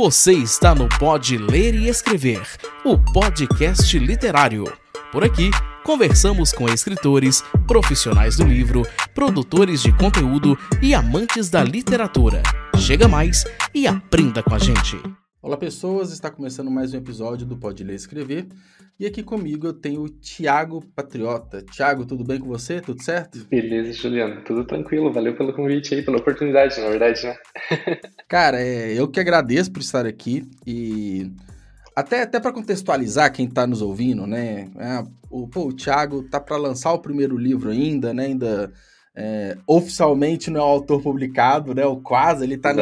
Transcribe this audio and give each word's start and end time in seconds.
Você 0.00 0.32
está 0.32 0.74
no 0.74 0.88
Pode 0.88 1.36
Ler 1.36 1.74
e 1.74 1.86
Escrever, 1.86 2.40
o 2.86 2.96
podcast 2.96 3.98
literário. 3.98 4.64
Por 5.12 5.22
aqui, 5.22 5.50
conversamos 5.84 6.52
com 6.52 6.66
escritores, 6.70 7.44
profissionais 7.66 8.38
do 8.38 8.44
livro, 8.44 8.80
produtores 9.14 9.82
de 9.82 9.92
conteúdo 9.92 10.58
e 10.80 10.94
amantes 10.94 11.50
da 11.50 11.62
literatura. 11.62 12.42
Chega 12.78 13.06
mais 13.06 13.44
e 13.74 13.86
aprenda 13.86 14.42
com 14.42 14.54
a 14.54 14.58
gente. 14.58 14.98
Olá, 15.42 15.56
pessoas! 15.56 16.12
Está 16.12 16.30
começando 16.30 16.70
mais 16.70 16.92
um 16.92 16.98
episódio 16.98 17.46
do 17.46 17.56
Pode 17.56 17.82
Ler 17.82 17.94
e 17.94 17.96
Escrever. 17.96 18.46
E 18.98 19.06
aqui 19.06 19.22
comigo 19.22 19.66
eu 19.66 19.72
tenho 19.72 20.02
o 20.02 20.08
Tiago 20.10 20.84
Patriota. 20.94 21.62
Tiago, 21.62 22.04
tudo 22.04 22.22
bem 22.22 22.38
com 22.38 22.46
você? 22.46 22.78
Tudo 22.78 23.02
certo? 23.02 23.46
Beleza, 23.48 23.90
Juliano. 23.94 24.44
Tudo 24.44 24.66
tranquilo. 24.66 25.10
Valeu 25.10 25.34
pelo 25.34 25.54
convite 25.54 25.94
aí, 25.94 26.02
pela 26.02 26.18
oportunidade, 26.18 26.78
na 26.78 26.90
verdade, 26.90 27.24
né? 27.24 27.36
Cara, 28.28 28.60
é, 28.60 28.92
eu 28.92 29.08
que 29.08 29.18
agradeço 29.18 29.72
por 29.72 29.80
estar 29.80 30.04
aqui 30.04 30.46
e 30.66 31.32
até, 31.96 32.20
até 32.20 32.38
para 32.38 32.52
contextualizar 32.52 33.32
quem 33.32 33.46
está 33.46 33.66
nos 33.66 33.80
ouvindo, 33.80 34.26
né? 34.26 34.70
É, 34.76 35.02
o, 35.30 35.48
pô, 35.48 35.68
o 35.68 35.72
Thiago 35.72 36.22
tá 36.24 36.38
para 36.38 36.58
lançar 36.58 36.92
o 36.92 37.00
primeiro 37.00 37.38
livro 37.38 37.70
ainda, 37.70 38.12
né? 38.12 38.26
Ainda 38.26 38.70
é, 39.14 39.58
oficialmente 39.66 40.50
não 40.50 40.60
é 40.60 40.62
o 40.62 40.66
autor 40.66 41.02
publicado, 41.02 41.74
né? 41.74 41.84
O 41.84 41.96
quase, 41.96 42.44
ele 42.44 42.54
está 42.54 42.72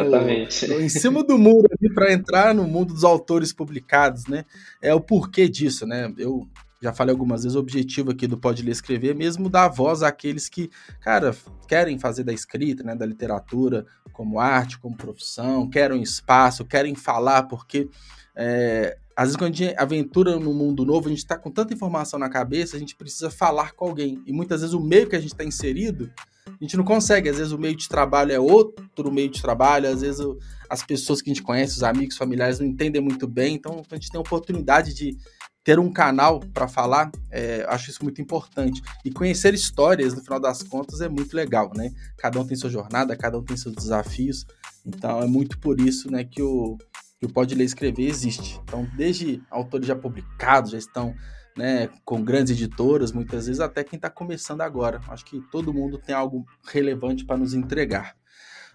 em 0.79 0.89
cima 0.89 1.23
do 1.23 1.37
muro 1.37 1.67
para 1.93 2.13
entrar 2.13 2.53
no 2.53 2.65
mundo 2.65 2.93
dos 2.93 3.03
autores 3.03 3.51
publicados, 3.51 4.27
né? 4.27 4.45
É 4.81 4.93
o 4.93 5.01
porquê 5.01 5.49
disso, 5.49 5.85
né? 5.87 6.13
Eu 6.17 6.47
já 6.81 6.93
falei 6.93 7.11
algumas 7.11 7.43
vezes, 7.43 7.55
o 7.55 7.59
objetivo 7.59 8.11
aqui 8.11 8.25
do 8.25 8.37
Pode 8.37 8.63
Ler 8.63 8.71
Escrever 8.71 9.11
é 9.11 9.13
mesmo 9.13 9.49
dar 9.49 9.67
voz 9.67 10.01
àqueles 10.01 10.47
que, 10.47 10.69
cara, 11.01 11.35
querem 11.67 11.99
fazer 11.99 12.23
da 12.23 12.31
escrita, 12.31 12.83
né, 12.83 12.95
da 12.95 13.05
literatura 13.05 13.85
como 14.13 14.39
arte, 14.39 14.79
como 14.79 14.95
profissão, 14.95 15.69
querem 15.69 16.01
espaço, 16.01 16.63
querem 16.63 16.95
falar, 16.95 17.43
porque 17.43 17.89
é, 18.33 18.97
às 19.19 19.25
vezes 19.25 19.35
quando 19.35 19.51
a 19.51 19.55
gente 19.57 19.75
aventura 19.77 20.39
no 20.39 20.53
mundo 20.53 20.85
novo, 20.85 21.07
a 21.07 21.09
gente 21.09 21.17
está 21.17 21.37
com 21.37 21.51
tanta 21.51 21.73
informação 21.73 22.17
na 22.17 22.29
cabeça, 22.29 22.77
a 22.77 22.79
gente 22.79 22.95
precisa 22.95 23.29
falar 23.29 23.73
com 23.73 23.83
alguém. 23.89 24.23
E 24.25 24.31
muitas 24.31 24.61
vezes 24.61 24.73
o 24.73 24.79
meio 24.79 25.09
que 25.09 25.15
a 25.17 25.19
gente 25.19 25.33
está 25.33 25.43
inserido, 25.43 26.09
a 26.47 26.63
gente 26.63 26.77
não 26.77 26.85
consegue. 26.85 27.27
Às 27.27 27.35
vezes 27.35 27.51
o 27.51 27.57
meio 27.57 27.75
de 27.75 27.89
trabalho 27.89 28.31
é 28.31 28.39
outro 28.39 29.11
meio 29.11 29.27
de 29.27 29.41
trabalho, 29.41 29.89
às 29.89 29.99
vezes 29.99 30.25
as 30.69 30.83
pessoas 30.83 31.21
que 31.21 31.29
a 31.29 31.33
gente 31.33 31.43
conhece, 31.43 31.75
os 31.75 31.83
amigos, 31.83 32.15
familiares, 32.15 32.59
não 32.61 32.65
entendem 32.65 33.01
muito 33.01 33.27
bem. 33.27 33.55
Então 33.55 33.83
a 33.91 33.95
gente 33.95 34.09
tem 34.09 34.17
a 34.17 34.21
oportunidade 34.21 34.93
de 34.93 35.17
ter 35.65 35.79
um 35.79 35.91
canal 35.91 36.39
para 36.53 36.69
falar, 36.69 37.11
é, 37.29 37.65
acho 37.67 37.89
isso 37.89 38.01
muito 38.01 38.21
importante. 38.21 38.81
E 39.03 39.11
conhecer 39.11 39.53
histórias, 39.53 40.13
no 40.13 40.21
final 40.21 40.39
das 40.39 40.63
contas, 40.63 41.01
é 41.01 41.09
muito 41.09 41.35
legal, 41.35 41.73
né? 41.75 41.91
Cada 42.17 42.39
um 42.39 42.47
tem 42.47 42.55
sua 42.55 42.69
jornada, 42.69 43.17
cada 43.17 43.37
um 43.37 43.43
tem 43.43 43.57
seus 43.57 43.75
desafios. 43.75 44.45
Então 44.85 45.21
é 45.21 45.27
muito 45.27 45.59
por 45.59 45.81
isso 45.81 46.09
né, 46.09 46.23
que 46.23 46.41
o 46.41 46.77
que 47.19 47.25
o 47.25 47.29
Pode 47.29 47.53
Ler 47.53 47.63
e 47.63 47.67
Escrever 47.67 48.07
existe. 48.07 48.59
Então, 48.63 48.87
desde 48.95 49.43
autores 49.51 49.85
já 49.85 49.95
publicados, 49.95 50.71
já 50.71 50.77
estão 50.77 51.13
né, 51.57 51.89
com 52.05 52.23
grandes 52.23 52.53
editoras, 52.53 53.11
muitas 53.11 53.47
vezes 53.47 53.59
até 53.59 53.83
quem 53.83 53.97
está 53.97 54.09
começando 54.09 54.61
agora. 54.61 55.01
Acho 55.09 55.25
que 55.25 55.41
todo 55.51 55.73
mundo 55.73 55.97
tem 55.97 56.15
algo 56.15 56.45
relevante 56.65 57.25
para 57.25 57.37
nos 57.37 57.53
entregar. 57.53 58.15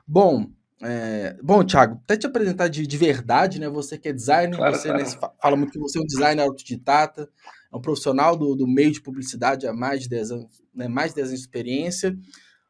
Bom, 0.07 0.51
é, 0.83 1.35
bom, 1.43 1.65
Thiago, 1.65 1.99
até 2.05 2.15
te 2.15 2.27
apresentar 2.27 2.69
de, 2.69 2.87
de 2.87 2.97
verdade, 2.99 3.59
né? 3.59 3.71
Você 3.71 3.97
que 3.97 4.09
é 4.09 4.13
designer, 4.13 4.59
claro, 4.59 4.77
você 4.77 4.89
claro. 4.89 5.03
Né, 5.03 5.11
fala 5.41 5.57
muito 5.57 5.73
que 5.73 5.79
você 5.79 5.99
é 5.99 6.03
um 6.03 6.07
designer 6.07 6.43
autodidata, 6.43 7.27
é 7.73 7.77
um 7.77 7.81
profissional 7.81 8.37
do, 8.37 8.55
do 8.55 8.67
meio 8.67 8.93
de 8.93 9.01
publicidade 9.01 9.67
há 9.67 9.73
mais 9.73 10.03
de 10.03 10.11
10 10.11 10.31
anos, 10.33 10.63
né, 10.75 10.87
mais 10.87 11.13
de 11.13 11.17
10 11.17 11.29
anos 11.29 11.41
de 11.41 11.47
experiência, 11.47 12.15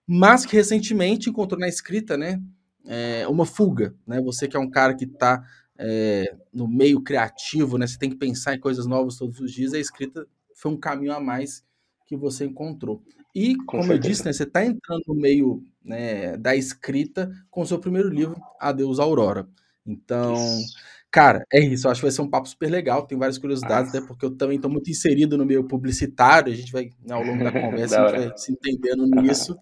mas 0.06 0.46
que 0.46 0.54
recentemente 0.54 1.28
encontrou 1.28 1.58
na 1.58 1.66
escrita, 1.66 2.16
né? 2.16 2.40
É, 2.86 3.26
uma 3.26 3.46
fuga, 3.46 3.94
né? 4.06 4.20
Você 4.20 4.46
que 4.46 4.56
é 4.56 4.60
um 4.60 4.70
cara 4.70 4.94
que 4.94 5.06
está 5.06 5.42
é, 5.78 6.36
no 6.52 6.68
meio 6.68 7.00
criativo, 7.02 7.78
né? 7.78 7.86
Você 7.86 7.98
tem 7.98 8.10
que 8.10 8.16
pensar 8.16 8.54
em 8.54 8.60
coisas 8.60 8.86
novas 8.86 9.16
todos 9.16 9.40
os 9.40 9.52
dias. 9.52 9.74
A 9.74 9.78
escrita 9.78 10.26
foi 10.54 10.72
um 10.72 10.76
caminho 10.76 11.12
a 11.12 11.20
mais 11.20 11.64
que 12.06 12.16
você 12.16 12.44
encontrou. 12.44 13.02
E, 13.34 13.56
com 13.56 13.64
como 13.66 13.82
certeza. 13.82 14.06
eu 14.06 14.10
disse, 14.10 14.24
né, 14.24 14.32
você 14.32 14.44
está 14.44 14.64
entrando 14.64 15.02
no 15.08 15.14
meio 15.14 15.64
né, 15.84 16.36
da 16.36 16.54
escrita 16.54 17.30
com 17.50 17.62
o 17.62 17.66
seu 17.66 17.78
primeiro 17.78 18.08
livro, 18.08 18.40
Adeus 18.60 19.00
Aurora. 19.00 19.48
Então, 19.84 20.34
isso. 20.34 20.76
cara, 21.10 21.44
é 21.52 21.60
isso. 21.60 21.86
Eu 21.86 21.90
acho 21.90 22.00
que 22.00 22.06
vai 22.06 22.12
ser 22.12 22.22
um 22.22 22.30
papo 22.30 22.48
super 22.48 22.70
legal. 22.70 23.06
Tem 23.06 23.18
várias 23.18 23.38
curiosidades, 23.38 23.92
ah. 23.94 24.00
né? 24.00 24.06
Porque 24.06 24.24
eu 24.24 24.36
também 24.36 24.56
estou 24.56 24.70
muito 24.70 24.88
inserido 24.88 25.36
no 25.36 25.44
meio 25.44 25.64
publicitário. 25.64 26.52
A 26.52 26.56
gente 26.56 26.70
vai, 26.70 26.90
né, 27.04 27.14
ao 27.14 27.24
longo 27.24 27.42
da 27.42 27.50
conversa, 27.60 27.96
da 27.96 28.04
a 28.04 28.08
gente 28.08 28.28
vai 28.28 28.38
se 28.38 28.52
entendendo 28.52 29.06
nisso. 29.06 29.56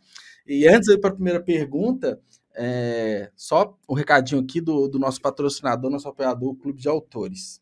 E 0.47 0.69
antes 0.69 0.89
de 0.89 0.94
ir 0.94 1.00
para 1.00 1.11
a 1.11 1.15
primeira 1.15 1.43
pergunta, 1.43 2.21
é, 2.57 3.31
só 3.37 3.77
um 3.89 3.95
recadinho 3.95 4.41
aqui 4.41 4.61
do, 4.61 4.89
do 4.89 4.99
nosso 4.99 5.21
patrocinador, 5.21 5.91
nosso 5.91 6.09
apoiador, 6.09 6.51
o 6.51 6.57
Clube 6.57 6.81
de 6.81 6.89
Autores. 6.89 7.61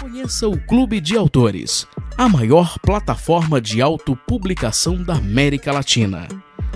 Conheça 0.00 0.48
o 0.48 0.60
Clube 0.66 1.00
de 1.00 1.16
Autores, 1.16 1.86
a 2.18 2.28
maior 2.28 2.78
plataforma 2.80 3.60
de 3.60 3.80
autopublicação 3.80 5.02
da 5.02 5.14
América 5.14 5.72
Latina. 5.72 6.26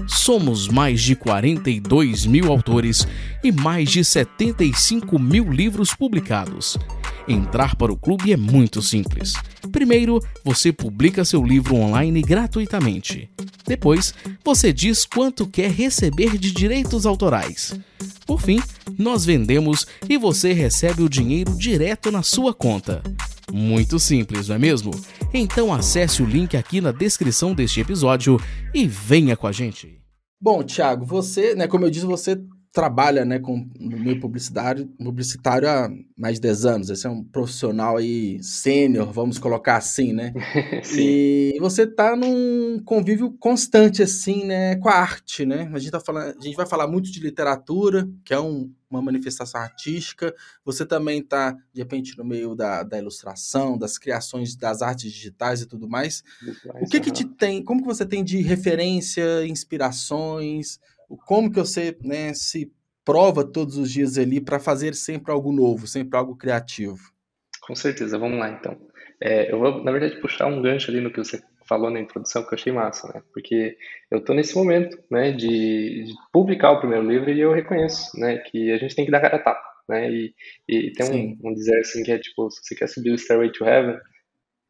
Somos 0.07 0.69
mais 0.69 1.01
de 1.01 1.17
42 1.17 2.27
mil 2.27 2.53
autores 2.53 3.07
e 3.43 3.51
mais 3.51 3.91
de 3.91 4.05
75 4.05 5.19
mil 5.19 5.51
livros 5.51 5.93
publicados. 5.93 6.79
Entrar 7.29 7.75
para 7.75 7.93
o 7.93 7.97
clube 7.97 8.33
é 8.33 8.37
muito 8.37 8.81
simples. 8.81 9.33
Primeiro, 9.73 10.21
você 10.45 10.73
publica 10.73 11.25
seu 11.25 11.45
livro 11.45 11.75
online 11.75 12.23
gratuitamente. 12.23 13.29
Depois, 13.67 14.15
você 14.45 14.73
diz 14.73 15.05
quanto 15.05 15.45
quer 15.45 15.73
receber 15.73 16.39
de 16.39 16.53
direitos 16.53 17.05
autorais. 17.05 17.75
Por 18.25 18.41
fim, 18.41 18.61
nós 18.97 19.25
vendemos 19.25 19.87
e 20.09 20.17
você 20.17 20.53
recebe 20.53 21.03
o 21.03 21.09
dinheiro 21.09 21.53
direto 21.57 22.13
na 22.13 22.23
sua 22.23 22.55
conta. 22.55 23.03
Muito 23.53 23.99
simples, 23.99 24.47
não 24.47 24.55
é 24.55 24.59
mesmo? 24.59 24.93
Então 25.35 25.75
acesse 25.75 26.23
o 26.23 26.27
link 26.27 26.57
aqui 26.57 26.81
na 26.81 26.93
descrição 26.93 27.55
deste 27.55 27.81
episódio 27.81 28.41
e 28.73 28.87
venha 28.87 29.37
com 29.37 29.49
a 29.49 29.53
gente. 29.53 30.01
Bom, 30.41 30.63
Thiago, 30.63 31.05
você, 31.05 31.57
né, 31.57 31.67
como 31.67 31.85
eu 31.87 31.91
disse, 31.91 32.07
você 32.07 32.41
trabalha 32.77 33.25
né, 33.25 33.39
com, 33.39 33.67
no 33.81 33.97
meio 33.97 34.21
publicitário, 34.21 34.87
publicitário 35.03 35.67
há 35.67 35.89
mais 36.15 36.35
de 36.35 36.43
10 36.43 36.67
anos. 36.67 36.89
Você 36.89 37.07
é 37.07 37.11
um 37.11 37.25
profissional 37.25 37.97
aí 37.97 38.39
sênior, 38.43 39.11
vamos 39.11 39.39
colocar 39.39 39.79
assim, 39.79 40.13
né? 40.13 40.35
Sim. 40.85 41.53
E 41.55 41.59
você 41.59 41.85
está 41.85 42.15
num 42.15 42.79
convívio 42.85 43.33
constante, 43.41 44.03
assim, 44.03 44.45
né, 44.45 44.77
com 44.77 44.91
a 44.91 44.93
arte, 44.93 45.47
né? 45.47 45.71
A 45.73 45.79
gente, 45.79 45.91
tá 45.91 46.01
falando, 46.01 46.37
a 46.39 46.45
gente 46.45 46.55
vai 46.55 46.67
falar 46.67 46.87
muito 46.87 47.11
de 47.11 47.19
literatura, 47.19 48.07
que 48.23 48.35
é 48.35 48.39
um, 48.39 48.71
uma 48.91 49.01
manifestação 49.01 49.59
artística. 49.59 50.35
Você 50.63 50.85
também 50.85 51.21
está, 51.21 51.53
de 51.73 51.81
repente, 51.81 52.15
no 52.19 52.27
meio 52.27 52.55
da, 52.55 52.83
da 52.83 52.99
ilustração, 52.99 53.79
das 53.79 53.97
criações 53.97 54.55
das 54.55 54.83
artes 54.83 55.11
digitais 55.11 55.63
e 55.63 55.67
tudo 55.67 55.89
mais. 55.89 56.23
o 56.83 56.87
que 56.87 57.01
que 57.01 57.11
te 57.11 57.25
tem, 57.25 57.65
como 57.65 57.81
que 57.81 57.89
você 57.89 58.05
tem 58.05 58.23
de 58.23 58.43
referência, 58.43 59.47
inspirações 59.47 60.79
como 61.27 61.51
que 61.51 61.59
você 61.59 61.97
né, 62.03 62.33
se 62.35 62.73
prova 63.05 63.45
todos 63.45 63.77
os 63.77 63.91
dias 63.91 64.19
ali 64.19 64.41
para 64.41 64.59
fazer 64.59 64.95
sempre 64.95 65.33
algo 65.33 65.53
novo, 65.53 65.87
sempre 65.87 66.19
algo 66.19 66.37
criativo? 66.37 66.99
Com 67.63 67.75
certeza, 67.75 68.19
vamos 68.19 68.39
lá 68.39 68.51
então. 68.51 68.77
É, 69.21 69.53
eu 69.53 69.59
vou, 69.59 69.83
na 69.83 69.93
verdade, 69.93 70.21
puxar 70.21 70.47
um 70.47 70.61
gancho 70.61 70.91
ali 70.91 71.01
no 71.01 71.13
que 71.13 71.19
você 71.19 71.41
falou 71.69 71.91
na 71.91 72.01
introdução 72.01 72.43
que 72.43 72.55
eu 72.55 72.59
achei 72.59 72.73
massa, 72.73 73.13
né? 73.13 73.23
Porque 73.33 73.77
eu 74.11 74.19
estou 74.19 74.35
nesse 74.35 74.55
momento, 74.55 74.97
né, 75.11 75.33
de, 75.33 76.05
de, 76.05 76.15
publicar 76.33 76.73
o 76.73 76.79
primeiro 76.79 77.09
livro 77.09 77.31
e 77.31 77.41
eu 77.41 77.53
reconheço, 77.53 78.19
né, 78.19 78.39
que 78.39 78.71
a 78.73 78.79
gente 78.79 78.95
tem 78.95 79.05
que 79.05 79.11
dar 79.11 79.21
cara 79.21 79.37
a 79.37 79.43
tapa, 79.43 79.63
né? 79.89 80.11
E, 80.11 80.35
e 80.69 80.93
tem 80.93 81.39
um, 81.43 81.49
um 81.49 81.55
dizer 81.55 81.79
assim 81.81 82.03
que 82.03 82.13
é 82.13 82.19
tipo, 82.19 82.51
se 82.51 82.61
você 82.63 82.75
quer 82.75 82.89
subir 82.89 83.11
o 83.11 83.19
Stairway 83.19 83.51
to 83.53 83.65
Heaven, 83.65 83.99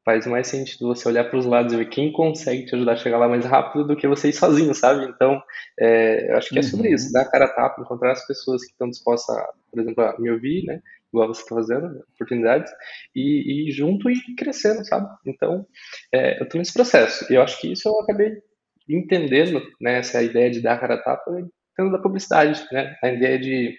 faz 0.07 0.25
mais 0.25 0.47
sentido 0.47 0.87
você 0.87 1.09
olhar 1.09 1.25
para 1.25 1.37
os 1.37 1.45
lados 1.45 1.73
e 1.73 1.77
ver 1.77 1.89
quem 1.89 2.13
consegue 2.13 2.65
te 2.65 2.77
ajudar 2.77 2.93
a 2.93 2.97
chegar 2.97 3.19
lá 3.19 3.29
mais 3.29 3.45
rápido 3.45 3.85
do 3.85 3.97
que 3.97 4.07
você 4.07 4.29
ir 4.29 4.33
sozinho, 4.33 4.73
sabe? 4.73 5.05
Então, 5.05 5.43
é, 5.81 6.31
eu 6.31 6.37
acho 6.37 6.51
que 6.51 6.61
é 6.61 6.63
sobre 6.63 6.89
uhum. 6.89 6.95
isso, 6.95 7.13
dar 7.13 7.23
a 7.23 7.29
cara 7.29 7.47
a 7.47 7.49
tapa, 7.49 7.83
encontrar 7.83 8.13
as 8.13 8.25
pessoas 8.25 8.65
que 8.65 8.71
estão 8.71 8.89
dispostas, 8.89 9.37
a, 9.37 9.49
por 9.69 9.81
exemplo, 9.81 10.05
a 10.05 10.17
me 10.21 10.31
ouvir, 10.31 10.65
né? 10.65 10.81
Igual 11.13 11.27
você 11.27 11.43
está 11.43 11.57
fazendo, 11.57 12.05
oportunidades, 12.15 12.71
e, 13.17 13.69
e, 13.69 13.73
junto 13.73 14.09
e 14.09 14.17
crescendo, 14.37 14.85
sabe? 14.87 15.09
Então, 15.27 15.67
é, 16.15 16.39
eu 16.39 16.45
estou 16.45 16.61
nesse 16.61 16.73
processo. 16.73 17.27
E 17.29 17.35
eu 17.35 17.43
acho 17.43 17.61
que 17.61 17.73
isso 17.73 17.89
eu 17.89 18.01
acabei 18.01 18.31
entendendo, 18.89 19.61
né? 19.81 19.99
Essa 19.99 20.23
ideia 20.23 20.49
de 20.49 20.61
dar 20.61 20.75
a 20.75 20.79
cara 20.79 20.95
a 20.95 21.03
tapa, 21.03 21.33
tendo 21.77 21.91
da 21.91 21.99
publicidade, 21.99 22.65
né? 22.71 22.97
A 23.03 23.09
ideia 23.09 23.41
de 23.41 23.77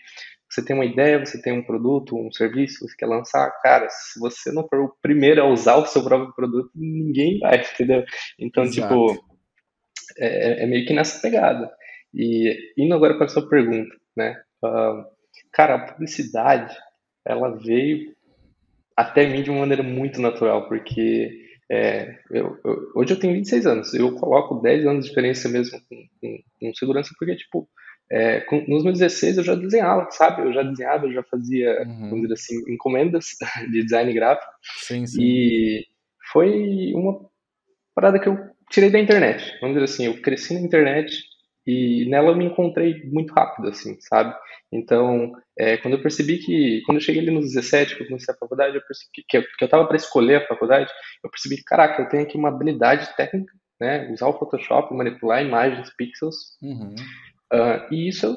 você 0.58 0.66
tem 0.66 0.76
uma 0.76 0.86
ideia, 0.86 1.24
você 1.24 1.40
tem 1.40 1.54
um 1.54 1.64
produto, 1.64 2.18
um 2.18 2.32
serviço, 2.32 2.88
você 2.88 2.96
quer 2.98 3.06
lançar, 3.06 3.52
cara, 3.62 3.88
se 3.90 4.20
você 4.20 4.52
não 4.52 4.68
for 4.68 4.80
o 4.80 4.96
primeiro 5.02 5.42
a 5.42 5.48
usar 5.48 5.76
o 5.76 5.86
seu 5.86 6.04
próprio 6.04 6.34
produto, 6.34 6.72
ninguém 6.76 7.38
vai, 7.40 7.62
entendeu? 7.74 8.04
Então, 8.40 8.64
Exato. 8.64 9.16
tipo, 9.16 9.38
é, 10.18 10.64
é, 10.64 10.66
meio 10.66 10.86
que 10.86 10.94
nessa 10.94 11.22
pegada. 11.22 11.72
E 12.12 12.74
indo 12.76 12.96
agora 12.96 13.16
para 13.16 13.26
a 13.26 13.30
sua 13.30 13.48
pergunta, 13.48 13.96
né? 14.16 14.42
Uh, 14.64 15.06
cara, 15.54 15.76
a 15.76 15.94
publicidade, 15.94 16.76
ela 17.24 17.56
veio 17.56 18.16
até 18.96 19.28
mim 19.28 19.44
de 19.44 19.52
uma 19.52 19.60
maneira 19.60 19.84
muito 19.84 20.20
natural, 20.20 20.68
porque 20.68 21.46
é, 21.70 22.18
eu, 22.32 22.58
eu, 22.66 22.92
hoje 22.96 23.14
eu 23.14 23.20
tenho 23.20 23.34
26 23.34 23.66
anos, 23.68 23.94
eu 23.94 24.16
coloco 24.16 24.60
10 24.62 24.88
anos 24.88 25.04
de 25.04 25.10
experiência 25.10 25.50
mesmo 25.52 25.80
com, 25.88 26.08
com, 26.20 26.40
com 26.60 26.74
segurança, 26.74 27.14
porque, 27.20 27.36
tipo, 27.36 27.70
é, 28.10 28.42
com, 28.42 28.64
nos 28.68 28.84
meus 28.84 29.00
16 29.00 29.38
eu 29.38 29.44
já 29.44 29.56
desenhava, 29.56 30.08
sabe? 30.12 30.42
Eu 30.44 30.54
já 30.54 30.64
desenhava, 30.64 31.06
eu 31.06 31.14
já 31.14 31.24
fazia, 31.24 31.82
uhum. 31.82 32.10
vamos 32.10 32.22
dizer 32.22 32.34
assim, 32.34 32.74
encomendas 32.74 33.26
de 33.72 33.84
design 33.84 34.14
gráfico. 34.14 34.52
Sim, 34.80 35.06
sim. 35.06 35.22
E 35.22 35.86
foi 36.32 36.94
uma 36.94 37.20
parada 37.94 38.20
que 38.20 38.30
eu 38.30 38.38
tirei 38.72 38.90
da 38.90 39.00
internet. 39.00 39.58
Vamos 39.60 39.76
dizer 39.76 39.86
assim, 39.86 40.06
eu 40.06 40.22
cresci 40.22 40.54
na 40.54 40.62
internet 40.62 41.24
e 41.66 42.06
nela 42.10 42.30
eu 42.30 42.36
me 42.36 42.46
encontrei 42.46 43.04
muito 43.06 43.34
rápido, 43.34 43.68
assim, 43.68 43.98
sabe? 44.00 44.34
Então, 44.72 45.34
é, 45.58 45.78
quando 45.78 45.96
eu 45.96 46.02
percebi 46.02 46.38
que, 46.38 46.82
quando 46.86 46.98
eu 46.98 47.02
cheguei 47.02 47.22
ali 47.22 47.32
nos 47.32 47.54
17, 47.54 47.96
que 47.96 48.04
eu 48.04 48.08
comecei 48.08 48.34
a 48.34 48.38
faculdade, 48.38 48.76
eu 48.76 48.82
percebi 48.82 49.12
que, 49.14 49.42
que 49.42 49.64
eu 49.64 49.66
estava 49.66 49.86
para 49.86 49.98
escolher 49.98 50.36
a 50.36 50.48
faculdade, 50.48 50.90
eu 51.24 51.30
percebi 51.30 51.58
que, 51.58 51.64
caraca, 51.64 52.02
eu 52.02 52.10
tenho 52.10 52.24
aqui 52.24 52.38
uma 52.38 52.50
habilidade 52.50 53.14
técnica, 53.18 53.52
né? 53.80 54.10
Usar 54.12 54.28
o 54.28 54.38
Photoshop, 54.38 54.94
manipular 54.94 55.44
imagens, 55.44 55.90
pixels. 55.98 56.58
Uhum. 56.62 56.96
Uh, 57.54 57.94
e 57.94 58.10
isso 58.10 58.36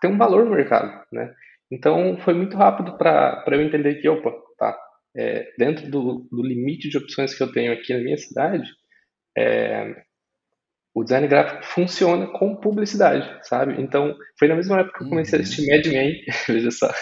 tem 0.00 0.10
um 0.10 0.18
valor 0.18 0.44
no 0.44 0.52
mercado, 0.52 1.04
né? 1.12 1.34
Então 1.70 2.16
foi 2.18 2.34
muito 2.34 2.56
rápido 2.56 2.96
para 2.96 3.44
eu 3.48 3.62
entender 3.62 3.96
que, 3.96 4.08
opa, 4.08 4.32
tá, 4.58 4.78
é, 5.16 5.52
dentro 5.58 5.90
do, 5.90 6.28
do, 6.30 6.42
limite 6.42 6.88
de 6.88 6.96
opções 6.96 7.34
que 7.34 7.42
eu 7.42 7.52
tenho 7.52 7.72
aqui 7.72 7.92
na 7.92 8.00
minha 8.00 8.16
cidade, 8.16 8.70
é, 9.36 10.02
o 10.94 11.04
design 11.04 11.28
gráfico 11.28 11.64
funciona 11.64 12.26
com 12.26 12.56
publicidade, 12.56 13.46
sabe? 13.46 13.80
Então 13.80 14.16
foi 14.38 14.48
na 14.48 14.56
mesma 14.56 14.80
época 14.80 14.98
que 14.98 15.04
eu 15.04 15.08
comecei 15.08 15.38
uhum. 15.38 15.42
a 15.42 15.46
assistir 15.46 15.70
Mad 15.70 15.86
Men, 15.86 16.24
veja 16.48 16.70
só. 16.70 16.92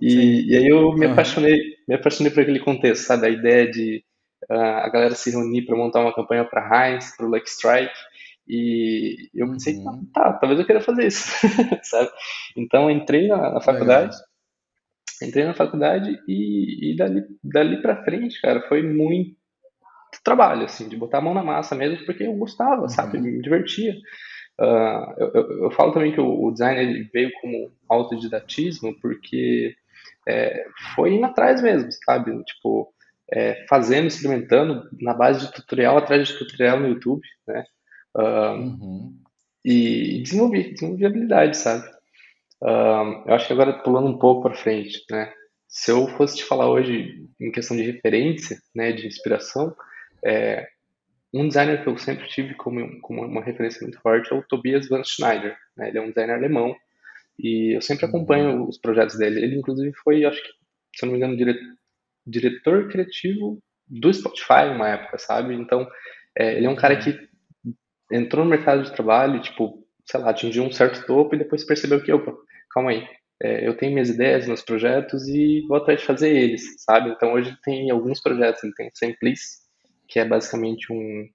E, 0.00 0.52
e 0.52 0.56
aí 0.56 0.66
eu 0.66 0.92
me 0.92 1.06
apaixonei, 1.06 1.58
me 1.88 1.94
apaixonei 1.94 2.32
por 2.32 2.42
aquele 2.42 2.60
contexto, 2.60 3.04
sabe? 3.04 3.26
A 3.26 3.30
ideia 3.30 3.70
de 3.70 4.02
uh, 4.50 4.54
a 4.54 4.88
galera 4.90 5.14
se 5.14 5.30
reunir 5.30 5.64
para 5.64 5.76
montar 5.76 6.00
uma 6.00 6.14
campanha 6.14 6.44
para 6.44 6.90
Heinz, 6.90 7.16
para 7.16 7.26
o 7.26 7.30
Lucky 7.30 7.48
Strike. 7.48 7.94
E 8.48 9.28
eu 9.34 9.48
pensei, 9.50 9.76
uhum. 9.76 10.06
tá, 10.12 10.32
talvez 10.32 10.58
eu 10.58 10.66
queira 10.66 10.80
fazer 10.80 11.06
isso, 11.06 11.28
sabe? 11.82 12.10
Então 12.56 12.90
entrei 12.90 13.28
na, 13.28 13.54
na 13.54 13.60
faculdade, 13.60 14.16
entrei 15.22 15.44
na 15.44 15.54
faculdade 15.54 16.18
e, 16.26 16.92
e 16.92 16.96
dali, 16.96 17.24
dali 17.44 17.82
para 17.82 18.02
frente, 18.04 18.40
cara, 18.40 18.66
foi 18.68 18.82
muito 18.82 19.36
trabalho, 20.24 20.64
assim, 20.64 20.88
de 20.88 20.96
botar 20.96 21.18
a 21.18 21.20
mão 21.20 21.34
na 21.34 21.42
massa 21.42 21.74
mesmo, 21.74 22.04
porque 22.06 22.24
eu 22.24 22.34
gostava, 22.34 22.82
uhum. 22.82 22.88
sabe? 22.88 23.20
Me 23.20 23.40
divertia. 23.42 23.94
Uh, 24.60 25.14
eu, 25.18 25.30
eu, 25.34 25.62
eu, 25.64 25.70
falo 25.70 25.92
também 25.92 26.12
que 26.12 26.20
o, 26.20 26.46
o 26.46 26.50
design 26.50 27.08
veio 27.12 27.30
como 27.40 27.70
autodidatismo, 27.88 28.98
porque 29.00 29.76
é, 30.26 30.66
foi 30.94 31.14
indo 31.14 31.24
atrás 31.26 31.62
mesmo, 31.62 31.88
sabe? 32.04 32.32
Tipo, 32.44 32.92
é, 33.32 33.66
fazendo, 33.68 34.08
experimentando 34.08 34.88
na 35.00 35.14
base 35.14 35.46
de 35.46 35.52
tutorial 35.52 35.98
atrás 35.98 36.28
de 36.28 36.38
tutorial 36.38 36.80
no 36.80 36.88
YouTube, 36.88 37.22
né? 37.46 37.64
Uhum. 38.22 39.16
E 39.64 40.22
desenvolvi, 40.22 40.72
desenvolvi 40.72 41.06
habilidade, 41.06 41.56
sabe? 41.56 41.84
eu 42.60 43.34
acho 43.34 43.46
que 43.46 43.52
agora 43.52 43.82
pulando 43.82 44.08
um 44.08 44.18
pouco 44.18 44.42
para 44.42 44.56
frente, 44.56 45.04
né? 45.10 45.32
Se 45.68 45.92
eu 45.92 46.08
fosse 46.08 46.38
te 46.38 46.44
falar 46.44 46.68
hoje 46.68 47.28
em 47.40 47.52
questão 47.52 47.76
de 47.76 47.84
referência, 47.84 48.58
né, 48.74 48.90
de 48.90 49.06
inspiração, 49.06 49.76
é, 50.24 50.66
um 51.32 51.46
designer 51.46 51.82
que 51.82 51.88
eu 51.88 51.98
sempre 51.98 52.26
tive 52.28 52.54
como, 52.54 53.00
como 53.02 53.24
uma 53.24 53.42
referência 53.42 53.82
muito 53.82 54.00
forte 54.00 54.32
é 54.32 54.36
o 54.36 54.42
Tobias 54.42 54.88
Van 54.88 55.04
Schneider. 55.04 55.56
Né? 55.76 55.88
Ele 55.88 55.98
é 55.98 56.00
um 56.00 56.08
designer 56.08 56.34
alemão 56.34 56.74
e 57.38 57.76
eu 57.76 57.82
sempre 57.82 58.06
acompanho 58.06 58.62
uhum. 58.62 58.68
os 58.68 58.78
projetos 58.78 59.18
dele. 59.18 59.42
Ele, 59.44 59.56
inclusive, 59.56 59.92
foi, 60.02 60.24
acho 60.24 60.42
que, 60.42 60.48
se 60.96 61.04
eu 61.04 61.06
não 61.06 61.12
me 61.12 61.18
engano, 61.18 61.36
dire, 61.36 61.58
diretor 62.26 62.88
criativo 62.88 63.62
do 63.86 64.12
Spotify 64.12 64.70
uma 64.74 64.88
época, 64.88 65.18
sabe? 65.18 65.54
Então, 65.54 65.86
é, 66.36 66.56
ele 66.56 66.66
é 66.66 66.70
um 66.70 66.76
cara 66.76 66.96
que 66.96 67.27
entrou 68.10 68.44
no 68.44 68.50
mercado 68.50 68.82
de 68.82 68.92
trabalho, 68.92 69.40
tipo, 69.40 69.84
sei 70.04 70.20
lá, 70.20 70.30
atingiu 70.30 70.64
um 70.64 70.72
certo 70.72 71.06
topo 71.06 71.34
e 71.34 71.38
depois 71.38 71.64
percebeu 71.64 72.02
que, 72.02 72.12
opa, 72.12 72.34
calma 72.70 72.90
aí, 72.90 73.06
é, 73.40 73.66
eu 73.66 73.76
tenho 73.76 73.92
minhas 73.92 74.08
ideias, 74.08 74.46
meus 74.46 74.62
projetos 74.62 75.28
e 75.28 75.64
vou 75.68 75.76
atrás 75.76 76.00
de 76.00 76.06
fazer 76.06 76.30
eles, 76.30 76.62
sabe? 76.78 77.10
Então, 77.10 77.32
hoje 77.32 77.56
tem 77.62 77.90
alguns 77.90 78.20
projetos, 78.20 78.64
ele 78.64 78.74
tem 78.74 78.88
o 78.88 78.92
Simplice, 78.94 79.58
que 80.08 80.18
é 80.18 80.24
basicamente 80.24 80.92
um, 80.92 81.28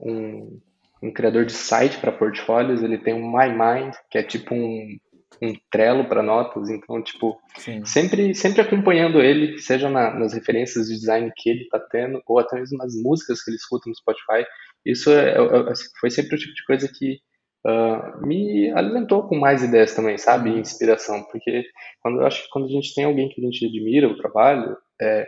um, 0.00 0.60
um 1.02 1.12
criador 1.12 1.44
de 1.44 1.52
site 1.52 1.98
para 1.98 2.12
portfólios, 2.12 2.82
ele 2.82 2.98
tem 2.98 3.14
um 3.14 3.30
MyMind, 3.30 3.94
que 4.08 4.18
é 4.18 4.22
tipo 4.22 4.54
um, 4.54 4.96
um 5.42 5.54
Trello 5.70 6.04
para 6.04 6.22
notas, 6.22 6.70
então, 6.70 7.02
tipo, 7.02 7.40
sempre, 7.84 8.34
sempre 8.34 8.60
acompanhando 8.60 9.20
ele, 9.20 9.58
seja 9.58 9.90
na, 9.90 10.14
nas 10.14 10.32
referências 10.34 10.86
de 10.86 10.94
design 10.94 11.32
que 11.36 11.50
ele 11.50 11.62
está 11.62 11.80
tendo, 11.80 12.22
ou 12.26 12.38
até 12.38 12.56
mesmo 12.56 12.78
nas 12.78 12.94
músicas 12.94 13.42
que 13.42 13.50
ele 13.50 13.56
escuta 13.56 13.88
no 13.88 13.96
Spotify, 13.96 14.46
isso 14.84 15.10
é, 15.10 15.30
é, 15.30 15.36
é, 15.36 15.72
foi 16.00 16.10
sempre 16.10 16.36
o 16.36 16.38
tipo 16.38 16.54
de 16.54 16.64
coisa 16.64 16.88
que 16.88 17.18
uh, 17.66 18.26
me 18.26 18.70
alimentou 18.72 19.28
com 19.28 19.38
mais 19.38 19.62
ideias 19.62 19.94
também, 19.94 20.18
sabe? 20.18 20.50
Uhum. 20.50 20.58
Inspiração, 20.58 21.22
porque 21.24 21.64
quando 22.00 22.20
eu 22.20 22.26
acho 22.26 22.42
que 22.42 22.48
quando 22.50 22.66
a 22.66 22.70
gente 22.70 22.94
tem 22.94 23.04
alguém 23.04 23.28
que 23.28 23.40
a 23.40 23.44
gente 23.44 23.66
admira 23.66 24.08
o 24.08 24.16
trabalho, 24.16 24.76
é, 25.00 25.26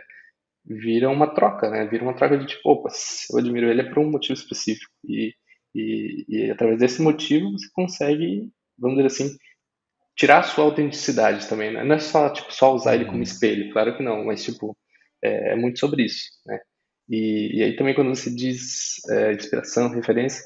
vira 0.65 1.09
uma 1.09 1.33
troca, 1.33 1.69
né? 1.69 1.85
Vira 1.85 2.03
uma 2.03 2.15
troca 2.15 2.37
de 2.37 2.47
tipo, 2.47 2.69
opa, 2.69 2.89
eu 3.31 3.39
admiro 3.39 3.69
ele 3.69 3.81
é 3.81 3.89
por 3.89 3.99
um 3.99 4.11
motivo 4.11 4.33
específico. 4.33 4.91
E, 5.05 5.33
e, 5.73 6.25
e 6.27 6.51
através 6.51 6.79
desse 6.79 7.01
motivo 7.01 7.51
você 7.51 7.67
consegue, 7.73 8.49
vamos 8.77 8.97
dizer 8.97 9.07
assim, 9.07 9.37
tirar 10.15 10.39
a 10.39 10.43
sua 10.43 10.65
autenticidade 10.65 11.47
também, 11.47 11.71
né? 11.73 11.83
Não 11.83 11.95
é 11.95 11.99
só, 11.99 12.29
tipo, 12.29 12.53
só 12.53 12.73
usar 12.73 12.95
ele 12.95 13.05
como 13.05 13.17
uhum. 13.17 13.23
espelho, 13.23 13.71
claro 13.71 13.95
que 13.95 14.03
não, 14.03 14.25
mas, 14.25 14.43
tipo, 14.43 14.75
é, 15.23 15.53
é 15.53 15.55
muito 15.55 15.79
sobre 15.79 16.03
isso, 16.05 16.25
né? 16.45 16.59
E, 17.09 17.59
e, 17.59 17.63
aí 17.63 17.75
também 17.75 17.93
quando 17.93 18.15
você 18.15 18.33
diz 18.33 18.95
é, 19.09 19.33
inspiração, 19.33 19.89
referência, 19.89 20.43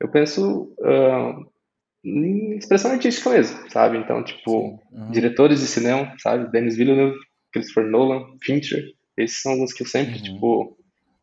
eu 0.00 0.10
penso 0.10 0.74
uh, 0.80 1.50
em 2.04 2.56
expressão 2.56 2.90
artística 2.90 3.30
mesmo, 3.30 3.70
sabe? 3.70 3.96
Então, 3.98 4.22
tipo, 4.22 4.78
uhum. 4.92 5.10
diretores 5.10 5.60
de 5.60 5.66
cinema, 5.66 6.14
sabe? 6.18 6.50
Denis 6.50 6.76
Villeneuve, 6.76 7.16
Christopher 7.52 7.86
Nolan, 7.86 8.26
Fincher, 8.42 8.84
esses 9.16 9.40
são 9.40 9.52
alguns 9.52 9.72
que 9.72 9.82
eu 9.82 9.86
sempre, 9.86 10.16
uhum. 10.16 10.22
tipo, 10.22 10.78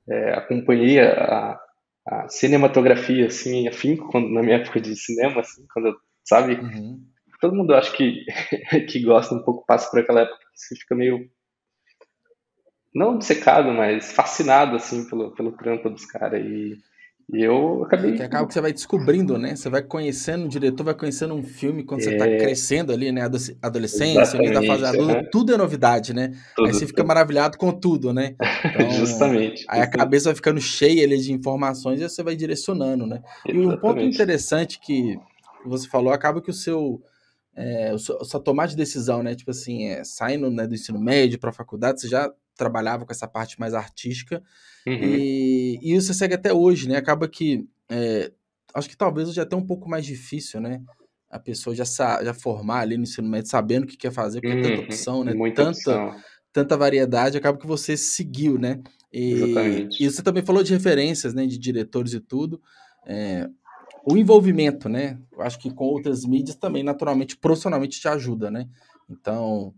é, 0.10 0.34
acompanhei 0.34 1.00
a, 1.00 1.60
a, 2.08 2.28
cinematografia, 2.30 3.28
assim, 3.28 3.68
afinco, 3.68 4.10
quando, 4.10 4.30
na 4.30 4.42
minha 4.42 4.56
época 4.56 4.82
de 4.82 4.96
cinema, 4.96 5.42
assim, 5.42 5.66
quando 5.72 5.90
eu, 5.90 5.96
sabe? 6.24 6.54
Uhum. 6.56 7.06
Todo 7.40 7.56
mundo, 7.56 7.74
acho 7.74 7.94
que, 7.94 8.26
que 8.90 9.02
gosta 9.02 9.36
um 9.36 9.44
pouco, 9.44 9.66
passa 9.66 9.90
por 9.90 10.00
aquela 10.00 10.22
época 10.22 10.38
que 10.38 10.60
você 10.60 10.76
fica 10.76 10.96
meio, 10.96 11.30
não 12.94 13.16
obcecado, 13.16 13.72
mas 13.72 14.12
fascinado, 14.12 14.76
assim, 14.76 15.08
pelo, 15.10 15.32
pelo 15.32 15.52
trampo 15.52 15.90
dos 15.90 16.06
caras. 16.06 16.44
E 16.44 16.78
e 17.34 17.44
eu 17.44 17.84
acabei. 17.84 18.14
Que 18.14 18.24
acaba 18.24 18.46
que 18.46 18.54
você 18.54 18.60
vai 18.60 18.74
descobrindo, 18.74 19.38
né? 19.38 19.56
Você 19.56 19.70
vai 19.70 19.82
conhecendo 19.82 20.46
o 20.46 20.50
diretor, 20.50 20.84
vai 20.84 20.94
conhecendo 20.94 21.34
um 21.34 21.42
filme 21.42 21.84
quando 21.84 22.02
é... 22.02 22.04
você 22.04 22.18
tá 22.18 22.26
crescendo 22.26 22.92
ali, 22.92 23.10
né? 23.10 23.22
Adolescência, 23.62 24.38
da 24.52 24.62
fase 24.62 24.86
adulta, 24.86 25.30
tudo 25.32 25.54
é 25.54 25.58
novidade, 25.58 26.14
né? 26.14 26.34
Tudo, 26.56 26.68
aí 26.68 26.74
você 26.74 26.86
fica 26.86 27.02
tudo. 27.02 27.08
maravilhado 27.08 27.58
com 27.58 27.72
tudo, 27.72 28.14
né? 28.14 28.36
Então, 28.66 28.90
justamente. 28.92 29.66
Aí 29.70 29.80
a 29.80 29.88
cabeça 29.88 30.26
vai 30.26 30.36
ficando 30.36 30.60
cheia 30.60 31.06
ali 31.06 31.18
de 31.20 31.32
informações 31.32 32.02
e 32.02 32.10
você 32.10 32.22
vai 32.22 32.36
direcionando, 32.36 33.08
né? 33.08 33.22
Exatamente. 33.46 33.72
E 33.72 33.76
um 33.76 33.78
ponto 33.80 34.02
interessante 34.02 34.78
que 34.82 35.18
você 35.66 35.88
falou, 35.88 36.12
acaba 36.12 36.42
que 36.42 36.50
o 36.50 36.54
seu. 36.54 37.02
É, 37.56 37.94
sua 37.98 38.40
tomada 38.42 38.70
de 38.70 38.78
decisão, 38.78 39.24
né? 39.24 39.36
Tipo 39.36 39.52
assim, 39.52 39.86
é, 39.86 40.04
saindo 40.04 40.50
né, 40.50 40.68
do 40.68 40.74
ensino 40.74 41.00
médio 41.00 41.40
para 41.40 41.50
a 41.50 41.54
faculdade, 41.54 42.02
você 42.02 42.08
já 42.08 42.30
trabalhava 42.62 43.06
com 43.06 43.12
essa 43.12 43.28
parte 43.28 43.60
mais 43.60 43.74
artística. 43.74 44.44
Uhum. 44.86 44.94
E, 44.94 45.80
e 45.82 45.96
isso 45.96 46.08
você 46.08 46.14
segue 46.14 46.36
até 46.36 46.54
hoje, 46.54 46.88
né? 46.88 46.96
Acaba 46.96 47.28
que. 47.28 47.68
É, 47.90 48.32
acho 48.74 48.88
que 48.88 48.96
talvez 48.96 49.28
hoje 49.28 49.40
é 49.40 49.44
até 49.44 49.56
um 49.56 49.66
pouco 49.66 49.90
mais 49.90 50.06
difícil, 50.06 50.62
né? 50.62 50.82
A 51.28 51.40
pessoa 51.40 51.76
já, 51.76 51.84
já 51.86 52.34
formar 52.34 52.82
ali 52.82 52.98
no 52.98 53.04
ensino 53.04 53.28
médio, 53.28 53.50
sabendo 53.50 53.86
o 53.86 53.88
que 53.88 53.98
quer 53.98 54.12
fazer, 54.12 54.42
porque 54.42 54.54
uhum. 54.54 54.60
é 54.60 54.64
tanta 54.64 54.80
uhum. 54.80 54.86
opção, 54.86 55.24
né? 55.24 55.34
Muita 55.34 55.64
tanta, 55.64 55.78
opção. 55.78 56.16
tanta 56.54 56.78
variedade, 56.78 57.38
acaba 57.38 57.58
que 57.58 57.66
você 57.66 57.98
seguiu, 57.98 58.60
né? 58.60 58.80
E, 59.12 59.32
Exatamente. 59.32 60.04
E 60.04 60.10
você 60.10 60.22
também 60.22 60.46
falou 60.46 60.62
de 60.62 60.74
referências, 60.74 61.34
né? 61.34 61.48
De 61.48 61.58
diretores 61.58 62.14
e 62.14 62.20
tudo. 62.20 62.62
É, 63.08 63.50
o 64.06 64.16
envolvimento, 64.16 64.88
né? 64.88 65.18
Eu 65.32 65.42
acho 65.42 65.58
que 65.58 65.74
com 65.74 65.86
outras 65.86 66.26
mídias 66.26 66.56
também, 66.56 66.84
naturalmente, 66.84 67.38
profissionalmente 67.38 68.00
te 68.00 68.08
ajuda, 68.08 68.52
né? 68.52 68.68
Então, 69.10 69.74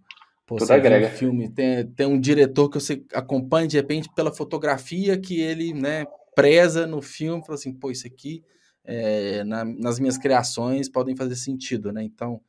Pô, 0.45 0.57
Tudo 0.57 0.71
agrega. 0.71 1.07
Um 1.07 1.11
filme, 1.11 1.49
tem, 1.49 1.85
tem 1.87 2.05
um 2.05 2.19
diretor 2.19 2.69
que 2.69 2.79
você 2.79 3.03
acompanha 3.13 3.67
de 3.67 3.77
repente 3.77 4.09
pela 4.13 4.33
fotografia 4.33 5.17
que 5.17 5.39
ele 5.39 5.73
né, 5.73 6.05
preza 6.35 6.85
no 6.85 7.01
filme, 7.01 7.41
fala 7.45 7.55
assim, 7.55 7.73
pô, 7.73 7.91
isso 7.91 8.05
aqui 8.05 8.43
é, 8.83 9.43
na, 9.43 9.63
nas 9.63 9.99
minhas 9.99 10.17
criações 10.17 10.89
podem 10.89 11.15
fazer 11.15 11.35
sentido, 11.35 11.91
né? 11.91 12.03
Então, 12.03 12.41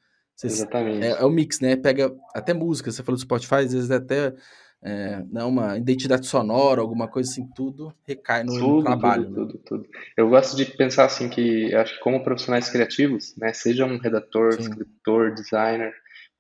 Exatamente. 0.43 1.07
É, 1.07 1.11
é 1.11 1.25
o 1.25 1.31
mix, 1.31 1.61
né? 1.61 1.77
Pega 1.77 2.13
até 2.35 2.53
música, 2.53 2.91
você 2.91 3.03
falou 3.03 3.17
do 3.17 3.23
Spotify, 3.23 3.57
às 3.57 3.73
vezes 3.73 3.91
até 3.91 4.35
é, 4.83 5.23
né, 5.31 5.45
uma 5.45 5.79
identidade 5.79 6.27
sonora, 6.27 6.81
alguma 6.81 7.09
coisa 7.09 7.31
assim, 7.31 7.49
tudo 7.55 7.95
recai 8.07 8.43
no, 8.43 8.53
tudo, 8.53 8.77
no 8.77 8.83
trabalho. 8.83 9.25
Tudo, 9.25 9.41
né? 9.41 9.47
tudo, 9.47 9.59
tudo. 9.65 9.89
Eu 10.17 10.29
gosto 10.29 10.57
de 10.57 10.65
pensar 10.67 11.05
assim 11.05 11.29
que 11.29 11.75
acho 11.75 11.95
que 11.95 12.01
como 12.01 12.23
profissionais 12.23 12.69
criativos, 12.69 13.35
né, 13.37 13.53
seja 13.53 13.87
um 13.87 13.97
redator, 13.97 14.55
Sim. 14.55 14.63
escritor, 14.63 15.33
designer, 15.33 15.95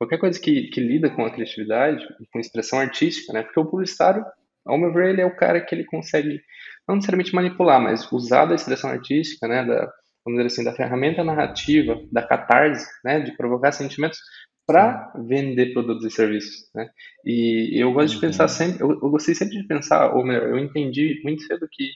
qualquer 0.04 0.18
coisa 0.18 0.38
que, 0.40 0.68
que 0.68 0.80
lida 0.80 1.10
com 1.10 1.24
a 1.24 1.30
criatividade, 1.30 2.06
com 2.32 2.38
expressão 2.38 2.78
artística, 2.78 3.32
né? 3.32 3.42
Porque 3.42 3.60
o 3.60 3.66
publicitário, 3.66 4.24
ao 4.64 4.78
meu 4.78 4.92
ver, 4.92 5.10
ele 5.10 5.20
é 5.20 5.26
o 5.26 5.36
cara 5.36 5.60
que 5.60 5.74
ele 5.74 5.84
consegue 5.84 6.40
não 6.86 6.96
necessariamente 6.96 7.34
manipular, 7.34 7.80
mas 7.80 8.10
usar 8.12 8.46
da 8.46 8.54
expressão 8.54 8.90
artística, 8.90 9.48
né? 9.48 9.64
Da, 9.64 9.92
vamos 10.24 10.38
dizer 10.38 10.46
assim, 10.46 10.64
da 10.64 10.74
ferramenta 10.74 11.22
narrativa, 11.22 12.00
da 12.10 12.22
catarse, 12.22 12.88
né, 13.04 13.20
de 13.20 13.36
provocar 13.36 13.72
sentimentos 13.72 14.18
para 14.66 15.12
vender 15.14 15.74
produtos 15.74 16.06
e 16.06 16.10
serviços, 16.10 16.70
né? 16.74 16.88
E 17.24 17.78
eu 17.78 17.92
gosto 17.92 18.14
de 18.14 18.20
pensar 18.20 18.44
uhum. 18.44 18.48
sempre, 18.48 18.82
eu, 18.82 18.90
eu, 18.92 19.10
gostei 19.10 19.34
sempre 19.34 19.60
de 19.60 19.66
pensar, 19.66 20.14
ou 20.14 20.24
melhor, 20.24 20.48
eu 20.48 20.58
entendi 20.58 21.20
muito 21.22 21.42
cedo 21.42 21.68
que 21.70 21.90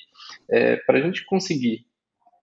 é, 0.50 0.76
para 0.76 0.98
a 0.98 1.00
gente 1.00 1.24
conseguir 1.24 1.86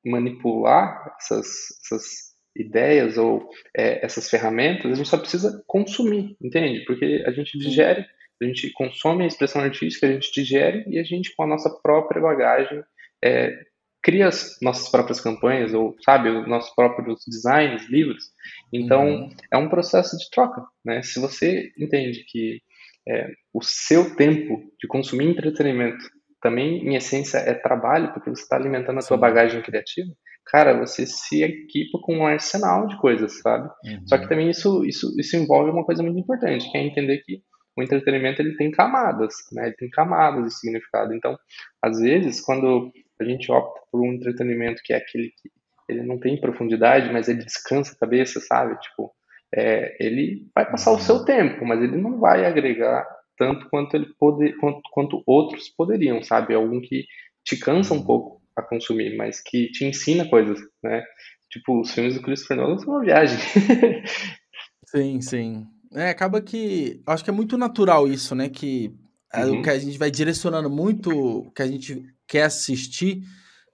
manipular 0.03 1.15
essas, 1.19 1.47
essas 1.83 2.34
ideias 2.55 3.17
ou 3.17 3.49
é, 3.75 4.03
essas 4.05 4.29
ferramentas, 4.29 4.91
a 4.91 4.95
gente 4.95 5.09
só 5.09 5.17
precisa 5.17 5.63
consumir, 5.67 6.37
entende? 6.41 6.85
Porque 6.85 7.23
a 7.25 7.31
gente 7.31 7.57
digere, 7.57 8.05
a 8.41 8.45
gente 8.45 8.71
consome 8.71 9.23
a 9.23 9.27
expressão 9.27 9.61
artística, 9.61 10.07
a 10.07 10.11
gente 10.11 10.31
digere 10.31 10.85
e 10.87 10.99
a 10.99 11.03
gente, 11.03 11.35
com 11.35 11.43
a 11.43 11.47
nossa 11.47 11.69
própria 11.81 12.21
bagagem, 12.21 12.83
é, 13.23 13.57
cria 14.01 14.27
as 14.27 14.57
nossas 14.61 14.89
próprias 14.89 15.19
campanhas 15.19 15.73
ou, 15.73 15.95
sabe, 16.03 16.29
os 16.29 16.47
nossos 16.47 16.73
próprios 16.75 17.21
designs, 17.27 17.89
livros. 17.89 18.25
Então, 18.71 19.07
uhum. 19.07 19.29
é 19.51 19.57
um 19.57 19.67
processo 19.67 20.15
de 20.17 20.29
troca, 20.29 20.63
né? 20.85 21.01
Se 21.01 21.19
você 21.19 21.71
entende 21.77 22.23
que 22.27 22.61
é, 23.07 23.31
o 23.53 23.63
seu 23.63 24.15
tempo 24.15 24.61
de 24.79 24.87
consumir 24.87 25.25
entretenimento 25.25 26.05
também, 26.41 26.87
em 26.87 26.95
essência, 26.95 27.39
é 27.39 27.55
trabalho, 27.55 28.13
porque 28.13 28.29
você 28.29 28.43
está 28.43 28.55
alimentando 28.55 28.99
a 28.99 29.01
sua 29.01 29.17
bagagem 29.17 29.61
criativa, 29.63 30.11
cara, 30.45 30.77
você 30.77 31.05
se 31.05 31.43
equipa 31.43 31.99
com 32.01 32.17
um 32.17 32.25
arsenal 32.25 32.87
de 32.87 32.97
coisas, 32.97 33.39
sabe? 33.39 33.69
Uhum. 33.85 34.07
Só 34.07 34.17
que 34.17 34.29
também 34.29 34.49
isso, 34.49 34.85
isso, 34.85 35.13
isso 35.19 35.35
envolve 35.35 35.71
uma 35.71 35.85
coisa 35.85 36.03
muito 36.03 36.19
importante, 36.19 36.69
que 36.71 36.77
é 36.77 36.83
entender 36.83 37.19
que 37.19 37.41
o 37.77 37.83
entretenimento 37.83 38.41
ele 38.41 38.55
tem 38.55 38.71
camadas, 38.71 39.33
né? 39.51 39.67
Ele 39.67 39.75
tem 39.75 39.89
camadas 39.89 40.45
de 40.45 40.59
significado. 40.59 41.13
Então, 41.13 41.37
às 41.81 41.99
vezes, 41.99 42.39
quando 42.41 42.91
a 43.19 43.23
gente 43.23 43.51
opta 43.51 43.81
por 43.91 44.01
um 44.01 44.13
entretenimento 44.13 44.81
que 44.83 44.93
é 44.93 44.97
aquele 44.97 45.29
que 45.29 45.49
ele 45.87 46.01
não 46.01 46.19
tem 46.19 46.39
profundidade, 46.39 47.11
mas 47.11 47.27
ele 47.27 47.43
descansa 47.43 47.93
a 47.93 47.99
cabeça, 47.99 48.39
sabe? 48.39 48.79
Tipo, 48.79 49.11
é, 49.53 49.95
ele 49.99 50.47
vai 50.53 50.69
passar 50.69 50.91
o 50.91 50.99
seu 50.99 51.23
tempo, 51.23 51.65
mas 51.65 51.81
ele 51.81 51.97
não 51.97 52.19
vai 52.19 52.45
agregar 52.45 53.05
tanto 53.37 53.69
quanto 53.69 53.95
ele 53.95 54.07
pode, 54.17 54.53
quanto, 54.57 54.81
quanto 54.91 55.23
outros 55.27 55.69
poderiam, 55.69 56.23
sabe? 56.23 56.55
Algum 56.55 56.81
que 56.81 57.05
te 57.43 57.57
cansa 57.57 57.93
um 57.93 58.03
pouco 58.03 58.34
a 58.55 58.61
consumir, 58.61 59.15
mas 59.17 59.41
que 59.41 59.69
te 59.71 59.85
ensina 59.85 60.27
coisas, 60.29 60.59
né? 60.83 61.03
Tipo, 61.49 61.81
os 61.81 61.91
filmes 61.91 62.15
do 62.15 62.21
Christopher 62.21 62.57
Nolan 62.57 62.77
são 62.77 62.93
uma 62.93 63.03
viagem. 63.03 63.37
sim, 64.87 65.21
sim. 65.21 65.65
É, 65.93 66.09
acaba 66.09 66.41
que. 66.41 67.01
Acho 67.07 67.23
que 67.23 67.29
é 67.29 67.33
muito 67.33 67.57
natural 67.57 68.07
isso, 68.07 68.35
né? 68.35 68.49
Que 68.49 68.93
uhum. 69.33 69.59
o 69.59 69.61
que 69.61 69.69
a 69.69 69.79
gente 69.79 69.97
vai 69.97 70.11
direcionando 70.11 70.69
muito 70.69 71.09
o 71.11 71.51
que 71.51 71.61
a 71.61 71.67
gente 71.67 72.05
quer 72.27 72.43
assistir, 72.43 73.21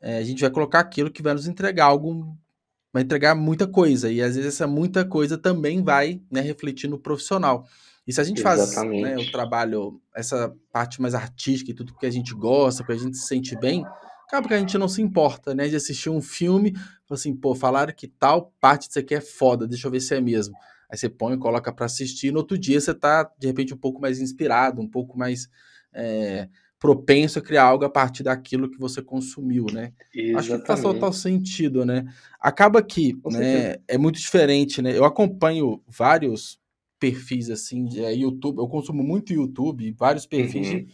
é, 0.02 0.18
a 0.18 0.24
gente 0.24 0.42
vai 0.42 0.50
colocar 0.50 0.80
aquilo 0.80 1.12
que 1.12 1.22
vai 1.22 1.34
nos 1.34 1.48
entregar 1.48 1.86
algo, 1.86 2.38
vai 2.94 3.04
entregar 3.04 3.34
muita 3.36 3.66
coisa. 3.66 4.12
E 4.12 4.22
às 4.22 4.36
vezes 4.36 4.54
essa 4.54 4.68
muita 4.68 5.06
coisa 5.06 5.38
também 5.38 5.84
vai 5.84 6.22
né, 6.30 6.42
refletir 6.42 6.88
no 6.88 7.00
profissional. 7.00 7.66
E 8.06 8.14
se 8.14 8.20
a 8.20 8.24
gente 8.24 8.42
faz 8.42 8.76
né, 8.84 9.16
o 9.18 9.32
trabalho, 9.32 10.02
essa 10.16 10.54
parte 10.72 11.02
mais 11.02 11.14
artística 11.14 11.72
e 11.72 11.74
tudo 11.74 11.96
que 11.98 12.06
a 12.06 12.12
gente 12.12 12.34
gosta, 12.34 12.84
que 12.84 12.92
a 12.92 12.98
gente 12.98 13.16
se 13.16 13.28
sente 13.28 13.56
bem, 13.56 13.86
acaba 14.32 14.48
que 14.48 14.54
a 14.54 14.60
gente 14.60 14.78
não 14.78 14.88
se 14.88 15.02
importa, 15.02 15.54
né? 15.54 15.68
De 15.68 15.76
assistir 15.76 16.10
um 16.10 16.22
filme, 16.22 16.74
assim, 17.10 17.36
pô, 17.36 17.54
falaram 17.54 17.94
que 17.94 18.08
tal 18.08 18.54
parte 18.62 18.88
disso 18.88 19.00
aqui 19.00 19.14
é 19.14 19.20
foda, 19.20 19.68
deixa 19.68 19.88
eu 19.88 19.92
ver 19.92 20.00
se 20.00 20.16
é 20.16 20.22
mesmo. 20.22 20.56
Aí 20.90 20.98
você 20.98 21.10
põe, 21.10 21.38
coloca 21.38 21.72
para 21.74 21.86
assistir, 21.86 22.28
e 22.28 22.32
no 22.32 22.40
outro 22.40 22.58
dia 22.58 22.80
você 22.80 22.94
tá, 22.94 23.30
de 23.38 23.48
repente, 23.48 23.74
um 23.74 23.78
pouco 23.78 24.00
mais 24.00 24.22
inspirado, 24.22 24.82
um 24.82 24.88
pouco 24.88 25.18
mais 25.18 25.50
é, 25.94 26.48
propenso 26.80 27.40
a 27.40 27.42
criar 27.42 27.66
algo 27.66 27.84
a 27.84 27.90
partir 27.90 28.24
daquilo 28.24 28.72
que 28.72 28.80
você 28.80 29.02
consumiu, 29.02 29.66
né? 29.72 29.92
Exatamente. 30.16 30.38
Acho 30.38 30.62
que 30.62 30.68
faz 30.68 30.82
total 30.82 31.12
sentido, 31.12 31.86
né? 31.86 32.06
Acaba 32.40 32.82
que 32.82 33.18
né, 33.26 33.78
é 33.88 33.98
muito 33.98 34.18
diferente, 34.18 34.82
né? 34.82 34.98
Eu 34.98 35.04
acompanho 35.04 35.82
vários 35.86 36.60
perfis 36.98 37.50
assim 37.50 37.84
de 37.84 38.04
é, 38.04 38.14
YouTube, 38.16 38.60
eu 38.60 38.68
consumo 38.68 39.04
muito 39.04 39.34
YouTube, 39.34 39.92
vários 39.98 40.26
perfis 40.26 40.68
uhum. 40.68 40.78
de, 40.86 40.88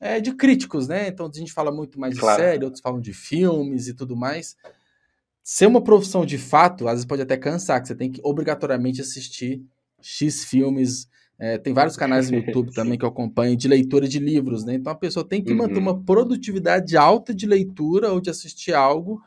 é, 0.00 0.20
de 0.20 0.32
críticos, 0.32 0.86
né? 0.86 1.08
Então 1.08 1.26
a 1.26 1.36
gente 1.36 1.52
fala 1.52 1.72
muito 1.72 1.98
mais 1.98 2.18
claro. 2.18 2.40
de 2.40 2.48
série, 2.48 2.64
outros 2.64 2.80
falam 2.80 3.00
de 3.00 3.12
filmes 3.12 3.88
e 3.88 3.94
tudo 3.94 4.16
mais. 4.16 4.56
Ser 5.42 5.66
uma 5.66 5.82
profissão 5.82 6.24
de 6.24 6.38
fato, 6.38 6.86
às 6.86 6.94
vezes 6.94 7.06
pode 7.06 7.22
até 7.22 7.36
cansar, 7.36 7.80
que 7.80 7.88
você 7.88 7.94
tem 7.94 8.10
que 8.10 8.20
obrigatoriamente 8.22 9.00
assistir 9.00 9.62
X 10.00 10.44
filmes, 10.44 11.08
é, 11.38 11.56
tem 11.56 11.72
vários 11.72 11.96
canais 11.96 12.30
no 12.30 12.38
YouTube 12.38 12.72
também 12.72 12.98
que 12.98 13.04
eu 13.04 13.08
acompanho 13.08 13.56
de 13.56 13.66
leitura 13.66 14.06
de 14.06 14.18
livros, 14.18 14.64
né? 14.64 14.74
Então 14.74 14.92
a 14.92 14.96
pessoa 14.96 15.26
tem 15.26 15.42
que 15.42 15.52
uhum. 15.52 15.58
manter 15.58 15.78
uma 15.78 15.98
produtividade 16.02 16.96
alta 16.96 17.34
de 17.34 17.46
leitura 17.46 18.12
ou 18.12 18.20
de 18.20 18.30
assistir 18.30 18.74
algo 18.74 19.20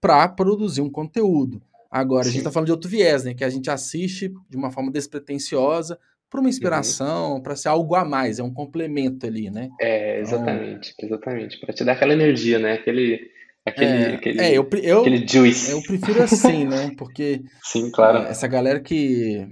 para 0.00 0.28
produzir 0.28 0.80
um 0.80 0.90
conteúdo. 0.90 1.60
Agora, 1.90 2.24
Sim. 2.24 2.28
a 2.28 2.32
gente 2.32 2.40
está 2.40 2.52
falando 2.52 2.66
de 2.66 2.72
outro 2.72 2.90
viés, 2.90 3.24
né? 3.24 3.34
Que 3.34 3.44
a 3.44 3.50
gente 3.50 3.70
assiste 3.70 4.32
de 4.48 4.56
uma 4.56 4.70
forma 4.70 4.90
despretensiosa 4.90 5.98
para 6.30 6.40
uma 6.40 6.48
inspiração, 6.48 7.34
uhum. 7.34 7.42
para 7.42 7.56
ser 7.56 7.68
algo 7.68 7.94
a 7.94 8.04
mais, 8.04 8.38
é 8.38 8.42
um 8.42 8.52
complemento 8.52 9.26
ali, 9.26 9.50
né? 9.50 9.68
É, 9.80 10.20
exatamente, 10.20 10.94
então... 10.96 11.08
exatamente. 11.08 11.60
Para 11.60 11.74
te 11.74 11.84
dar 11.84 11.92
aquela 11.92 12.12
energia, 12.12 12.58
né? 12.58 12.74
Aquele. 12.74 13.38
Aquele, 13.66 13.90
é, 13.90 14.14
aquele, 14.14 14.40
é, 14.40 14.50
eu, 14.52 14.66
eu, 14.82 15.00
aquele 15.00 15.26
juice. 15.26 15.70
Eu 15.70 15.82
prefiro 15.82 16.22
assim, 16.22 16.64
né? 16.64 16.90
Porque. 16.96 17.42
Sim, 17.62 17.90
claro. 17.90 18.18
Essa 18.18 18.46
galera 18.46 18.80
que 18.80 19.46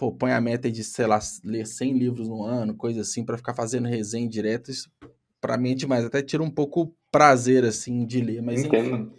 pô, 0.00 0.10
põe 0.10 0.32
a 0.32 0.40
meta 0.40 0.70
de, 0.70 0.82
sei 0.82 1.06
lá, 1.06 1.18
ler 1.44 1.66
100 1.66 1.98
livros 1.98 2.26
no 2.26 2.42
ano, 2.42 2.74
coisa 2.74 3.02
assim, 3.02 3.22
para 3.22 3.36
ficar 3.36 3.52
fazendo 3.52 3.86
resenha 3.86 4.26
direto, 4.26 4.70
isso 4.70 4.90
pra 5.38 5.58
mim 5.58 5.72
é 5.72 5.74
demais. 5.74 6.06
Até 6.06 6.22
tira 6.22 6.42
um 6.42 6.50
pouco 6.50 6.80
o 6.80 6.94
prazer, 7.12 7.66
assim, 7.66 8.06
de 8.06 8.22
ler, 8.22 8.40
mas 8.40 8.64
Entendo. 8.64 8.94
enfim. 8.94 9.10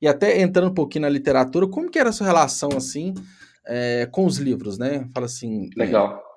E 0.00 0.08
até 0.08 0.40
entrando 0.40 0.70
um 0.70 0.74
pouquinho 0.74 1.02
na 1.02 1.10
literatura, 1.10 1.68
como 1.68 1.90
que 1.90 1.98
era 1.98 2.08
a 2.08 2.12
sua 2.12 2.26
relação, 2.26 2.70
assim, 2.74 3.12
é, 3.66 4.08
com 4.10 4.24
os 4.24 4.38
livros, 4.38 4.78
né? 4.78 5.06
Fala 5.12 5.26
assim... 5.26 5.68
É, 5.76 5.84
Legal. 5.84 6.31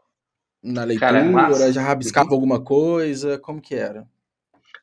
É, 0.65 0.71
na 0.71 0.83
leitura, 0.83 1.11
Cara, 1.11 1.67
é 1.67 1.71
já 1.71 1.81
rabiscava 1.81 2.29
uhum. 2.29 2.35
alguma 2.35 2.63
coisa, 2.63 3.37
como 3.37 3.61
que 3.61 3.75
era? 3.75 4.07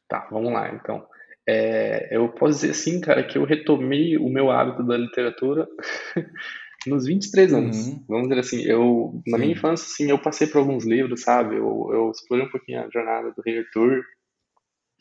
Tá, 0.08 0.28
vamos 0.30 0.52
lá, 0.52 0.72
então. 0.72 1.04
É, 1.48 2.16
eu 2.16 2.28
posso 2.28 2.60
dizer 2.60 2.70
assim, 2.70 3.00
cara, 3.00 3.24
que 3.24 3.36
eu 3.36 3.44
retomei 3.44 4.16
o 4.16 4.28
meu 4.28 4.50
hábito 4.50 4.84
da 4.84 4.96
literatura 4.96 5.66
nos 6.86 7.06
23 7.06 7.52
anos. 7.52 7.88
Uhum. 7.88 8.04
Vamos 8.08 8.28
dizer 8.28 8.40
assim, 8.40 8.62
eu, 8.62 9.20
na 9.26 9.38
Sim. 9.38 9.42
minha 9.42 9.52
infância, 9.54 9.86
assim, 9.86 10.10
eu 10.10 10.18
passei 10.18 10.46
por 10.46 10.58
alguns 10.58 10.84
livros, 10.84 11.22
sabe? 11.22 11.56
Eu, 11.56 11.90
eu 11.92 12.10
explorei 12.10 12.46
um 12.46 12.50
pouquinho 12.50 12.80
a 12.80 12.90
jornada 12.90 13.32
do 13.32 13.42
Rei 13.44 13.58
Arthur, 13.58 14.04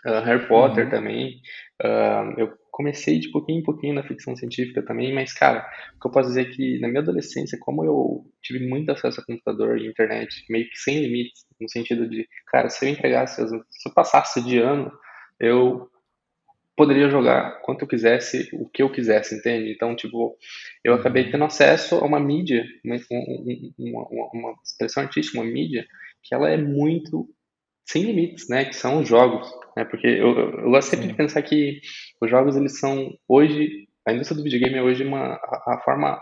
uh, 0.06 0.24
Harry 0.26 0.48
Potter 0.48 0.86
uhum. 0.86 0.90
também. 0.90 1.42
Uh, 1.84 2.40
eu 2.40 2.61
comecei 2.82 3.20
de 3.20 3.30
pouquinho 3.30 3.60
em 3.60 3.64
pouquinho 3.64 3.94
na 3.94 4.04
ficção 4.04 4.36
científica 4.36 4.84
também, 4.84 5.14
mas, 5.14 5.32
cara, 5.32 5.70
o 5.96 6.00
que 6.00 6.08
eu 6.08 6.12
posso 6.12 6.30
dizer 6.30 6.48
é 6.48 6.52
que 6.52 6.80
na 6.80 6.88
minha 6.88 7.02
adolescência, 7.02 7.58
como 7.62 7.86
eu 7.86 8.26
tive 8.42 8.68
muito 8.68 8.92
acesso 8.92 9.22
a 9.22 9.26
computador 9.26 9.78
e 9.78 9.88
internet, 9.88 10.44
meio 10.50 10.68
que 10.68 10.78
sem 10.78 11.00
limites, 11.00 11.46
no 11.60 11.70
sentido 11.70 12.10
de, 12.10 12.28
cara, 12.48 12.70
se 12.70 12.84
eu 12.84 12.90
entregasse, 12.90 13.48
se 13.48 13.90
eu 13.90 13.94
passasse 13.94 14.44
de 14.44 14.58
ano, 14.58 14.92
eu 15.40 15.88
poderia 16.76 17.10
jogar 17.10 17.62
quanto 17.62 17.84
eu 17.84 17.88
quisesse, 17.88 18.50
o 18.54 18.68
que 18.68 18.82
eu 18.82 18.92
quisesse, 18.92 19.36
entende? 19.36 19.72
Então, 19.72 19.96
tipo, 19.96 20.36
eu 20.84 20.96
acabei 20.96 21.30
tendo 21.30 21.44
acesso 21.44 21.96
a 21.96 22.06
uma 22.06 22.20
mídia, 22.20 22.66
uma, 22.84 22.98
uma, 24.10 24.30
uma 24.34 24.56
expressão 24.66 25.04
artística, 25.04 25.38
uma 25.38 25.46
mídia, 25.46 25.86
que 26.24 26.34
ela 26.34 26.50
é 26.50 26.58
muito 26.58 27.30
sem 27.86 28.04
limites, 28.04 28.48
né? 28.50 28.66
Que 28.66 28.76
são 28.76 29.02
os 29.02 29.08
jogos, 29.08 29.48
né? 29.76 29.86
Porque 29.86 30.08
eu, 30.08 30.38
eu 30.38 30.72
gosto 30.72 30.90
sempre 30.90 31.06
Sim. 31.06 31.12
de 31.12 31.18
pensar 31.18 31.42
que 31.42 31.82
os 32.22 32.30
jogos, 32.30 32.56
eles 32.56 32.80
são, 32.80 33.10
hoje, 33.28 33.88
a 34.08 34.14
indústria 34.14 34.38
do 34.38 34.44
videogame 34.44 34.78
é 34.78 34.82
hoje 34.82 35.04
uma, 35.04 35.34
a, 35.34 35.76
a 35.76 35.82
forma 35.84 36.20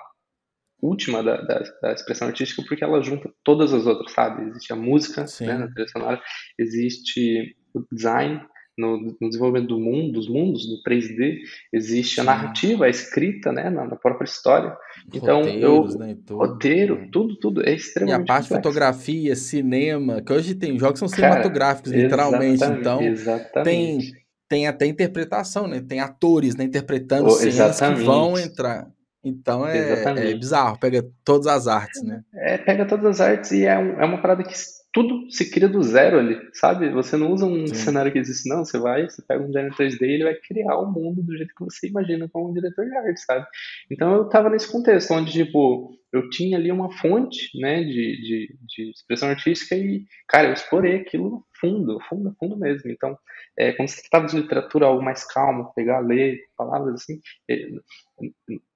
última 0.81 1.21
da, 1.21 1.41
da, 1.41 1.61
da, 1.81 1.93
expressão 1.93 2.27
artística 2.29 2.63
porque 2.67 2.83
ela 2.83 3.01
junta 3.01 3.29
todas 3.43 3.73
as 3.73 3.85
outras, 3.85 4.11
sabe? 4.13 4.49
Existe 4.49 4.71
a 4.71 4.75
música, 4.75 5.25
né, 5.41 5.57
na 5.57 5.67
trilha 5.67 5.87
sonora, 5.89 6.21
existe 6.57 7.55
o 7.73 7.85
design, 7.91 8.41
no, 8.79 8.97
no, 8.97 9.29
desenvolvimento 9.29 9.67
do 9.67 9.79
mundo, 9.79 10.13
dos 10.13 10.29
mundos, 10.29 10.65
do 10.65 10.81
3D, 10.81 11.39
existe 11.73 12.21
a 12.21 12.23
narrativa, 12.23 12.85
a 12.85 12.89
escrita, 12.89 13.51
né, 13.51 13.69
na, 13.69 13.85
na 13.85 13.95
própria 13.95 14.25
história. 14.25 14.75
Então, 15.13 15.41
Roteiros, 15.41 15.93
eu, 15.93 15.99
né, 15.99 16.17
tudo, 16.25 16.37
roteiro, 16.37 16.95
né. 16.95 17.09
tudo, 17.11 17.35
tudo, 17.35 17.67
é 17.67 17.73
extremamente 17.73 18.19
E 18.19 18.23
a 18.23 18.25
parte 18.25 18.47
de 18.47 18.55
fotografia, 18.55 19.35
cinema, 19.35 20.21
que 20.21 20.31
hoje 20.31 20.55
tem 20.55 20.79
jogos 20.79 20.93
que 20.93 20.99
são 20.99 21.07
cinematográficos, 21.07 21.91
Cara, 21.91 22.03
literalmente, 22.03 22.63
então 22.63 23.01
exatamente. 23.01 23.63
tem 23.63 24.19
tem 24.47 24.65
até 24.65 24.87
interpretação, 24.87 25.67
né, 25.67 25.79
tem 25.79 25.99
atores, 25.99 26.55
né, 26.55 26.63
interpretando 26.63 27.27
oh, 27.27 27.31
cenas 27.31 27.79
que 27.79 28.03
vão 28.03 28.35
entrar. 28.35 28.87
Então 29.23 29.67
é, 29.67 30.03
é, 30.03 30.33
bizarro, 30.33 30.79
pega 30.79 31.05
todas 31.23 31.45
as 31.45 31.67
artes, 31.67 32.01
né? 32.01 32.23
É, 32.33 32.57
pega 32.57 32.85
todas 32.85 33.05
as 33.05 33.21
artes 33.21 33.51
e 33.51 33.65
é, 33.65 33.77
um, 33.77 34.01
é 34.01 34.05
uma 34.05 34.21
parada 34.21 34.43
que 34.43 34.53
tudo 34.91 35.29
se 35.29 35.51
cria 35.51 35.69
do 35.69 35.83
zero 35.83 36.17
ali, 36.17 36.39
sabe? 36.53 36.89
Você 36.91 37.15
não 37.15 37.31
usa 37.31 37.45
um 37.45 37.67
Sim. 37.67 37.75
cenário 37.75 38.11
que 38.11 38.17
existe, 38.17 38.49
não. 38.49 38.65
Você 38.65 38.79
vai, 38.79 39.07
você 39.07 39.21
pega 39.21 39.43
um 39.43 39.47
designer 39.47 39.71
3D 39.73 40.01
e 40.01 40.13
ele 40.13 40.23
vai 40.23 40.35
criar 40.35 40.77
o 40.77 40.91
mundo 40.91 41.21
do 41.21 41.37
jeito 41.37 41.53
que 41.55 41.63
você 41.63 41.87
imagina 41.87 42.27
como 42.31 42.49
um 42.49 42.53
diretor 42.53 42.85
de 42.85 42.95
arte, 42.95 43.21
sabe? 43.21 43.45
Então 43.91 44.13
eu 44.13 44.29
tava 44.29 44.49
nesse 44.49 44.71
contexto 44.71 45.13
onde, 45.13 45.31
tipo, 45.31 45.91
eu 46.11 46.29
tinha 46.29 46.57
ali 46.57 46.71
uma 46.71 46.91
fonte, 46.91 47.49
né, 47.59 47.83
de, 47.83 48.21
de, 48.21 48.57
de 48.67 48.89
expressão 48.89 49.29
artística 49.29 49.75
e, 49.75 50.05
cara, 50.27 50.47
eu 50.47 50.53
explorei 50.53 50.95
aquilo 50.95 51.45
fundo, 51.59 51.99
fundo, 52.09 52.35
fundo 52.39 52.57
mesmo. 52.57 52.89
Então, 52.89 53.17
é, 53.57 53.73
quando 53.73 53.87
se 53.89 54.01
tratava 54.01 54.27
de 54.27 54.37
literatura, 54.41 54.85
algo 54.85 55.03
mais 55.03 55.23
calmo, 55.25 55.71
pegar, 55.75 55.99
ler 55.99 56.39
palavras 56.57 56.95
assim, 56.95 57.19
é, 57.49 57.69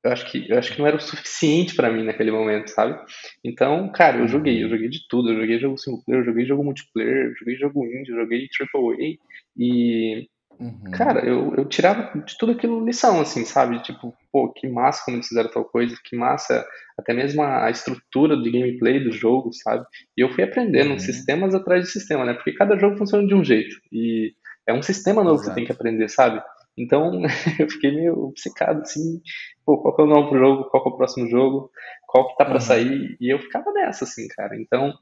eu 0.03 0.11
acho 0.11 0.31
que 0.31 0.49
eu 0.49 0.57
acho 0.57 0.73
que 0.73 0.79
não 0.79 0.87
era 0.87 0.95
o 0.97 1.01
suficiente 1.01 1.75
para 1.75 1.91
mim 1.91 2.03
naquele 2.03 2.31
momento, 2.31 2.69
sabe? 2.69 2.99
Então, 3.43 3.91
cara, 3.91 4.17
eu 4.17 4.27
joguei, 4.27 4.63
eu 4.63 4.69
joguei 4.69 4.89
de 4.89 5.07
tudo, 5.09 5.31
eu 5.31 5.41
joguei 5.41 5.59
jogo 5.59 5.77
single 5.77 6.03
player, 6.05 6.21
eu 6.21 6.25
joguei 6.25 6.45
jogo 6.45 6.63
multiplayer, 6.63 7.27
eu 7.27 7.35
joguei 7.35 7.55
jogo 7.55 7.85
indie, 7.85 8.11
eu 8.11 8.17
joguei 8.17 8.47
AAA 8.59 9.17
e 9.57 10.27
Uhum. 10.59 10.91
Cara, 10.91 11.25
eu, 11.25 11.53
eu 11.55 11.65
tirava 11.65 12.17
de 12.19 12.37
tudo 12.37 12.51
aquilo 12.53 12.85
lição, 12.85 13.19
assim, 13.21 13.45
sabe? 13.45 13.81
Tipo, 13.81 14.13
pô, 14.31 14.51
que 14.51 14.67
massa 14.67 15.03
como 15.05 15.17
eles 15.17 15.27
fizeram 15.27 15.49
tal 15.51 15.65
coisa, 15.65 15.95
que 16.03 16.15
massa 16.15 16.65
até 16.97 17.13
mesmo 17.13 17.41
a, 17.41 17.65
a 17.65 17.69
estrutura 17.71 18.37
de 18.37 18.51
gameplay 18.51 19.03
do 19.03 19.11
jogo, 19.11 19.51
sabe? 19.53 19.85
E 20.17 20.21
eu 20.21 20.29
fui 20.33 20.43
aprendendo 20.43 20.91
uhum. 20.91 20.99
sistemas 20.99 21.53
atrás 21.55 21.83
de 21.83 21.91
sistema, 21.91 22.25
né? 22.25 22.33
Porque 22.33 22.53
cada 22.53 22.77
jogo 22.77 22.97
funciona 22.97 23.27
de 23.27 23.33
um 23.33 23.43
jeito. 23.43 23.75
E 23.91 24.33
é 24.67 24.73
um 24.73 24.81
sistema 24.81 25.23
novo 25.23 25.35
Exato. 25.35 25.49
que 25.49 25.49
você 25.49 25.55
tem 25.55 25.65
que 25.65 25.71
aprender, 25.71 26.09
sabe? 26.09 26.41
Então, 26.77 27.21
eu 27.59 27.69
fiquei 27.69 27.91
meio 27.91 28.25
obcecado, 28.25 28.81
assim, 28.81 29.21
pô, 29.65 29.81
qual 29.81 29.95
que 29.95 30.01
é 30.01 30.05
o 30.05 30.07
novo 30.07 30.37
jogo, 30.37 30.69
qual 30.69 30.83
que 30.83 30.89
é 30.89 30.93
o 30.93 30.97
próximo 30.97 31.29
jogo, 31.29 31.71
qual 32.07 32.27
que 32.27 32.37
tá 32.37 32.45
para 32.45 32.55
uhum. 32.55 32.59
sair, 32.59 33.17
e 33.19 33.33
eu 33.33 33.39
ficava 33.39 33.71
nessa, 33.71 34.05
assim, 34.05 34.27
cara. 34.29 34.55
Então, 34.59 34.93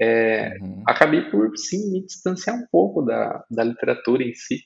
é, 0.00 0.56
uhum. 0.60 0.82
acabei 0.86 1.22
por, 1.30 1.56
sim, 1.56 1.92
me 1.92 2.04
distanciar 2.04 2.56
um 2.56 2.66
pouco 2.70 3.02
da, 3.02 3.44
da 3.50 3.64
literatura 3.64 4.22
em 4.22 4.34
si, 4.34 4.60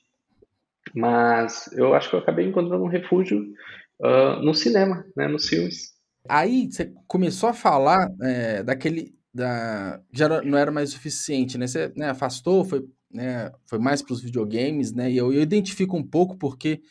mas 0.93 1.69
eu 1.73 1.93
acho 1.93 2.09
que 2.09 2.15
eu 2.15 2.19
acabei 2.19 2.47
encontrando 2.47 2.83
um 2.83 2.87
refúgio 2.87 3.53
uh, 3.99 4.41
no 4.43 4.53
cinema, 4.53 5.05
né, 5.15 5.27
nos 5.27 5.47
filmes. 5.47 5.93
Aí 6.27 6.69
você 6.71 6.91
começou 7.07 7.49
a 7.49 7.53
falar 7.53 8.09
é, 8.21 8.63
daquele. 8.63 9.15
Da, 9.33 10.01
já 10.11 10.41
não 10.41 10.57
era 10.57 10.71
mais 10.71 10.89
suficiente, 10.89 11.57
né? 11.57 11.67
Você 11.67 11.91
né, 11.95 12.09
afastou, 12.09 12.65
foi, 12.65 12.83
né, 13.11 13.51
foi 13.65 13.77
mais 13.79 14.01
para 14.01 14.13
os 14.13 14.21
videogames, 14.21 14.91
né? 14.91 15.11
E 15.11 15.17
eu, 15.17 15.31
eu, 15.31 15.41
identifico 15.41 15.95
um 15.95 16.03
pouco 16.03 16.35
porque 16.37 16.81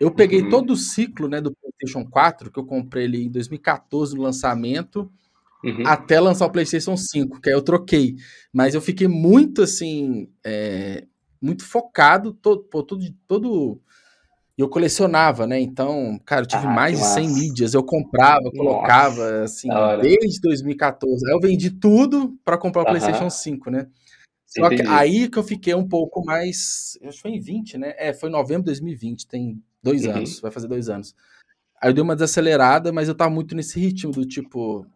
eu 0.00 0.10
peguei 0.10 0.42
uhum. 0.42 0.50
todo 0.50 0.72
o 0.72 0.76
ciclo 0.76 1.28
né, 1.28 1.40
do 1.40 1.52
PlayStation 1.52 2.08
4, 2.08 2.50
que 2.50 2.58
eu 2.58 2.64
comprei 2.64 3.04
ele 3.04 3.24
em 3.24 3.30
2014 3.30 4.16
no 4.16 4.22
lançamento, 4.22 5.10
uhum. 5.64 5.86
até 5.86 6.18
lançar 6.18 6.46
o 6.46 6.50
PlayStation 6.50 6.96
5, 6.96 7.40
que 7.40 7.50
aí 7.50 7.54
eu 7.54 7.62
troquei. 7.62 8.16
Mas 8.52 8.74
eu 8.74 8.80
fiquei 8.80 9.08
muito 9.08 9.62
assim. 9.62 10.28
É, 10.44 11.04
muito 11.42 11.64
focado, 11.64 12.32
todo, 12.32 12.62
todo, 12.62 12.98
todo 13.26 13.80
eu 14.56 14.68
colecionava, 14.68 15.46
né? 15.46 15.60
Então, 15.60 16.20
cara, 16.24 16.42
eu 16.42 16.46
tive 16.46 16.66
ah, 16.66 16.70
mais 16.70 16.98
de 16.98 17.04
100 17.04 17.28
mídias. 17.28 17.74
Eu 17.74 17.82
comprava, 17.82 18.42
Nossa, 18.42 18.56
colocava, 18.56 19.42
assim, 19.42 19.68
desde 20.00 20.40
2014. 20.40 21.26
Aí 21.26 21.32
eu 21.34 21.40
vendi 21.40 21.70
tudo 21.70 22.38
para 22.44 22.56
comprar 22.56 22.82
o 22.82 22.86
PlayStation 22.86 23.28
5, 23.28 23.70
né? 23.70 23.88
Só 24.46 24.68
que 24.68 24.82
aí 24.82 25.28
que 25.28 25.38
eu 25.38 25.42
fiquei 25.42 25.74
um 25.74 25.88
pouco 25.88 26.24
mais. 26.24 26.98
Acho 27.02 27.16
que 27.16 27.22
foi 27.22 27.30
em 27.32 27.40
20, 27.40 27.78
né? 27.78 27.94
É, 27.96 28.12
foi 28.12 28.28
em 28.28 28.32
novembro 28.32 28.62
de 28.62 28.66
2020, 28.66 29.26
tem 29.26 29.62
dois 29.82 30.04
uhum. 30.04 30.12
anos, 30.12 30.40
vai 30.40 30.50
fazer 30.50 30.68
dois 30.68 30.88
anos. 30.88 31.14
Aí 31.80 31.90
eu 31.90 31.94
dei 31.94 32.02
uma 32.02 32.14
desacelerada, 32.14 32.92
mas 32.92 33.08
eu 33.08 33.14
tava 33.14 33.30
muito 33.30 33.56
nesse 33.56 33.80
ritmo 33.80 34.12
do 34.12 34.26
tipo, 34.26 34.86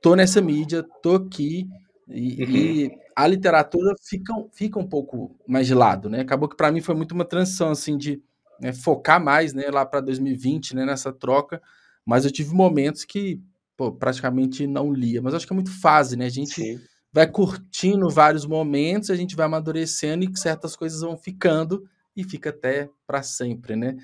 tô 0.00 0.16
nessa 0.16 0.40
mídia, 0.40 0.82
tô 1.02 1.14
aqui, 1.14 1.68
e, 2.08 2.42
uhum. 2.42 2.50
e, 2.50 2.98
a 3.16 3.26
literatura 3.26 3.94
fica, 4.02 4.34
fica 4.52 4.78
um 4.78 4.86
pouco 4.86 5.34
mais 5.48 5.66
de 5.66 5.74
lado, 5.74 6.10
né? 6.10 6.20
Acabou 6.20 6.48
que 6.48 6.56
para 6.56 6.70
mim 6.70 6.82
foi 6.82 6.94
muito 6.94 7.12
uma 7.12 7.24
transição 7.24 7.70
assim 7.70 7.96
de 7.96 8.22
né, 8.60 8.74
focar 8.74 9.22
mais, 9.22 9.54
né, 9.54 9.68
lá 9.70 9.86
para 9.86 10.00
2020, 10.00 10.76
né, 10.76 10.84
nessa 10.84 11.10
troca. 11.10 11.62
Mas 12.04 12.26
eu 12.26 12.30
tive 12.30 12.54
momentos 12.54 13.04
que 13.04 13.40
pô, 13.74 13.90
praticamente 13.90 14.66
não 14.66 14.92
lia. 14.92 15.22
Mas 15.22 15.32
acho 15.32 15.46
que 15.46 15.52
é 15.52 15.54
muito 15.54 15.70
fase, 15.80 16.14
né? 16.14 16.26
A 16.26 16.30
gente 16.30 16.54
Sim. 16.54 16.80
vai 17.10 17.26
curtindo 17.26 18.08
vários 18.10 18.44
momentos, 18.44 19.10
a 19.10 19.16
gente 19.16 19.34
vai 19.34 19.46
amadurecendo 19.46 20.24
e 20.24 20.38
certas 20.38 20.76
coisas 20.76 21.00
vão 21.00 21.16
ficando 21.16 21.88
e 22.14 22.22
fica 22.22 22.50
até 22.50 22.88
para 23.06 23.22
sempre, 23.22 23.76
né? 23.76 23.96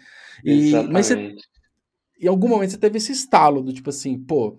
E, 0.42 0.68
Exatamente. 0.68 0.92
Mas 0.92 1.06
você, 1.06 1.36
em 2.18 2.28
algum 2.28 2.48
momento 2.48 2.70
você 2.70 2.78
teve 2.78 2.96
esse 2.96 3.12
estalo 3.12 3.62
do 3.62 3.72
tipo 3.72 3.90
assim, 3.90 4.18
pô, 4.18 4.56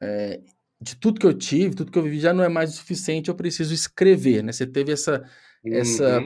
é, 0.00 0.40
de 0.80 0.96
tudo 0.96 1.20
que 1.20 1.26
eu 1.26 1.34
tive, 1.34 1.74
tudo 1.74 1.92
que 1.92 1.98
eu 1.98 2.02
vivi 2.02 2.18
já 2.18 2.32
não 2.32 2.42
é 2.42 2.48
mais 2.48 2.72
o 2.72 2.76
suficiente, 2.76 3.28
eu 3.28 3.34
preciso 3.34 3.74
escrever, 3.74 4.42
né? 4.42 4.52
Você 4.52 4.66
teve 4.66 4.92
essa 4.92 5.22
uhum. 5.64 5.74
essa 5.74 6.22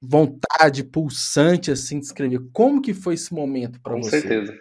vontade 0.00 0.82
pulsante 0.84 1.70
assim 1.70 1.98
de 1.98 2.06
escrever. 2.06 2.40
Como 2.52 2.80
que 2.80 2.94
foi 2.94 3.14
esse 3.14 3.34
momento 3.34 3.80
para 3.80 3.94
você? 3.94 4.22
Com 4.22 4.28
certeza. 4.28 4.58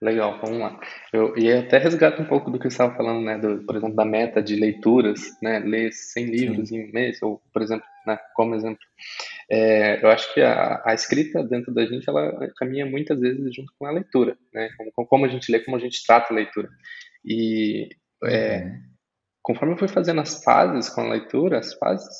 Legal, 0.00 0.38
vamos 0.40 0.60
lá. 0.60 0.80
Eu 1.12 1.36
ia 1.36 1.58
até 1.58 1.76
resgatar 1.76 2.22
um 2.22 2.26
pouco 2.26 2.52
do 2.52 2.58
que 2.58 2.70
você 2.70 2.74
estava 2.74 2.94
falando, 2.94 3.24
né, 3.24 3.36
do, 3.36 3.64
por 3.64 3.74
exemplo, 3.74 3.96
da 3.96 4.04
meta 4.04 4.40
de 4.40 4.54
leituras, 4.54 5.20
né, 5.42 5.58
ler 5.58 5.92
100 5.92 6.24
livros 6.26 6.68
Sim. 6.68 6.76
em 6.76 6.88
um 6.88 6.92
mês, 6.92 7.20
ou, 7.20 7.42
por 7.52 7.62
exemplo, 7.62 7.84
né, 8.06 8.16
como 8.34 8.54
exemplo. 8.54 8.78
É, 9.50 10.00
eu 10.00 10.08
acho 10.08 10.32
que 10.32 10.40
a, 10.40 10.80
a, 10.86 10.94
escrita 10.94 11.42
dentro 11.42 11.74
da 11.74 11.84
gente, 11.84 12.08
ela 12.08 12.48
caminha 12.56 12.86
muitas 12.86 13.18
vezes 13.18 13.52
junto 13.52 13.72
com 13.76 13.86
a 13.86 13.90
leitura, 13.90 14.38
né, 14.54 14.68
como, 14.94 15.08
como 15.08 15.24
a 15.24 15.28
gente 15.28 15.50
lê, 15.50 15.58
como 15.58 15.76
a 15.76 15.80
gente 15.80 16.06
trata 16.06 16.32
a 16.32 16.36
leitura. 16.36 16.68
E 17.24 17.88
é, 18.24 18.64
uhum. 18.64 18.80
conforme 19.42 19.74
eu 19.74 19.78
fui 19.78 19.88
fazendo 19.88 20.20
as 20.20 20.42
fases 20.42 20.88
com 20.88 21.02
a 21.02 21.10
leitura, 21.10 21.58
as 21.58 21.74
fases, 21.74 22.16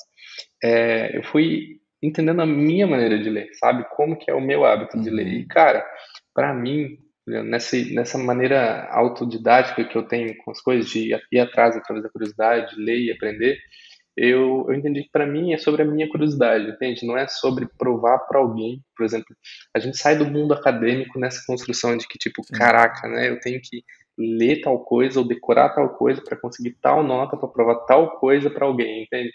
é, 0.63 1.17
eu 1.17 1.23
fui 1.23 1.79
entendendo 2.01 2.41
a 2.41 2.45
minha 2.45 2.87
maneira 2.87 3.17
de 3.19 3.29
ler, 3.29 3.49
sabe? 3.55 3.85
Como 3.95 4.17
que 4.17 4.31
é 4.31 4.33
o 4.33 4.41
meu 4.41 4.65
hábito 4.65 4.97
uhum. 4.97 5.03
de 5.03 5.09
ler. 5.09 5.27
E, 5.27 5.41
uhum. 5.41 5.47
cara, 5.49 5.85
para 6.33 6.53
mim, 6.53 6.97
nessa, 7.27 7.77
nessa 7.91 8.17
maneira 8.17 8.87
autodidática 8.91 9.83
que 9.83 9.97
eu 9.97 10.03
tenho 10.03 10.35
com 10.37 10.51
as 10.51 10.61
coisas, 10.61 10.89
de 10.89 11.13
ir 11.31 11.39
atrás 11.39 11.75
através 11.75 12.03
da 12.03 12.09
curiosidade, 12.09 12.75
ler 12.77 12.99
e 12.99 13.11
aprender, 13.11 13.57
eu, 14.21 14.65
eu 14.67 14.73
entendi 14.73 15.03
que 15.03 15.11
para 15.11 15.25
mim 15.25 15.53
é 15.53 15.57
sobre 15.57 15.81
a 15.81 15.85
minha 15.85 16.09
curiosidade, 16.09 16.69
entende? 16.69 17.05
Não 17.05 17.17
é 17.17 17.25
sobre 17.27 17.67
provar 17.77 18.19
para 18.19 18.39
alguém. 18.39 18.83
Por 18.95 19.05
exemplo, 19.05 19.33
a 19.73 19.79
gente 19.79 19.97
sai 19.97 20.17
do 20.17 20.25
mundo 20.25 20.53
acadêmico 20.53 21.17
nessa 21.17 21.41
construção 21.47 21.95
de 21.95 22.05
que, 22.05 22.17
tipo, 22.17 22.41
caraca, 22.51 23.07
né? 23.07 23.29
Eu 23.29 23.39
tenho 23.39 23.61
que 23.61 23.81
ler 24.19 24.61
tal 24.61 24.79
coisa 24.83 25.19
ou 25.19 25.27
decorar 25.27 25.69
tal 25.69 25.89
coisa 25.89 26.21
para 26.21 26.35
conseguir 26.35 26.77
tal 26.81 27.01
nota 27.01 27.37
para 27.37 27.47
provar 27.47 27.75
tal 27.85 28.19
coisa 28.19 28.49
para 28.49 28.65
alguém, 28.65 29.03
entende? 29.03 29.31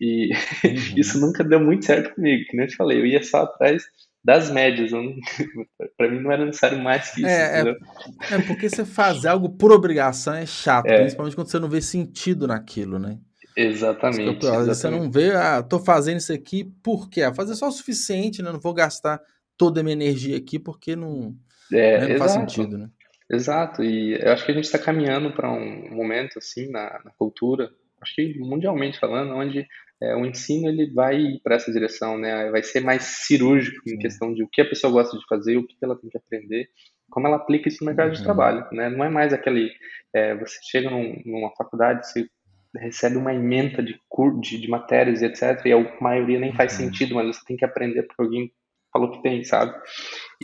E 0.00 0.30
uhum. 0.32 0.72
isso 0.96 1.20
nunca 1.20 1.44
deu 1.44 1.60
muito 1.60 1.84
certo 1.84 2.14
comigo, 2.14 2.44
que 2.48 2.56
nem 2.56 2.64
eu 2.64 2.70
te 2.70 2.76
falei, 2.76 2.98
eu 2.98 3.06
ia 3.06 3.22
só 3.22 3.42
atrás 3.42 3.84
das 4.24 4.50
médias, 4.50 4.90
para 5.98 6.08
mim 6.08 6.20
não 6.20 6.30
era 6.30 6.46
necessário 6.46 6.78
mais 6.78 7.10
que 7.10 7.20
isso. 7.20 7.28
É, 7.28 7.60
é, 7.60 8.34
é, 8.34 8.38
porque 8.46 8.70
você 8.70 8.84
fazer 8.84 9.28
algo 9.28 9.50
por 9.50 9.72
obrigação 9.72 10.34
é 10.34 10.46
chato, 10.46 10.86
é. 10.86 11.00
principalmente 11.00 11.34
quando 11.34 11.48
você 11.48 11.58
não 11.58 11.68
vê 11.68 11.82
sentido 11.82 12.46
naquilo, 12.46 12.98
né? 12.98 13.18
Exatamente. 13.56 14.46
Às 14.46 14.66
vezes 14.66 14.78
você 14.78 14.88
não 14.88 15.10
vê, 15.10 15.32
ah, 15.32 15.62
tô 15.62 15.78
fazendo 15.78 16.18
isso 16.18 16.32
aqui 16.32 16.64
por 16.82 17.10
quê? 17.10 17.22
Ah, 17.22 17.34
fazer 17.34 17.54
só 17.54 17.68
o 17.68 17.72
suficiente, 17.72 18.42
né? 18.42 18.50
Não 18.50 18.60
vou 18.60 18.72
gastar 18.72 19.20
toda 19.58 19.80
a 19.80 19.82
minha 19.82 19.92
energia 19.92 20.36
aqui 20.36 20.58
porque 20.58 20.96
não, 20.96 21.36
é, 21.70 22.00
né? 22.00 22.08
não 22.08 22.18
faz 22.18 22.32
sentido, 22.32 22.78
né? 22.78 22.88
Exato, 23.32 23.82
e 23.82 24.14
eu 24.20 24.30
acho 24.32 24.44
que 24.44 24.52
a 24.52 24.54
gente 24.54 24.64
está 24.64 24.78
caminhando 24.78 25.32
para 25.32 25.50
um 25.50 25.94
momento 25.94 26.38
assim 26.38 26.70
na, 26.70 27.00
na, 27.02 27.10
cultura, 27.16 27.70
acho 28.02 28.14
que 28.14 28.38
mundialmente 28.38 29.00
falando, 29.00 29.34
onde 29.34 29.66
é, 30.02 30.14
o 30.14 30.26
ensino 30.26 30.68
ele 30.68 30.92
vai 30.92 31.38
para 31.42 31.54
essa 31.54 31.72
direção, 31.72 32.18
né? 32.18 32.50
Vai 32.50 32.62
ser 32.62 32.80
mais 32.80 33.02
cirúrgico 33.02 33.88
em 33.88 33.96
questão 33.96 34.34
de 34.34 34.42
o 34.42 34.48
que 34.48 34.60
a 34.60 34.68
pessoa 34.68 34.92
gosta 34.92 35.16
de 35.16 35.24
fazer, 35.26 35.56
o 35.56 35.66
que 35.66 35.76
ela 35.80 35.98
tem 35.98 36.10
que 36.10 36.18
aprender, 36.18 36.68
como 37.10 37.26
ela 37.26 37.36
aplica 37.36 37.68
isso 37.68 37.82
no 37.82 37.86
mercado 37.86 38.08
uhum. 38.08 38.14
de 38.14 38.22
trabalho, 38.22 38.66
né? 38.70 38.90
Não 38.90 39.02
é 39.02 39.08
mais 39.08 39.32
aquele 39.32 39.70
é, 40.14 40.34
você 40.36 40.58
chega 40.70 40.90
num, 40.90 41.22
numa 41.24 41.50
faculdade, 41.56 42.06
você 42.06 42.28
recebe 42.76 43.16
uma 43.16 43.32
emenda 43.32 43.82
de, 43.82 43.98
de, 44.40 44.60
de 44.60 44.68
matérias 44.68 45.22
e 45.22 45.26
etc. 45.26 45.64
E 45.64 45.72
a 45.72 45.96
maioria 46.00 46.38
nem 46.38 46.52
faz 46.52 46.72
uhum. 46.72 46.86
sentido, 46.86 47.14
mas 47.14 47.34
você 47.34 47.44
tem 47.46 47.56
que 47.56 47.64
aprender 47.64 48.02
porque 48.02 48.22
alguém 48.22 48.52
falou 48.92 49.10
que 49.10 49.22
tem, 49.22 49.42
sabe? 49.42 49.74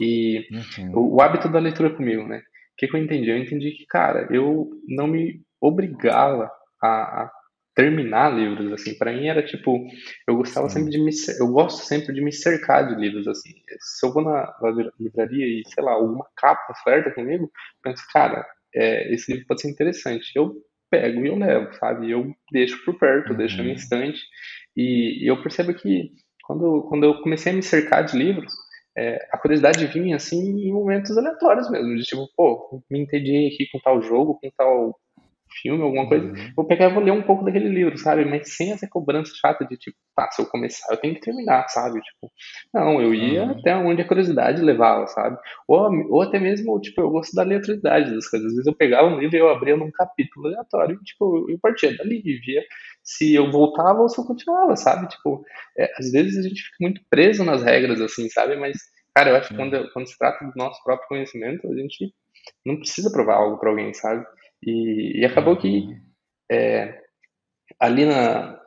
E 0.01 0.47
uhum. 0.79 0.93
o, 0.95 1.17
o 1.17 1.21
hábito 1.21 1.49
da 1.49 1.59
leitura 1.59 1.95
comigo, 1.95 2.27
né? 2.27 2.43
Que, 2.79 2.87
que 2.87 2.97
eu 2.97 3.01
entendi? 3.01 3.29
Eu 3.29 3.39
entendi 3.39 3.73
que, 3.73 3.85
cara, 3.87 4.29
eu 4.31 4.71
não 4.87 5.07
me 5.07 5.43
obrigava 5.61 6.51
a, 6.81 7.23
a 7.23 7.33
terminar 7.75 8.35
livros, 8.35 8.73
assim. 8.73 8.97
para 8.97 9.13
mim 9.13 9.27
era 9.29 9.45
tipo, 9.45 9.87
eu 10.27 10.37
gostava 10.37 10.69
sempre 10.69 10.91
de 10.91 10.99
me, 10.99 11.11
eu 11.39 11.49
gosto 11.49 11.85
sempre 11.85 12.13
de 12.13 12.21
me 12.21 12.33
cercar 12.33 12.89
de 12.89 12.95
livros, 13.01 13.29
assim. 13.29 13.51
Se 13.81 14.07
eu 14.07 14.13
vou 14.13 14.23
na, 14.23 14.53
na 14.61 14.91
livraria 14.99 15.47
e, 15.47 15.63
sei 15.67 15.85
lá, 15.85 15.93
alguma 15.93 16.27
capa 16.37 16.75
flerta 16.83 17.11
comigo, 17.11 17.45
eu 17.45 17.51
penso, 17.83 18.03
cara, 18.13 18.47
é, 18.75 19.13
esse 19.13 19.31
livro 19.33 19.47
pode 19.47 19.61
ser 19.61 19.71
interessante. 19.71 20.31
Eu 20.35 20.55
pego 20.91 21.25
e 21.25 21.29
eu 21.29 21.37
levo, 21.37 21.73
sabe? 21.75 22.11
Eu 22.11 22.33
deixo 22.51 22.85
por 22.85 22.99
perto, 22.99 23.31
uhum. 23.31 23.37
deixo 23.37 23.63
no 23.63 23.71
instante. 23.71 24.21
E, 24.77 25.25
e 25.25 25.27
eu 25.27 25.41
percebo 25.43 25.75
que 25.75 26.13
quando, 26.45 26.83
quando 26.89 27.05
eu 27.05 27.21
comecei 27.21 27.53
a 27.53 27.55
me 27.55 27.63
cercar 27.63 28.05
de 28.05 28.17
livros, 28.17 28.53
é, 28.99 29.29
a 29.31 29.39
curiosidade 29.39 29.87
vinha 29.87 30.17
assim 30.17 30.67
em 30.67 30.73
momentos 30.73 31.17
aleatórios 31.17 31.71
mesmo, 31.71 31.95
de 31.95 32.03
tipo, 32.03 32.29
pô, 32.37 32.83
me 32.91 32.99
entendi 32.99 33.47
aqui 33.47 33.69
com 33.71 33.79
tal 33.79 34.03
jogo, 34.03 34.39
com 34.41 34.51
tal 34.57 34.99
filme, 35.51 35.83
alguma 35.83 36.09
coisa, 36.09 36.27
uhum. 36.27 36.53
vou 36.57 36.67
pegar 36.67 36.91
e 36.91 36.95
vou 36.95 37.03
ler 37.03 37.11
um 37.11 37.23
pouco 37.23 37.45
daquele 37.45 37.69
livro, 37.69 37.97
sabe? 37.99 38.25
Mas 38.25 38.57
sem 38.57 38.73
essa 38.73 38.89
cobrança 38.89 39.33
chata 39.35 39.65
de 39.65 39.77
tipo, 39.77 39.97
tá, 40.15 40.31
se 40.31 40.43
eu 40.43 40.47
começar, 40.47 40.93
eu 40.93 40.97
tenho 40.97 41.15
que 41.15 41.21
terminar, 41.21 41.69
sabe? 41.69 42.01
Tipo, 42.01 42.31
não, 42.73 43.01
eu 43.01 43.15
ia 43.15 43.45
uhum. 43.45 43.51
até 43.53 43.77
onde 43.77 44.03
a 44.03 44.07
curiosidade 44.07 44.63
levava, 44.63 45.07
sabe? 45.07 45.37
Ou, 45.67 45.91
ou 46.11 46.23
até 46.23 46.39
mesmo, 46.39 46.79
tipo, 46.81 47.01
eu 47.01 47.11
gosto 47.11 47.35
da 47.35 47.43
aleatoriedade 47.43 48.15
das 48.15 48.29
coisas. 48.29 48.49
Às 48.49 48.53
vezes 48.55 48.67
eu 48.67 48.75
pegava 48.75 49.09
um 49.09 49.19
livro 49.19 49.37
e 49.37 49.41
eu 49.41 49.49
abria 49.49 49.77
num 49.77 49.91
capítulo 49.91 50.47
aleatório, 50.47 50.99
e, 51.01 51.05
tipo, 51.05 51.51
eu 51.51 51.59
partia 51.61 51.97
dali 51.97 52.23
e 52.25 52.39
via 52.39 52.63
se 53.03 53.35
eu 53.35 53.51
voltava 53.51 54.01
ou 54.01 54.09
se 54.09 54.21
eu 54.21 54.25
continuava, 54.25 54.77
sabe? 54.77 55.09
Tipo, 55.09 55.45
é, 55.79 55.91
às 55.99 56.11
vezes 56.11 56.39
a 56.39 56.49
gente 56.49 56.63
fica 56.63 56.77
muito 56.81 57.01
preso 57.09 57.45
nas 57.45 57.63
regras, 57.63 58.01
assim, 58.01 58.29
sabe? 58.29 58.57
Mas, 58.57 58.77
cara, 59.15 59.31
eu 59.31 59.37
acho 59.37 59.49
que 59.49 59.57
quando, 59.57 59.91
quando 59.93 60.07
se 60.07 60.19
trata 60.19 60.45
do 60.45 60.53
nosso 60.57 60.83
próprio 60.85 61.09
conhecimento, 61.09 61.71
a 61.71 61.75
gente 61.75 62.13
não 62.65 62.77
precisa 62.77 63.11
provar 63.11 63.37
algo 63.37 63.59
para 63.59 63.71
alguém, 63.71 63.93
sabe? 63.95 64.27
E, 64.65 65.21
e 65.21 65.25
acabou 65.25 65.57
que 65.57 65.97
é, 66.51 67.01
ali 67.81 68.05
na 68.05 68.59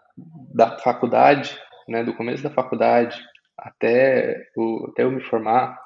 da 0.54 0.78
faculdade, 0.80 1.58
né, 1.88 2.04
do 2.04 2.14
começo 2.14 2.44
da 2.44 2.50
faculdade 2.50 3.20
até, 3.58 4.48
o, 4.56 4.88
até 4.90 5.04
eu 5.04 5.12
me 5.12 5.22
formar, 5.22 5.80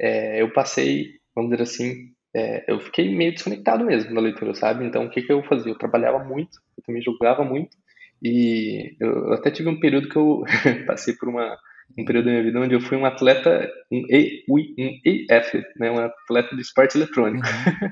é, 0.00 0.40
eu 0.42 0.52
passei, 0.52 1.12
vamos 1.34 1.50
dizer 1.50 1.62
assim, 1.62 2.12
é, 2.34 2.64
eu 2.70 2.80
fiquei 2.80 3.14
meio 3.14 3.32
desconectado 3.32 3.84
mesmo 3.84 4.14
da 4.14 4.20
leitura, 4.20 4.54
sabe? 4.54 4.84
Então, 4.84 5.04
o 5.06 5.10
que, 5.10 5.22
que 5.22 5.32
eu 5.32 5.42
fazia? 5.44 5.72
Eu 5.72 5.78
trabalhava 5.78 6.22
muito, 6.22 6.58
eu 6.76 6.84
também 6.84 7.02
jogava 7.02 7.44
muito, 7.44 7.76
e 8.22 8.96
eu 9.00 9.32
até 9.32 9.50
tive 9.50 9.68
um 9.68 9.80
período 9.80 10.08
que 10.08 10.16
eu 10.16 10.42
passei 10.86 11.14
por 11.14 11.28
uma, 11.28 11.58
um 11.98 12.04
período 12.04 12.26
da 12.26 12.30
minha 12.30 12.42
vida 12.42 12.60
onde 12.60 12.74
eu 12.74 12.80
fui 12.80 12.96
um 12.96 13.04
atleta, 13.04 13.70
um, 13.90 14.04
e, 14.08 14.44
um 14.48 14.58
EF, 15.04 15.62
né, 15.76 15.90
um 15.90 15.98
atleta 15.98 16.54
de 16.54 16.62
esporte 16.62 16.96
eletrônico. 16.96 17.46
Uhum. 17.46 17.90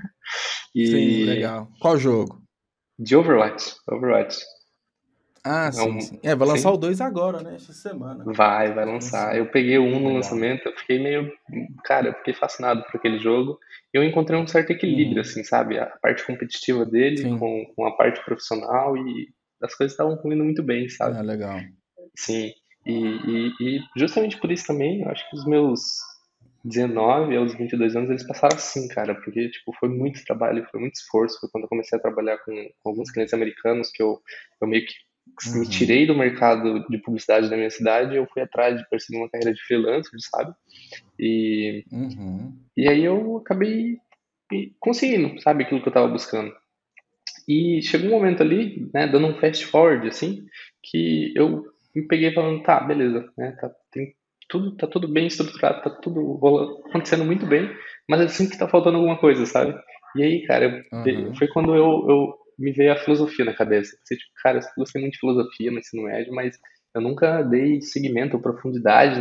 e... 0.74 0.86
Sim, 0.86 1.24
legal. 1.24 1.68
Qual 1.80 1.96
jogo? 1.98 2.42
De 2.98 3.16
Overwatch. 3.16 3.76
Overwatch. 3.90 4.38
Ah, 5.44 5.70
sim, 5.72 5.80
é, 5.80 5.84
um... 5.84 6.00
sim. 6.00 6.20
É, 6.22 6.34
vai 6.34 6.48
lançar 6.48 6.70
sim. 6.70 6.74
o 6.74 6.78
2 6.78 7.00
agora, 7.00 7.40
né? 7.40 7.54
Essa 7.54 7.72
semana. 7.72 8.24
Vai, 8.26 8.74
vai 8.74 8.84
lançar. 8.84 9.36
Eu 9.36 9.46
peguei 9.50 9.78
o 9.78 9.82
1 9.82 9.96
um 9.96 10.00
no 10.00 10.14
lançamento, 10.14 10.66
eu 10.66 10.76
fiquei 10.76 10.98
meio. 10.98 11.32
Cara, 11.84 12.08
eu 12.08 12.14
fiquei 12.14 12.34
fascinado 12.34 12.82
por 12.84 12.96
aquele 12.96 13.18
jogo. 13.18 13.58
Eu 13.92 14.04
encontrei 14.04 14.38
um 14.38 14.46
certo 14.46 14.70
equilíbrio, 14.70 15.18
hum. 15.18 15.20
assim, 15.20 15.42
sabe? 15.44 15.78
A 15.78 15.86
parte 15.86 16.26
competitiva 16.26 16.84
dele 16.84 17.22
com, 17.38 17.64
com 17.74 17.86
a 17.86 17.96
parte 17.96 18.22
profissional 18.24 18.96
e 18.96 19.28
as 19.62 19.74
coisas 19.74 19.92
estavam 19.92 20.20
fluindo 20.20 20.44
muito 20.44 20.62
bem, 20.62 20.88
sabe? 20.88 21.16
Ah, 21.16 21.22
legal. 21.22 21.58
Sim. 22.16 22.52
E, 22.88 22.92
e, 22.92 23.54
e, 23.60 23.80
justamente 23.96 24.38
por 24.38 24.50
isso 24.50 24.66
também, 24.66 25.02
eu 25.02 25.10
acho 25.10 25.28
que 25.28 25.36
os 25.36 25.44
meus 25.46 25.80
19 26.64 27.36
aos 27.36 27.54
22 27.54 27.94
anos 27.94 28.10
eles 28.10 28.26
passaram 28.26 28.56
assim, 28.56 28.88
cara, 28.88 29.14
porque 29.14 29.50
tipo, 29.50 29.72
foi 29.78 29.88
muito 29.88 30.24
trabalho, 30.24 30.66
foi 30.70 30.80
muito 30.80 30.94
esforço. 30.94 31.38
Foi 31.38 31.48
quando 31.50 31.64
eu 31.64 31.68
comecei 31.68 31.98
a 31.98 32.02
trabalhar 32.02 32.38
com, 32.38 32.52
com 32.80 32.90
alguns 32.90 33.10
clientes 33.10 33.34
americanos 33.34 33.90
que 33.90 34.02
eu, 34.02 34.20
eu 34.60 34.66
meio 34.66 34.86
que 34.86 34.94
uhum. 35.50 35.60
me 35.60 35.68
tirei 35.68 36.06
do 36.06 36.16
mercado 36.16 36.86
de 36.88 36.98
publicidade 36.98 37.50
da 37.50 37.56
minha 37.56 37.70
cidade 37.70 38.16
eu 38.16 38.26
fui 38.32 38.42
atrás 38.42 38.78
de 38.78 38.88
perseguir 38.88 39.20
uma 39.20 39.28
carreira 39.28 39.52
de 39.52 39.62
freelancer, 39.62 40.18
sabe? 40.30 40.54
E, 41.18 41.84
uhum. 41.92 42.56
e 42.76 42.88
aí 42.88 43.04
eu 43.04 43.36
acabei 43.36 43.98
conseguindo, 44.80 45.38
sabe, 45.42 45.64
aquilo 45.64 45.82
que 45.82 45.88
eu 45.88 45.90
estava 45.90 46.08
buscando. 46.08 46.52
E 47.46 47.82
chegou 47.82 48.08
um 48.08 48.12
momento 48.12 48.42
ali, 48.42 48.88
né, 48.92 49.06
dando 49.06 49.26
um 49.26 49.38
fast 49.38 49.64
forward, 49.66 50.06
assim, 50.08 50.46
que 50.82 51.32
eu 51.34 51.64
me 51.98 52.06
peguei 52.06 52.32
falando, 52.32 52.62
tá, 52.62 52.80
beleza, 52.80 53.28
né, 53.36 53.56
tá, 53.60 53.70
tem 53.90 54.14
tudo, 54.48 54.76
tá 54.76 54.86
tudo 54.86 55.06
bem 55.08 55.26
estruturado, 55.26 55.82
tá 55.82 55.90
tudo 55.90 56.80
acontecendo 56.88 57.24
muito 57.24 57.46
bem, 57.46 57.70
mas 58.08 58.20
assim 58.20 58.48
que 58.48 58.58
tá 58.58 58.66
faltando 58.66 58.96
alguma 58.96 59.18
coisa, 59.18 59.44
sabe? 59.44 59.78
E 60.16 60.22
aí, 60.22 60.46
cara, 60.46 60.84
uhum. 60.92 61.34
foi 61.36 61.48
quando 61.48 61.74
eu, 61.74 62.06
eu 62.08 62.34
me 62.58 62.72
veio 62.72 62.92
a 62.92 62.96
filosofia 62.96 63.44
na 63.44 63.52
cabeça. 63.52 63.96
Você, 64.02 64.16
tipo, 64.16 64.32
cara, 64.42 64.58
eu 64.58 64.64
gostei 64.76 65.00
muito 65.00 65.14
de 65.14 65.20
filosofia 65.20 65.70
no 65.70 65.78
ensino 65.78 66.04
médio, 66.04 66.34
mas 66.34 66.58
eu 66.94 67.00
nunca 67.00 67.42
dei 67.42 67.80
seguimento 67.82 68.36
ou 68.36 68.42
profundidade 68.42 69.20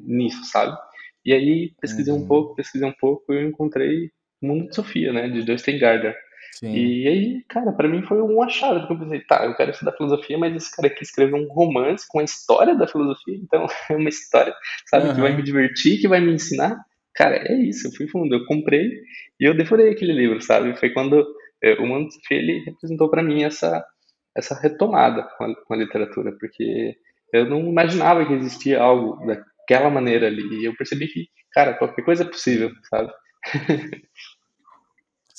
nisso, 0.00 0.44
sabe? 0.44 0.76
E 1.24 1.32
aí, 1.32 1.72
pesquisei 1.80 2.12
uhum. 2.12 2.20
um 2.20 2.26
pouco, 2.28 2.54
pesquisei 2.54 2.86
um 2.86 2.92
pouco, 2.92 3.32
e 3.32 3.36
eu 3.36 3.48
encontrei 3.48 4.10
o 4.40 4.46
Mundo 4.46 4.68
de 4.68 4.74
Sofia, 4.74 5.12
né, 5.12 5.28
de 5.28 5.42
Dustin 5.42 5.78
Gardner. 5.78 6.16
Sim. 6.54 6.74
E 6.74 7.08
aí, 7.08 7.44
cara, 7.48 7.72
para 7.72 7.88
mim 7.88 8.02
foi 8.02 8.20
um 8.20 8.42
achado, 8.42 8.80
porque 8.80 8.94
eu 8.94 8.98
pensei, 8.98 9.20
tá, 9.20 9.44
eu 9.44 9.54
quero 9.56 9.70
estudar 9.70 9.92
filosofia, 9.92 10.38
mas 10.38 10.56
esse 10.56 10.74
cara 10.74 10.88
aqui 10.88 11.02
escreveu 11.02 11.36
um 11.36 11.48
romance 11.48 12.06
com 12.08 12.18
a 12.18 12.24
história 12.24 12.74
da 12.74 12.86
filosofia, 12.86 13.36
então 13.36 13.66
é 13.90 13.94
uma 13.94 14.08
história, 14.08 14.54
sabe, 14.86 15.08
uhum. 15.08 15.14
que 15.14 15.20
vai 15.20 15.36
me 15.36 15.42
divertir, 15.42 16.00
que 16.00 16.08
vai 16.08 16.20
me 16.20 16.32
ensinar. 16.32 16.76
Cara, 17.14 17.36
é 17.36 17.54
isso, 17.54 17.88
eu 17.88 17.92
fui 17.92 18.08
fundo, 18.08 18.34
eu 18.34 18.44
comprei 18.46 18.90
e 19.40 19.44
eu 19.44 19.56
devorei 19.56 19.90
aquele 19.90 20.12
livro, 20.12 20.40
sabe? 20.40 20.76
Foi 20.78 20.90
quando 20.90 21.26
é, 21.62 21.74
o 21.74 21.86
Mundo 21.86 22.08
ele 22.30 22.64
representou 22.64 23.10
para 23.10 23.22
mim 23.22 23.42
essa 23.42 23.84
essa 24.36 24.54
retomada 24.54 25.24
com 25.36 25.44
a, 25.44 25.54
com 25.64 25.74
a 25.74 25.76
literatura, 25.76 26.32
porque 26.38 26.96
eu 27.32 27.44
não 27.44 27.60
imaginava 27.60 28.24
que 28.24 28.32
existia 28.32 28.80
algo 28.80 29.26
daquela 29.26 29.90
maneira 29.90 30.28
ali, 30.28 30.60
e 30.60 30.64
eu 30.64 30.76
percebi 30.76 31.08
que, 31.08 31.26
cara, 31.52 31.74
qualquer 31.74 32.04
coisa 32.04 32.22
é 32.22 32.26
possível, 32.26 32.70
sabe? 32.88 33.12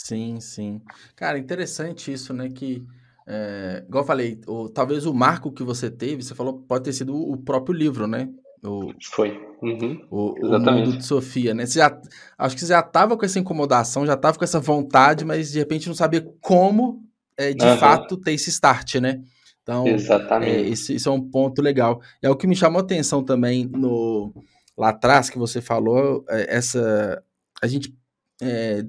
Sim, 0.03 0.39
sim. 0.39 0.81
Cara, 1.13 1.37
interessante 1.37 2.11
isso, 2.11 2.33
né? 2.33 2.49
Que, 2.49 2.85
é, 3.27 3.83
igual 3.85 4.03
eu 4.03 4.07
falei, 4.07 4.39
o, 4.47 4.69
talvez 4.69 5.05
o 5.05 5.13
marco 5.13 5.51
que 5.51 5.61
você 5.61 5.91
teve, 5.91 6.23
você 6.23 6.33
falou, 6.33 6.53
pode 6.53 6.85
ter 6.85 6.93
sido 6.93 7.13
o 7.13 7.35
próprio 7.35 7.75
livro, 7.75 8.07
né? 8.07 8.29
O, 8.63 8.93
Foi. 9.11 9.37
Uhum. 9.61 10.01
O, 10.09 10.33
o, 10.39 10.59
mundo 10.59 10.97
de 10.97 11.05
Sofia, 11.05 11.53
né? 11.53 11.65
Você 11.65 11.79
já, 11.79 12.01
acho 12.37 12.55
que 12.55 12.61
você 12.61 12.67
já 12.67 12.79
estava 12.79 13.17
com 13.17 13.25
essa 13.25 13.39
incomodação, 13.39 14.05
já 14.05 14.13
estava 14.13 14.37
com 14.37 14.43
essa 14.43 14.59
vontade, 14.59 15.25
mas 15.25 15.51
de 15.51 15.59
repente 15.59 15.89
não 15.89 15.95
sabia 15.95 16.25
como, 16.39 17.03
é, 17.37 17.53
de 17.53 17.65
uhum. 17.65 17.77
fato, 17.77 18.15
ter 18.15 18.31
esse 18.31 18.49
start, 18.49 18.95
né? 18.95 19.21
Então, 19.61 19.85
Exatamente. 19.85 20.51
É, 20.51 20.61
isso, 20.61 20.93
isso, 20.93 21.09
é 21.09 21.11
um 21.11 21.21
ponto 21.21 21.61
legal. 21.61 22.01
É 22.21 22.29
o 22.29 22.37
que 22.37 22.47
me 22.47 22.55
chamou 22.55 22.79
a 22.79 22.83
atenção 22.83 23.21
também 23.21 23.65
no 23.65 24.33
lá 24.77 24.89
atrás 24.89 25.29
que 25.29 25.37
você 25.37 25.61
falou, 25.61 26.23
é, 26.29 26.55
essa 26.55 27.21
a 27.61 27.67
gente 27.67 27.93
é, 28.41 28.85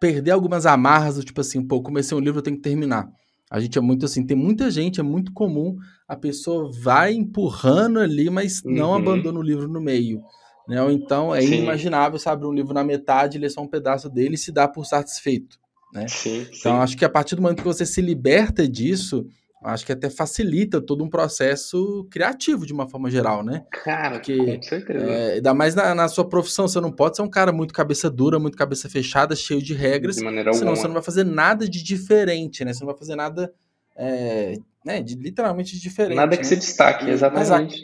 perder 0.00 0.30
algumas 0.30 0.64
amarras 0.64 1.16
do 1.16 1.22
tipo 1.22 1.42
assim, 1.42 1.62
pô, 1.62 1.82
comecei 1.82 2.16
um 2.16 2.20
livro, 2.20 2.38
eu 2.38 2.42
tenho 2.42 2.56
que 2.56 2.62
terminar. 2.62 3.06
A 3.50 3.60
gente 3.60 3.76
é 3.76 3.80
muito 3.80 4.06
assim, 4.06 4.24
tem 4.24 4.36
muita 4.36 4.70
gente, 4.70 5.00
é 5.00 5.02
muito 5.02 5.32
comum, 5.32 5.76
a 6.08 6.16
pessoa 6.16 6.70
vai 6.72 7.12
empurrando 7.12 7.98
ali, 7.98 8.30
mas 8.30 8.62
uhum. 8.64 8.72
não 8.72 8.94
abandona 8.94 9.38
o 9.38 9.42
livro 9.42 9.68
no 9.68 9.80
meio. 9.80 10.22
Né? 10.66 10.80
Ou 10.82 10.90
então 10.90 11.34
é 11.34 11.42
Sim. 11.42 11.54
inimaginável 11.54 12.18
você 12.18 12.28
abrir 12.28 12.46
um 12.46 12.52
livro 12.52 12.72
na 12.72 12.84
metade, 12.84 13.38
ler 13.38 13.50
só 13.50 13.60
um 13.60 13.68
pedaço 13.68 14.08
dele 14.08 14.36
e 14.36 14.38
se 14.38 14.52
dar 14.52 14.68
por 14.68 14.86
satisfeito. 14.86 15.58
Né? 15.92 16.06
Sim, 16.08 16.46
então 16.52 16.80
acho 16.80 16.96
que 16.96 17.04
a 17.04 17.08
partir 17.08 17.34
do 17.34 17.42
momento 17.42 17.58
que 17.58 17.64
você 17.64 17.84
se 17.84 18.00
liberta 18.00 18.68
disso, 18.68 19.26
acho 19.62 19.84
que 19.84 19.92
até 19.92 20.08
facilita 20.08 20.80
todo 20.80 21.04
um 21.04 21.08
processo 21.08 22.06
criativo 22.10 22.64
de 22.64 22.72
uma 22.72 22.88
forma 22.88 23.10
geral, 23.10 23.44
né? 23.44 23.64
Cara, 23.70 24.12
Porque, 24.12 24.56
com 24.56 24.62
certeza. 24.62 25.04
É, 25.04 25.32
ainda 25.34 25.52
mais 25.52 25.74
na, 25.74 25.94
na, 25.94 26.08
sua 26.08 26.26
profissão, 26.26 26.66
você 26.66 26.80
não 26.80 26.90
pode 26.90 27.16
ser 27.16 27.22
um 27.22 27.28
cara 27.28 27.52
muito 27.52 27.74
cabeça 27.74 28.08
dura, 28.10 28.38
muito 28.38 28.56
cabeça 28.56 28.88
fechada, 28.88 29.36
cheio 29.36 29.62
de 29.62 29.74
regras, 29.74 30.16
de 30.16 30.24
maneira 30.24 30.52
senão 30.52 30.68
alguma. 30.68 30.82
você 30.82 30.88
não 30.88 30.94
vai 30.94 31.02
fazer 31.02 31.24
nada 31.24 31.68
de 31.68 31.82
diferente, 31.82 32.64
né? 32.64 32.72
Você 32.72 32.80
não 32.80 32.90
vai 32.90 32.98
fazer 32.98 33.16
nada, 33.16 33.52
é, 33.94 34.56
né, 34.84 35.02
de, 35.02 35.14
literalmente 35.14 35.78
diferente. 35.78 36.16
Nada 36.16 36.36
que 36.36 36.42
né? 36.42 36.48
se 36.48 36.56
destaque, 36.56 37.10
exatamente. 37.10 37.82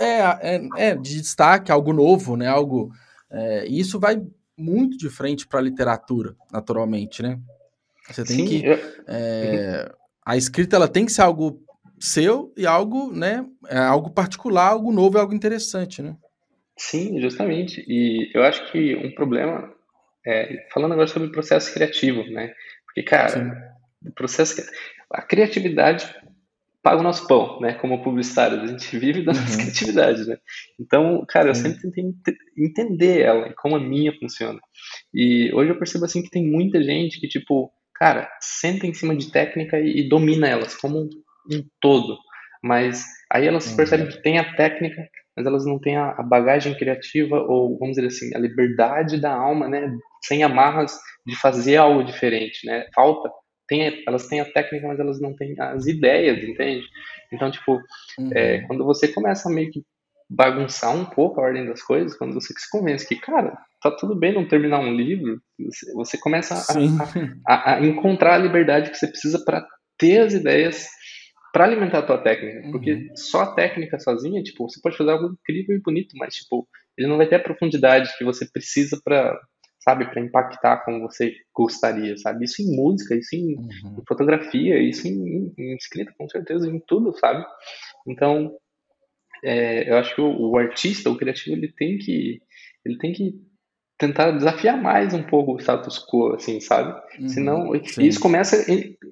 É, 0.00 0.56
é, 0.56 0.68
é, 0.76 0.94
de 0.94 1.20
destaque, 1.20 1.70
algo 1.70 1.92
novo, 1.92 2.36
né? 2.36 2.48
Algo, 2.48 2.90
é, 3.30 3.66
e 3.66 3.78
isso 3.78 4.00
vai 4.00 4.22
muito 4.56 4.96
de 4.96 5.10
frente 5.10 5.46
para 5.46 5.60
a 5.60 5.62
literatura, 5.62 6.34
naturalmente, 6.50 7.22
né? 7.22 7.38
Você 8.08 8.24
tem 8.24 8.36
Sim, 8.36 8.46
que... 8.46 8.64
Eu... 8.64 8.78
É, 9.06 9.92
a 10.26 10.36
escrita 10.36 10.74
ela 10.74 10.88
tem 10.88 11.06
que 11.06 11.12
ser 11.12 11.22
algo 11.22 11.64
seu 12.00 12.52
e 12.56 12.66
algo, 12.66 13.12
né, 13.12 13.46
é 13.68 13.78
algo 13.78 14.10
particular, 14.10 14.70
algo 14.70 14.92
novo, 14.92 15.18
algo 15.18 15.32
interessante, 15.32 16.02
né? 16.02 16.16
Sim, 16.76 17.20
justamente. 17.20 17.82
E 17.88 18.30
eu 18.34 18.42
acho 18.42 18.70
que 18.70 18.96
um 18.96 19.14
problema 19.14 19.72
é, 20.26 20.66
falando 20.74 20.92
agora 20.92 21.06
sobre 21.06 21.28
o 21.28 21.32
processo 21.32 21.72
criativo, 21.72 22.22
né? 22.24 22.52
Porque 22.84 23.02
cara, 23.02 23.28
Sim. 23.28 23.50
o 24.04 24.12
processo 24.12 24.60
a 25.10 25.22
criatividade 25.22 26.12
paga 26.82 27.00
o 27.00 27.04
nosso 27.04 27.26
pão, 27.26 27.58
né? 27.60 27.74
Como 27.74 28.02
publicitário, 28.02 28.60
a 28.60 28.66
gente 28.66 28.98
vive 28.98 29.24
da 29.24 29.32
nossa 29.32 29.56
uhum. 29.56 29.62
criatividade, 29.62 30.26
né? 30.26 30.36
Então, 30.78 31.24
cara, 31.28 31.48
eu 31.48 31.54
sempre 31.54 31.80
tentei 31.80 32.04
entender 32.58 33.22
ela 33.22 33.48
e 33.48 33.54
como 33.54 33.76
a 33.76 33.80
minha 33.80 34.12
funciona. 34.18 34.60
E 35.14 35.50
hoje 35.54 35.70
eu 35.70 35.78
percebo 35.78 36.04
assim 36.04 36.22
que 36.22 36.30
tem 36.30 36.46
muita 36.46 36.82
gente 36.82 37.18
que 37.20 37.28
tipo 37.28 37.72
cara, 37.98 38.30
senta 38.40 38.86
em 38.86 38.94
cima 38.94 39.16
de 39.16 39.30
técnica 39.30 39.78
e, 39.78 40.00
e 40.00 40.08
domina 40.08 40.48
elas 40.48 40.74
como 40.76 40.98
um, 40.98 41.10
um, 41.52 41.64
todo. 41.80 42.18
Mas 42.62 43.04
aí 43.30 43.46
elas 43.46 43.70
uhum. 43.70 43.76
percebem 43.76 44.08
que 44.08 44.22
tem 44.22 44.38
a 44.38 44.54
técnica, 44.54 45.08
mas 45.36 45.46
elas 45.46 45.66
não 45.66 45.78
têm 45.78 45.96
a, 45.96 46.10
a, 46.10 46.22
bagagem 46.22 46.74
criativa 46.74 47.38
ou, 47.38 47.78
vamos 47.78 47.96
dizer 47.96 48.06
assim, 48.08 48.34
a 48.34 48.38
liberdade 48.38 49.20
da 49.20 49.32
alma, 49.32 49.68
né? 49.68 49.90
Sem 50.24 50.42
amarras 50.42 50.98
de 51.26 51.36
fazer 51.36 51.76
algo 51.76 52.04
diferente, 52.04 52.66
né? 52.66 52.86
Falta. 52.94 53.30
Tem, 53.68 54.02
elas 54.06 54.28
têm 54.28 54.40
a 54.40 54.44
técnica, 54.44 54.86
mas 54.86 55.00
elas 55.00 55.20
não 55.20 55.34
têm 55.34 55.54
as 55.58 55.86
ideias, 55.86 56.38
entende? 56.38 56.84
Então, 57.32 57.50
tipo, 57.50 57.80
uhum. 58.18 58.30
é, 58.32 58.60
quando 58.60 58.84
você 58.84 59.08
começa 59.08 59.48
a 59.48 59.52
meio 59.52 59.70
que 59.70 59.82
bagunçar 60.28 60.94
um 60.94 61.04
pouco 61.04 61.40
a 61.40 61.44
ordem 61.44 61.66
das 61.66 61.82
coisas 61.82 62.16
quando 62.16 62.34
você 62.34 62.52
se 62.52 62.70
convence 62.70 63.06
que, 63.06 63.16
cara, 63.16 63.56
tá 63.80 63.90
tudo 63.90 64.16
bem 64.16 64.34
não 64.34 64.48
terminar 64.48 64.80
um 64.80 64.92
livro, 64.92 65.40
você, 65.94 66.18
começa 66.18 66.54
a, 66.54 67.52
a, 67.52 67.74
a, 67.74 67.80
encontrar 67.86 68.34
a 68.34 68.38
liberdade 68.38 68.90
que 68.90 68.96
você 68.96 69.06
precisa 69.06 69.42
para 69.44 69.64
ter 69.96 70.18
as 70.18 70.34
ideias 70.34 70.88
para 71.52 71.64
alimentar 71.64 72.00
a 72.00 72.06
tua 72.06 72.18
técnica, 72.18 72.68
porque 72.70 72.92
uhum. 72.92 73.16
só 73.16 73.42
a 73.42 73.54
técnica 73.54 73.98
sozinha, 73.98 74.42
tipo, 74.42 74.68
você 74.68 74.80
pode 74.82 74.96
fazer 74.96 75.10
algo 75.10 75.32
incrível 75.32 75.76
e 75.76 75.80
bonito, 75.80 76.16
mas 76.18 76.34
tipo, 76.34 76.68
ele 76.98 77.08
não 77.08 77.16
vai 77.16 77.26
ter 77.26 77.36
a 77.36 77.42
profundidade 77.42 78.16
que 78.18 78.24
você 78.24 78.44
precisa 78.46 79.00
para 79.02 79.38
sabe, 79.86 80.04
para 80.10 80.20
impactar 80.20 80.84
como 80.84 81.00
você 81.00 81.32
gostaria, 81.54 82.16
sabe? 82.16 82.44
Isso 82.44 82.60
em 82.60 82.74
música, 82.74 83.14
isso 83.14 83.36
em, 83.36 83.54
uhum. 83.54 83.96
em 84.00 84.04
fotografia, 84.06 84.82
isso 84.82 85.06
em, 85.06 85.54
em, 85.56 85.76
escrita, 85.76 86.12
com 86.18 86.28
certeza, 86.28 86.68
em 86.68 86.80
tudo, 86.80 87.16
sabe? 87.16 87.46
Então, 88.04 88.52
é, 89.44 89.90
eu 89.90 89.96
acho 89.96 90.14
que 90.14 90.20
o, 90.20 90.50
o, 90.50 90.56
artista, 90.56 91.10
o 91.10 91.16
criativo, 91.16 91.56
ele 91.56 91.68
tem 91.72 91.98
que 91.98 92.40
ele 92.84 92.98
tem 92.98 93.12
que 93.12 93.34
tentar 93.98 94.32
desafiar 94.32 94.80
mais 94.80 95.14
um 95.14 95.22
pouco 95.22 95.54
o 95.54 95.58
status 95.58 95.98
quo, 95.98 96.34
assim, 96.34 96.60
sabe? 96.60 96.94
Uhum, 97.18 97.28
Senão, 97.28 97.72
isso 97.98 98.20
começa, 98.20 98.64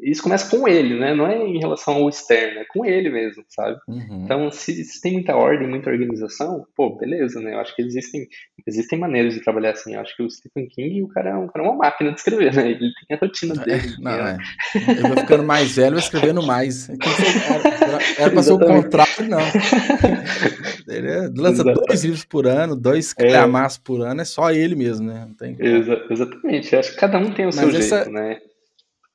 isso 0.03 0.23
começa 0.23 0.55
com 0.55 0.69
ele, 0.69 0.99
né? 0.99 1.15
Não 1.15 1.27
é 1.27 1.39
em 1.39 1.59
relação 1.59 1.95
ao 1.95 2.09
externo, 2.09 2.61
é 2.61 2.65
com 2.67 2.85
ele 2.85 3.09
mesmo, 3.09 3.43
sabe? 3.49 3.79
Uhum. 3.89 4.25
Então, 4.25 4.51
se, 4.51 4.85
se, 4.85 5.01
tem 5.01 5.15
muita 5.15 5.35
ordem, 5.35 5.69
muita 5.69 5.91
organização, 5.91 6.67
pô, 6.77 6.97
beleza, 6.97 7.41
né? 7.41 7.55
Eu 7.55 7.61
acho 7.61 7.75
que 7.75 7.81
existem, 7.81 8.29
existem 8.67 8.99
maneiras 8.99 9.33
de 9.33 9.41
trabalhar 9.41 9.71
assim. 9.71 9.95
Eu 9.95 10.01
acho 10.01 10.15
que 10.15 10.23
o 10.23 10.31
Stephen 10.31 10.69
King, 10.69 11.03
o 11.03 11.09
cara 11.09 11.31
é, 11.31 11.35
um, 11.35 11.49
cara 11.49 11.65
é 11.65 11.69
uma 11.69 11.79
máquina 11.79 12.11
de 12.11 12.19
escrever, 12.19 12.55
né? 12.55 12.71
Ele 12.73 12.79
tem 13.09 13.17
a 13.17 13.21
rotina 13.21 13.55
é, 13.63 13.65
dele. 13.65 13.95
Não, 13.99 14.13
é. 14.13 14.39
Ele 14.75 15.01
vai 15.01 15.17
ficando 15.17 15.45
mais 15.45 15.75
velho, 15.75 15.93
vai 15.93 16.01
escrevendo 16.01 16.43
mais. 16.43 16.91
Era, 16.91 17.99
era 18.19 18.31
pra 18.31 18.43
ser 18.43 18.53
o 18.53 18.59
contrário, 18.59 19.29
não. 19.29 19.39
Ele 20.87 21.09
é, 21.09 21.21
lança 21.35 21.63
Exatamente. 21.63 21.87
dois 21.87 22.05
livros 22.05 22.25
por 22.25 22.47
ano, 22.47 22.77
dois 22.77 23.15
é. 23.17 23.23
calhamaços 23.23 23.79
por 23.79 24.03
ano, 24.03 24.21
é 24.21 24.25
só 24.25 24.51
ele 24.51 24.74
mesmo, 24.75 25.07
né? 25.07 25.29
Tem... 25.39 25.57
Exa 25.59 26.07
exatamente, 26.11 26.73
eu 26.73 26.81
acho 26.81 26.93
que 26.93 26.97
cada 26.99 27.19
um 27.19 27.33
tem 27.33 27.47
o 27.47 27.49
Mas 27.49 27.57
seu 27.57 27.69
essa... 27.71 27.97
jeito, 27.97 28.11
né? 28.11 28.39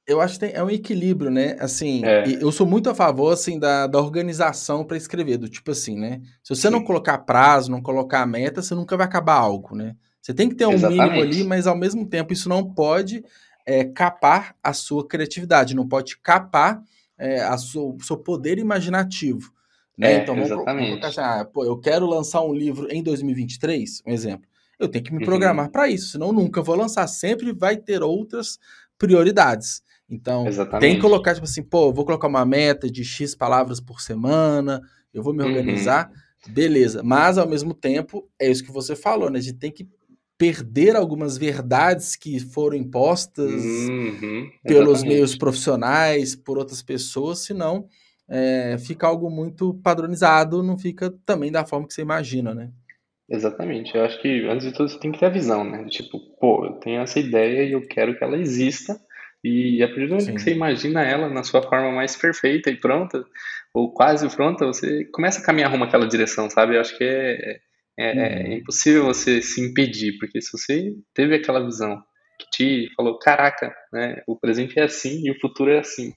Eu 0.07 0.19
acho 0.19 0.33
que 0.33 0.39
tem, 0.39 0.51
é 0.55 0.63
um 0.63 0.71
equilíbrio, 0.71 1.29
né? 1.29 1.55
Assim, 1.59 2.03
é. 2.03 2.23
eu 2.41 2.51
sou 2.51 2.65
muito 2.65 2.89
a 2.89 2.95
favor, 2.95 3.31
assim, 3.31 3.59
da, 3.59 3.85
da 3.85 3.99
organização 3.99 4.83
para 4.83 4.97
escrever, 4.97 5.37
do 5.37 5.47
tipo 5.47 5.69
assim, 5.69 5.99
né? 5.99 6.19
Se 6.43 6.55
você 6.55 6.67
Sim. 6.67 6.73
não 6.73 6.83
colocar 6.83 7.19
prazo, 7.19 7.69
não 7.69 7.79
colocar 7.79 8.25
meta, 8.25 8.59
você 8.59 8.73
nunca 8.73 8.97
vai 8.97 9.05
acabar 9.05 9.35
algo, 9.35 9.75
né? 9.75 9.95
Você 10.19 10.33
tem 10.33 10.49
que 10.49 10.55
ter 10.55 10.65
um 10.65 10.73
Exatamente. 10.73 11.03
mínimo 11.03 11.21
ali, 11.21 11.43
mas 11.43 11.67
ao 11.67 11.77
mesmo 11.77 12.07
tempo 12.07 12.33
isso 12.33 12.49
não 12.49 12.63
pode 12.73 13.23
é, 13.65 13.83
capar 13.83 14.55
a 14.63 14.73
sua 14.73 15.07
criatividade, 15.07 15.75
não 15.75 15.87
pode 15.87 16.17
capar 16.17 16.81
é, 17.15 17.41
a 17.41 17.57
sua, 17.57 17.93
o 17.93 18.01
seu 18.01 18.17
poder 18.17 18.57
imaginativo. 18.57 19.51
Né? 19.97 20.13
É, 20.13 20.17
então 20.17 20.33
vamos, 20.33 20.49
exatamente. 20.49 21.01
vamos 21.01 21.17
ah, 21.19 21.45
pô, 21.45 21.65
eu 21.65 21.77
quero 21.77 22.05
lançar 22.05 22.41
um 22.41 22.53
livro 22.53 22.87
em 22.89 23.03
2023, 23.03 24.01
um 24.07 24.11
exemplo. 24.11 24.47
Eu 24.79 24.87
tenho 24.87 25.03
que 25.03 25.11
me 25.11 25.19
uhum. 25.19 25.25
programar 25.25 25.65
uhum. 25.65 25.71
para 25.71 25.89
isso, 25.89 26.11
senão 26.11 26.31
nunca 26.31 26.61
vou 26.61 26.75
lançar. 26.75 27.05
Sempre 27.07 27.51
vai 27.51 27.75
ter 27.75 28.01
outras 28.01 28.57
prioridades. 28.97 29.81
Então, 30.09 30.47
exatamente. 30.47 30.81
tem 30.81 30.95
que 30.95 31.01
colocar, 31.01 31.33
tipo 31.35 31.45
assim, 31.45 31.61
pô, 31.61 31.93
vou 31.93 32.05
colocar 32.05 32.27
uma 32.27 32.45
meta 32.45 32.89
de 32.89 33.03
X 33.03 33.35
palavras 33.35 33.79
por 33.79 34.01
semana, 34.01 34.81
eu 35.13 35.21
vou 35.21 35.33
me 35.33 35.43
uhum. 35.43 35.49
organizar, 35.49 36.09
uhum. 36.47 36.53
beleza. 36.53 37.03
Mas, 37.03 37.37
ao 37.37 37.47
mesmo 37.47 37.73
tempo, 37.73 38.27
é 38.39 38.49
isso 38.49 38.63
que 38.63 38.71
você 38.71 38.95
falou, 38.95 39.29
né? 39.29 39.37
A 39.37 39.41
gente 39.41 39.59
tem 39.59 39.71
que 39.71 39.87
perder 40.37 40.95
algumas 40.95 41.37
verdades 41.37 42.15
que 42.15 42.39
foram 42.39 42.77
impostas 42.77 43.51
uhum. 43.61 44.49
pelos 44.63 45.03
meios 45.03 45.35
profissionais, 45.35 46.33
por 46.33 46.57
outras 46.57 46.81
pessoas, 46.81 47.39
senão 47.39 47.85
é, 48.27 48.77
fica 48.79 49.05
algo 49.05 49.29
muito 49.29 49.73
padronizado, 49.75 50.63
não 50.63 50.77
fica 50.77 51.13
também 51.25 51.51
da 51.51 51.65
forma 51.65 51.85
que 51.85 51.93
você 51.93 52.01
imagina, 52.01 52.55
né? 52.55 52.71
Exatamente. 53.29 53.95
Eu 53.95 54.03
acho 54.03 54.19
que, 54.21 54.47
antes 54.47 54.65
de 54.65 54.73
tudo, 54.73 54.89
você 54.89 54.99
tem 54.99 55.11
que 55.11 55.19
ter 55.19 55.27
a 55.27 55.29
visão, 55.29 55.63
né? 55.63 55.85
Tipo, 55.89 56.19
pô, 56.39 56.65
eu 56.65 56.73
tenho 56.79 57.01
essa 57.01 57.19
ideia 57.19 57.63
e 57.63 57.73
eu 57.73 57.87
quero 57.87 58.17
que 58.17 58.23
ela 58.23 58.37
exista. 58.37 58.99
E 59.43 59.81
a 59.83 59.87
partir 59.87 60.07
do 60.07 60.15
momento 60.15 60.33
que 60.33 60.41
você 60.41 60.51
imagina 60.51 61.01
ela 61.03 61.29
na 61.29 61.43
sua 61.43 61.61
forma 61.61 61.91
mais 61.91 62.15
perfeita 62.15 62.69
e 62.69 62.75
pronta, 62.75 63.23
ou 63.73 63.93
quase 63.93 64.27
pronta, 64.35 64.65
você 64.65 65.05
começa 65.13 65.39
a 65.39 65.45
caminhar 65.45 65.71
rumo 65.71 65.85
àquela 65.85 66.07
direção, 66.07 66.49
sabe? 66.49 66.75
Eu 66.75 66.81
acho 66.81 66.97
que 66.97 67.03
é, 67.03 67.59
é, 67.97 68.43
é 68.43 68.47
uhum. 68.47 68.53
impossível 68.53 69.05
você 69.05 69.41
se 69.41 69.61
impedir, 69.61 70.17
porque 70.17 70.41
se 70.41 70.51
você 70.51 70.93
teve 71.13 71.35
aquela 71.35 71.63
visão 71.63 72.01
que 72.39 72.49
te 72.49 72.93
falou, 72.95 73.19
caraca, 73.19 73.73
né, 73.93 74.21
o 74.27 74.37
presente 74.37 74.79
é 74.79 74.83
assim 74.83 75.21
e 75.23 75.31
o 75.31 75.39
futuro 75.39 75.71
é 75.71 75.79
assim, 75.79 76.13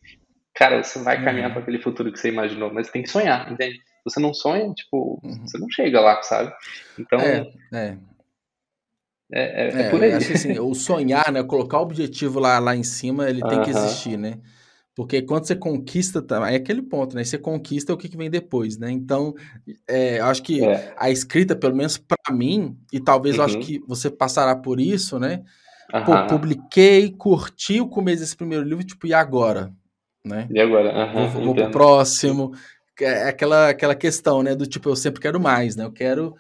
cara, 0.55 0.83
você 0.83 0.99
vai 1.01 1.23
caminhar 1.23 1.49
uhum. 1.49 1.55
para 1.55 1.63
aquele 1.63 1.81
futuro 1.81 2.11
que 2.11 2.19
você 2.19 2.29
imaginou, 2.29 2.73
mas 2.73 2.91
tem 2.91 3.03
que 3.03 3.11
sonhar, 3.11 3.53
entende? 3.53 3.79
Você 4.05 4.21
não 4.21 4.35
sonha, 4.35 4.73
tipo, 4.73 5.21
uhum. 5.23 5.47
você 5.47 5.59
não 5.59 5.69
chega 5.71 6.01
lá, 6.01 6.23
sabe? 6.23 6.53
Então. 6.99 7.19
É, 7.21 7.53
é. 7.73 7.99
É, 9.35 9.43
é, 9.43 9.69
é, 9.69 9.83
é 9.83 9.91
por 9.91 10.03
aí. 10.03 10.13
Assim, 10.13 10.59
o 10.59 10.75
sonhar, 10.75 11.33
né? 11.33 11.43
Colocar 11.43 11.79
o 11.79 11.83
objetivo 11.83 12.39
lá, 12.39 12.59
lá 12.59 12.77
em 12.77 12.83
cima, 12.83 13.31
ele 13.31 13.41
tem 13.41 13.63
que 13.63 13.71
existir, 13.71 14.19
né? 14.19 14.39
Porque 14.95 15.23
quando 15.23 15.47
você 15.47 15.57
conquista, 15.57 16.23
é 16.51 16.57
aquele 16.57 16.83
ponto, 16.83 17.17
né? 17.17 17.25
Você 17.25 17.39
conquista 17.39 17.95
o 17.95 17.97
que, 17.97 18.11
que 18.11 18.17
vem 18.17 18.29
depois, 18.29 18.77
né? 18.77 18.91
Então, 18.91 19.35
é, 19.89 20.19
eu 20.19 20.27
acho 20.27 20.43
que 20.43 20.63
é. 20.63 20.93
a 20.99 21.11
escrita, 21.11 21.57
pelo 21.57 21.75
menos 21.75 21.97
para 21.97 22.35
mim, 22.35 22.77
e 22.93 23.01
talvez 23.01 23.37
uhum. 23.37 23.41
eu 23.41 23.47
acho 23.47 23.57
uhum. 23.57 23.63
que 23.63 23.83
você 23.89 24.11
passará 24.11 24.55
por 24.55 24.79
isso, 24.79 25.19
né? 25.19 25.43
Uhum. 25.95 26.05
Pô, 26.05 26.27
publiquei, 26.27 27.11
curti 27.11 27.81
o 27.81 27.89
começo 27.89 28.21
desse 28.21 28.37
primeiro 28.37 28.65
livro, 28.65 28.85
tipo, 28.85 29.07
e 29.07 29.15
agora? 29.15 29.73
né? 30.25 30.47
E 30.51 30.61
agora? 30.61 31.07
Uhum, 31.07 31.29
vou, 31.29 31.45
vou 31.45 31.55
pro 31.55 31.71
próximo. 31.71 32.53
É 33.01 33.29
aquela, 33.29 33.71
aquela 33.71 33.95
questão, 33.95 34.43
né? 34.43 34.55
Do 34.55 34.67
tipo, 34.67 34.89
eu 34.89 34.97
sempre 34.97 35.21
quero 35.21 35.41
mais, 35.41 35.77
né? 35.77 35.85
Eu 35.85 35.93
quero. 35.93 36.35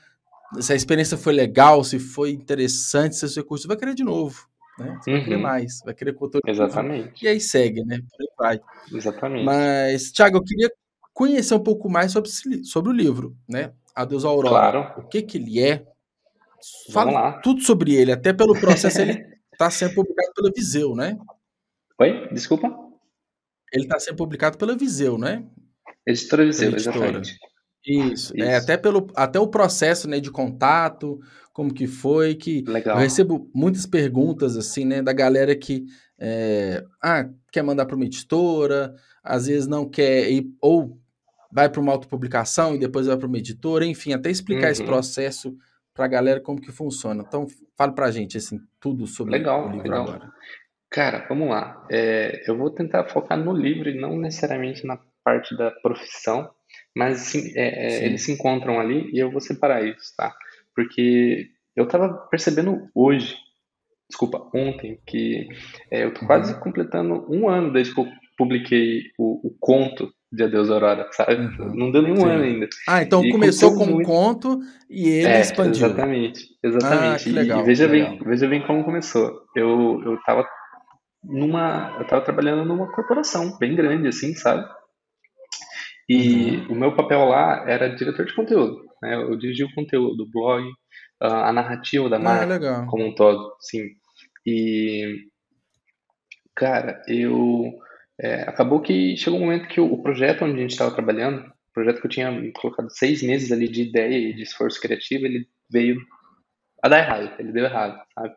Se 0.61 0.73
a 0.73 0.77
experiência 0.77 1.17
foi 1.17 1.33
legal, 1.33 1.83
se 1.83 1.99
foi 1.99 2.31
interessante, 2.31 3.17
se 3.17 3.29
você 3.29 3.43
curtiu, 3.43 3.69
vai 3.69 3.77
querer 3.77 3.95
de 3.95 4.05
novo. 4.05 4.47
Né? 4.79 4.99
Você 5.01 5.11
uhum. 5.11 5.17
vai 5.17 5.25
querer 5.25 5.37
uhum. 5.37 5.43
mais, 5.43 5.81
vai 5.85 5.95
querer 5.95 6.13
conteúdo. 6.15 6.43
Exatamente. 6.47 7.25
E 7.25 7.29
aí 7.29 7.41
segue, 7.41 7.85
né? 7.85 7.99
Por 7.99 8.21
aí 8.21 8.29
vai. 8.39 8.61
Exatamente. 8.93 9.45
Mas, 9.45 10.13
Thiago, 10.13 10.37
eu 10.39 10.45
queria 10.45 10.71
conhecer 11.13 11.55
um 11.55 11.63
pouco 11.63 11.89
mais 11.91 12.13
sobre, 12.13 12.31
sobre 12.65 12.91
o 12.91 12.95
livro, 12.95 13.37
né? 13.49 13.73
Adeus 13.95 14.25
Aurora. 14.25 14.71
Claro. 14.71 15.03
O 15.03 15.09
que 15.09 15.23
que 15.23 15.39
ele 15.39 15.61
é? 15.61 15.87
Fala 16.93 17.41
tudo 17.41 17.61
sobre 17.61 17.95
ele, 17.95 18.13
até 18.13 18.33
pelo 18.33 18.59
processo 18.59 19.01
ele 19.01 19.27
está 19.53 19.69
sendo 19.71 19.95
publicado 19.95 20.33
pela 20.35 20.51
Viseu, 20.55 20.95
né? 20.95 21.19
Oi? 21.99 22.29
Desculpa? 22.33 22.69
Ele 23.73 23.85
está 23.85 23.99
sendo 23.99 24.17
publicado 24.17 24.57
pela 24.57 24.77
Viseu, 24.77 25.19
né? 25.19 25.45
Editora 26.07 26.45
Viseu, 26.45 26.71
editora. 26.71 26.99
exatamente. 26.99 27.39
Isso, 27.85 28.33
é, 28.35 28.39
Isso. 28.39 28.43
É, 28.43 28.57
até, 28.57 28.77
pelo, 28.77 29.09
até 29.15 29.41
o 29.41 29.49
processo 29.49 30.09
né, 30.09 30.21
de 30.21 30.31
contato, 30.31 31.21
como 31.53 31.73
que 31.73 31.87
foi, 31.87 32.35
que 32.35 32.63
Legal. 32.67 32.97
eu 32.97 33.01
recebo 33.01 33.51
muitas 33.55 33.87
perguntas, 33.87 34.57
assim, 34.57 34.85
né, 34.85 35.03
da 35.03 35.13
galera 35.13 35.55
que 35.57 35.85
é, 36.19 36.85
ah, 37.03 37.29
quer 37.51 37.63
mandar 37.63 37.87
para 37.87 37.97
uma 37.97 38.05
editora, 38.05 38.95
às 39.23 39.47
vezes 39.47 39.67
não 39.67 39.89
quer 39.89 40.31
ir, 40.31 40.47
ou 40.61 40.99
vai 41.53 41.69
para 41.69 41.81
uma 41.81 41.93
autopublicação 41.93 42.75
e 42.75 42.79
depois 42.79 43.07
vai 43.07 43.17
para 43.17 43.27
uma 43.27 43.39
editora, 43.39 43.85
enfim, 43.85 44.13
até 44.13 44.31
explicar 44.31 44.67
uhum. 44.67 44.73
esse 44.73 44.85
processo 44.85 45.55
para 45.93 46.07
a 46.07 46.09
galera 46.09 46.41
como 46.41 46.61
que 46.61 46.73
funciona. 46.73 47.25
Então, 47.27 47.47
fale 47.77 47.93
para 47.93 48.07
a 48.07 48.11
gente, 48.11 48.39
assim, 48.39 48.59
tudo 48.81 49.07
sobre 49.07 49.33
legal, 49.33 49.67
o 49.67 49.71
livro 49.71 49.83
legal. 49.83 50.03
agora. 50.05 50.33
Cara, 50.89 51.27
vamos 51.29 51.49
lá. 51.49 51.87
É, 51.91 52.49
eu 52.49 52.57
vou 52.57 52.71
tentar 52.71 53.05
focar 53.09 53.39
no 53.39 53.53
livro 53.53 53.89
e 53.89 53.99
não 53.99 54.17
necessariamente 54.17 54.87
na 54.87 54.99
parte 55.25 55.57
da 55.57 55.71
profissão, 55.71 56.49
mas 56.97 57.35
é, 57.35 57.51
é, 57.57 58.07
eles 58.07 58.23
se 58.23 58.33
encontram 58.33 58.79
ali 58.79 59.11
e 59.13 59.19
eu 59.19 59.31
vou 59.31 59.41
separar 59.41 59.85
isso, 59.85 60.15
tá? 60.17 60.35
Porque 60.75 61.49
eu 61.77 61.87
tava 61.87 62.09
percebendo 62.31 62.89
hoje, 62.95 63.37
desculpa, 64.09 64.49
ontem, 64.55 65.01
que 65.07 65.49
é, 65.91 66.05
eu 66.05 66.13
tô 66.13 66.27
quase 66.27 66.53
uhum. 66.55 66.61
completando 66.61 67.27
um 67.31 67.49
ano 67.49 67.73
desde 67.73 67.95
que 67.95 68.01
eu 68.01 68.09
publiquei 68.37 69.03
o, 69.19 69.49
o 69.49 69.57
conto 69.59 70.13
de 70.33 70.45
Adeus 70.45 70.71
Aurora, 70.71 71.09
sabe? 71.13 71.35
Uhum. 71.35 71.75
Não 71.75 71.93
deu 71.93 72.03
nenhum 72.03 72.17
Sim. 72.17 72.29
ano 72.29 72.43
ainda. 72.43 72.69
Ah, 72.89 73.03
então 73.03 73.25
e 73.25 73.31
começou 73.31 73.77
com 73.77 73.85
um 73.85 74.03
conto 74.03 74.61
e 74.89 75.09
ele 75.09 75.29
é, 75.29 75.41
expandiu. 75.41 75.87
Exatamente, 75.87 76.45
exatamente. 76.63 77.29
Ah, 77.29 77.33
legal, 77.33 77.61
e, 77.61 77.65
veja 77.65 77.89
bem, 77.89 78.19
veja 78.25 78.49
bem 78.49 78.67
como 78.67 78.85
começou. 78.85 79.43
Eu, 79.55 80.01
eu 80.05 80.19
tava 80.25 80.47
numa. 81.23 81.95
Eu 81.97 82.03
estava 82.03 82.25
trabalhando 82.25 82.65
numa 82.65 82.91
corporação 82.91 83.59
bem 83.59 83.77
grande, 83.77 84.09
assim, 84.09 84.35
sabe? 84.35 84.67
E 86.09 86.57
uhum. 86.57 86.73
o 86.73 86.75
meu 86.75 86.97
papel 86.97 87.25
lá 87.25 87.65
era 87.69 87.95
diretor 87.95 88.27
de 88.27 88.35
conteúdo. 88.35 88.85
Né? 89.03 89.15
Eu 89.15 89.37
dirigi 89.37 89.65
o 89.65 89.75
conteúdo 89.75 90.17
do 90.17 90.31
blog, 90.31 90.65
a 91.21 91.53
narrativa 91.53 92.09
da 92.09 92.17
ah, 92.17 92.21
marca 92.21 92.79
ah, 92.79 92.87
como 92.87 93.07
um 93.07 93.15
todo, 93.15 93.55
sim. 93.61 93.91
E, 94.47 95.27
cara, 96.55 97.03
eu. 97.07 97.73
É, 98.21 98.43
acabou 98.43 98.81
que 98.81 99.17
chegou 99.17 99.39
um 99.39 99.43
momento 99.43 99.69
que 99.69 99.81
o, 99.81 99.93
o 99.93 100.03
projeto 100.03 100.45
onde 100.45 100.59
a 100.59 100.61
gente 100.61 100.73
estava 100.73 100.95
trabalhando, 100.95 101.41
o 101.41 101.73
projeto 101.73 102.01
que 102.01 102.07
eu 102.07 102.11
tinha 102.11 102.53
colocado 102.53 102.91
seis 102.91 103.23
meses 103.23 103.51
ali 103.51 103.69
de 103.69 103.83
ideia 103.83 104.17
e 104.17 104.35
de 104.35 104.43
esforço 104.43 104.81
criativo, 104.81 105.25
ele 105.25 105.47
veio 105.71 105.97
a 106.83 106.89
dar 106.89 106.99
errado, 106.99 107.41
ele 107.41 107.53
deu 107.53 107.65
errado, 107.65 108.01
sabe? 108.15 108.35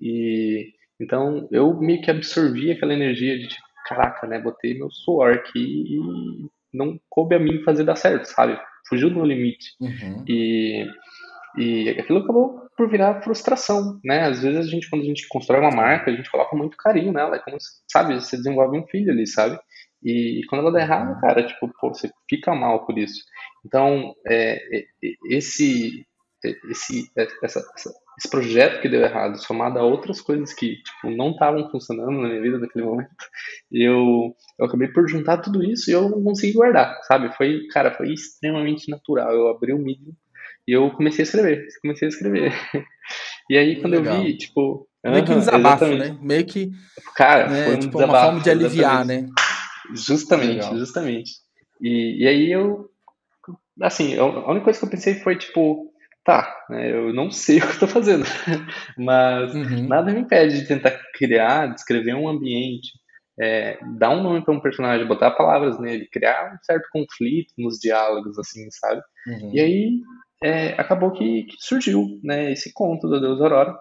E 0.00 0.72
então, 1.00 1.48
eu 1.50 1.74
meio 1.80 2.02
que 2.02 2.10
absorvi 2.10 2.70
aquela 2.70 2.92
energia 2.92 3.38
de 3.38 3.48
tipo, 3.48 3.62
caraca, 3.86 4.26
né, 4.26 4.38
botei 4.38 4.78
meu 4.78 4.90
suor 4.90 5.32
aqui 5.32 5.58
e 5.58 5.98
não 6.72 6.98
coube 7.08 7.34
a 7.34 7.38
mim 7.38 7.62
fazer 7.62 7.84
dar 7.84 7.96
certo, 7.96 8.26
sabe? 8.26 8.58
fugiu 8.90 9.08
do 9.08 9.24
limite. 9.24 9.76
Uhum. 9.80 10.24
E, 10.28 10.86
e 11.56 11.88
aquilo 11.90 12.18
acabou 12.18 12.68
por 12.76 12.90
virar 12.90 13.22
frustração, 13.22 14.00
né? 14.04 14.24
Às 14.24 14.42
vezes 14.42 14.66
a 14.66 14.70
gente, 14.70 14.90
quando 14.90 15.02
a 15.02 15.06
gente 15.06 15.28
constrói 15.28 15.60
uma 15.60 15.70
marca, 15.70 16.10
a 16.10 16.14
gente 16.14 16.30
coloca 16.30 16.56
muito 16.56 16.76
carinho 16.76 17.12
nela, 17.12 17.36
é 17.36 17.38
como, 17.38 17.56
sabe, 17.88 18.14
você 18.14 18.36
desenvolve 18.36 18.78
um 18.78 18.86
filho 18.86 19.12
ali, 19.12 19.26
sabe? 19.26 19.58
E 20.02 20.40
quando 20.48 20.62
ela 20.62 20.72
dá 20.72 20.80
errado, 20.80 21.14
uhum. 21.14 21.20
cara, 21.20 21.46
tipo, 21.46 21.70
pô, 21.78 21.88
você 21.88 22.10
fica 22.28 22.54
mal 22.54 22.84
por 22.84 22.98
isso. 22.98 23.22
Então, 23.64 24.14
é, 24.26 24.54
é 24.54 24.84
esse, 25.30 26.06
esse, 26.70 27.10
essa, 27.42 27.60
essa, 27.74 27.92
esse 28.20 28.28
projeto 28.28 28.82
que 28.82 28.88
deu 28.88 29.00
errado, 29.00 29.42
somado 29.42 29.78
a 29.78 29.82
outras 29.82 30.20
coisas 30.20 30.52
que 30.52 30.76
tipo, 30.82 31.10
não 31.10 31.30
estavam 31.30 31.70
funcionando 31.70 32.20
na 32.20 32.28
minha 32.28 32.42
vida 32.42 32.58
naquele 32.58 32.84
momento, 32.84 33.08
eu, 33.72 34.36
eu 34.58 34.66
acabei 34.66 34.88
por 34.88 35.08
juntar 35.08 35.38
tudo 35.38 35.64
isso 35.64 35.90
e 35.90 35.94
eu 35.94 36.08
não 36.10 36.22
consegui 36.22 36.52
guardar, 36.52 37.00
sabe? 37.04 37.34
Foi, 37.34 37.66
cara, 37.68 37.94
foi 37.94 38.12
extremamente 38.12 38.90
natural. 38.90 39.32
Eu 39.32 39.48
abri 39.48 39.72
o 39.72 39.78
Medium 39.78 40.12
e 40.68 40.72
eu 40.72 40.90
comecei 40.90 41.22
a 41.22 41.24
escrever, 41.24 41.66
comecei 41.82 42.06
a 42.06 42.10
escrever. 42.10 42.52
E 43.50 43.58
aí, 43.58 43.80
quando 43.80 43.94
Legal. 43.94 44.18
eu 44.18 44.22
vi, 44.22 44.36
tipo. 44.36 44.88
Meio 45.04 45.24
que 45.24 45.32
um 45.32 45.40
desabafo, 45.40 45.84
né? 45.84 46.16
Meio 46.22 46.46
que. 46.46 46.70
Cara, 47.16 47.48
né, 47.48 47.64
foi 47.64 47.74
um 47.74 47.78
tipo, 47.80 47.94
desabafo, 47.94 48.16
uma 48.16 48.24
forma 48.26 48.40
de 48.40 48.50
aliviar, 48.50 49.00
exatamente. 49.00 49.22
né? 49.22 49.32
Justamente, 49.92 50.54
Legal. 50.54 50.78
justamente. 50.78 51.30
E, 51.80 52.22
e 52.22 52.28
aí 52.28 52.52
eu. 52.52 52.88
Assim, 53.82 54.16
a 54.16 54.24
única 54.24 54.66
coisa 54.66 54.78
que 54.78 54.84
eu 54.84 54.90
pensei 54.90 55.14
foi, 55.14 55.36
tipo, 55.36 55.89
tá, 56.24 56.64
né, 56.68 56.92
eu 56.92 57.12
não 57.12 57.30
sei 57.30 57.58
o 57.58 57.62
que 57.62 57.72
estou 57.72 57.88
fazendo, 57.88 58.24
mas 58.96 59.54
uhum. 59.54 59.86
nada 59.86 60.12
me 60.12 60.20
impede 60.20 60.60
de 60.60 60.66
tentar 60.66 60.92
criar, 61.14 61.74
descrever 61.74 62.14
um 62.14 62.28
ambiente, 62.28 62.90
é, 63.40 63.78
dar 63.98 64.10
um 64.10 64.22
nome 64.22 64.44
para 64.44 64.54
um 64.54 64.60
personagem, 64.60 65.06
botar 65.06 65.30
palavras 65.30 65.78
nele, 65.80 66.08
criar 66.08 66.52
um 66.54 66.58
certo 66.62 66.88
conflito 66.92 67.54
nos 67.56 67.78
diálogos, 67.78 68.38
assim, 68.38 68.70
sabe? 68.70 69.00
Uhum. 69.26 69.50
E 69.54 69.60
aí 69.60 70.00
é, 70.42 70.68
acabou 70.80 71.10
que, 71.12 71.44
que, 71.44 71.56
surgiu, 71.58 72.20
né, 72.22 72.52
esse 72.52 72.72
conto 72.72 73.08
do 73.08 73.20
Deus 73.20 73.40
Aurora, 73.40 73.74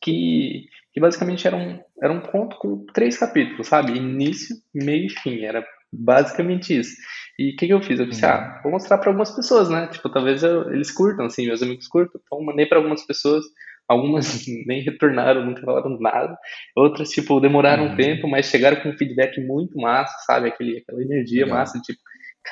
que, 0.00 0.66
que 0.92 1.00
basicamente 1.00 1.46
era 1.46 1.56
um, 1.56 1.80
era 2.00 2.12
um 2.12 2.20
conto 2.20 2.56
com 2.58 2.86
três 2.94 3.18
capítulos, 3.18 3.66
sabe? 3.66 3.96
Início, 3.96 4.56
meio 4.72 5.06
e 5.06 5.10
fim, 5.10 5.44
era 5.44 5.66
basicamente 5.98 6.78
isso. 6.78 6.96
E 7.38 7.50
o 7.50 7.56
que, 7.56 7.66
que, 7.66 7.72
eu 7.72 7.82
fiz? 7.82 8.00
Eu 8.00 8.06
pensei, 8.06 8.28
uhum. 8.28 8.34
ah, 8.34 8.60
vou 8.62 8.72
mostrar 8.72 8.98
para 8.98 9.10
algumas 9.10 9.30
pessoas, 9.30 9.68
né? 9.68 9.88
Tipo, 9.88 10.08
talvez 10.08 10.42
eu, 10.42 10.72
eles 10.72 10.90
curtam, 10.90 11.26
assim, 11.26 11.46
meus 11.46 11.62
amigos 11.62 11.86
curtam. 11.86 12.20
Então, 12.24 12.42
mandei 12.42 12.66
para 12.66 12.78
algumas 12.78 13.04
pessoas. 13.06 13.44
Algumas 13.86 14.46
nem 14.66 14.82
retornaram, 14.82 15.44
nunca 15.44 15.62
falaram 15.62 15.98
nada. 16.00 16.36
Outras, 16.74 17.10
tipo, 17.10 17.38
demoraram 17.38 17.86
uhum. 17.86 17.92
um 17.92 17.96
tempo, 17.96 18.26
mas 18.26 18.46
chegaram 18.46 18.80
com 18.80 18.88
um 18.88 18.96
feedback 18.96 19.38
muito 19.40 19.78
massa, 19.78 20.14
sabe? 20.26 20.48
Aquele, 20.48 20.78
aquela 20.78 21.02
energia 21.02 21.44
Legal. 21.44 21.58
massa, 21.58 21.78
tipo, 21.80 22.00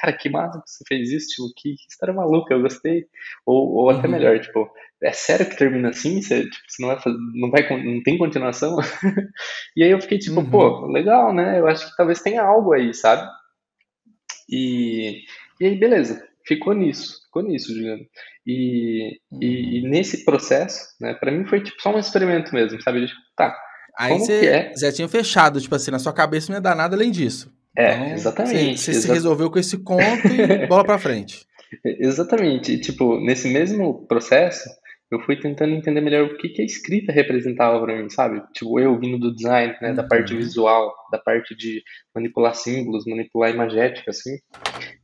cara, 0.01 0.17
que 0.17 0.29
massa 0.29 0.61
que 0.61 0.71
você 0.71 0.85
fez 0.87 1.11
isso, 1.11 1.29
tipo, 1.29 1.49
que, 1.57 1.75
que 1.77 1.87
história 1.91 2.15
maluca, 2.15 2.55
eu 2.55 2.63
gostei. 2.63 3.07
Ou, 3.47 3.73
ou 3.75 3.91
até 3.91 4.07
uhum. 4.07 4.13
melhor, 4.13 4.39
tipo, 4.41 4.71
é 5.03 5.13
sério 5.13 5.49
que 5.49 5.57
termina 5.57 5.91
assim? 5.91 6.21
Você, 6.21 6.43
tipo, 6.43 6.65
você 6.69 6.83
não 6.83 6.89
vai 6.89 7.01
fazer, 7.01 7.19
não 7.35 7.51
vai, 7.51 7.85
não 7.85 8.03
tem 8.03 8.19
continuação? 8.19 8.77
e 9.77 9.83
aí 9.85 9.91
eu 9.91 10.01
fiquei 10.01 10.19
tipo, 10.19 10.41
uhum. 10.41 10.51
pô, 10.51 10.87
legal, 10.87 11.33
né? 11.33 11.59
Eu 11.59 11.67
acho 11.67 11.89
que 11.89 11.97
talvez 11.97 12.21
tenha 12.21 12.43
algo 12.43 12.73
aí, 12.73 12.93
sabe? 12.95 13.29
E, 14.49 15.23
e 15.61 15.67
aí, 15.67 15.79
beleza, 15.79 16.27
ficou 16.47 16.75
nisso, 16.75 17.23
ficou 17.25 17.43
nisso, 17.43 17.75
Juliano. 17.75 18.05
E, 18.47 19.19
uhum. 19.31 19.39
e, 19.43 19.79
e, 19.79 19.89
nesse 19.89 20.25
processo, 20.25 20.95
né, 21.01 21.15
pra 21.15 21.31
mim 21.31 21.47
foi 21.47 21.63
tipo 21.63 21.81
só 21.81 21.95
um 21.95 21.99
experimento 21.99 22.55
mesmo, 22.55 22.81
sabe? 22.83 23.07
Tipo, 23.07 23.21
tá. 23.37 23.57
Aí 23.97 24.19
você 24.19 24.47
é? 24.47 24.73
já 24.77 24.93
tinha 24.93 25.09
fechado, 25.09 25.61
tipo 25.61 25.75
assim, 25.75 25.91
na 25.91 26.01
sua 26.01 26.13
cabeça 26.13 26.51
não 26.51 26.57
ia 26.57 26.63
dar 26.63 26.75
nada 26.75 26.97
além 26.97 27.11
disso. 27.11 27.54
É, 27.77 27.95
então, 27.95 28.13
exatamente. 28.13 28.81
Você, 28.81 28.93
você 28.93 29.01
se 29.03 29.09
resolveu 29.09 29.51
com 29.51 29.59
esse 29.59 29.79
conto 29.79 30.27
e 30.29 30.67
bola 30.67 30.85
pra 30.85 30.99
frente. 30.99 31.47
Exatamente. 31.85 32.73
E, 32.73 32.79
tipo, 32.79 33.19
nesse 33.19 33.49
mesmo 33.49 34.07
processo, 34.07 34.69
eu 35.15 35.21
fui 35.21 35.37
tentando 35.37 35.75
entender 35.75 36.01
melhor 36.01 36.25
o 36.25 36.37
que, 36.37 36.49
que 36.49 36.61
a 36.61 36.65
escrita 36.65 37.13
representava 37.13 37.81
para 37.81 37.97
mim, 37.97 38.11
sabe? 38.11 38.43
Tipo, 38.53 38.81
eu 38.81 38.99
vindo 38.99 39.19
do 39.19 39.35
design, 39.35 39.77
né, 39.81 39.93
da 39.93 40.03
parte 40.03 40.33
uhum. 40.33 40.39
visual, 40.39 40.93
da 41.11 41.19
parte 41.19 41.55
de 41.55 41.83
manipular 42.15 42.55
símbolos, 42.55 43.07
manipular 43.07 43.51
imagética, 43.51 44.11
assim, 44.11 44.37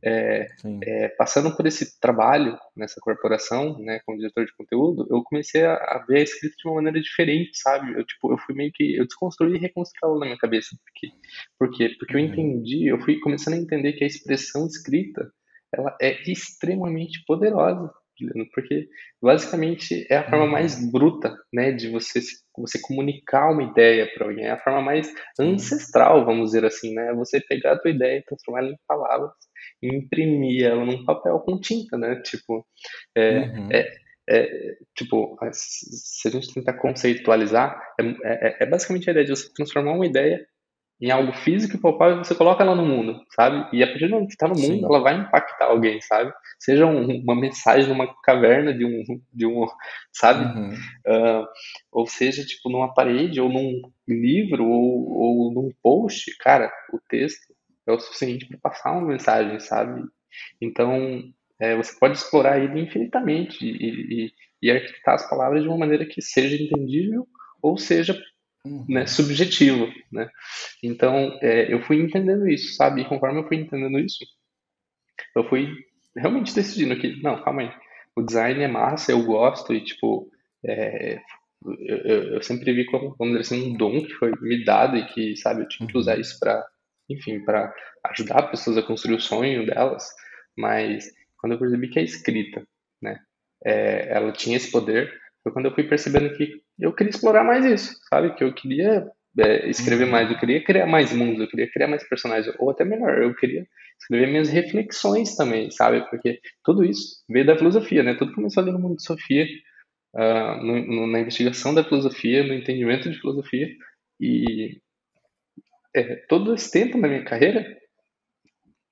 é, 0.03 0.47
é, 0.83 1.07
passando 1.17 1.55
por 1.55 1.65
esse 1.65 1.99
trabalho 1.99 2.57
nessa 2.75 2.99
corporação, 2.99 3.79
né, 3.79 4.01
como 4.05 4.17
diretor 4.17 4.45
de 4.45 4.55
conteúdo, 4.55 5.07
eu 5.09 5.23
comecei 5.23 5.63
a, 5.63 5.75
a, 5.75 6.05
ver 6.07 6.19
a 6.19 6.23
escrita 6.23 6.55
de 6.57 6.67
uma 6.67 6.75
maneira 6.75 6.99
diferente, 6.99 7.51
sabe? 7.53 7.93
Eu, 7.93 8.05
tipo, 8.05 8.33
eu 8.33 8.37
fui 8.37 8.53
meio 8.53 8.71
que, 8.73 8.97
eu 8.97 9.05
desconstruí 9.05 9.55
e 9.55 9.59
reconstruí 9.59 10.19
na 10.19 10.25
minha 10.25 10.37
cabeça. 10.37 10.75
Porque, 10.83 11.07
por 11.57 11.69
quê? 11.71 11.95
Porque 11.97 12.15
eu 12.15 12.19
uhum. 12.19 12.27
entendi, 12.27 12.87
eu 12.87 12.99
fui 12.99 13.19
começando 13.19 13.53
a 13.53 13.57
entender 13.57 13.93
que 13.93 14.03
a 14.03 14.07
expressão 14.07 14.65
escrita, 14.65 15.31
ela 15.73 15.95
é 16.01 16.21
extremamente 16.29 17.23
poderosa 17.25 17.89
porque 18.53 18.87
basicamente 19.21 20.05
é 20.09 20.17
a 20.17 20.29
forma 20.29 20.45
uhum. 20.45 20.51
mais 20.51 20.91
bruta, 20.91 21.35
né, 21.53 21.71
de 21.71 21.89
você 21.89 22.19
você 22.57 22.79
comunicar 22.81 23.49
uma 23.51 23.63
ideia 23.63 24.09
para 24.13 24.27
alguém, 24.27 24.45
é 24.45 24.51
a 24.51 24.59
forma 24.59 24.81
mais 24.81 25.11
ancestral, 25.39 26.25
vamos 26.25 26.47
dizer 26.47 26.65
assim, 26.65 26.93
né, 26.93 27.13
você 27.13 27.39
pegar 27.39 27.73
a 27.73 27.79
tua 27.79 27.91
ideia 27.91 28.19
e 28.19 28.23
transformar 28.23 28.59
ela 28.59 28.71
em 28.71 28.77
palavras 28.87 29.31
e 29.81 29.95
imprimir 29.95 30.65
ela 30.65 30.85
num 30.85 31.05
papel 31.05 31.39
com 31.39 31.59
tinta, 31.59 31.97
né, 31.97 32.21
tipo, 32.21 32.65
é, 33.15 33.39
uhum. 33.39 33.69
é, 33.71 33.93
é, 34.29 34.77
tipo, 34.95 35.37
se 35.51 36.27
a 36.27 36.31
gente 36.31 36.53
tentar 36.53 36.73
conceitualizar, 36.73 37.81
é, 37.99 38.03
é, 38.23 38.57
é 38.63 38.65
basicamente 38.65 39.09
a 39.09 39.11
ideia 39.11 39.25
de 39.25 39.31
você 39.31 39.51
transformar 39.53 39.93
uma 39.93 40.05
ideia 40.05 40.45
em 41.01 41.09
algo 41.09 41.33
físico 41.33 41.75
e 41.75 41.79
palpável, 41.79 42.19
você 42.19 42.35
coloca 42.35 42.63
ela 42.63 42.75
no 42.75 42.85
mundo, 42.85 43.19
sabe? 43.31 43.67
E 43.75 43.81
a 43.81 43.87
partir 43.87 44.05
do 44.05 44.11
momento 44.11 44.27
que 44.27 44.33
está 44.33 44.47
no 44.47 44.53
mundo, 44.53 44.77
Sim. 44.77 44.85
ela 44.85 44.99
vai 44.99 45.15
impactar 45.15 45.65
alguém, 45.65 45.99
sabe? 45.99 46.31
Seja 46.59 46.85
um, 46.85 47.21
uma 47.23 47.35
mensagem 47.35 47.89
numa 47.89 48.13
caverna 48.21 48.71
de 48.71 48.85
um, 48.85 49.03
de 49.33 49.47
um 49.47 49.65
sabe? 50.13 50.45
Uhum. 50.45 50.73
Uh, 50.73 51.47
ou 51.91 52.05
seja, 52.05 52.45
tipo, 52.45 52.69
numa 52.69 52.93
parede, 52.93 53.41
ou 53.41 53.49
num 53.49 53.81
livro, 54.07 54.63
ou, 54.63 55.09
ou 55.11 55.53
num 55.53 55.71
post, 55.81 56.37
cara, 56.37 56.71
o 56.93 56.99
texto 57.09 57.51
é 57.87 57.91
o 57.91 57.99
suficiente 57.99 58.45
para 58.45 58.59
passar 58.59 58.91
uma 58.91 59.07
mensagem, 59.07 59.59
sabe? 59.59 60.03
Então, 60.61 61.23
é, 61.59 61.75
você 61.75 61.97
pode 61.99 62.17
explorar 62.17 62.59
ele 62.59 62.79
infinitamente 62.79 63.65
e, 63.65 64.25
e, 64.25 64.33
e 64.61 64.71
arquitetar 64.71 65.15
as 65.15 65.27
palavras 65.27 65.63
de 65.63 65.67
uma 65.67 65.79
maneira 65.79 66.05
que 66.05 66.21
seja 66.21 66.61
entendível 66.61 67.27
ou 67.61 67.77
seja 67.77 68.19
uhum. 68.65 68.85
né, 68.87 69.05
subjetivo, 69.05 69.87
né? 70.11 70.29
Então, 70.83 71.37
é, 71.41 71.71
eu 71.73 71.81
fui 71.81 72.01
entendendo 72.01 72.47
isso, 72.47 72.75
sabe? 72.75 73.01
E 73.01 73.05
conforme 73.05 73.39
eu 73.39 73.47
fui 73.47 73.57
entendendo 73.57 73.99
isso, 73.99 74.25
eu 75.35 75.47
fui 75.47 75.67
realmente 76.15 76.53
decidindo 76.53 76.97
que, 76.99 77.21
não, 77.21 77.41
calma 77.43 77.61
aí, 77.63 77.71
o 78.15 78.21
design 78.21 78.61
é 78.61 78.67
massa, 78.67 79.11
eu 79.11 79.23
gosto 79.23 79.73
e, 79.73 79.83
tipo, 79.83 80.29
é, 80.65 81.19
eu, 81.79 82.33
eu, 82.35 82.41
sempre 82.41 82.73
vi 82.73 82.85
como, 82.85 83.15
vamos 83.17 83.37
dizer 83.37 83.55
assim, 83.55 83.71
um 83.71 83.77
dom 83.77 84.01
que 84.03 84.13
foi 84.13 84.31
me 84.41 84.63
dado 84.63 84.97
e 84.97 85.05
que, 85.07 85.35
sabe, 85.37 85.61
eu 85.61 85.67
tinha 85.67 85.87
que 85.87 85.97
usar 85.97 86.15
uhum. 86.15 86.21
isso 86.21 86.39
para, 86.39 86.65
enfim, 87.09 87.43
para 87.43 87.73
ajudar 88.07 88.49
pessoas 88.49 88.77
a 88.77 88.83
construir 88.83 89.15
o 89.15 89.21
sonho 89.21 89.65
delas, 89.65 90.07
mas 90.57 91.05
quando 91.37 91.53
eu 91.53 91.59
percebi 91.59 91.89
que 91.89 91.99
a 91.99 92.03
escrita, 92.03 92.65
né, 93.01 93.19
é, 93.63 94.09
ela 94.09 94.31
tinha 94.31 94.57
esse 94.57 94.71
poder, 94.71 95.11
foi 95.43 95.51
quando 95.51 95.65
eu 95.65 95.73
fui 95.73 95.83
percebendo 95.83 96.35
que 96.35 96.61
eu 96.79 96.93
queria 96.93 97.11
explorar 97.11 97.43
mais 97.43 97.65
isso, 97.65 97.95
sabe? 98.09 98.33
Que 98.35 98.43
eu 98.43 98.53
queria 98.53 99.07
é, 99.39 99.69
escrever 99.69 100.05
uhum. 100.05 100.11
mais, 100.11 100.29
eu 100.29 100.37
queria 100.37 100.63
criar 100.63 100.85
mais 100.85 101.13
mundos, 101.13 101.39
eu 101.39 101.47
queria 101.47 101.71
criar 101.71 101.87
mais 101.87 102.07
personagens, 102.07 102.53
ou 102.59 102.69
até 102.69 102.83
melhor, 102.83 103.21
eu 103.21 103.33
queria 103.35 103.65
escrever 103.99 104.27
minhas 104.27 104.49
reflexões 104.49 105.35
também, 105.35 105.71
sabe? 105.71 106.07
Porque 106.09 106.39
tudo 106.63 106.83
isso 106.83 107.23
veio 107.29 107.45
da 107.45 107.57
filosofia, 107.57 108.03
né? 108.03 108.15
Tudo 108.15 108.33
começou 108.33 108.61
ali 108.61 108.71
no 108.71 108.79
mundo 108.79 108.97
de 108.97 109.03
Sofia, 109.03 109.45
uh, 110.15 110.63
no, 110.63 110.85
no, 110.85 111.07
na 111.07 111.19
investigação 111.19 111.73
da 111.73 111.83
filosofia, 111.83 112.43
no 112.43 112.53
entendimento 112.53 113.09
de 113.09 113.19
filosofia, 113.19 113.67
e 114.19 114.79
é, 115.95 116.15
todo 116.27 116.53
esse 116.53 116.71
tempo 116.71 116.97
na 116.97 117.07
minha 117.07 117.23
carreira 117.23 117.65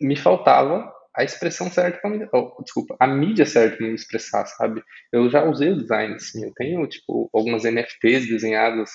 me 0.02 0.16
faltava 0.16 0.92
a 1.16 1.24
expressão 1.24 1.72
certa 1.72 2.00
para 2.00 2.10
me, 2.10 2.28
oh, 2.34 2.62
desculpa, 2.64 2.96
a 3.00 3.08
mídia 3.08 3.46
certa 3.46 3.78
para 3.78 3.88
me 3.88 3.96
expressar, 3.96 4.46
sabe? 4.46 4.84
Eu 5.12 5.30
já 5.30 5.44
usei 5.44 5.72
o 5.72 5.78
design, 5.78 6.16
assim, 6.16 6.44
eu 6.44 6.54
tenho 6.54 6.88
tipo 6.88 7.30
algumas 7.34 7.64
NFTs 7.64 8.28
desenhadas, 8.28 8.92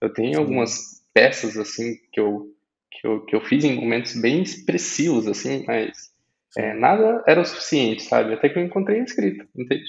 eu 0.00 0.12
tenho 0.12 0.38
algumas 0.38 1.02
peças 1.12 1.56
assim 1.56 1.96
que 2.12 2.20
eu, 2.20 2.46
que 2.90 3.06
eu 3.06 3.24
que 3.24 3.36
eu 3.36 3.40
fiz 3.40 3.64
em 3.64 3.74
momentos 3.74 4.14
bem 4.20 4.42
expressivos 4.42 5.26
assim, 5.26 5.64
mas 5.66 5.90
é, 6.56 6.74
nada 6.74 7.22
era 7.26 7.40
o 7.40 7.44
suficiente, 7.44 8.02
sabe? 8.02 8.34
Até 8.34 8.48
que 8.48 8.58
eu 8.58 8.64
encontrei 8.64 9.00
a 9.00 9.04
escrita, 9.04 9.46
entende? 9.56 9.84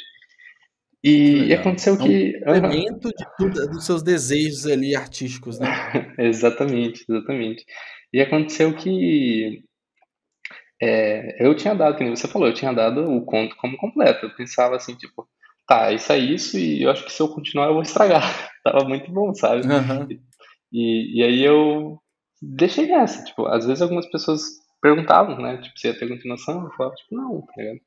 E, 1.03 1.45
e 1.45 1.53
aconteceu 1.53 1.97
que. 1.97 2.35
É 2.43 2.51
um 2.51 2.55
elemento 2.55 3.09
de 3.09 3.25
tudo, 3.37 3.67
dos 3.67 3.85
seus 3.85 4.03
desejos 4.03 4.65
ali 4.65 4.95
artísticos, 4.95 5.57
né? 5.57 5.67
exatamente, 6.19 7.05
exatamente. 7.07 7.65
E 8.11 8.19
aconteceu 8.19 8.75
que 8.75 9.63
é, 10.81 11.45
eu 11.45 11.55
tinha 11.55 11.75
dado, 11.75 11.97
como 11.97 12.15
você 12.15 12.27
falou, 12.27 12.47
eu 12.47 12.53
tinha 12.53 12.73
dado 12.73 13.03
o 13.03 13.23
conto 13.25 13.55
como 13.57 13.77
completo. 13.77 14.25
Eu 14.25 14.35
pensava 14.35 14.75
assim, 14.75 14.95
tipo, 14.95 15.27
tá, 15.67 15.91
isso 15.91 16.11
é 16.11 16.17
isso, 16.17 16.57
e 16.57 16.83
eu 16.83 16.91
acho 16.91 17.05
que 17.05 17.11
se 17.11 17.21
eu 17.21 17.27
continuar 17.27 17.67
eu 17.67 17.73
vou 17.73 17.81
estragar. 17.81 18.23
Tava 18.63 18.87
muito 18.87 19.11
bom, 19.11 19.33
sabe? 19.33 19.61
Uhum. 19.67 20.07
E, 20.71 21.19
e 21.19 21.23
aí 21.23 21.43
eu 21.43 21.99
deixei 22.41 22.87
nessa. 22.87 23.23
Tipo, 23.23 23.45
às 23.47 23.65
vezes 23.65 23.81
algumas 23.81 24.09
pessoas 24.09 24.41
perguntavam, 24.81 25.37
né? 25.37 25.57
Tipo, 25.57 25.79
se 25.79 25.87
ia 25.87 25.97
ter 25.97 26.07
continuação, 26.07 26.63
eu 26.63 26.71
falava, 26.71 26.95
tipo, 26.95 27.15
não, 27.15 27.41
tá 27.41 27.53
ligado? 27.57 27.79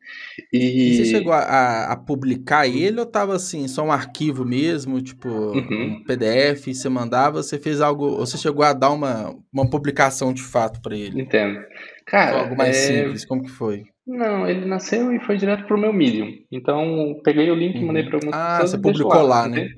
E, 0.53 0.59
e 0.59 0.97
você 0.97 1.05
chegou 1.07 1.33
a, 1.33 1.93
a, 1.93 1.97
publicar 1.97 2.67
ele 2.67 3.01
ou 3.01 3.07
tava 3.07 3.35
assim, 3.35 3.67
só 3.67 3.83
um 3.83 3.93
arquivo 3.93 4.45
mesmo, 4.45 5.01
tipo, 5.01 5.29
uhum. 5.29 5.97
um 5.99 6.05
PDF, 6.05 6.67
você 6.67 6.89
mandava, 6.89 7.43
você 7.43 7.59
fez 7.59 7.81
algo, 7.81 8.05
ou 8.05 8.27
você 8.27 8.37
chegou 8.37 8.65
a 8.65 8.73
dar 8.73 8.91
uma, 8.91 9.35
uma 9.53 9.69
publicação 9.69 10.33
de 10.33 10.43
fato 10.43 10.81
para 10.81 10.97
ele? 10.97 11.23
Entendo. 11.23 11.61
Cara, 12.07 12.41
algo 12.41 12.57
mais 12.57 12.77
é... 12.77 13.05
simples, 13.05 13.25
como 13.25 13.43
que 13.43 13.51
foi? 13.51 13.85
Não, 14.07 14.49
ele 14.49 14.67
nasceu 14.67 15.13
e 15.13 15.21
foi 15.21 15.37
direto 15.37 15.65
pro 15.65 15.79
meu 15.79 15.93
Medium. 15.93 16.29
Então, 16.51 17.21
peguei 17.23 17.51
o 17.51 17.55
link 17.55 17.77
e 17.77 17.85
mandei 17.85 18.03
para 18.03 18.17
algumas 18.17 18.35
ah, 18.35 18.59
pessoas. 18.59 18.75
Ah, 18.75 18.77
você 18.77 18.83
publicou 18.83 19.23
lá, 19.23 19.43
lá 19.43 19.49
né? 19.49 19.69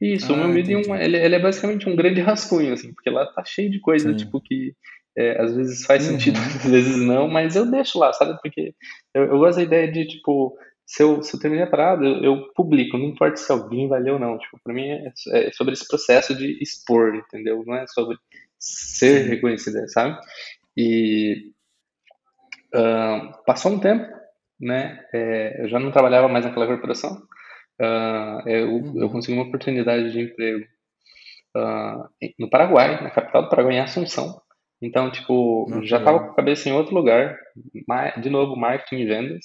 Isso, 0.00 0.32
ah, 0.32 0.36
o 0.36 0.38
meu 0.38 0.48
Medium, 0.48 0.94
ele, 0.96 1.16
ele, 1.16 1.34
é 1.34 1.38
basicamente 1.38 1.88
um 1.88 1.94
grande 1.94 2.20
rascunho, 2.20 2.72
assim, 2.72 2.92
porque 2.94 3.10
lá 3.10 3.26
tá 3.26 3.44
cheio 3.44 3.70
de 3.70 3.80
coisa, 3.80 4.10
Sim. 4.10 4.16
tipo, 4.16 4.40
que 4.40 4.72
é, 5.18 5.42
às 5.42 5.52
vezes 5.52 5.84
faz 5.84 6.04
uhum. 6.04 6.12
sentido, 6.12 6.38
às 6.64 6.64
vezes 6.64 6.96
não, 6.96 7.28
mas 7.28 7.56
eu 7.56 7.68
deixo 7.68 7.98
lá, 7.98 8.12
sabe? 8.12 8.38
Porque 8.40 8.72
eu, 9.12 9.24
eu 9.24 9.38
gosto 9.38 9.56
da 9.56 9.64
ideia 9.64 9.90
de, 9.90 10.06
tipo, 10.06 10.56
se 10.86 11.02
eu, 11.02 11.20
se 11.22 11.34
eu 11.34 11.40
terminei 11.40 11.64
a 11.66 11.70
parada, 11.70 12.04
eu, 12.04 12.22
eu, 12.22 12.52
publico, 12.54 12.96
não 12.96 13.06
importa 13.06 13.36
se 13.36 13.50
alguém 13.50 13.88
vai 13.88 14.00
ler 14.00 14.12
ou 14.12 14.18
não. 14.18 14.38
Tipo, 14.38 14.60
pra 14.62 14.72
mim 14.72 14.88
é, 14.88 15.12
é, 15.32 15.50
sobre 15.52 15.74
esse 15.74 15.86
processo 15.86 16.34
de 16.34 16.62
expor, 16.62 17.16
entendeu? 17.16 17.64
Não 17.66 17.74
é 17.74 17.86
sobre 17.88 18.16
ser 18.58 19.24
Sim. 19.24 19.30
reconhecido, 19.30 19.88
sabe? 19.88 20.18
E 20.76 21.50
uh, 22.74 23.44
passou 23.44 23.72
um 23.72 23.80
tempo, 23.80 24.06
né? 24.60 25.04
É, 25.12 25.64
eu 25.64 25.68
já 25.68 25.80
não 25.80 25.90
trabalhava 25.90 26.28
mais 26.28 26.44
naquela 26.44 26.66
corporação. 26.66 27.22
Uh, 27.80 28.48
eu, 28.48 28.68
uhum. 28.70 29.02
eu 29.02 29.10
consegui 29.10 29.36
uma 29.36 29.46
oportunidade 29.46 30.12
de 30.12 30.20
emprego 30.20 30.64
uh, 31.56 32.08
no 32.38 32.48
Paraguai, 32.48 33.02
na 33.02 33.10
capital 33.10 33.42
do 33.42 33.48
Paraguai, 33.48 33.74
em 33.74 33.80
Assunção. 33.80 34.40
Então, 34.80 35.10
tipo, 35.10 35.66
Muito 35.68 35.86
já 35.86 35.98
estava 35.98 36.20
com 36.20 36.30
a 36.32 36.36
cabeça 36.36 36.68
em 36.68 36.72
outro 36.72 36.94
lugar, 36.94 37.36
de 38.20 38.30
novo, 38.30 38.56
marketing 38.56 39.02
e 39.02 39.06
vendas. 39.06 39.44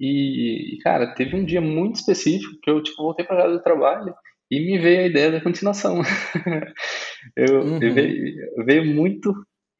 E, 0.00 0.78
cara, 0.82 1.14
teve 1.14 1.36
um 1.36 1.44
dia 1.44 1.60
muito 1.60 1.96
específico 1.96 2.58
que 2.62 2.70
eu, 2.70 2.82
tipo, 2.82 3.02
voltei 3.02 3.24
para 3.24 3.42
casa 3.42 3.56
do 3.56 3.62
trabalho 3.62 4.12
e 4.50 4.60
me 4.60 4.78
veio 4.78 5.00
a 5.00 5.06
ideia 5.06 5.30
da 5.30 5.40
continuação. 5.40 6.02
eu, 7.36 7.60
uhum. 7.60 7.82
eu 7.82 7.94
veio, 7.94 8.64
veio, 8.66 8.84
muito 8.84 9.32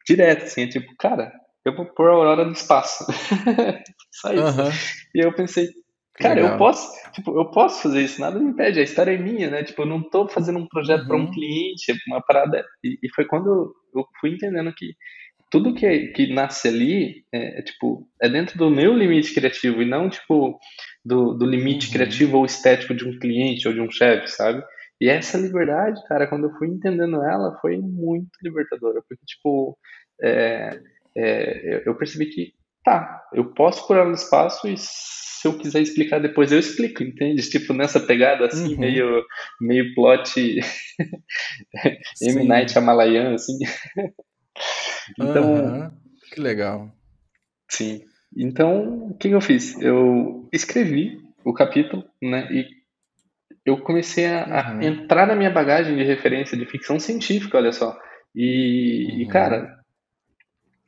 direto, 0.06 0.44
assim, 0.44 0.68
tipo, 0.68 0.94
cara, 0.96 1.32
eu 1.64 1.74
vou 1.74 1.86
pôr 1.86 2.08
a 2.08 2.12
Aurora 2.12 2.44
no 2.44 2.52
espaço. 2.52 3.04
Só 4.12 4.32
isso. 4.32 4.60
Uhum. 4.60 4.70
E 5.14 5.26
eu 5.26 5.34
pensei, 5.34 5.68
cara, 6.14 6.40
eu 6.40 6.56
posso, 6.56 6.92
tipo, 7.12 7.38
eu 7.38 7.50
posso 7.50 7.82
fazer 7.82 8.02
isso, 8.02 8.20
nada 8.20 8.38
me 8.38 8.50
impede, 8.50 8.80
a 8.80 8.82
história 8.82 9.12
é 9.12 9.18
minha, 9.18 9.50
né? 9.50 9.64
Tipo, 9.64 9.82
eu 9.82 9.86
não 9.86 10.02
tô 10.02 10.28
fazendo 10.28 10.58
um 10.58 10.66
projeto 10.66 11.02
uhum. 11.02 11.08
para 11.08 11.16
um 11.16 11.30
cliente, 11.30 11.92
uma 12.08 12.20
parada. 12.20 12.64
E, 12.84 12.98
e, 13.02 13.08
foi 13.14 13.24
quando 13.24 13.74
eu 13.94 14.06
fui 14.20 14.30
entendendo 14.30 14.72
que 14.74 14.94
tudo 15.50 15.74
que, 15.74 16.08
que 16.08 16.32
nasce 16.32 16.68
ali 16.68 17.24
é, 17.32 17.58
é, 17.60 17.62
tipo, 17.62 18.08
é 18.20 18.28
dentro 18.28 18.56
do 18.56 18.70
meu 18.70 18.94
limite 18.94 19.34
criativo 19.34 19.82
e 19.82 19.84
não, 19.84 20.08
tipo, 20.08 20.58
do, 21.04 21.34
do 21.34 21.46
limite 21.46 21.86
uhum. 21.86 21.92
criativo 21.92 22.38
ou 22.38 22.46
estético 22.46 22.94
de 22.94 23.06
um 23.06 23.18
cliente 23.18 23.68
ou 23.68 23.74
de 23.74 23.80
um 23.80 23.90
chefe, 23.90 24.28
sabe? 24.28 24.62
E 25.00 25.08
essa 25.08 25.36
liberdade, 25.36 26.00
cara, 26.06 26.28
quando 26.28 26.44
eu 26.44 26.54
fui 26.54 26.68
entendendo 26.68 27.22
ela, 27.24 27.58
foi 27.60 27.76
muito 27.76 28.30
libertadora, 28.40 29.02
porque, 29.08 29.24
tipo, 29.26 29.76
é, 30.22 30.80
é, 31.16 31.82
eu 31.84 31.96
percebi 31.96 32.26
que, 32.26 32.52
tá, 32.84 33.22
eu 33.32 33.52
posso 33.52 33.86
curar 33.86 34.06
no 34.06 34.14
espaço 34.14 34.68
e 34.68 34.76
se 34.76 35.48
eu 35.48 35.58
quiser 35.58 35.80
explicar 35.82 36.20
depois, 36.20 36.52
eu 36.52 36.58
explico, 36.58 37.02
entende? 37.02 37.42
Tipo, 37.48 37.72
nessa 37.72 37.98
pegada 37.98 38.46
assim, 38.46 38.74
uhum. 38.74 38.80
meio, 38.80 39.24
meio 39.60 39.94
plot 39.94 40.38
M. 42.22 42.44
Night 42.44 42.72
Shyamalan, 42.72 43.34
assim. 43.34 43.58
então... 45.18 45.54
Uhum. 45.54 45.90
Que 46.32 46.40
legal. 46.40 46.90
Sim. 47.68 48.02
Então, 48.34 49.08
o 49.10 49.14
que 49.14 49.28
eu 49.28 49.40
fiz? 49.40 49.78
Eu 49.82 50.48
escrevi 50.52 51.20
o 51.44 51.52
capítulo, 51.52 52.04
né, 52.22 52.48
e 52.50 52.66
eu 53.66 53.78
comecei 53.78 54.26
a, 54.26 54.72
uhum. 54.74 54.82
entrar 54.82 55.26
na 55.26 55.36
minha 55.36 55.50
bagagem 55.50 55.96
de 55.96 56.02
referência 56.02 56.56
de 56.56 56.66
ficção 56.66 56.98
científica, 56.98 57.58
olha 57.58 57.72
só. 57.72 57.98
E, 58.34 59.22
e 59.22 59.26
cara, 59.28 59.81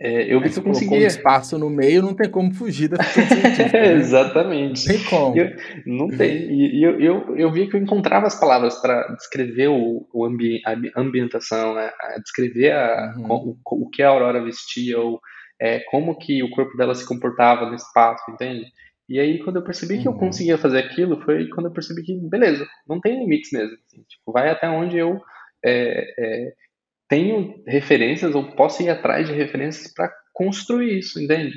é, 0.00 0.32
eu 0.32 0.40
vi 0.40 0.50
que 0.50 0.58
eu 0.58 0.62
conseguia. 0.62 0.98
Um 0.98 1.06
espaço 1.06 1.56
no 1.56 1.70
meio, 1.70 2.02
não 2.02 2.14
tem 2.14 2.28
como 2.28 2.52
fugir 2.52 2.88
da 2.88 3.02
ficção 3.02 3.38
científica. 3.38 3.80
Né? 3.80 3.92
Exatamente. 3.94 4.88
Não 4.88 4.94
tem 4.96 5.04
como. 5.04 5.38
Eu, 5.38 5.56
não 5.86 6.08
tem. 6.08 6.50
E 6.52 6.82
eu, 6.82 7.00
eu, 7.00 7.36
eu 7.36 7.52
vi 7.52 7.68
que 7.68 7.76
eu 7.76 7.80
encontrava 7.80 8.26
as 8.26 8.38
palavras 8.38 8.74
para 8.80 9.06
descrever 9.14 9.68
o, 9.68 10.06
o 10.12 10.24
ambi 10.24 10.60
a 10.66 11.00
ambientação, 11.00 11.74
né? 11.74 11.90
a 12.00 12.18
descrever 12.18 12.72
a, 12.72 13.14
uhum. 13.16 13.56
o, 13.64 13.84
o 13.84 13.90
que 13.90 14.02
a 14.02 14.08
Aurora 14.08 14.42
vestia, 14.42 14.98
ou 14.98 15.20
é, 15.60 15.80
como 15.90 16.18
que 16.18 16.42
o 16.42 16.50
corpo 16.50 16.76
dela 16.76 16.94
se 16.94 17.06
comportava 17.06 17.66
no 17.66 17.74
espaço, 17.74 18.22
entende? 18.30 18.66
E 19.08 19.20
aí, 19.20 19.38
quando 19.44 19.56
eu 19.56 19.64
percebi 19.64 20.00
que 20.00 20.08
eu 20.08 20.12
uhum. 20.12 20.18
conseguia 20.18 20.58
fazer 20.58 20.78
aquilo, 20.78 21.20
foi 21.22 21.48
quando 21.48 21.66
eu 21.66 21.72
percebi 21.72 22.02
que, 22.02 22.18
beleza, 22.28 22.66
não 22.88 23.00
tem 23.00 23.20
limites 23.20 23.50
mesmo. 23.52 23.76
Assim, 23.86 24.02
tipo, 24.08 24.32
vai 24.32 24.50
até 24.50 24.68
onde 24.68 24.96
eu 24.96 25.20
é, 25.64 26.04
é, 26.18 26.52
tenho 27.08 27.62
referências 27.66 28.34
ou 28.34 28.54
posso 28.54 28.82
ir 28.82 28.88
atrás 28.88 29.28
de 29.28 29.34
referências 29.34 29.92
para 29.92 30.12
construir 30.32 30.98
isso, 30.98 31.20
entende? 31.20 31.54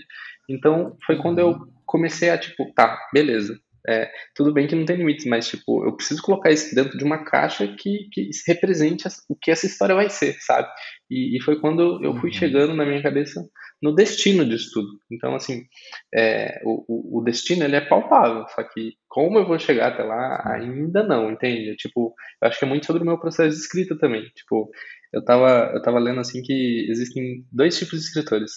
Então 0.49 0.95
foi 1.05 1.17
quando 1.17 1.39
eu 1.39 1.59
comecei 1.85 2.29
a 2.29 2.37
tipo, 2.37 2.71
tá, 2.73 2.97
beleza. 3.13 3.59
É, 3.89 4.11
tudo 4.35 4.53
bem 4.53 4.67
que 4.67 4.75
não 4.75 4.85
tem 4.85 4.97
limites, 4.97 5.25
mas 5.25 5.47
tipo, 5.47 5.85
eu 5.85 5.95
preciso 5.95 6.21
colocar 6.21 6.51
isso 6.51 6.75
dentro 6.75 6.97
de 6.97 7.05
uma 7.05 7.23
caixa 7.23 7.65
que, 7.67 8.09
que 8.11 8.29
represente 8.45 9.07
o 9.29 9.35
que 9.35 9.49
essa 9.49 9.65
história 9.65 9.95
vai 9.95 10.09
ser, 10.09 10.33
sabe? 10.41 10.67
E, 11.09 11.37
e 11.37 11.41
foi 11.41 11.57
quando 11.61 12.03
eu 12.03 12.13
fui 12.17 12.29
uhum. 12.29 12.35
chegando 12.35 12.73
na 12.73 12.85
minha 12.85 13.01
cabeça 13.01 13.41
no 13.81 13.95
destino 13.95 14.43
disso 14.43 14.71
tudo. 14.73 14.89
Então, 15.09 15.35
assim, 15.35 15.65
é, 16.13 16.59
o, 16.65 17.19
o, 17.19 17.23
destino 17.23 17.63
ele 17.63 17.75
é 17.75 17.81
palpável, 17.81 18.45
só 18.49 18.63
que 18.63 18.93
como 19.07 19.37
eu 19.37 19.47
vou 19.47 19.57
chegar 19.57 19.89
até 19.89 20.03
lá, 20.03 20.43
ainda 20.45 21.03
não, 21.03 21.31
entende? 21.31 21.75
Tipo, 21.77 22.13
eu 22.41 22.47
acho 22.47 22.59
que 22.59 22.65
é 22.65 22.67
muito 22.67 22.85
sobre 22.85 23.03
o 23.03 23.05
meu 23.05 23.17
processo 23.17 23.55
de 23.55 23.61
escrita 23.61 23.97
também. 23.97 24.23
Tipo, 24.35 24.69
eu 25.13 25.23
tava, 25.23 25.71
eu 25.73 25.81
tava 25.81 25.99
lendo 25.99 26.19
assim 26.19 26.41
que 26.41 26.87
existem 26.89 27.45
dois 27.51 27.77
tipos 27.77 27.99
de 27.99 28.05
escritores, 28.05 28.51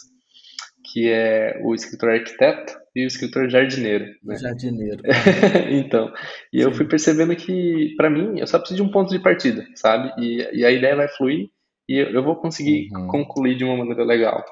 que 0.93 1.09
é 1.09 1.61
o 1.65 1.75
escritor 1.75 2.11
arquiteto 2.11 2.73
e 2.95 3.05
o 3.05 3.07
escritor 3.07 3.49
jardineiro. 3.49 4.07
Né? 4.23 4.37
Jardineiro. 4.37 5.03
então, 5.71 6.13
e 6.53 6.61
eu 6.61 6.73
fui 6.73 6.87
percebendo 6.87 7.35
que, 7.37 7.95
para 7.97 8.11
mim, 8.11 8.41
eu 8.41 8.47
só 8.47 8.59
preciso 8.59 8.83
de 8.83 8.89
um 8.89 8.91
ponto 8.91 9.11
de 9.11 9.23
partida, 9.23 9.65
sabe? 9.75 10.13
E, 10.19 10.61
e 10.61 10.65
a 10.65 10.71
ideia 10.71 10.97
vai 10.97 11.09
fluir 11.09 11.51
e 11.89 11.99
eu 11.99 12.23
vou 12.23 12.37
conseguir 12.37 12.89
uhum. 12.93 13.09
concluir 13.09 13.57
de 13.57 13.65
uma 13.65 13.77
maneira 13.77 14.05
legal. 14.05 14.45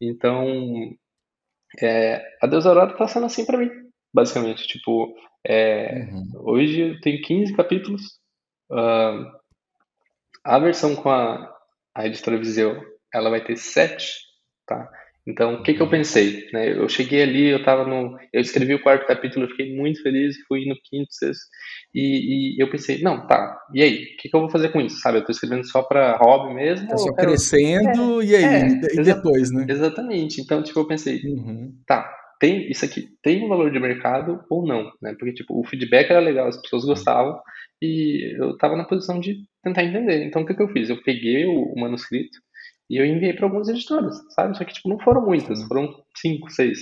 Então, 0.00 0.46
é, 1.80 2.22
a 2.42 2.46
Deus 2.46 2.66
Aurora 2.66 2.96
tá 2.96 3.08
sendo 3.08 3.26
assim 3.26 3.44
para 3.44 3.58
mim, 3.58 3.70
basicamente. 4.12 4.66
Tipo, 4.66 5.14
é, 5.46 6.04
uhum. 6.10 6.30
hoje 6.52 6.80
eu 6.80 7.00
tenho 7.00 7.22
15 7.22 7.54
capítulos. 7.54 8.02
Uh, 8.70 9.43
a 10.42 10.58
versão 10.58 10.96
com 10.96 11.10
a, 11.10 11.52
a 11.94 12.06
editora 12.06 12.38
Viseu, 12.38 12.82
ela 13.12 13.30
vai 13.30 13.44
ter 13.44 13.56
sete, 13.56 14.12
tá? 14.66 14.88
Então, 15.26 15.54
o 15.54 15.62
que, 15.62 15.72
que 15.72 15.80
eu 15.80 15.88
pensei? 15.88 16.46
Né? 16.52 16.76
Eu 16.76 16.86
cheguei 16.86 17.22
ali, 17.22 17.48
eu 17.48 17.64
tava 17.64 17.86
no. 17.86 18.18
Eu 18.30 18.42
escrevi 18.42 18.74
o 18.74 18.82
quarto 18.82 19.06
capítulo, 19.06 19.46
eu 19.46 19.50
fiquei 19.50 19.74
muito 19.74 20.02
feliz, 20.02 20.36
fui 20.46 20.66
no 20.66 20.74
quinto, 20.84 21.14
sexto, 21.14 21.44
e, 21.94 22.56
e 22.56 22.62
eu 22.62 22.70
pensei, 22.70 23.00
não, 23.00 23.26
tá, 23.26 23.58
e 23.72 23.82
aí? 23.82 23.94
O 23.94 24.16
que, 24.18 24.28
que 24.28 24.36
eu 24.36 24.40
vou 24.40 24.50
fazer 24.50 24.68
com 24.70 24.82
isso? 24.82 25.00
Sabe, 25.00 25.18
eu 25.18 25.24
tô 25.24 25.32
escrevendo 25.32 25.66
só 25.66 25.82
pra 25.82 26.18
hobby 26.18 26.54
mesmo. 26.54 26.88
Tá 26.88 26.98
só 26.98 27.14
quero... 27.14 27.28
crescendo, 27.28 28.20
é, 28.20 28.24
e 28.24 28.36
aí? 28.36 28.44
É, 28.44 29.00
e 29.00 29.02
depois, 29.02 29.50
né? 29.50 29.64
Exatamente. 29.66 30.42
Então, 30.42 30.62
tipo, 30.62 30.80
eu 30.80 30.86
pensei, 30.86 31.22
uhum. 31.24 31.74
tá, 31.86 32.14
tem 32.38 32.70
isso 32.70 32.84
aqui 32.84 33.08
tem 33.22 33.42
um 33.42 33.48
valor 33.48 33.70
de 33.70 33.80
mercado 33.80 34.44
ou 34.50 34.66
não, 34.66 34.92
né? 35.00 35.14
Porque, 35.18 35.32
tipo, 35.32 35.58
o 35.58 35.64
feedback 35.64 36.10
era 36.10 36.20
legal, 36.20 36.48
as 36.48 36.60
pessoas 36.60 36.84
gostavam, 36.84 37.40
e 37.84 38.36
eu 38.38 38.56
tava 38.56 38.76
na 38.76 38.84
posição 38.84 39.20
de 39.20 39.44
tentar 39.62 39.84
entender. 39.84 40.24
Então, 40.24 40.42
o 40.42 40.46
que, 40.46 40.54
que 40.54 40.62
eu 40.62 40.68
fiz? 40.68 40.88
Eu 40.88 41.02
peguei 41.02 41.44
o, 41.44 41.72
o 41.72 41.80
manuscrito 41.80 42.38
e 42.88 42.96
eu 42.96 43.04
enviei 43.04 43.32
para 43.32 43.46
algumas 43.46 43.68
editoras, 43.68 44.16
sabe? 44.30 44.56
Só 44.56 44.64
que, 44.64 44.72
tipo, 44.72 44.88
não 44.88 44.98
foram 44.98 45.24
muitas, 45.24 45.62
foram 45.64 45.94
cinco, 46.16 46.50
seis. 46.50 46.80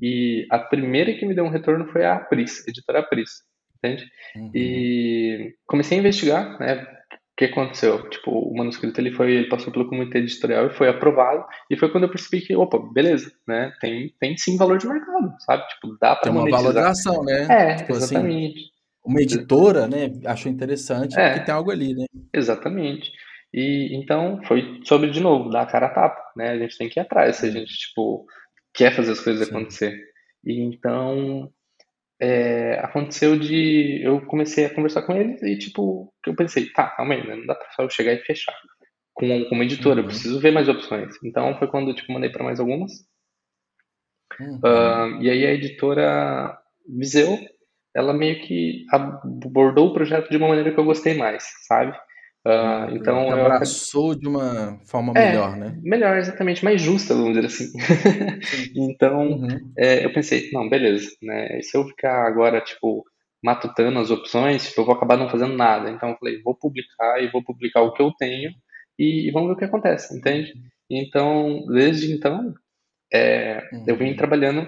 E 0.00 0.46
a 0.50 0.58
primeira 0.58 1.14
que 1.14 1.26
me 1.26 1.34
deu 1.34 1.44
um 1.44 1.50
retorno 1.50 1.86
foi 1.86 2.04
a 2.04 2.16
Apris, 2.16 2.64
a 2.66 2.70
editora 2.70 3.00
Apris, 3.00 3.42
entende? 3.76 4.06
Uhum. 4.36 4.50
E 4.54 5.54
comecei 5.66 5.98
a 5.98 6.00
investigar, 6.00 6.58
né? 6.58 6.82
O 6.82 7.36
que 7.36 7.46
aconteceu? 7.46 8.08
Tipo, 8.10 8.30
o 8.32 8.56
manuscrito 8.56 9.00
ele 9.00 9.12
foi, 9.12 9.32
ele 9.32 9.48
passou 9.48 9.72
pelo 9.72 9.88
comitê 9.88 10.18
editorial 10.18 10.66
e 10.66 10.74
foi 10.74 10.88
aprovado. 10.88 11.44
E 11.70 11.76
foi 11.76 11.90
quando 11.90 12.04
eu 12.04 12.10
percebi 12.10 12.44
que, 12.44 12.54
opa, 12.54 12.78
beleza, 12.92 13.32
né? 13.48 13.72
Tem, 13.80 14.14
tem 14.20 14.36
sim 14.36 14.56
valor 14.56 14.78
de 14.78 14.86
mercado, 14.86 15.32
sabe? 15.40 15.66
Tipo, 15.68 15.96
dá 16.00 16.16
para 16.16 16.30
monetizar. 16.30 16.60
Tem 16.60 16.68
uma 16.68 16.74
valoração, 16.74 17.24
né? 17.24 17.46
É, 17.48 17.74
tipo 17.76 17.92
assim, 17.92 18.04
exatamente. 18.04 18.58
Assim, 18.58 18.79
uma 19.04 19.20
editora, 19.20 19.88
né, 19.88 20.10
achou 20.26 20.50
interessante 20.50 21.18
é, 21.18 21.30
porque 21.30 21.46
tem 21.46 21.54
algo 21.54 21.70
ali, 21.70 21.94
né? 21.94 22.06
Exatamente. 22.32 23.10
E 23.52 23.96
então 23.96 24.40
foi 24.44 24.80
sobre 24.84 25.10
de 25.10 25.20
novo 25.20 25.50
dar 25.50 25.62
a 25.62 25.66
cara 25.66 25.86
a 25.86 25.90
tapa, 25.90 26.22
né? 26.36 26.50
A 26.50 26.58
gente 26.58 26.78
tem 26.78 26.88
que 26.88 27.00
ir 27.00 27.02
atrás 27.02 27.36
se 27.36 27.46
a 27.46 27.50
gente 27.50 27.72
tipo 27.78 28.26
quer 28.72 28.94
fazer 28.94 29.12
as 29.12 29.20
coisas 29.20 29.48
Sim. 29.48 29.54
acontecer. 29.54 30.00
E 30.44 30.60
então 30.60 31.50
é, 32.20 32.78
aconteceu 32.80 33.38
de 33.38 34.00
eu 34.04 34.20
comecei 34.26 34.66
a 34.66 34.74
conversar 34.74 35.02
com 35.02 35.16
eles 35.16 35.42
e 35.42 35.58
tipo 35.58 36.12
eu 36.26 36.36
pensei, 36.36 36.70
tá, 36.70 36.88
calma 36.90 37.14
aí, 37.14 37.26
né? 37.26 37.34
não 37.34 37.46
dá 37.46 37.54
pra 37.54 37.70
só 37.72 37.82
eu 37.82 37.90
chegar 37.90 38.12
e 38.12 38.18
fechar 38.18 38.54
com, 39.14 39.26
com 39.44 39.54
uma 39.54 39.64
editora, 39.64 39.96
uhum. 39.96 40.02
eu 40.02 40.06
preciso 40.06 40.40
ver 40.40 40.52
mais 40.52 40.68
opções. 40.68 41.16
Então 41.24 41.58
foi 41.58 41.68
quando 41.68 41.94
tipo 41.94 42.12
mandei 42.12 42.30
para 42.30 42.44
mais 42.44 42.60
algumas 42.60 42.92
Uhum. 44.38 44.56
Uh, 44.56 45.22
e 45.22 45.30
aí 45.30 45.46
a 45.46 45.52
editora 45.52 46.58
Viseu, 46.88 47.38
ela 47.94 48.12
meio 48.12 48.40
que 48.40 48.84
abordou 48.90 49.88
o 49.88 49.94
projeto 49.94 50.30
de 50.30 50.36
uma 50.36 50.48
maneira 50.48 50.72
que 50.72 50.78
eu 50.78 50.84
gostei 50.84 51.14
mais, 51.14 51.44
sabe? 51.66 51.96
Uh, 52.46 52.96
então 52.96 53.28
eu 53.28 53.44
abraçou 53.44 54.14
de 54.14 54.26
uma 54.26 54.80
forma 54.86 55.12
é, 55.14 55.28
melhor, 55.28 55.56
né? 55.56 55.78
Melhor, 55.82 56.16
exatamente, 56.16 56.64
mais 56.64 56.80
justa, 56.80 57.14
vamos 57.14 57.34
dizer 57.34 57.46
assim. 57.46 57.70
então 58.74 59.32
uhum. 59.32 59.72
é, 59.76 60.04
eu 60.04 60.12
pensei, 60.12 60.50
não, 60.50 60.68
beleza, 60.68 61.10
né? 61.22 61.60
Se 61.60 61.76
eu 61.76 61.84
ficar 61.84 62.26
agora 62.26 62.60
tipo 62.62 63.04
matutando 63.42 63.98
as 63.98 64.10
opções, 64.10 64.68
tipo, 64.68 64.80
eu 64.80 64.84
vou 64.86 64.94
acabar 64.94 65.16
não 65.16 65.28
fazendo 65.28 65.54
nada. 65.54 65.90
Então 65.90 66.10
eu 66.10 66.16
falei, 66.16 66.42
vou 66.42 66.54
publicar 66.54 67.22
e 67.22 67.30
vou 67.30 67.42
publicar 67.42 67.82
o 67.82 67.92
que 67.92 68.02
eu 68.02 68.12
tenho 68.12 68.50
e, 68.98 69.28
e 69.28 69.30
vamos 69.30 69.48
ver 69.48 69.54
o 69.54 69.58
que 69.58 69.64
acontece, 69.64 70.16
entende? 70.16 70.54
Então 70.88 71.66
desde 71.66 72.10
então 72.12 72.54
é, 73.12 73.62
uhum. 73.72 73.84
eu 73.86 73.96
vim 73.96 74.14
trabalhando 74.14 74.66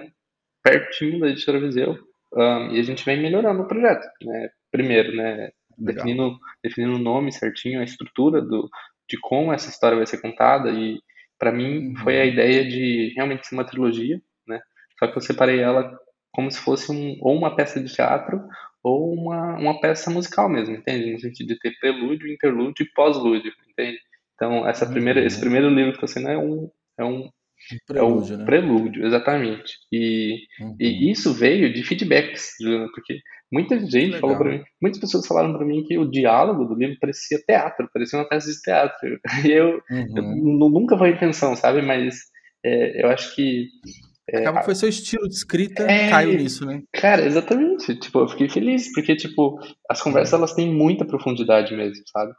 pertinho 0.63 1.21
da 1.21 1.29
editora 1.29 1.59
Viseu 1.59 1.97
um, 2.35 2.71
e 2.73 2.81
a 2.81 2.83
gente 2.83 3.05
vem 3.05 3.21
melhorando 3.21 3.63
o 3.63 3.69
projeto, 3.69 4.07
né? 4.25 4.51
Primeiro, 4.71 5.15
né? 5.15 5.51
definindo, 5.79 6.39
definindo 6.63 6.97
o 6.97 6.99
nome 6.99 7.33
certinho, 7.33 7.81
a 7.81 7.85
estrutura 7.85 8.41
do, 8.41 8.69
de 9.09 9.19
como 9.21 9.53
essa 9.53 9.69
história 9.69 9.97
vai 9.97 10.07
ser 10.07 10.21
contada. 10.21 10.71
E 10.71 11.01
para 11.39 11.53
mim 11.53 11.89
uhum. 11.89 11.97
foi 11.97 12.21
a 12.21 12.25
ideia 12.25 12.65
de 12.65 13.13
realmente 13.15 13.47
ser 13.47 13.55
uma 13.55 13.67
trilogia, 13.67 14.21
né? 14.47 14.61
Só 14.99 15.07
que 15.07 15.17
eu 15.17 15.23
separei 15.23 15.61
ela 15.61 15.99
como 16.31 16.51
se 16.51 16.59
fosse 16.61 16.91
um, 16.91 17.19
ou 17.21 17.37
uma 17.37 17.55
peça 17.55 17.81
de 17.81 17.93
teatro 17.93 18.43
ou 18.83 19.13
uma, 19.13 19.57
uma 19.59 19.81
peça 19.81 20.11
musical 20.11 20.49
mesmo, 20.49 20.75
entende? 20.75 21.13
No 21.13 21.21
sentido 21.21 21.49
de 21.49 21.59
ter 21.59 21.79
prelúdio, 21.79 22.33
interlúdio 22.33 22.85
e 22.85 22.93
pós-lúdio, 22.95 23.53
entende? 23.69 23.99
Então, 24.35 24.67
essa 24.67 24.87
primeira, 24.87 25.21
uhum. 25.21 25.27
esse 25.27 25.39
primeiro 25.39 25.69
livro 25.69 25.93
que 25.93 26.05
está 26.05 26.07
sendo 26.07 26.29
é 26.29 26.39
um, 26.39 26.71
é 26.99 27.05
um 27.05 27.29
prelúdio, 27.87 28.33
é 28.33 28.37
um 28.37 28.39
né? 28.39 28.45
prelúdio, 28.45 29.07
exatamente. 29.07 29.75
E, 29.93 30.47
uhum. 30.61 30.77
e 30.81 31.11
isso 31.11 31.33
veio 31.33 31.73
de 31.73 31.83
feedbacks, 31.83 32.53
porque 32.95 33.19
muita 33.51 33.79
gente 33.81 34.19
falou 34.19 34.37
para 34.37 34.51
mim, 34.51 34.63
muitas 34.81 35.01
pessoas 35.01 35.27
falaram 35.27 35.53
para 35.53 35.67
mim 35.67 35.85
que 35.85 35.99
o 35.99 36.11
diálogo 36.11 36.65
do 36.65 36.75
livro 36.75 36.97
parecia 37.01 37.39
teatro, 37.47 37.89
parecia 37.93 38.19
uma 38.19 38.29
peça 38.29 38.51
de 38.51 38.61
teatro. 38.61 39.19
E 39.47 39.51
eu, 39.51 39.81
uhum. 39.91 40.17
eu 40.17 40.71
nunca 40.71 40.97
foi 40.97 41.11
a 41.11 41.13
intenção, 41.13 41.55
sabe? 41.57 41.83
Mas 41.83 42.17
é, 42.65 43.05
eu 43.05 43.09
acho 43.09 43.35
que 43.35 43.69
é, 44.31 44.39
Acaba 44.39 44.61
que 44.61 44.67
foi 44.67 44.75
seu 44.75 44.89
estilo 44.89 45.29
de 45.29 45.35
escrita, 45.35 45.83
é, 45.83 46.09
caiu 46.09 46.35
nisso, 46.35 46.65
né? 46.65 46.83
Cara, 46.93 47.25
exatamente. 47.25 47.95
Tipo, 47.97 48.21
eu 48.21 48.29
fiquei 48.29 48.49
feliz, 48.49 48.93
porque, 48.93 49.17
tipo, 49.17 49.59
as 49.91 50.01
conversas, 50.01 50.33
elas 50.33 50.55
têm 50.55 50.73
muita 50.73 51.05
profundidade 51.05 51.75
mesmo, 51.75 52.05
sabe? 52.07 52.33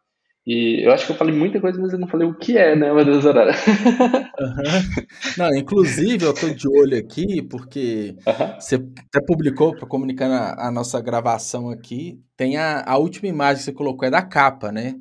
E 0.45 0.85
eu 0.85 0.91
acho 0.91 1.05
que 1.05 1.13
eu 1.13 1.15
falei 1.15 1.33
muita 1.33 1.61
coisa, 1.61 1.79
mas 1.79 1.93
eu 1.93 1.99
não 1.99 2.07
falei 2.07 2.27
o 2.27 2.33
que 2.33 2.57
é, 2.57 2.75
né, 2.75 2.91
Deus, 3.05 3.25
Aurora? 3.25 3.53
Uhum. 3.55 5.05
Não, 5.37 5.55
inclusive 5.55 6.25
eu 6.25 6.33
tô 6.33 6.49
de 6.49 6.67
olho 6.67 6.97
aqui, 6.97 7.41
porque 7.41 8.15
uhum. 8.27 8.59
você 8.59 8.75
até 8.75 9.25
publicou, 9.25 9.73
para 9.73 9.87
comunicar 9.87 10.29
a, 10.29 10.67
a, 10.67 10.71
nossa 10.71 10.99
gravação 10.99 11.69
aqui, 11.69 12.19
tem 12.35 12.57
a, 12.57 12.83
a 12.85 12.97
última 12.97 13.29
imagem 13.29 13.59
que 13.59 13.63
você 13.63 13.71
colocou, 13.71 14.05
é 14.05 14.11
da 14.11 14.21
capa, 14.21 14.69
né? 14.69 14.95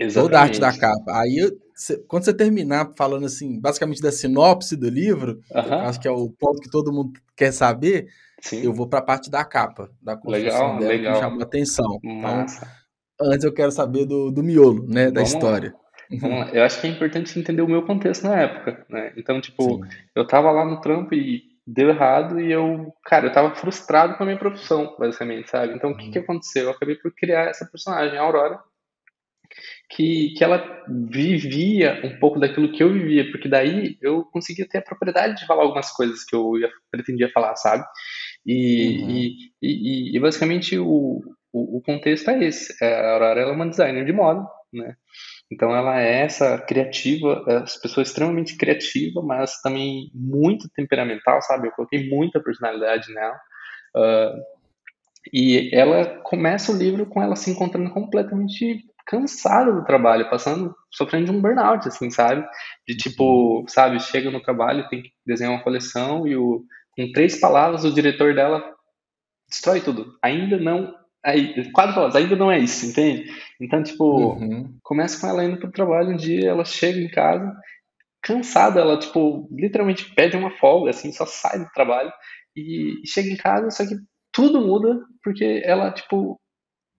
Exatamente. 0.00 0.14
Toda 0.14 0.38
a 0.38 0.42
arte 0.42 0.60
da 0.60 0.76
capa. 0.76 1.20
Aí, 1.20 1.48
você, 1.76 1.96
quando 2.08 2.24
você 2.24 2.34
terminar 2.34 2.90
falando 2.96 3.24
assim, 3.24 3.60
basicamente 3.60 4.02
da 4.02 4.10
sinopse 4.10 4.76
do 4.76 4.90
livro, 4.90 5.38
uhum. 5.54 5.74
acho 5.74 6.00
que 6.00 6.08
é 6.08 6.10
o 6.10 6.28
ponto 6.28 6.60
que 6.60 6.70
todo 6.70 6.92
mundo 6.92 7.12
quer 7.36 7.52
saber, 7.52 8.08
Sim. 8.40 8.64
eu 8.64 8.72
vou 8.72 8.88
para 8.88 8.98
a 8.98 9.02
parte 9.02 9.30
da 9.30 9.44
capa, 9.44 9.88
da 10.02 10.16
construção 10.16 10.76
legal, 10.76 10.78
dela, 10.78 10.92
legal. 10.92 11.14
que 11.14 11.20
chamou 11.20 11.42
atenção. 11.42 11.98
Então, 12.02 12.16
Massa. 12.16 12.56
Então, 12.56 12.87
antes 13.20 13.44
eu 13.44 13.52
quero 13.52 13.70
saber 13.70 14.04
do, 14.06 14.30
do 14.30 14.42
miolo, 14.42 14.86
né, 14.86 15.10
da 15.10 15.20
Vamos 15.20 15.32
história. 15.32 15.72
Lá. 15.72 16.18
Vamos 16.20 16.40
lá. 16.40 16.50
Eu 16.52 16.64
acho 16.64 16.80
que 16.80 16.86
é 16.86 16.90
importante 16.90 17.38
entender 17.38 17.62
o 17.62 17.68
meu 17.68 17.82
contexto 17.82 18.24
na 18.24 18.40
época, 18.40 18.86
né? 18.88 19.12
Então, 19.16 19.40
tipo, 19.40 19.62
Sim. 19.62 19.80
eu 20.14 20.26
tava 20.26 20.50
lá 20.50 20.64
no 20.64 20.80
trampo 20.80 21.14
e 21.14 21.42
deu 21.66 21.90
errado 21.90 22.40
e 22.40 22.50
eu, 22.50 22.94
cara, 23.04 23.26
eu 23.26 23.32
tava 23.32 23.54
frustrado 23.54 24.16
com 24.16 24.22
a 24.22 24.26
minha 24.26 24.38
profissão, 24.38 24.96
basicamente, 24.98 25.50
sabe? 25.50 25.74
Então, 25.74 25.90
o 25.90 25.96
que 25.96 26.10
que 26.10 26.18
uhum. 26.18 26.24
aconteceu? 26.24 26.64
Eu 26.64 26.70
acabei 26.70 26.96
por 26.96 27.12
criar 27.14 27.50
essa 27.50 27.66
personagem, 27.66 28.18
a 28.18 28.22
Aurora, 28.22 28.58
que, 29.90 30.34
que 30.36 30.42
ela 30.42 30.84
vivia 30.88 32.00
um 32.04 32.18
pouco 32.18 32.40
daquilo 32.40 32.72
que 32.72 32.82
eu 32.82 32.92
vivia, 32.92 33.30
porque 33.30 33.48
daí 33.48 33.98
eu 34.00 34.24
conseguia 34.24 34.66
ter 34.66 34.78
a 34.78 34.82
propriedade 34.82 35.40
de 35.40 35.46
falar 35.46 35.62
algumas 35.62 35.90
coisas 35.90 36.24
que 36.24 36.34
eu 36.34 36.58
ia, 36.58 36.70
pretendia 36.90 37.30
falar, 37.32 37.54
sabe? 37.56 37.84
E, 38.46 39.02
uhum. 39.02 39.10
e, 39.10 39.52
e, 39.62 40.16
e, 40.16 40.20
basicamente 40.20 40.78
o, 40.78 41.20
o, 41.52 41.78
o 41.78 41.82
contexto 41.82 42.30
é 42.30 42.44
esse. 42.44 42.74
É, 42.82 42.94
a 42.94 43.12
Aurora 43.12 43.40
é 43.40 43.46
uma 43.46 43.68
designer 43.68 44.04
de 44.04 44.12
moda, 44.12 44.46
né? 44.72 44.94
Então 45.50 45.74
ela 45.74 46.00
é 46.00 46.22
essa 46.22 46.58
criativa, 46.58 47.44
essa 47.48 47.80
pessoa 47.80 48.02
extremamente 48.02 48.56
criativa, 48.56 49.22
mas 49.22 49.60
também 49.62 50.10
muito 50.14 50.68
temperamental, 50.74 51.40
sabe? 51.42 51.68
Eu 51.68 51.72
coloquei 51.72 52.08
muita 52.08 52.42
personalidade 52.42 53.12
nela. 53.12 53.40
Uh, 53.96 54.58
e 55.32 55.74
ela 55.74 56.20
começa 56.22 56.70
o 56.70 56.76
livro 56.76 57.06
com 57.06 57.22
ela 57.22 57.34
se 57.34 57.50
encontrando 57.50 57.90
completamente 57.90 58.84
cansada 59.06 59.72
do 59.72 59.84
trabalho, 59.84 60.28
passando, 60.28 60.74
sofrendo 60.92 61.26
de 61.26 61.30
um 61.30 61.40
burnout, 61.40 61.88
assim, 61.88 62.10
sabe? 62.10 62.46
De 62.86 62.94
tipo, 62.94 63.64
sabe, 63.68 63.98
chega 64.00 64.30
no 64.30 64.42
trabalho, 64.42 64.88
tem 64.88 65.02
que 65.02 65.10
desenhar 65.26 65.52
uma 65.52 65.62
coleção 65.62 66.28
e 66.28 66.36
o, 66.36 66.62
com 66.94 67.10
três 67.12 67.40
palavras 67.40 67.84
o 67.84 67.92
diretor 67.92 68.34
dela 68.34 68.62
destrói 69.48 69.80
tudo. 69.80 70.14
Ainda 70.22 70.58
não 70.58 70.94
Aí, 71.28 71.70
quatro 71.72 71.94
palavras, 71.94 72.16
ainda 72.16 72.34
não 72.36 72.50
é 72.50 72.58
isso, 72.58 72.86
entende? 72.86 73.30
Então, 73.60 73.82
tipo, 73.82 74.32
uhum. 74.32 74.74
começa 74.82 75.20
com 75.20 75.26
ela 75.26 75.44
indo 75.44 75.58
pro 75.58 75.70
trabalho, 75.70 76.12
um 76.12 76.16
dia 76.16 76.48
ela 76.48 76.64
chega 76.64 76.98
em 76.98 77.10
casa, 77.10 77.54
cansada, 78.22 78.80
ela, 78.80 78.98
tipo, 78.98 79.46
literalmente 79.52 80.14
pede 80.14 80.38
uma 80.38 80.50
folga, 80.52 80.88
assim, 80.88 81.12
só 81.12 81.26
sai 81.26 81.58
do 81.58 81.70
trabalho 81.72 82.10
e 82.56 82.94
chega 83.04 83.28
em 83.28 83.36
casa, 83.36 83.70
só 83.70 83.86
que 83.86 83.94
tudo 84.32 84.62
muda, 84.62 84.98
porque 85.22 85.60
ela, 85.66 85.92
tipo, 85.92 86.40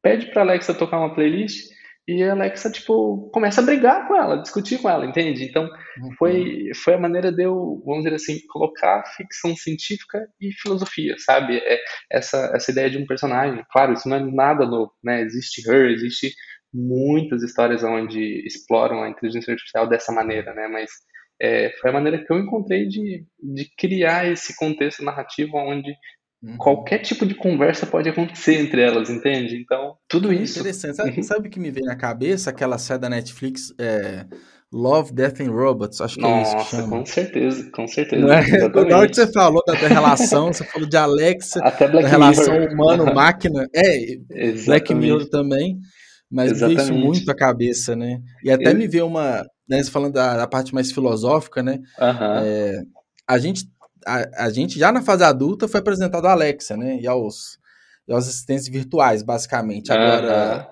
pede 0.04 0.28
pra 0.28 0.44
Alexa 0.44 0.76
tocar 0.76 1.00
uma 1.00 1.16
playlist 1.16 1.72
e 2.08 2.24
a 2.24 2.32
Alexa, 2.32 2.72
tipo, 2.72 3.30
começa 3.32 3.62
a 3.62 3.64
brigar 3.64 4.08
com 4.08 4.16
ela, 4.16 4.42
discutir 4.42 4.82
com 4.82 4.90
ela, 4.90 5.06
entende? 5.06 5.44
Então, 5.44 5.64
uhum. 5.64 6.12
foi, 6.18 6.72
foi 6.84 6.96
a 6.96 7.00
maneira 7.00 7.32
de 7.32 7.44
eu, 7.44 7.82
vamos 7.86 8.04
dizer 8.04 8.16
assim, 8.16 8.40
colocar 8.48 9.04
ficção 9.16 9.56
científica 9.56 10.28
e 10.42 10.52
filosofia, 10.52 11.16
sabe? 11.20 11.58
É 11.58 11.80
essa, 12.12 12.52
essa 12.56 12.72
ideia 12.72 12.90
de 12.90 12.98
um 12.98 13.06
personagem. 13.06 13.64
Claro, 13.72 13.94
isso 13.94 14.10
não 14.10 14.18
é 14.18 14.20
nada 14.20 14.66
novo, 14.66 14.92
né? 15.04 15.22
Existe 15.22 15.62
Her, 15.70 15.92
existe 15.92 16.34
muitas 16.74 17.44
histórias 17.44 17.84
onde 17.84 18.44
exploram 18.46 19.04
a 19.04 19.10
inteligência 19.10 19.52
artificial 19.52 19.88
dessa 19.88 20.12
maneira, 20.12 20.54
né? 20.54 20.68
Mas 20.68 20.90
é, 21.42 21.72
foi 21.80 21.90
a 21.90 21.94
maneira 21.94 22.24
que 22.24 22.32
eu 22.32 22.40
encontrei 22.40 22.88
de, 22.88 23.26
de 23.42 23.70
criar 23.78 24.28
esse 24.30 24.56
contexto 24.58 25.04
narrativo 25.04 25.58
onde 25.58 25.94
Uhum. 26.42 26.58
Qualquer 26.58 27.00
tipo 27.00 27.26
de 27.26 27.36
conversa 27.36 27.86
pode 27.86 28.08
acontecer 28.08 28.56
entre 28.56 28.82
elas, 28.82 29.10
entende? 29.10 29.58
Então, 29.58 29.96
tudo 30.08 30.32
isso. 30.32 30.60
Interessante. 30.60 30.96
Sabe, 30.96 31.18
uhum. 31.18 31.24
sabe 31.24 31.48
o 31.48 31.52
que 31.52 31.60
me 31.60 31.70
vem 31.70 31.84
na 31.84 31.98
cabeça? 31.98 32.50
Aquela 32.50 32.78
série 32.78 33.02
da 33.02 33.10
Netflix, 33.10 33.74
é, 33.78 34.26
Love, 34.72 35.12
Death 35.12 35.42
and 35.42 35.52
Robots, 35.52 36.00
acho 36.00 36.16
que 36.16 36.22
Nossa, 36.22 36.56
é 36.56 36.62
isso 36.62 36.70
que 36.70 36.76
chama. 36.78 36.98
com 36.98 37.06
certeza, 37.06 37.72
com 37.72 37.88
certeza. 37.88 38.22
Não 38.22 38.32
é? 38.32 38.88
Na 38.88 38.98
hora 39.00 39.10
que 39.10 39.16
você 39.16 39.32
falou 39.32 39.62
da, 39.68 39.74
da 39.74 39.88
relação, 39.88 40.54
você 40.54 40.64
falou 40.64 40.88
de 40.88 40.96
Alexa, 40.96 41.60
da 41.60 42.08
relação 42.08 42.56
humano-máquina. 42.66 43.68
É, 43.76 43.96
Exatamente. 44.04 44.66
Black 44.66 44.94
Mirror 44.94 45.30
também. 45.30 45.78
Mas 46.32 46.52
Exatamente. 46.52 46.78
veio 46.78 46.98
isso 46.98 47.06
muito 47.06 47.32
à 47.32 47.36
cabeça, 47.36 47.96
né? 47.96 48.20
E 48.44 48.52
até 48.52 48.72
Eu... 48.72 48.76
me 48.76 48.88
veio 48.88 49.08
uma. 49.08 49.44
Né, 49.68 49.84
falando 49.86 50.14
da, 50.14 50.38
da 50.38 50.48
parte 50.48 50.74
mais 50.74 50.92
filosófica, 50.92 51.62
né? 51.62 51.80
Uhum. 52.00 52.40
É, 52.44 52.82
a 53.28 53.38
gente 53.38 53.66
a, 54.06 54.46
a 54.46 54.50
gente 54.50 54.78
já 54.78 54.92
na 54.92 55.02
fase 55.02 55.24
adulta 55.24 55.68
foi 55.68 55.80
apresentado 55.80 56.26
a 56.26 56.32
Alexa, 56.32 56.76
né? 56.76 57.00
E 57.00 57.08
aos, 57.08 57.58
e 58.08 58.14
aos 58.14 58.28
assistentes 58.28 58.68
virtuais, 58.68 59.24
basicamente. 59.24 59.92
Agora, 59.92 60.70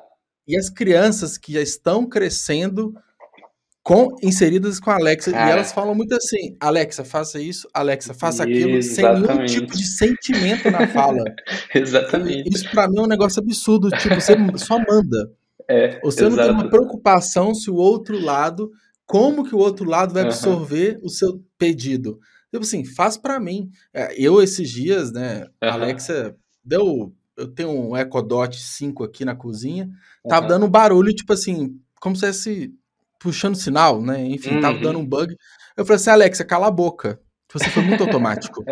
e 0.47 0.57
as 0.57 0.69
crianças 0.69 1.38
que 1.38 1.53
já 1.53 1.61
estão 1.61 2.07
crescendo 2.07 2.93
com 3.88 4.13
inseridas 4.21 4.82
com 4.82 4.91
a 4.91 4.95
Alexa 4.95 5.32
Cara. 5.32 5.49
e 5.49 5.51
elas 5.53 5.71
falam 5.71 5.95
muito 5.95 6.13
assim: 6.13 6.57
Alexa, 6.59 7.05
faça 7.05 7.39
isso, 7.39 7.69
Alexa, 7.73 8.13
faça 8.13 8.43
aquilo, 8.43 8.75
Exatamente. 8.75 9.25
sem 9.25 9.28
nenhum 9.28 9.45
tipo 9.45 9.78
de 9.78 9.86
sentimento 9.86 10.69
na 10.69 10.88
fala. 10.88 11.23
Exatamente. 11.73 12.49
E 12.49 12.53
isso 12.53 12.69
para 12.69 12.89
mim 12.89 12.97
é 12.97 13.01
um 13.01 13.07
negócio 13.07 13.41
absurdo. 13.41 13.89
Tipo, 13.91 14.15
você 14.15 14.36
só 14.57 14.78
manda. 14.78 15.32
É, 15.69 15.99
você 15.99 16.23
exato. 16.23 16.30
não 16.30 16.43
tem 16.45 16.53
uma 16.53 16.69
preocupação 16.69 17.53
se 17.53 17.69
o 17.69 17.75
outro 17.75 18.17
lado, 18.17 18.71
como 19.05 19.43
que 19.43 19.53
o 19.53 19.57
outro 19.57 19.84
lado 19.84 20.13
vai 20.13 20.23
absorver 20.23 20.95
uhum. 20.95 21.07
o 21.07 21.09
seu 21.09 21.43
pedido. 21.57 22.17
Tipo 22.52 22.64
assim, 22.64 22.86
faz 22.86 23.18
para 23.18 23.39
mim. 23.39 23.70
É, 23.93 24.14
eu, 24.18 24.41
esses 24.41 24.70
dias, 24.70 25.12
né, 25.12 25.45
uhum. 25.62 25.70
Alexa 25.70 26.36
deu. 26.64 27.14
Eu 27.36 27.48
tenho 27.48 27.70
um 27.70 27.95
Echo 27.95 28.22
Dot 28.22 28.58
5 28.60 29.04
aqui 29.04 29.24
na 29.24 29.36
cozinha, 29.36 29.89
tava 30.28 30.41
uhum. 30.43 30.48
dando 30.48 30.66
um 30.66 30.70
barulho, 30.70 31.14
tipo 31.14 31.34
assim, 31.34 31.80
como 32.02 32.16
se 32.16 32.26
fosse 32.26 32.74
puxando 33.20 33.56
sinal, 33.56 34.02
né? 34.02 34.26
Enfim, 34.26 34.56
uhum. 34.56 34.62
tava 34.62 34.80
dando 34.80 35.00
um 35.00 35.06
bug. 35.06 35.36
Eu 35.76 35.86
falei 35.86 35.98
assim, 35.98 36.10
Alexa, 36.10 36.43
cala 36.43 36.68
a 36.68 36.72
boca. 36.72 37.20
Você 37.54 37.70
foi 37.70 37.82
muito 37.84 38.04
automático. 38.04 38.64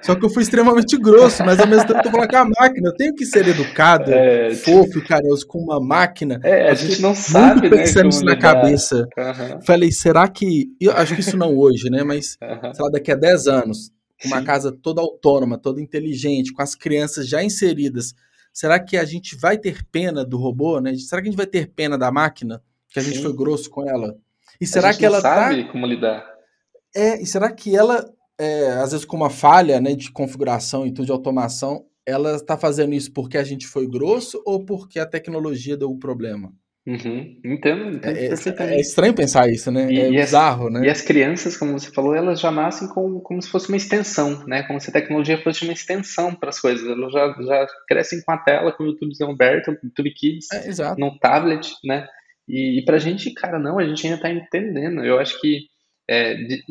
Só 0.00 0.14
que 0.14 0.24
eu 0.24 0.30
fui 0.30 0.44
extremamente 0.44 0.96
grosso, 0.96 1.44
mas 1.44 1.58
ao 1.58 1.66
mesmo 1.66 1.86
tempo 1.86 1.98
eu 1.98 2.02
tô 2.04 2.10
falando 2.10 2.30
com 2.30 2.36
a 2.36 2.44
máquina. 2.44 2.88
Eu 2.88 2.94
tenho 2.94 3.14
que 3.14 3.26
ser 3.26 3.48
educado, 3.48 4.12
é, 4.12 4.54
fofo 4.54 4.98
e 4.98 5.02
carinhoso 5.02 5.44
com 5.46 5.58
uma 5.58 5.80
máquina. 5.80 6.40
É, 6.44 6.70
a 6.70 6.74
gente 6.74 7.02
não 7.02 7.14
sabe, 7.14 7.68
né? 7.68 7.76
pensando 7.78 8.08
isso 8.10 8.24
na 8.24 8.36
cabeça. 8.36 9.08
Uhum. 9.18 9.60
Falei, 9.62 9.90
será 9.90 10.28
que. 10.28 10.68
Eu 10.80 10.92
acho 10.92 11.14
que 11.14 11.20
isso 11.20 11.36
não 11.36 11.56
hoje, 11.58 11.90
né? 11.90 12.04
Mas, 12.04 12.36
uhum. 12.40 12.72
sei 12.72 12.84
lá, 12.84 12.90
daqui 12.92 13.10
a 13.10 13.16
10 13.16 13.48
anos, 13.48 13.90
uma 14.24 14.38
Sim. 14.38 14.44
casa 14.44 14.70
toda 14.70 15.00
autônoma, 15.00 15.58
toda 15.58 15.80
inteligente, 15.80 16.52
com 16.52 16.62
as 16.62 16.76
crianças 16.76 17.28
já 17.28 17.42
inseridas, 17.42 18.14
será 18.52 18.78
que 18.78 18.96
a 18.96 19.04
gente 19.04 19.36
vai 19.36 19.58
ter 19.58 19.84
pena 19.90 20.24
do 20.24 20.36
robô, 20.36 20.80
né? 20.80 20.94
Será 20.96 21.20
que 21.20 21.28
a 21.28 21.30
gente 21.30 21.36
vai 21.38 21.46
ter 21.46 21.66
pena 21.66 21.98
da 21.98 22.12
máquina? 22.12 22.62
Que 22.90 23.00
a 23.00 23.02
gente 23.02 23.16
Sim. 23.16 23.22
foi 23.24 23.32
grosso 23.34 23.68
com 23.68 23.88
ela? 23.88 24.14
E 24.60 24.66
será 24.66 24.94
que 24.94 25.04
ela 25.04 25.20
tá 25.20 25.34
sabe 25.34 25.64
tá... 25.64 25.72
como 25.72 25.84
lidar? 25.84 26.33
É, 26.94 27.20
e 27.20 27.26
será 27.26 27.50
que 27.50 27.76
ela, 27.76 28.04
é, 28.38 28.68
às 28.72 28.92
vezes 28.92 29.04
com 29.04 29.16
uma 29.16 29.30
falha, 29.30 29.80
né, 29.80 29.94
de 29.94 30.10
configuração 30.10 30.86
e 30.86 30.92
tudo 30.92 31.06
de 31.06 31.12
automação, 31.12 31.84
ela 32.06 32.36
está 32.36 32.56
fazendo 32.56 32.94
isso 32.94 33.12
porque 33.12 33.38
a 33.38 33.44
gente 33.44 33.66
foi 33.66 33.86
grosso 33.88 34.42
ou 34.44 34.64
porque 34.64 34.98
a 34.98 35.06
tecnologia 35.06 35.76
deu 35.76 35.90
um 35.90 35.98
problema? 35.98 36.52
Uhum, 36.86 37.40
entendo, 37.42 37.96
entendo 37.96 38.18
é, 38.18 38.26
é, 38.26 38.74
é, 38.74 38.80
estranho 38.80 39.14
pensar 39.14 39.48
isso, 39.48 39.70
né? 39.70 39.90
E, 39.90 39.98
é 39.98 40.08
e 40.08 40.10
bizarro, 40.10 40.66
as, 40.66 40.72
né? 40.74 40.86
E 40.86 40.90
as 40.90 41.00
crianças, 41.00 41.56
como 41.56 41.72
você 41.72 41.90
falou, 41.90 42.14
elas 42.14 42.38
já 42.38 42.50
nascem 42.50 42.86
com, 42.88 43.20
como 43.20 43.40
se 43.40 43.48
fosse 43.48 43.68
uma 43.68 43.78
extensão, 43.78 44.46
né? 44.46 44.64
Como 44.64 44.78
se 44.78 44.90
a 44.90 44.92
tecnologia 44.92 45.42
fosse 45.42 45.64
uma 45.64 45.72
extensão 45.72 46.34
para 46.34 46.50
as 46.50 46.60
coisas. 46.60 46.86
Elas 46.86 47.10
já, 47.10 47.34
já 47.40 47.66
crescem 47.88 48.20
com 48.22 48.32
a 48.32 48.36
tela, 48.36 48.70
com 48.70 48.84
o 48.84 48.86
YouTube 48.88 49.12
aberto, 49.22 49.70
o 49.70 49.78
YouTube 49.82 50.12
Kids, 50.12 50.46
é, 50.52 50.94
no 50.98 51.18
tablet, 51.18 51.72
né? 51.82 52.06
E, 52.46 52.80
e 52.80 52.84
para 52.84 52.96
a 52.96 53.00
gente, 53.00 53.32
cara, 53.32 53.58
não, 53.58 53.78
a 53.78 53.84
gente 53.84 54.06
ainda 54.06 54.16
está 54.16 54.30
entendendo. 54.30 55.02
Eu 55.02 55.18
acho 55.18 55.40
que 55.40 55.60
é, 56.08 56.34
de, 56.34 56.62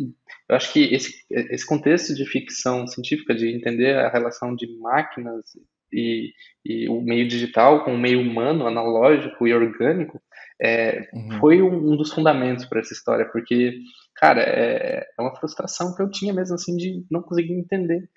eu 0.50 0.56
acho 0.56 0.72
que 0.72 0.94
esse, 0.94 1.14
esse 1.30 1.66
contexto 1.66 2.14
de 2.14 2.26
ficção 2.26 2.86
científica, 2.88 3.34
de 3.34 3.50
entender 3.50 3.96
a 3.96 4.10
relação 4.10 4.56
de 4.56 4.68
máquinas 4.80 5.44
e, 5.92 6.32
e 6.66 6.90
o 6.90 7.02
meio 7.02 7.28
digital 7.28 7.84
com 7.84 7.94
o 7.94 7.98
meio 7.98 8.20
humano, 8.20 8.68
analógico 8.68 9.48
e 9.48 9.54
orgânico, 9.54 10.22
é, 10.62 11.10
uhum. 11.14 11.40
foi 11.40 11.62
um, 11.62 11.94
um, 11.94 11.98
dos 11.98 12.12
fundamentos 12.12 12.66
para 12.66 12.80
essa 12.80 12.94
história, 12.94 13.26
porque, 13.32 13.80
cara, 14.16 14.42
é, 14.42 15.08
é, 15.18 15.22
uma 15.22 15.36
frustração 15.36 15.96
que 15.96 16.02
eu 16.02 16.10
tinha 16.10 16.34
mesmo, 16.34 16.56
assim, 16.56 16.76
de 16.76 17.06
não 17.10 17.22
conseguir 17.22 17.54
entender 17.54 18.10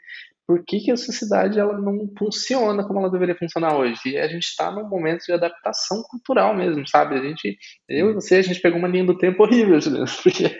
por 0.47 0.65
que, 0.65 0.79
que 0.79 0.93
a 0.93 0.97
sociedade 0.97 1.59
ela 1.59 1.77
não 1.77 2.09
funciona 2.17 2.85
como 2.85 3.01
ela 3.01 3.11
deveria 3.11 3.35
funcionar 3.35 3.77
hoje. 3.77 3.99
E 4.07 4.17
a 4.17 4.29
gente 4.29 4.45
está 4.45 4.71
num 4.71 4.89
momento 4.89 5.25
de 5.27 5.33
adaptação 5.33 6.03
cultural 6.09 6.55
mesmo, 6.55 6.87
sabe? 6.87 7.17
A 7.17 7.23
gente, 7.23 7.59
eu 7.89 8.11
e 8.11 8.15
você, 8.15 8.37
a 8.37 8.43
gente 8.43 8.61
pegou 8.61 8.79
uma 8.79 8.89
linha 8.89 9.05
do 9.05 9.19
tempo 9.19 9.43
horrível, 9.43 9.81
Juliano, 9.81 10.07
porque, 10.23 10.57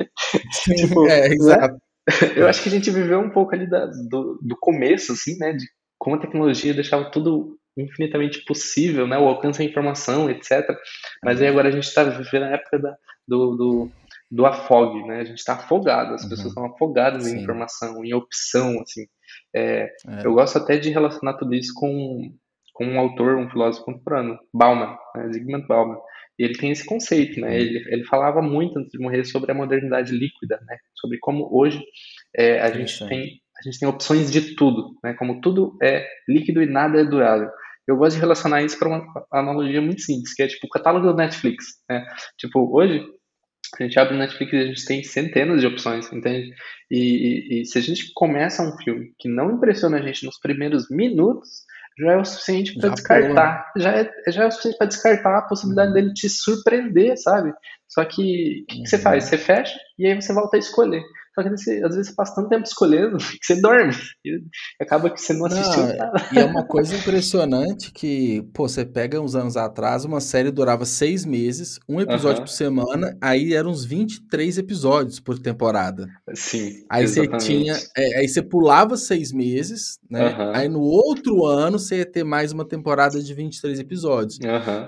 tipo, 0.75 1.07
é, 1.09 1.29
exato. 1.29 1.75
Né? 1.75 1.81
Eu 2.37 2.47
acho 2.47 2.63
que 2.63 2.69
a 2.69 2.73
gente 2.73 2.91
viveu 2.91 3.19
um 3.19 3.31
pouco 3.31 3.55
ali 3.55 3.69
da, 3.69 3.87
do, 3.87 4.39
do 4.41 4.57
começo, 4.61 5.13
assim, 5.13 5.37
né, 5.39 5.53
de 5.53 5.65
como 5.99 6.17
a 6.17 6.21
tecnologia 6.21 6.73
deixava 6.73 7.11
tudo 7.11 7.59
infinitamente 7.77 8.45
possível, 8.45 9.07
né, 9.07 9.19
o 9.19 9.27
alcance 9.27 9.59
da 9.59 9.65
informação, 9.65 10.31
etc. 10.31 10.65
Mas 11.23 11.41
aí 11.41 11.49
agora 11.49 11.69
a 11.69 11.73
gente 11.73 11.85
está 11.85 12.05
vivendo 12.05 12.45
a 12.45 12.51
época 12.51 12.79
da, 12.79 12.97
do, 13.27 13.57
do, 13.57 13.91
do 14.31 14.47
afogue, 14.47 15.03
né, 15.05 15.21
a 15.21 15.25
gente 15.25 15.39
está 15.39 15.55
afogado, 15.55 16.15
as 16.15 16.23
uhum. 16.23 16.29
pessoas 16.29 16.49
estão 16.49 16.67
afogadas 16.67 17.25
Sim. 17.25 17.39
em 17.39 17.43
informação, 17.43 18.05
em 18.05 18.15
opção, 18.15 18.81
assim. 18.81 19.07
É, 19.57 19.85
é. 20.07 20.27
Eu 20.27 20.35
gosto 20.35 20.59
até 20.59 20.77
de 20.77 20.91
relacionar 20.91 21.35
tudo 21.35 21.55
isso 21.55 21.73
com, 21.75 22.31
com 22.75 22.85
um 22.85 23.01
autor, 23.01 23.37
um 23.37 23.49
filósofo 23.49 23.87
contemporâneo, 23.87 24.39
Bauman, 24.53 24.97
né, 25.15 25.33
Zygmunt 25.33 25.67
Bauman. 25.67 25.97
E 26.39 26.45
ele 26.45 26.59
tem 26.59 26.71
esse 26.71 26.85
conceito, 26.85 27.41
né? 27.41 27.49
Uhum. 27.49 27.55
Ele, 27.55 27.85
ele 27.89 28.05
falava 28.05 28.43
muito 28.43 28.79
antes 28.79 28.93
de 28.93 28.99
morrer 28.99 29.25
sobre 29.25 29.51
a 29.51 29.55
modernidade 29.55 30.13
líquida, 30.13 30.61
né? 30.67 30.77
Sobre 30.95 31.19
como 31.19 31.49
hoje 31.51 31.83
é, 32.37 32.61
a 32.61 32.71
gente 32.71 33.09
tem 33.09 33.41
a 33.59 33.63
gente 33.63 33.79
tem 33.79 33.89
opções 33.89 34.31
de 34.31 34.55
tudo, 34.55 34.91
né? 35.03 35.15
Como 35.15 35.41
tudo 35.41 35.79
é 35.83 36.07
líquido 36.29 36.63
e 36.63 36.67
nada 36.67 37.01
é 37.01 37.05
durável. 37.05 37.49
Eu 37.89 37.97
gosto 37.97 38.17
de 38.17 38.21
relacionar 38.21 38.63
isso 38.63 38.79
para 38.79 38.89
uma 38.89 39.07
analogia 39.33 39.81
muito 39.81 40.03
simples, 40.03 40.35
que 40.35 40.43
é 40.43 40.47
tipo 40.47 40.67
o 40.67 40.71
catálogo 40.71 41.07
do 41.07 41.17
Netflix, 41.17 41.65
né? 41.89 42.05
Tipo, 42.37 42.77
hoje 42.77 43.03
a 43.79 43.83
gente 43.83 43.99
abre 43.99 44.15
o 44.15 44.19
Netflix 44.19 44.53
e 44.53 44.57
a 44.57 44.67
gente 44.67 44.85
tem 44.85 45.03
centenas 45.03 45.61
de 45.61 45.67
opções, 45.67 46.13
entende? 46.13 46.55
E, 46.91 46.99
e, 46.99 47.63
e 47.63 47.65
se 47.65 47.79
a 47.79 47.81
gente 47.81 48.13
começa 48.15 48.63
um 48.63 48.77
filme 48.79 49.13
que 49.19 49.29
não 49.29 49.51
impressiona 49.51 49.99
a 49.99 50.03
gente 50.03 50.25
nos 50.25 50.39
primeiros 50.39 50.89
minutos, 50.91 51.65
já 51.99 52.13
é 52.13 52.17
o 52.17 52.25
suficiente 52.25 52.79
para 52.79 52.91
descartar. 52.91 53.73
Já 53.77 53.93
é, 53.93 54.11
já 54.29 54.45
é 54.45 54.47
o 54.47 54.51
suficiente 54.51 54.79
para 54.79 54.87
descartar 54.87 55.39
a 55.39 55.43
possibilidade 55.43 55.89
uhum. 55.89 55.95
dele 55.95 56.13
te 56.13 56.29
surpreender, 56.29 57.17
sabe? 57.17 57.53
Só 57.89 58.05
que 58.05 58.63
o 58.63 58.67
que, 58.67 58.83
que, 58.83 58.89
você 58.89 58.99
faz? 58.99 59.25
Você 59.25 59.39
fecha 59.39 59.79
e 59.99 60.07
aí 60.07 60.15
você 60.15 60.33
volta 60.33 60.57
a 60.57 60.61
escolher. 60.61 61.03
Só 61.37 61.43
que 61.43 61.51
você, 61.51 61.83
às 61.85 61.95
vezes 61.95 62.09
você 62.09 62.15
passa 62.15 62.35
tanto 62.35 62.49
tempo 62.49 62.65
escolhendo 62.65 63.19
que 63.39 63.45
você 63.45 63.61
dorme. 63.61 63.93
E 64.25 64.41
acaba 64.81 65.11
que 65.11 65.21
você 65.21 65.35
não 65.35 65.45
assistiu 65.45 65.83
não, 65.83 65.97
nada. 65.97 66.29
E 66.33 66.39
é 66.39 66.45
uma 66.47 66.65
coisa 66.65 66.97
impressionante 66.97 67.93
que, 67.93 68.41
pô, 68.55 68.67
você 68.67 68.87
pega 68.87 69.21
uns 69.21 69.35
anos 69.35 69.55
atrás, 69.55 70.07
uma 70.07 70.21
série 70.21 70.51
durava 70.51 70.87
seis 70.87 71.27
meses, 71.27 71.79
um 71.87 72.01
episódio 72.01 72.43
por 72.43 72.49
semana, 72.49 73.15
aí 73.21 73.53
eram 73.53 73.71
uns 73.71 73.85
23 73.85 74.57
episódios 74.57 75.21
por 75.21 75.39
temporada. 75.39 76.09
Sim. 76.35 76.85
Aí 76.89 77.05
exatamente. 77.05 77.43
você 77.43 77.47
tinha. 77.47 77.77
É, 77.95 78.21
aí 78.21 78.29
você 78.29 78.41
pulava 78.41 78.97
seis 78.97 79.31
meses, 79.31 79.99
né? 80.11 80.35
Aí 80.55 80.69
no 80.71 80.81
outro 80.81 81.45
ano 81.45 81.79
você 81.79 81.99
ia 81.99 82.07
ter 82.07 82.25
mais 82.25 82.51
uma 82.51 82.67
temporada 82.67 83.23
de 83.23 83.35
23 83.35 83.79
episódios. 83.79 84.39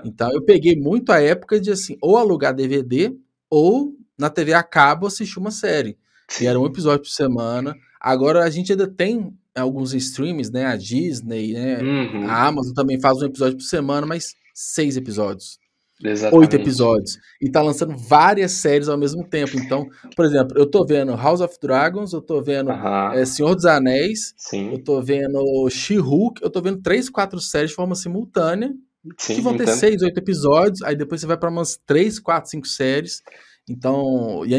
Então 0.03 0.31
eu 0.31 0.43
peguei 0.43 0.75
muito 0.75 1.11
a 1.11 1.21
época 1.21 1.59
de 1.59 1.69
assim, 1.69 1.95
ou 2.01 2.17
alugar 2.17 2.55
DVD, 2.55 3.15
ou 3.51 3.93
na 4.17 4.31
TV 4.31 4.53
a 4.53 4.63
cabo 4.63 5.05
assistir 5.05 5.37
uma 5.37 5.51
série. 5.51 5.95
E 6.41 6.45
era 6.45 6.59
um 6.59 6.65
episódio 6.65 7.03
por 7.03 7.09
semana. 7.09 7.75
Agora 7.99 8.43
a 8.43 8.49
gente 8.49 8.71
ainda 8.71 8.87
tem 8.87 9.33
alguns 9.55 9.93
streams, 9.93 10.51
né? 10.51 10.65
A 10.65 10.75
Disney, 10.75 11.53
né? 11.53 11.81
Uhum. 11.81 12.27
A 12.27 12.47
Amazon 12.47 12.73
também 12.73 12.99
faz 12.99 13.21
um 13.21 13.25
episódio 13.25 13.57
por 13.57 13.63
semana, 13.63 14.05
mas 14.05 14.35
seis 14.53 14.95
episódios. 14.97 15.59
Exatamente. 16.01 16.39
Oito 16.39 16.55
episódios. 16.55 17.17
E 17.41 17.51
tá 17.51 17.61
lançando 17.61 17.97
várias 17.97 18.53
séries 18.53 18.87
ao 18.87 18.97
mesmo 18.97 19.27
tempo. 19.27 19.57
Então, 19.57 19.89
por 20.15 20.25
exemplo, 20.25 20.57
eu 20.57 20.65
tô 20.65 20.85
vendo 20.85 21.13
House 21.15 21.41
of 21.41 21.57
Dragons, 21.61 22.13
eu 22.13 22.21
tô 22.21 22.41
vendo 22.41 22.71
uhum. 22.71 23.11
é, 23.11 23.25
Senhor 23.25 23.53
dos 23.53 23.65
Anéis, 23.65 24.33
Sim. 24.37 24.71
eu 24.71 24.83
tô 24.83 25.01
vendo 25.01 25.69
She-Hulk, 25.69 26.41
eu 26.41 26.49
tô 26.49 26.61
vendo 26.61 26.81
três, 26.81 27.09
quatro 27.09 27.39
séries 27.39 27.71
de 27.71 27.75
forma 27.75 27.95
simultânea. 27.95 28.73
Sim, 29.17 29.35
que 29.35 29.41
vão 29.41 29.55
ter 29.55 29.67
seis, 29.67 30.01
oito 30.01 30.17
episódios, 30.17 30.81
aí 30.81 30.95
depois 30.95 31.21
você 31.21 31.27
vai 31.27 31.37
para 31.37 31.49
umas 31.49 31.77
três, 31.85 32.19
quatro, 32.19 32.49
cinco 32.49 32.67
séries. 32.67 33.21
Então, 33.67 34.45
e 34.45 34.55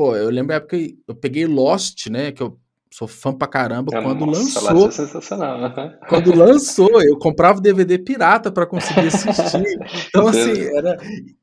Pô, 0.00 0.16
eu 0.16 0.30
lembro 0.30 0.54
a 0.54 0.56
época 0.56 0.78
que 0.78 0.98
eu 1.06 1.14
peguei 1.14 1.44
Lost, 1.44 2.06
né? 2.06 2.32
Que 2.32 2.42
eu 2.42 2.58
sou 2.90 3.06
fã 3.06 3.34
pra 3.34 3.46
caramba. 3.46 3.94
É, 3.94 4.02
quando 4.02 4.24
nossa, 4.24 4.72
lançou. 4.72 4.88
É 4.88 4.90
sensacional. 4.92 5.60
Né? 5.60 5.98
Quando 6.08 6.34
lançou, 6.34 7.02
eu 7.02 7.18
comprava 7.18 7.60
DVD 7.60 7.98
pirata 7.98 8.50
para 8.50 8.64
conseguir 8.64 9.08
assistir. 9.08 9.78
Então, 10.08 10.26
assim, 10.26 10.58
era. 10.74 10.96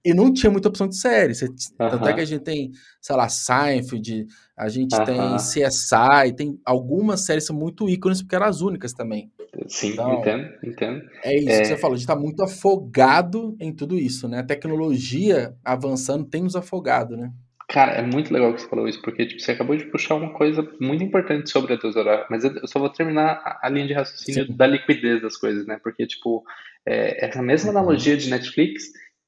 E 0.03 0.12
não 0.12 0.34
tinha 0.34 0.51
muita 0.51 0.70
opção 0.70 0.88
de 0.88 0.97
série. 0.97 1.36
Você... 1.36 1.49
Tanto 1.78 2.08
é 2.08 2.14
que 2.16 2.20
a 2.20 2.26
gente 2.26 2.41
tem, 2.41 2.72
sei 2.99 3.16
lá, 3.16 3.30
Seinfeld, 3.30 4.26
a 4.58 4.70
gente 4.70 4.97
tem 5.05 5.36
CSI, 5.36 6.34
tem 6.36 6.60
algumas 6.66 7.28
séries 7.28 7.45
são 7.45 7.55
muito 7.55 7.88
ícones, 7.88 8.24
porque 8.24 8.36
eram 8.36 8.47
as 8.47 8.62
únicas 8.62 8.91
também. 8.91 9.32
Sim, 9.68 9.89
então, 9.89 10.14
entendo, 10.16 10.49
entendo. 10.64 11.01
É 11.24 11.38
isso 11.38 11.49
é... 11.51 11.62
que 11.62 11.68
você 11.68 11.78
falou, 11.78 11.93
a 11.93 11.97
gente 11.97 12.08
tá 12.08 12.16
muito 12.16 12.41
afogado 12.41 13.55
em 13.60 13.72
tudo 13.72 13.95
isso, 13.95 14.28
né? 14.28 14.39
A 14.39 14.43
tecnologia 14.43 15.55
avançando 15.64 16.26
tem 16.26 16.41
nos 16.41 16.55
afogado, 16.55 17.16
né? 17.16 17.32
Cara, 17.70 17.93
é 17.93 18.01
muito 18.01 18.34
legal 18.34 18.53
que 18.53 18.61
você 18.61 18.70
falou 18.70 18.88
isso, 18.88 19.01
porque 19.01 19.26
tipo, 19.26 19.41
você 19.41 19.51
acabou 19.51 19.76
de 19.76 19.86
puxar 19.86 20.15
uma 20.15 20.32
coisa 20.32 20.65
muito 20.80 21.03
importante 21.03 21.49
sobre 21.49 21.74
a 21.74 21.99
horário, 21.99 22.26
mas 22.30 22.45
eu 22.45 22.65
só 22.65 22.80
vou 22.80 22.89
terminar 22.89 23.59
a, 23.61 23.68
linha 23.68 23.88
de 23.88 23.93
raciocínio 23.93 24.45
Sim. 24.45 24.55
da 24.55 24.65
liquidez 24.65 25.22
das 25.22 25.36
coisas, 25.36 25.65
né? 25.65 25.78
Porque, 25.84 26.07
tipo, 26.07 26.45
é, 26.86 27.26
essa 27.26 27.41
mesma 27.41 27.72
analogia 27.72 28.15
de 28.15 28.30
Netflix 28.30 28.86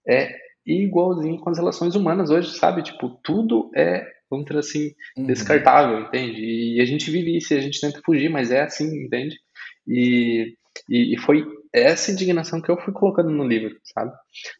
é 0.07 0.33
igualzinho 0.65 1.37
com 1.39 1.49
as 1.49 1.57
relações 1.57 1.95
humanas 1.95 2.29
hoje, 2.29 2.55
sabe? 2.55 2.81
Tipo, 2.81 3.09
tudo 3.21 3.69
é, 3.75 4.07
vamos 4.29 4.45
dizer 4.45 4.59
assim, 4.59 4.91
uhum. 5.17 5.25
descartável, 5.25 5.99
entende? 6.01 6.41
E 6.41 6.79
a 6.79 6.85
gente 6.85 7.11
vive 7.11 7.35
isso 7.35 7.53
e 7.53 7.57
a 7.57 7.61
gente 7.61 7.81
tenta 7.81 8.01
fugir, 8.05 8.29
mas 8.29 8.51
é 8.51 8.61
assim, 8.61 9.03
entende? 9.03 9.35
E, 9.85 10.53
e, 10.89 11.15
e 11.15 11.17
foi 11.17 11.45
essa 11.73 12.11
indignação 12.11 12.61
que 12.61 12.69
eu 12.69 12.77
fui 12.77 12.93
colocando 12.93 13.29
no 13.29 13.47
livro, 13.47 13.75
sabe? 13.83 14.11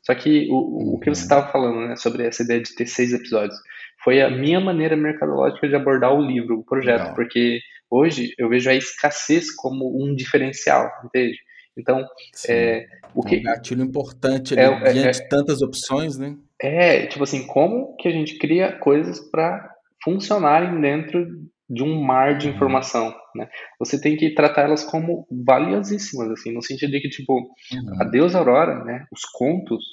Só 0.03 0.13
que 0.13 0.47
o, 0.49 0.95
o 0.95 0.99
que 0.99 1.09
você 1.09 1.23
estava 1.23 1.51
falando, 1.51 1.87
né, 1.87 1.95
sobre 1.95 2.25
essa 2.25 2.43
ideia 2.43 2.61
de 2.61 2.75
ter 2.75 2.85
seis 2.85 3.13
episódios, 3.13 3.59
foi 4.03 4.21
a 4.21 4.29
minha 4.29 4.59
maneira 4.59 4.95
mercadológica 4.95 5.67
de 5.67 5.75
abordar 5.75 6.13
o 6.13 6.21
livro, 6.21 6.59
o 6.59 6.63
projeto, 6.63 6.99
Legal. 6.99 7.15
porque 7.15 7.59
hoje 7.89 8.33
eu 8.37 8.47
vejo 8.47 8.69
a 8.69 8.75
escassez 8.75 9.53
como 9.53 10.03
um 10.03 10.15
diferencial, 10.15 10.89
entende? 11.03 11.37
Então, 11.77 12.05
é, 12.47 12.85
o 13.15 13.23
que... 13.23 13.35
É 13.35 13.39
um 13.39 13.43
gatilho 13.43 13.83
importante 13.83 14.57
ali, 14.57 14.61
é, 14.61 14.93
diante 14.93 15.07
é, 15.07 15.23
de 15.23 15.29
tantas 15.29 15.61
opções, 15.61 16.17
né? 16.17 16.35
É, 16.61 17.07
tipo 17.07 17.23
assim, 17.23 17.47
como 17.47 17.95
que 17.95 18.07
a 18.07 18.11
gente 18.11 18.37
cria 18.37 18.73
coisas 18.73 19.19
para 19.19 19.73
funcionarem 20.03 20.79
dentro 20.79 21.25
de 21.69 21.83
um 21.83 22.01
mar 22.01 22.37
de 22.37 22.47
uhum. 22.47 22.55
informação, 22.55 23.13
né? 23.35 23.47
Você 23.79 24.01
tem 24.01 24.17
que 24.17 24.33
tratar 24.33 24.63
elas 24.63 24.83
como 24.83 25.27
valiosíssimas, 25.45 26.31
assim, 26.31 26.51
no 26.51 26.63
sentido 26.63 26.91
de 26.91 27.01
que, 27.01 27.09
tipo, 27.09 27.33
uhum. 27.33 28.01
a 28.01 28.05
Deus 28.05 28.33
Aurora, 28.33 28.83
né, 28.83 29.05
os 29.11 29.21
contos 29.25 29.83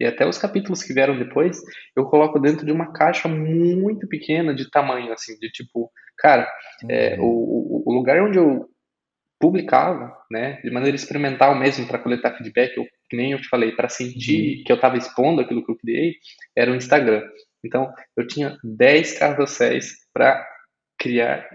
e 0.00 0.06
até 0.06 0.26
os 0.26 0.38
capítulos 0.38 0.82
que 0.82 0.94
vieram 0.94 1.18
depois, 1.18 1.60
eu 1.96 2.04
coloco 2.04 2.38
dentro 2.38 2.64
de 2.64 2.72
uma 2.72 2.92
caixa 2.92 3.28
muito 3.28 4.08
pequena 4.08 4.54
de 4.54 4.70
tamanho, 4.70 5.12
assim, 5.12 5.36
de 5.38 5.50
tipo, 5.50 5.90
cara, 6.16 6.48
é, 6.88 7.16
uhum. 7.16 7.16
é, 7.16 7.16
o, 7.20 7.82
o 7.86 7.92
lugar 7.92 8.22
onde 8.22 8.38
eu 8.38 8.66
publicava, 9.40 10.16
né, 10.30 10.60
de 10.62 10.70
maneira 10.70 10.96
experimental 10.96 11.54
mesmo, 11.54 11.86
para 11.86 11.98
coletar 11.98 12.36
feedback, 12.36 12.76
eu, 12.76 12.86
que 13.08 13.16
nem 13.16 13.32
eu 13.32 13.40
te 13.40 13.48
falei, 13.48 13.72
para 13.72 13.88
sentir 13.88 14.58
uhum. 14.58 14.64
que 14.64 14.72
eu 14.72 14.76
estava 14.76 14.96
expondo 14.96 15.40
aquilo 15.40 15.64
que 15.64 15.70
eu 15.70 15.76
criei, 15.76 16.14
era 16.56 16.72
o 16.72 16.74
Instagram. 16.74 17.22
Então, 17.64 17.92
eu 18.16 18.26
tinha 18.26 18.56
10 18.62 19.18
carrosséis 19.18 19.92
para 20.12 20.44
criar 20.98 21.46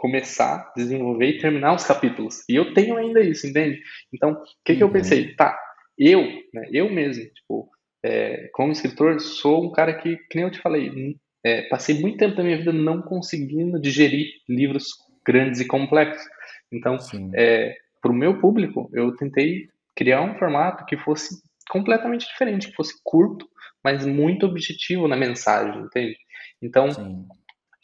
começar, 0.00 0.72
desenvolver 0.74 1.26
e 1.26 1.38
terminar 1.38 1.74
os 1.74 1.84
capítulos. 1.84 2.42
E 2.48 2.56
eu 2.56 2.72
tenho 2.72 2.96
ainda 2.96 3.20
isso, 3.20 3.46
entende? 3.46 3.82
Então, 4.12 4.32
o 4.32 4.42
que, 4.64 4.74
que 4.74 4.82
eu 4.82 4.86
uhum. 4.86 4.92
pensei? 4.94 5.34
Tá, 5.34 5.58
eu, 5.98 6.22
né, 6.54 6.68
eu 6.72 6.90
mesmo, 6.90 7.22
tipo, 7.24 7.68
é, 8.02 8.48
como 8.54 8.72
escritor, 8.72 9.20
sou 9.20 9.66
um 9.66 9.72
cara 9.72 9.92
que, 9.92 10.16
que 10.16 10.36
nem 10.36 10.44
eu 10.44 10.50
te 10.50 10.58
falei, 10.58 11.18
é, 11.44 11.62
passei 11.68 12.00
muito 12.00 12.16
tempo 12.16 12.34
da 12.34 12.42
minha 12.42 12.56
vida 12.56 12.72
não 12.72 13.02
conseguindo 13.02 13.78
digerir 13.78 14.26
livros 14.48 14.88
grandes 15.26 15.60
e 15.60 15.66
complexos. 15.66 16.26
Então, 16.72 16.96
é, 17.34 17.76
para 18.00 18.10
o 18.10 18.14
meu 18.14 18.40
público, 18.40 18.88
eu 18.94 19.14
tentei 19.16 19.68
criar 19.94 20.22
um 20.22 20.38
formato 20.38 20.86
que 20.86 20.96
fosse 20.96 21.42
completamente 21.68 22.26
diferente, 22.26 22.68
que 22.68 22.74
fosse 22.74 22.94
curto, 23.04 23.46
mas 23.84 24.06
muito 24.06 24.46
objetivo 24.46 25.06
na 25.06 25.16
mensagem, 25.16 25.82
entende? 25.82 26.16
Então, 26.62 26.88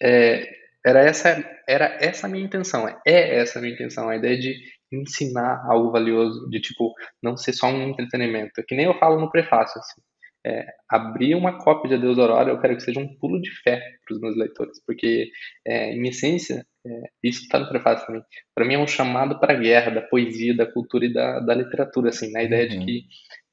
é, 0.02 0.50
era 0.86 1.00
essa 1.00 1.60
era 1.68 1.98
essa 2.00 2.26
a 2.26 2.30
minha 2.30 2.44
intenção, 2.44 2.88
é 2.88 3.36
essa 3.38 3.58
a 3.58 3.62
minha 3.62 3.74
intenção, 3.74 4.08
a 4.08 4.16
ideia 4.16 4.38
de 4.38 4.56
ensinar 4.92 5.64
algo 5.68 5.90
valioso, 5.90 6.48
de 6.48 6.60
tipo 6.60 6.94
não 7.22 7.36
ser 7.36 7.52
só 7.52 7.66
um 7.66 7.90
entretenimento, 7.90 8.62
que 8.66 8.76
nem 8.76 8.86
eu 8.86 8.98
falo 8.98 9.20
no 9.20 9.30
prefácio, 9.30 9.80
assim 9.80 10.00
é, 10.46 10.64
abrir 10.88 11.34
uma 11.34 11.58
cópia 11.58 11.88
de 11.88 11.94
Adeus 11.96 12.18
Aurora, 12.18 12.50
eu 12.50 12.60
quero 12.60 12.76
que 12.76 12.82
seja 12.82 13.00
um 13.00 13.16
pulo 13.18 13.40
de 13.40 13.50
fé 13.62 13.82
para 14.06 14.14
os 14.14 14.20
meus 14.20 14.36
leitores, 14.36 14.80
porque, 14.86 15.28
é, 15.66 15.90
em 15.92 16.06
essência, 16.06 16.64
é, 16.86 16.90
isso 17.20 17.42
está 17.42 17.58
no 17.58 17.68
prefácio 17.68 18.06
também, 18.06 18.22
para 18.54 18.64
mim 18.64 18.74
é 18.74 18.78
um 18.78 18.86
chamado 18.86 19.40
para 19.40 19.54
a 19.54 19.56
guerra 19.58 19.90
da 19.90 20.02
poesia, 20.02 20.56
da 20.56 20.64
cultura 20.64 21.04
e 21.04 21.12
da, 21.12 21.40
da 21.40 21.52
literatura, 21.52 22.10
assim, 22.10 22.30
na 22.30 22.44
ideia 22.44 22.70
uhum. 22.70 22.78
de 22.78 22.84
que 22.84 23.02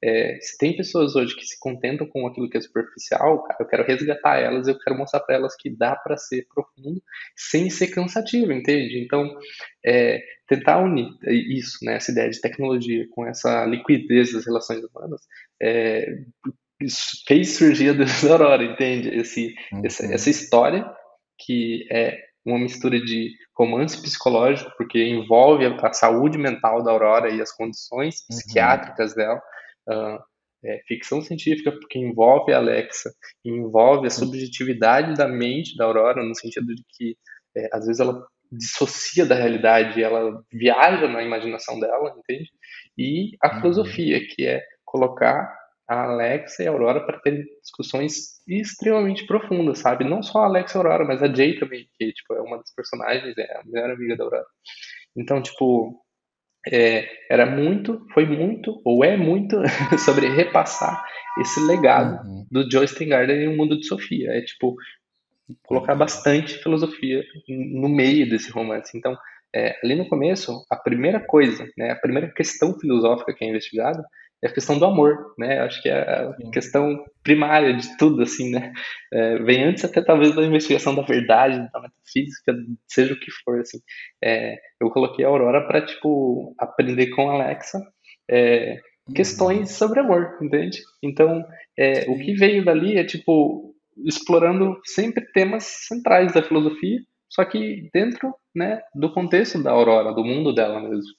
é, 0.05 0.37
se 0.41 0.57
tem 0.57 0.75
pessoas 0.75 1.15
hoje 1.15 1.33
que 1.33 1.45
se 1.45 1.57
contentam 1.57 2.05
com 2.05 2.27
aquilo 2.27 2.49
que 2.49 2.57
é 2.57 2.61
superficial, 2.61 3.41
cara, 3.43 3.57
eu 3.61 3.65
quero 3.65 3.85
resgatar 3.85 4.37
elas, 4.37 4.67
eu 4.67 4.77
quero 4.77 4.97
mostrar 4.97 5.21
para 5.21 5.35
elas 5.35 5.55
que 5.55 5.69
dá 5.69 5.95
para 5.95 6.17
ser 6.17 6.45
profundo 6.53 7.01
sem 7.37 7.69
ser 7.69 7.87
cansativo, 7.87 8.51
entende? 8.51 9.01
Então, 9.01 9.33
é, 9.85 10.21
tentar 10.45 10.79
unir 10.79 11.07
isso, 11.25 11.77
né, 11.85 11.95
essa 11.95 12.11
ideia 12.11 12.29
de 12.29 12.41
tecnologia 12.41 13.07
com 13.11 13.25
essa 13.25 13.65
liquidez 13.65 14.33
das 14.33 14.45
relações 14.45 14.83
humanas, 14.83 15.21
é, 15.61 16.05
fez 17.25 17.55
surgir 17.55 17.91
a 17.91 17.93
Deus 17.93 18.21
da 18.23 18.31
Aurora, 18.33 18.63
entende? 18.63 19.07
Esse, 19.07 19.55
uhum. 19.71 19.85
essa, 19.85 20.05
essa 20.05 20.29
história 20.29 20.85
que 21.39 21.87
é 21.89 22.19
uma 22.45 22.59
mistura 22.59 22.99
de 22.99 23.31
romance 23.57 24.01
psicológico, 24.01 24.69
porque 24.77 25.01
envolve 25.01 25.65
a, 25.65 25.75
a 25.75 25.93
saúde 25.93 26.37
mental 26.37 26.83
da 26.83 26.91
Aurora 26.91 27.29
e 27.29 27.41
as 27.41 27.53
condições 27.53 28.15
uhum. 28.15 28.35
psiquiátricas 28.35 29.15
dela, 29.15 29.41
uh, 29.89 30.19
é, 30.63 30.81
ficção 30.87 31.21
científica, 31.21 31.71
porque 31.71 31.99
envolve 31.99 32.53
a 32.53 32.57
Alexa, 32.57 33.13
envolve 33.43 34.07
a 34.07 34.11
subjetividade 34.11 35.15
da 35.15 35.27
mente 35.27 35.75
da 35.75 35.85
Aurora, 35.85 36.23
no 36.23 36.35
sentido 36.35 36.73
de 36.73 36.83
que 36.89 37.17
é, 37.55 37.69
às 37.73 37.85
vezes 37.85 37.99
ela 37.99 38.25
dissocia 38.51 39.25
da 39.25 39.35
realidade, 39.35 40.01
ela 40.01 40.41
viaja 40.51 41.07
na 41.07 41.23
imaginação 41.23 41.79
dela, 41.79 42.15
entende? 42.17 42.49
E 42.97 43.35
a 43.41 43.55
uhum. 43.55 43.61
filosofia, 43.61 44.25
que 44.27 44.45
é 44.45 44.63
colocar 44.85 45.53
a 45.87 46.03
Alexa 46.03 46.63
e 46.63 46.67
a 46.67 46.71
Aurora 46.71 47.05
para 47.05 47.19
ter 47.19 47.45
discussões 47.61 48.41
extremamente 48.47 49.25
profundas, 49.25 49.79
sabe? 49.79 50.05
Não 50.05 50.23
só 50.23 50.39
a 50.39 50.45
Alexa 50.45 50.77
e 50.77 50.79
a 50.79 50.83
Aurora, 50.83 51.05
mas 51.05 51.21
a 51.21 51.33
Jay 51.33 51.59
também, 51.59 51.87
que 51.97 52.13
tipo, 52.13 52.33
é 52.35 52.41
uma 52.41 52.57
das 52.57 52.73
personagens, 52.73 53.37
é 53.37 53.57
a 53.57 53.63
melhor 53.65 53.91
amiga 53.91 54.15
da 54.15 54.23
Aurora. 54.23 54.45
Então, 55.15 55.41
tipo, 55.41 56.02
é, 56.71 57.07
era 57.29 57.45
muito, 57.45 58.05
foi 58.13 58.25
muito, 58.25 58.81
ou 58.85 59.03
é 59.03 59.17
muito, 59.17 59.57
sobre 59.99 60.27
repassar 60.29 61.03
esse 61.41 61.59
legado 61.65 62.25
uhum. 62.27 62.45
do 62.51 62.69
Joe 62.69 62.87
Steingarten 62.87 63.35
em 63.35 63.47
um 63.47 63.57
mundo 63.57 63.77
de 63.77 63.85
Sofia. 63.85 64.31
É, 64.31 64.41
tipo, 64.41 64.75
colocar 65.63 65.95
bastante 65.95 66.57
filosofia 66.61 67.23
no 67.47 67.89
meio 67.89 68.29
desse 68.29 68.51
romance. 68.51 68.97
Então, 68.97 69.17
é, 69.53 69.77
ali 69.83 69.95
no 69.95 70.07
começo, 70.07 70.65
a 70.69 70.75
primeira 70.75 71.19
coisa, 71.19 71.67
né, 71.77 71.91
a 71.91 71.95
primeira 71.95 72.31
questão 72.31 72.77
filosófica 72.79 73.33
que 73.33 73.43
é 73.43 73.49
investigada 73.49 74.03
é 74.43 74.47
a 74.47 74.53
questão 74.53 74.77
do 74.77 74.85
amor, 74.85 75.33
né? 75.37 75.59
Acho 75.59 75.81
que 75.81 75.87
é 75.87 76.01
a 76.01 76.33
questão 76.51 77.01
primária 77.23 77.73
de 77.73 77.97
tudo, 77.97 78.21
assim, 78.21 78.51
né? 78.51 78.73
É, 79.11 79.37
vem 79.39 79.63
antes 79.63 79.85
até 79.85 80.01
talvez 80.01 80.35
da 80.35 80.43
investigação 80.43 80.93
da 80.93 81.01
verdade, 81.01 81.57
da 81.71 81.79
metafísica, 81.81 82.53
seja 82.85 83.13
o 83.13 83.19
que 83.19 83.31
for, 83.43 83.61
assim. 83.61 83.79
É, 84.21 84.57
eu 84.81 84.89
coloquei 84.89 85.23
a 85.23 85.29
Aurora 85.29 85.65
para 85.65 85.85
tipo 85.85 86.53
aprender 86.59 87.07
com 87.11 87.29
a 87.29 87.35
Alexa 87.35 87.79
é, 88.29 88.79
questões 89.15 89.59
uhum. 89.59 89.65
sobre 89.77 89.99
amor, 90.01 90.37
entende? 90.41 90.79
Então, 91.01 91.43
é, 91.77 92.09
o 92.09 92.17
que 92.17 92.33
veio 92.33 92.65
dali 92.65 92.97
é 92.97 93.05
tipo 93.05 93.73
explorando 94.05 94.77
sempre 94.83 95.25
temas 95.31 95.63
centrais 95.87 96.33
da 96.33 96.43
filosofia, 96.43 96.99
só 97.29 97.45
que 97.45 97.89
dentro, 97.93 98.33
né, 98.53 98.81
do 98.93 99.11
contexto 99.13 99.61
da 99.61 99.71
Aurora, 99.71 100.13
do 100.13 100.23
mundo 100.23 100.53
dela 100.53 100.81
mesmo. 100.81 101.13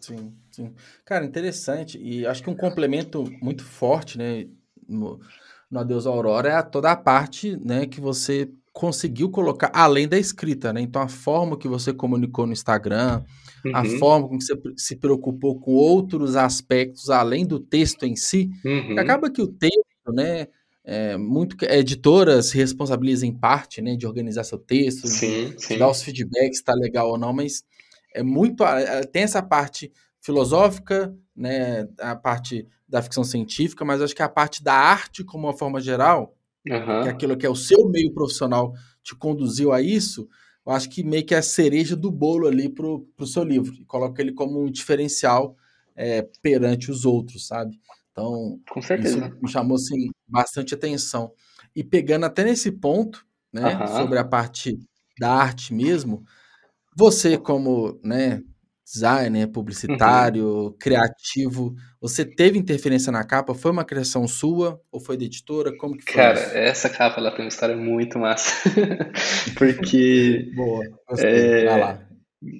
Sim, 0.00 0.32
sim. 0.50 0.74
Cara, 1.04 1.24
interessante. 1.24 1.98
E 1.98 2.26
acho 2.26 2.42
que 2.42 2.50
um 2.50 2.56
complemento 2.56 3.24
muito 3.42 3.64
forte, 3.64 4.16
né, 4.18 4.46
no, 4.88 5.20
no 5.70 5.80
Adeus 5.80 6.06
Aurora 6.06 6.48
é 6.48 6.62
toda 6.62 6.90
a 6.90 6.96
parte, 6.96 7.56
né, 7.56 7.86
que 7.86 8.00
você 8.00 8.50
conseguiu 8.72 9.30
colocar 9.30 9.70
além 9.74 10.08
da 10.08 10.18
escrita, 10.18 10.72
né? 10.72 10.80
Então 10.80 11.02
a 11.02 11.08
forma 11.08 11.58
que 11.58 11.68
você 11.68 11.92
comunicou 11.92 12.46
no 12.46 12.52
Instagram, 12.52 13.22
uhum. 13.64 13.76
a 13.76 13.84
forma 13.98 14.28
com 14.28 14.38
que 14.38 14.44
você 14.44 14.54
se 14.76 14.96
preocupou 14.96 15.58
com 15.58 15.72
outros 15.72 16.36
aspectos 16.36 17.10
além 17.10 17.44
do 17.44 17.58
texto 17.58 18.04
em 18.04 18.16
si, 18.16 18.50
uhum. 18.64 18.98
acaba 18.98 19.30
que 19.30 19.42
o 19.42 19.46
texto, 19.48 20.12
né, 20.14 20.46
é, 20.84 21.16
muito 21.16 21.56
editoras 21.64 22.46
se 22.46 22.56
responsabilizam 22.56 23.28
em 23.28 23.36
parte, 23.36 23.82
né, 23.82 23.96
de 23.96 24.06
organizar 24.06 24.44
seu 24.44 24.58
texto, 24.58 25.06
sim, 25.08 25.50
de, 25.50 25.62
sim. 25.62 25.78
dar 25.78 25.90
os 25.90 26.02
feedbacks, 26.02 26.58
se 26.58 26.64
tá 26.64 26.72
legal 26.74 27.10
ou 27.10 27.18
não, 27.18 27.32
mas 27.32 27.62
é 28.14 28.22
muito 28.22 28.64
tem 29.12 29.22
essa 29.22 29.42
parte 29.42 29.92
filosófica, 30.20 31.14
né, 31.34 31.88
a 31.98 32.14
parte 32.14 32.66
da 32.88 33.00
ficção 33.00 33.24
científica, 33.24 33.84
mas 33.84 34.02
acho 34.02 34.14
que 34.14 34.22
a 34.22 34.28
parte 34.28 34.62
da 34.62 34.74
arte 34.74 35.24
como 35.24 35.46
uma 35.46 35.56
forma 35.56 35.80
geral, 35.80 36.36
uhum. 36.68 37.02
que 37.02 37.08
é 37.08 37.10
aquilo 37.10 37.36
que 37.36 37.46
é 37.46 37.50
o 37.50 37.56
seu 37.56 37.88
meio 37.88 38.12
profissional 38.12 38.74
te 39.02 39.14
conduziu 39.14 39.72
a 39.72 39.80
isso, 39.80 40.28
eu 40.66 40.72
acho 40.72 40.90
que 40.90 41.02
meio 41.02 41.24
que 41.24 41.34
é 41.34 41.38
a 41.38 41.42
cereja 41.42 41.96
do 41.96 42.10
bolo 42.10 42.46
ali 42.46 42.68
pro, 42.68 43.08
pro 43.16 43.26
seu 43.26 43.42
livro, 43.42 43.74
e 43.74 43.84
coloca 43.84 44.20
ele 44.20 44.32
como 44.32 44.62
um 44.62 44.70
diferencial 44.70 45.56
é, 45.96 46.28
perante 46.42 46.90
os 46.90 47.04
outros, 47.04 47.46
sabe? 47.46 47.78
Então, 48.12 48.60
Com 48.70 48.82
certeza. 48.82 49.36
me 49.40 49.48
chamou 49.48 49.76
assim, 49.76 50.10
bastante 50.28 50.74
atenção. 50.74 51.32
E 51.74 51.82
pegando 51.82 52.26
até 52.26 52.44
nesse 52.44 52.70
ponto, 52.70 53.24
né, 53.52 53.76
uhum. 53.76 53.86
sobre 53.86 54.18
a 54.18 54.24
parte 54.24 54.78
da 55.18 55.32
arte 55.32 55.72
mesmo, 55.72 56.24
você, 57.00 57.38
como 57.38 57.98
né, 58.04 58.42
designer, 58.84 59.50
publicitário, 59.50 60.46
uhum. 60.46 60.76
criativo, 60.78 61.74
você 61.98 62.26
teve 62.26 62.58
interferência 62.58 63.10
na 63.10 63.24
capa? 63.24 63.54
Foi 63.54 63.70
uma 63.70 63.86
criação 63.86 64.28
sua 64.28 64.78
ou 64.92 65.00
foi 65.00 65.16
da 65.16 65.24
editora? 65.24 65.74
Como 65.78 65.96
que 65.96 66.04
foi 66.04 66.14
Cara, 66.14 66.38
isso? 66.38 66.56
essa 66.58 66.90
capa 66.90 67.18
ela 67.18 67.30
tem 67.30 67.46
uma 67.46 67.48
história 67.48 67.74
muito 67.74 68.18
massa. 68.18 68.52
Porque. 69.56 70.50
Boa, 70.54 70.84
é, 71.18 71.64
Vai 71.64 71.80
lá. 71.80 72.06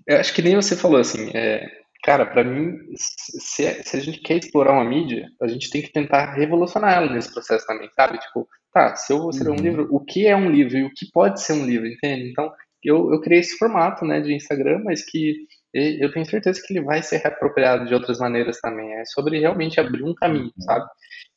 Eu 0.07 0.17
acho 0.17 0.33
que 0.33 0.41
nem 0.41 0.57
você 0.57 0.75
falou 0.75 1.01
assim. 1.01 1.31
É, 1.35 1.67
cara, 2.03 2.25
para 2.25 2.43
mim, 2.43 2.79
se, 2.97 3.83
se, 3.85 3.97
a 3.97 4.01
gente 4.01 4.21
quer 4.21 4.39
explorar 4.39 4.73
uma 4.73 4.89
mídia, 4.89 5.27
a 5.43 5.49
gente 5.49 5.69
tem 5.69 5.83
que 5.83 5.93
tentar 5.93 6.33
revolucionar 6.33 6.95
ela 6.95 7.13
nesse 7.13 7.31
processo 7.31 7.67
também, 7.67 7.91
sabe? 7.95 8.19
Tipo, 8.19 8.49
tá, 8.73 8.97
se 8.97 9.13
eu 9.13 9.19
vou 9.19 9.31
escrever 9.31 9.51
uhum. 9.51 9.59
um 9.59 9.63
livro, 9.63 9.89
o 9.91 10.03
que 10.03 10.27
é 10.27 10.35
um 10.35 10.51
livro 10.51 10.79
e 10.79 10.85
o 10.85 10.91
que 10.95 11.11
pode 11.13 11.43
ser 11.43 11.53
um 11.53 11.67
livro, 11.67 11.87
entende? 11.87 12.31
Então, 12.31 12.51
eu, 12.89 13.13
eu 13.13 13.21
criei 13.21 13.41
esse 13.41 13.57
formato 13.59 14.05
né, 14.05 14.21
de 14.21 14.35
Instagram, 14.35 14.83
mas 14.85 15.05
que 15.05 15.35
eu 15.73 16.13
tenho 16.13 16.27
certeza 16.27 16.61
que 16.65 16.73
ele 16.73 16.85
vai 16.85 17.03
ser 17.03 17.19
reapropriado 17.19 17.87
de 17.87 17.95
outras 17.95 18.19
maneiras 18.19 18.61
também. 18.61 18.93
É 18.95 19.05
sobre 19.05 19.39
realmente 19.39 19.79
abrir 19.79 20.03
um 20.03 20.15
caminho, 20.15 20.53
sabe? 20.59 20.89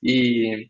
E 0.02 0.68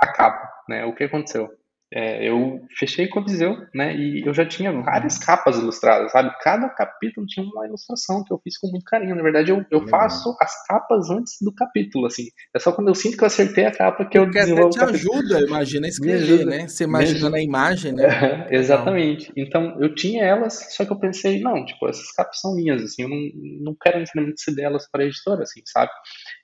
a 0.00 0.06
capa, 0.12 0.48
né? 0.68 0.84
O 0.84 0.94
que 0.94 1.04
aconteceu? 1.04 1.48
É, 1.92 2.28
eu 2.28 2.60
fechei 2.78 3.08
com 3.08 3.18
a 3.18 3.24
Viseu, 3.24 3.56
né? 3.74 3.96
E 3.96 4.24
eu 4.24 4.32
já 4.32 4.46
tinha 4.46 4.70
várias 4.70 5.18
capas 5.18 5.58
ilustradas, 5.58 6.12
sabe? 6.12 6.32
Cada 6.40 6.68
capítulo 6.68 7.26
tinha 7.26 7.44
uma 7.44 7.66
ilustração 7.66 8.22
que 8.22 8.32
eu 8.32 8.38
fiz 8.38 8.56
com 8.58 8.68
muito 8.68 8.84
carinho. 8.84 9.16
Na 9.16 9.22
verdade, 9.22 9.50
eu, 9.50 9.64
eu 9.72 9.88
faço 9.88 10.36
as 10.40 10.66
capas 10.66 11.10
antes 11.10 11.38
do 11.40 11.52
capítulo, 11.52 12.06
assim. 12.06 12.28
É 12.54 12.60
só 12.60 12.70
quando 12.70 12.88
eu 12.88 12.94
sinto 12.94 13.16
que 13.16 13.24
eu 13.24 13.26
acertei 13.26 13.64
a 13.64 13.72
capa 13.72 14.04
que 14.04 14.16
eu 14.16 14.24
Porque 14.24 14.38
desenvolvo. 14.38 14.68
Até 14.68 14.92
te 14.92 14.94
ajuda, 14.94 15.40
imagina, 15.40 15.86
a 15.86 15.88
escrever, 15.88 16.46
né? 16.46 16.68
Você 16.68 16.84
imaginando 16.84 17.34
a 17.34 17.40
imagem, 17.40 17.92
né? 17.92 18.06
exatamente. 18.50 19.32
Então, 19.36 19.76
eu 19.80 19.92
tinha 19.92 20.24
elas, 20.24 20.68
só 20.70 20.84
que 20.84 20.92
eu 20.92 20.98
pensei, 20.98 21.40
não, 21.40 21.64
tipo, 21.64 21.88
essas 21.88 22.12
capas 22.12 22.38
são 22.40 22.54
minhas, 22.54 22.82
assim, 22.82 23.02
eu 23.02 23.08
não, 23.08 23.18
não 23.64 23.76
quero 23.80 23.98
necessariamente 23.98 24.40
ser 24.40 24.54
delas 24.54 24.88
para 24.88 25.02
a 25.02 25.06
editora, 25.06 25.42
assim, 25.42 25.60
sabe? 25.66 25.90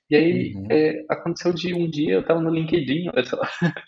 E 0.08 0.14
aí 0.16 0.54
uhum. 0.54 0.66
é, 0.70 1.04
aconteceu 1.08 1.52
de 1.52 1.74
um 1.74 1.90
dia, 1.90 2.14
eu 2.14 2.24
tava 2.24 2.40
no 2.40 2.50
LinkedIn, 2.50 3.08
olha 3.08 3.24
só. 3.24 3.40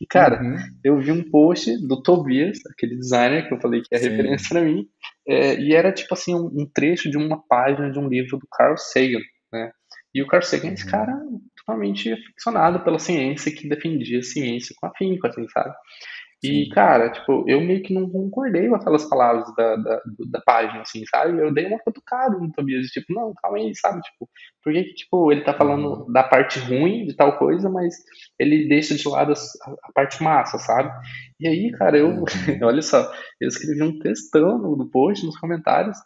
E, 0.00 0.06
cara, 0.06 0.40
uhum. 0.40 0.56
eu 0.84 1.00
vi 1.00 1.10
um 1.10 1.28
post 1.28 1.68
do 1.88 2.00
Tobias, 2.00 2.60
aquele 2.72 2.96
designer 2.96 3.48
que 3.48 3.54
eu 3.54 3.60
falei 3.60 3.82
que 3.82 3.92
é 3.92 3.98
Sim. 3.98 4.10
referência 4.10 4.48
para 4.48 4.62
mim, 4.62 4.86
é, 5.26 5.60
e 5.60 5.74
era 5.74 5.92
tipo 5.92 6.14
assim, 6.14 6.32
um, 6.32 6.46
um, 6.46 6.70
trecho 6.72 7.10
de 7.10 7.16
uma 7.16 7.42
página 7.48 7.90
de 7.90 7.98
um 7.98 8.08
livro 8.08 8.38
do 8.38 8.46
Carl 8.52 8.76
Sagan, 8.76 9.18
né? 9.52 9.72
E 10.14 10.22
o 10.22 10.28
Carl 10.28 10.44
Sagan 10.44 10.70
é 10.70 10.72
esse 10.74 10.84
uhum. 10.84 10.90
cara 10.92 11.12
totalmente 11.56 12.12
aficionado 12.12 12.84
pela 12.84 13.00
ciência, 13.00 13.52
que 13.52 13.68
defendia 13.68 14.20
a 14.20 14.22
ciência 14.22 14.74
com 14.78 14.86
afinco, 14.86 15.26
assim, 15.26 15.46
sabe? 15.48 15.74
E, 16.42 16.70
cara, 16.70 17.10
tipo, 17.10 17.44
eu 17.46 17.60
meio 17.60 17.82
que 17.82 17.92
não 17.92 18.08
concordei 18.08 18.66
com 18.66 18.74
aquelas 18.74 19.04
palavras 19.04 19.54
da, 19.54 19.76
da, 19.76 20.02
da 20.30 20.40
página, 20.40 20.80
assim, 20.80 21.04
sabe? 21.04 21.38
Eu 21.38 21.52
dei 21.52 21.66
uma 21.66 21.78
cutucada 21.78 22.38
no 22.38 22.50
Tobias, 22.50 22.86
tipo, 22.86 23.12
não, 23.12 23.34
calma 23.42 23.58
aí, 23.58 23.74
sabe? 23.76 24.00
Tipo, 24.00 24.26
por 24.64 24.72
que, 24.72 24.84
tipo, 24.94 25.30
ele 25.30 25.42
tá 25.42 25.52
falando 25.52 26.04
uhum. 26.06 26.12
da 26.12 26.22
parte 26.22 26.58
ruim 26.58 27.04
de 27.04 27.14
tal 27.14 27.36
coisa, 27.36 27.68
mas 27.68 27.94
ele 28.38 28.68
deixa 28.68 28.94
de 28.94 29.06
lado 29.06 29.34
a, 29.34 29.70
a 29.82 29.92
parte 29.92 30.22
massa, 30.22 30.56
sabe? 30.58 30.90
E 31.38 31.46
aí, 31.46 31.70
cara, 31.72 31.98
eu, 31.98 32.08
uhum. 32.08 32.24
olha 32.64 32.80
só, 32.80 33.12
eu 33.38 33.48
escrevi 33.48 33.82
um 33.82 33.98
textão 33.98 34.56
no, 34.56 34.76
no 34.76 34.90
post, 34.90 35.26
nos 35.26 35.38
comentários, 35.38 35.98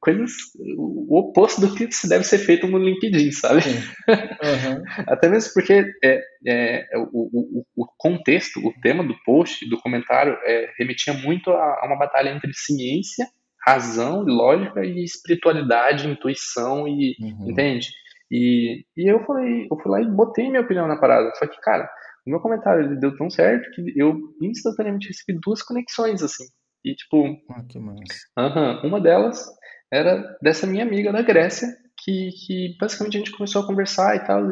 coisas, 0.00 0.32
o 0.76 1.18
oposto 1.18 1.60
do 1.60 1.74
que 1.74 1.90
se 1.92 2.08
deve 2.08 2.24
ser 2.24 2.38
feito 2.38 2.66
no 2.66 2.78
LinkedIn, 2.78 3.30
sabe? 3.32 3.60
Uhum. 3.60 4.82
Até 5.06 5.28
mesmo 5.28 5.52
porque 5.54 5.84
é, 6.02 6.20
é, 6.46 6.88
o, 7.12 7.60
o, 7.60 7.66
o, 7.76 7.86
contexto, 7.96 8.58
o 8.60 8.72
tema 8.80 9.04
do 9.04 9.14
post, 9.24 9.68
do 9.68 9.78
comentário, 9.80 10.36
é, 10.44 10.72
remetia 10.78 11.14
muito 11.14 11.50
a, 11.50 11.80
a, 11.80 11.86
uma 11.86 11.98
batalha 11.98 12.30
entre 12.30 12.52
ciência, 12.54 13.26
razão, 13.64 14.22
lógica 14.22 14.84
e 14.84 15.04
espiritualidade, 15.04 16.08
intuição 16.08 16.88
e, 16.88 17.14
uhum. 17.20 17.50
entende? 17.50 17.88
E, 18.30 18.84
e 18.96 19.10
eu 19.10 19.24
falei, 19.24 19.68
eu 19.70 19.76
fui 19.78 19.90
lá 19.90 20.02
e 20.02 20.06
botei 20.06 20.48
minha 20.48 20.60
opinião 20.60 20.86
na 20.86 20.98
parada, 20.98 21.32
só 21.36 21.46
que, 21.46 21.58
cara, 21.60 21.88
o 22.26 22.30
meu 22.30 22.40
comentário 22.40 22.98
deu 22.98 23.16
tão 23.16 23.30
certo 23.30 23.70
que 23.70 23.92
eu 23.96 24.18
instantaneamente 24.42 25.08
recebi 25.08 25.38
duas 25.40 25.62
conexões, 25.62 26.22
assim, 26.22 26.44
e 26.84 26.94
tipo, 26.94 27.36
ah, 27.50 27.64
que 27.68 27.78
massa. 27.78 28.02
Uh 28.38 28.42
-huh, 28.42 28.86
uma 28.86 29.00
delas 29.00 29.46
era 29.92 30.36
dessa 30.42 30.66
minha 30.66 30.84
amiga 30.84 31.12
da 31.12 31.22
Grécia, 31.22 31.68
que, 32.04 32.30
que 32.30 32.76
basicamente 32.78 33.16
a 33.16 33.18
gente 33.18 33.32
começou 33.32 33.62
a 33.62 33.66
conversar 33.66 34.16
e 34.16 34.20
tal. 34.20 34.42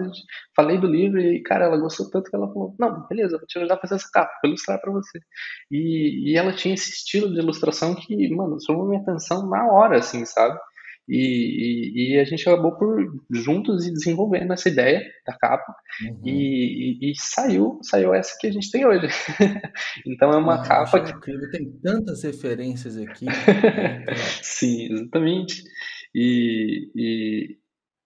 falei 0.55 0.79
do 0.79 0.87
livro 0.87 1.21
e, 1.21 1.43
cara, 1.43 1.67
ela 1.67 1.77
gostou 1.77 2.11
tanto 2.11 2.31
que 2.31 2.37
ela 2.37 2.49
falou: 2.53 2.75
Não, 2.79 3.07
beleza, 3.09 3.39
vou 3.39 3.47
te 3.47 3.59
ajudar 3.59 3.75
a 3.75 3.81
fazer 3.81 3.95
essa 3.97 4.09
capa, 4.13 4.33
vou 4.43 4.51
ilustrar 4.51 4.81
para 4.81 4.93
você. 4.93 5.21
E, 5.71 6.33
e 6.33 6.37
ela 6.37 6.53
tinha 6.53 6.75
esse 6.75 6.91
estilo 6.91 7.33
de 7.33 7.39
ilustração 7.39 7.95
que, 7.95 8.29
mano, 8.35 8.59
chamou 8.65 8.89
minha 8.89 9.01
atenção 9.01 9.49
na 9.49 9.67
hora, 9.73 9.99
assim, 9.99 10.25
sabe? 10.25 10.59
E, 11.09 11.19
e, 11.19 12.15
e, 12.15 12.19
a 12.19 12.25
gente 12.25 12.49
acabou 12.49 12.77
por 12.77 12.99
juntos 13.31 13.87
e 13.87 13.93
desenvolvendo 13.93 14.53
essa 14.53 14.69
ideia 14.69 15.01
da 15.25 15.39
capa 15.39 15.73
uhum. 16.03 16.21
e, 16.25 16.99
e, 17.01 17.13
saiu 17.15 17.79
saiu 17.81 18.13
essa 18.13 18.37
que 18.41 18.49
a 18.49 18.53
gente 18.53 18.71
tem 18.73 18.85
hoje 18.85 19.07
então 20.05 20.31
é 20.33 20.37
uma 20.37 20.57
ah, 20.57 20.67
capa 20.67 21.01
que 21.01 21.13
incrível. 21.13 21.49
tem 21.53 21.71
tantas 21.81 22.25
referências 22.25 22.97
aqui 22.97 23.27
sim 24.43 24.93
exatamente 24.93 25.63
e, 26.13 27.57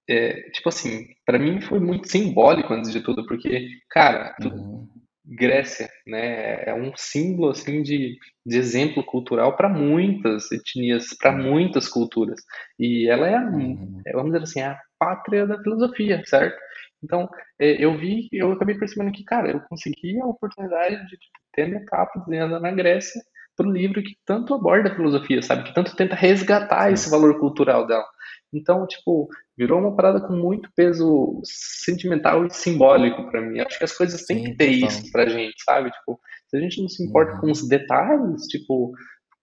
é, 0.06 0.50
tipo 0.50 0.68
assim 0.68 1.06
para 1.24 1.38
mim 1.38 1.58
foi 1.62 1.80
muito 1.80 2.06
simbólico 2.06 2.74
antes 2.74 2.92
de 2.92 3.00
tudo 3.00 3.24
porque 3.26 3.66
cara 3.88 4.36
uhum. 4.42 4.86
Grécia, 5.30 5.88
né? 6.06 6.64
É 6.64 6.74
um 6.74 6.92
símbolo 6.96 7.50
assim 7.50 7.82
de, 7.82 8.18
de 8.44 8.58
exemplo 8.58 9.04
cultural 9.04 9.56
para 9.56 9.68
muitas 9.68 10.50
etnias, 10.50 11.14
para 11.16 11.30
muitas 11.30 11.88
culturas. 11.88 12.40
E 12.78 13.08
ela 13.08 13.28
é, 13.28 13.38
uhum. 13.38 14.02
É, 14.04 14.12
vamos 14.12 14.32
dizer 14.32 14.42
assim, 14.42 14.60
é 14.60 14.66
a 14.66 14.80
pátria 14.98 15.46
da 15.46 15.62
filosofia, 15.62 16.20
certo? 16.26 16.58
Então, 17.02 17.28
é, 17.58 17.82
eu 17.82 17.96
vi, 17.96 18.28
eu 18.32 18.52
acabei 18.52 18.76
percebendo 18.76 19.12
que, 19.12 19.24
cara, 19.24 19.50
eu 19.50 19.60
consegui 19.68 20.20
a 20.20 20.26
oportunidade 20.26 21.06
de 21.06 21.16
ter 21.52 21.68
minha 21.68 21.84
capa 21.84 22.20
desenhada 22.20 22.58
na 22.58 22.72
Grécia 22.72 23.22
para 23.60 23.68
um 23.68 23.72
livro 23.72 24.02
que 24.02 24.16
tanto 24.24 24.54
aborda 24.54 24.90
a 24.90 24.94
filosofia, 24.94 25.42
sabe? 25.42 25.64
Que 25.64 25.74
tanto 25.74 25.94
tenta 25.94 26.14
resgatar 26.14 26.90
esse 26.90 27.10
valor 27.10 27.38
cultural 27.38 27.86
dela. 27.86 28.06
Então, 28.52 28.86
tipo, 28.86 29.28
virou 29.56 29.78
uma 29.78 29.94
parada 29.94 30.18
com 30.26 30.32
muito 30.32 30.70
peso 30.74 31.40
sentimental 31.44 32.46
e 32.46 32.50
simbólico 32.50 33.30
para 33.30 33.42
mim. 33.42 33.60
Acho 33.60 33.76
que 33.76 33.84
as 33.84 33.96
coisas 33.96 34.24
têm 34.24 34.42
que 34.44 34.56
ter 34.56 34.70
isso 34.70 35.12
pra 35.12 35.28
gente, 35.28 35.62
sabe? 35.62 35.90
Tipo, 35.90 36.18
se 36.48 36.56
a 36.56 36.60
gente 36.60 36.80
não 36.80 36.88
se 36.88 37.04
importa 37.04 37.34
uhum. 37.34 37.40
com 37.40 37.50
os 37.50 37.68
detalhes, 37.68 38.46
tipo, 38.46 38.92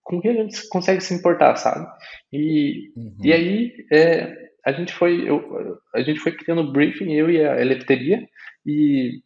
com 0.02 0.20
que 0.20 0.28
a 0.28 0.34
gente 0.34 0.68
consegue 0.68 1.00
se 1.00 1.14
importar, 1.14 1.54
sabe? 1.54 1.86
E, 2.32 2.90
uhum. 2.96 3.16
e 3.22 3.32
aí, 3.32 3.72
é, 3.92 4.34
a 4.66 4.72
gente 4.72 4.92
foi, 4.92 5.30
eu, 5.30 5.78
a 5.94 6.02
gente 6.02 6.18
foi 6.18 6.32
criando 6.32 6.72
briefing, 6.72 7.12
eu 7.12 7.30
e 7.30 7.42
a 7.42 7.60
Elepteria, 7.60 8.26
e 8.66 9.22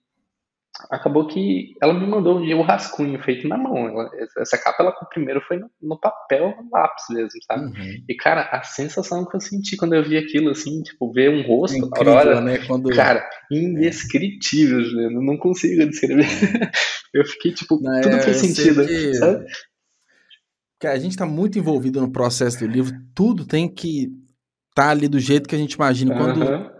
acabou 0.90 1.26
que 1.26 1.74
ela 1.80 1.92
me 1.92 2.06
mandou 2.06 2.38
um 2.38 2.42
dia 2.42 2.56
rascunho 2.62 3.22
feito 3.22 3.48
na 3.48 3.56
mão. 3.56 3.88
Ela, 3.88 4.10
essa 4.38 4.56
capa, 4.58 4.82
ela 4.82 4.92
primeiro 5.06 5.40
foi 5.42 5.58
no, 5.58 5.70
no 5.80 5.98
papel, 5.98 6.54
no 6.56 6.68
lápis 6.70 7.04
mesmo, 7.10 7.40
sabe? 7.46 7.64
Uhum. 7.64 8.04
E, 8.08 8.14
cara, 8.14 8.48
a 8.52 8.62
sensação 8.62 9.26
que 9.26 9.36
eu 9.36 9.40
senti 9.40 9.76
quando 9.76 9.94
eu 9.94 10.02
vi 10.02 10.16
aquilo, 10.16 10.50
assim, 10.50 10.82
tipo, 10.82 11.12
ver 11.12 11.30
um 11.30 11.42
rosto, 11.42 11.76
é 11.76 11.78
incrível, 11.78 12.12
hora, 12.12 12.40
né? 12.40 12.58
Quando... 12.66 12.88
cara, 12.90 13.28
indescritível, 13.50 14.82
Juliano. 14.82 15.18
Eu 15.18 15.22
não 15.22 15.36
consigo 15.36 15.86
descrever. 15.86 16.26
eu 17.12 17.24
fiquei, 17.26 17.52
tipo, 17.52 17.80
não, 17.80 18.00
tudo 18.00 18.16
é, 18.16 18.20
fez 18.20 18.36
sentido, 18.38 18.86
que... 18.86 19.14
sabe? 19.14 19.46
a 20.84 20.98
gente 20.98 21.16
tá 21.16 21.24
muito 21.24 21.58
envolvido 21.58 22.00
no 22.00 22.10
processo 22.10 22.58
do 22.58 22.66
livro, 22.66 22.92
tudo 23.14 23.46
tem 23.46 23.68
que 23.68 24.04
estar 24.70 24.86
tá 24.86 24.90
ali 24.90 25.06
do 25.06 25.20
jeito 25.20 25.48
que 25.48 25.54
a 25.54 25.58
gente 25.58 25.74
imagina. 25.74 26.16
Quando 26.16 26.42
uhum. 26.42 26.70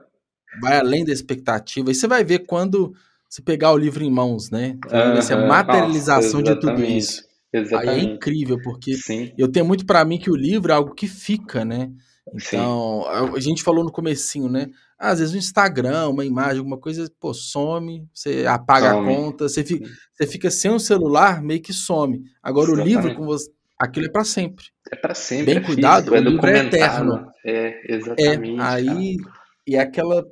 vai 0.61 0.79
além 0.79 1.05
da 1.05 1.13
expectativa, 1.13 1.91
e 1.91 1.95
você 1.95 2.09
vai 2.09 2.25
ver 2.25 2.41
quando 2.41 2.93
se 3.33 3.41
pegar 3.41 3.73
o 3.73 3.79
livro 3.79 4.05
em 4.05 4.11
mãos, 4.11 4.51
né? 4.51 4.77
Uhum, 4.93 5.13
essa 5.17 5.35
materialização 5.35 6.43
nossa, 6.43 6.55
de 6.55 6.61
tudo 6.61 6.85
isso. 6.85 7.23
Exatamente. 7.51 7.89
Aí 7.89 8.01
é 8.01 8.03
incrível, 8.03 8.59
porque 8.63 8.95
Sim. 8.95 9.33
eu 9.39 9.51
tenho 9.51 9.65
muito 9.65 9.87
para 9.87 10.05
mim 10.05 10.19
que 10.19 10.31
o 10.31 10.37
livro 10.37 10.71
é 10.71 10.75
algo 10.75 10.95
que 10.95 11.09
fica, 11.09 11.65
né? 11.65 11.91
Então, 12.29 13.05
Sim. 13.07 13.33
a 13.35 13.41
gente 13.41 13.63
falou 13.63 13.83
no 13.83 13.91
comecinho, 13.91 14.51
né? 14.51 14.67
às 14.99 15.19
vezes 15.19 15.35
o 15.35 15.39
Instagram, 15.39 16.11
uma 16.11 16.27
imagem, 16.27 16.59
alguma 16.59 16.77
coisa, 16.77 17.11
pô, 17.19 17.33
some, 17.33 18.07
você 18.13 18.45
apaga 18.47 18.93
some. 18.93 19.11
a 19.11 19.17
conta, 19.17 19.49
você 19.49 19.65
fica, 19.65 19.89
você 20.13 20.27
fica 20.27 20.51
sem 20.51 20.71
o 20.71 20.79
celular, 20.79 21.43
meio 21.43 21.63
que 21.63 21.73
some. 21.73 22.23
Agora 22.43 22.71
Exatamente. 22.71 22.97
o 22.97 23.01
livro, 23.01 23.17
com 23.17 23.25
você, 23.25 23.51
aquilo 23.79 24.07
é 24.07 24.11
para 24.11 24.25
sempre. 24.25 24.67
É 24.93 24.95
para 24.97 25.15
sempre. 25.15 25.47
Bem 25.47 25.57
é 25.57 25.61
cuidado, 25.61 26.11
físico, 26.11 26.17
é 26.17 26.21
o 26.21 26.31
livro 26.31 26.47
é 26.47 26.59
eterno. 26.59 27.27
É, 27.47 27.95
exatamente. 27.95 28.61
É, 28.61 28.63
aí, 28.63 29.17
cara. 29.17 29.37
e 29.67 29.77
aquela 29.79 30.23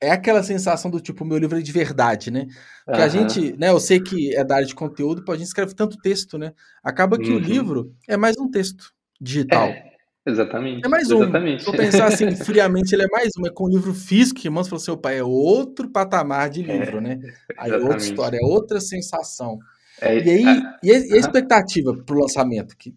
é 0.00 0.10
aquela 0.10 0.42
sensação 0.42 0.90
do 0.90 1.00
tipo, 1.00 1.24
meu 1.24 1.36
livro 1.36 1.58
é 1.58 1.62
de 1.62 1.72
verdade, 1.72 2.30
né? 2.30 2.46
Que 2.86 2.98
uhum. 2.98 3.04
a 3.04 3.08
gente, 3.08 3.56
né, 3.58 3.68
eu 3.68 3.78
sei 3.78 4.00
que 4.00 4.34
é 4.34 4.42
da 4.42 4.56
área 4.56 4.66
de 4.66 4.74
conteúdo, 4.74 5.22
pô, 5.22 5.32
a 5.32 5.36
gente 5.36 5.48
escreve 5.48 5.74
tanto 5.74 5.98
texto, 5.98 6.38
né? 6.38 6.52
Acaba 6.82 7.18
que 7.18 7.28
uhum. 7.30 7.36
o 7.36 7.38
livro 7.38 7.94
é 8.08 8.16
mais 8.16 8.36
um 8.38 8.50
texto 8.50 8.92
digital. 9.20 9.68
É, 9.68 9.92
exatamente. 10.26 10.86
É 10.86 10.88
mais 10.88 11.10
um. 11.10 11.22
Exatamente. 11.22 11.62
Se 11.64 11.68
eu 11.68 11.76
pensar 11.76 12.06
assim, 12.06 12.30
friamente, 12.44 12.94
ele 12.94 13.02
é 13.02 13.08
mais 13.08 13.30
um. 13.38 13.46
É 13.46 13.50
com 13.50 13.64
o 13.64 13.68
livro 13.68 13.92
físico, 13.92 14.40
que 14.40 14.48
irmãos 14.48 14.68
falou 14.68 14.80
assim, 14.80 14.90
opa, 14.90 15.12
é 15.12 15.22
outro 15.22 15.90
patamar 15.90 16.48
de 16.48 16.62
livro, 16.62 16.98
é, 16.98 17.00
né? 17.00 17.20
Aí 17.58 17.70
é 17.70 17.76
outra 17.76 17.98
história, 17.98 18.38
é 18.38 18.46
outra 18.46 18.80
sensação. 18.80 19.58
É, 20.00 20.16
e 20.16 20.30
aí, 20.30 20.46
é, 20.46 20.76
e 20.82 20.92
a, 20.92 21.18
expectativa 21.18 21.94
pro 21.94 22.20
lançamento? 22.20 22.74
Que 22.74 22.94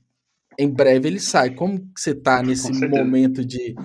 em 0.57 0.69
breve 0.69 1.09
ele 1.09 1.19
sai. 1.19 1.49
Como 1.49 1.79
que 1.79 1.99
você 1.99 2.15
tá 2.15 2.41
nesse 2.41 2.71
momento 2.87 3.43
de 3.43 3.75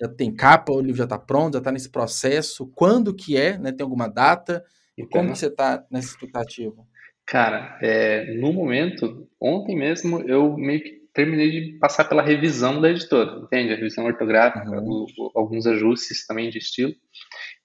já 0.00 0.08
tem 0.08 0.34
capa, 0.34 0.72
o 0.72 0.80
livro 0.80 0.96
já 0.96 1.04
está 1.04 1.18
pronto, 1.18 1.54
já 1.54 1.58
está 1.58 1.72
nesse 1.72 1.90
processo. 1.90 2.66
Quando 2.74 3.14
que 3.14 3.36
é? 3.36 3.58
Né? 3.58 3.72
Tem 3.72 3.84
alguma 3.84 4.08
data? 4.08 4.64
E 4.96 5.02
então, 5.02 5.20
como 5.20 5.32
que 5.32 5.38
você 5.38 5.46
está 5.46 5.84
nessa 5.90 6.08
expectativa? 6.08 6.86
Cara, 7.26 7.78
é, 7.82 8.34
no 8.38 8.52
momento, 8.52 9.28
ontem 9.40 9.76
mesmo, 9.76 10.20
eu 10.22 10.56
meio 10.56 10.82
que 10.82 10.98
terminei 11.12 11.50
de 11.50 11.78
passar 11.78 12.04
pela 12.04 12.22
revisão 12.22 12.80
da 12.80 12.90
editora, 12.90 13.40
entende? 13.42 13.72
A 13.72 13.76
revisão 13.76 14.04
ortográfica, 14.04 14.70
uhum. 14.70 15.04
o, 15.18 15.30
alguns 15.34 15.66
ajustes 15.66 16.26
também 16.26 16.48
de 16.48 16.58
estilo. 16.58 16.94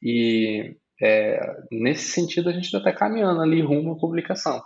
E 0.01 0.75
é, 1.01 1.39
nesse 1.71 2.11
sentido, 2.11 2.49
a 2.49 2.51
gente 2.51 2.69
já 2.69 2.79
está 2.79 2.91
caminhando 2.91 3.41
ali 3.41 3.61
rumo 3.61 3.93
à 3.93 3.97
publicação. 3.97 4.61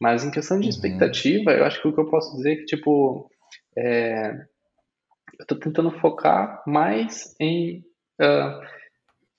Mas 0.00 0.24
em 0.24 0.30
questão 0.30 0.58
de 0.58 0.64
uhum. 0.64 0.70
expectativa, 0.70 1.52
eu 1.52 1.64
acho 1.64 1.80
que 1.82 1.88
o 1.88 1.92
que 1.92 2.00
eu 2.00 2.10
posso 2.10 2.36
dizer 2.36 2.52
é 2.52 2.56
que, 2.56 2.64
tipo, 2.66 3.28
é, 3.76 4.32
eu 5.38 5.44
estou 5.44 5.58
tentando 5.58 5.90
focar 6.00 6.62
mais 6.66 7.34
em 7.40 7.84
uh, 8.20 8.60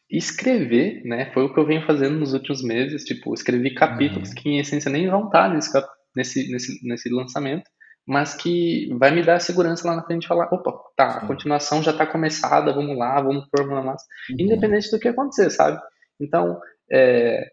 escrever, 0.10 1.04
né? 1.04 1.32
Foi 1.34 1.44
o 1.44 1.54
que 1.54 1.60
eu 1.60 1.66
venho 1.66 1.86
fazendo 1.86 2.18
nos 2.18 2.34
últimos 2.34 2.64
meses, 2.64 3.04
tipo, 3.04 3.34
escrevi 3.34 3.74
capítulos 3.74 4.30
uhum. 4.30 4.36
que 4.36 4.50
em 4.50 4.60
essência 4.60 4.90
nem 4.90 5.10
vão 5.10 5.26
estar 5.26 5.54
nesse, 5.54 5.72
nesse, 6.16 6.52
nesse, 6.52 6.88
nesse 6.88 7.10
lançamento, 7.10 7.70
mas 8.08 8.34
que 8.34 8.90
vai 8.98 9.12
me 9.12 9.24
dar 9.24 9.40
segurança 9.40 9.88
lá 9.88 9.96
na 9.96 10.04
frente 10.04 10.22
de 10.22 10.28
falar, 10.28 10.48
opa, 10.52 10.72
tá, 10.96 11.18
a 11.18 11.28
continuação 11.28 11.84
já 11.84 11.92
está 11.92 12.08
começada, 12.08 12.74
vamos 12.74 12.98
lá, 12.98 13.22
vamos 13.22 13.48
pôr 13.52 13.68
uma 13.68 13.84
massa, 13.84 14.06
uhum. 14.32 14.38
independente 14.40 14.90
do 14.90 15.00
que 15.00 15.10
acontecer, 15.10 15.50
sabe? 15.52 15.80
Então, 16.20 16.60
é, 16.92 17.46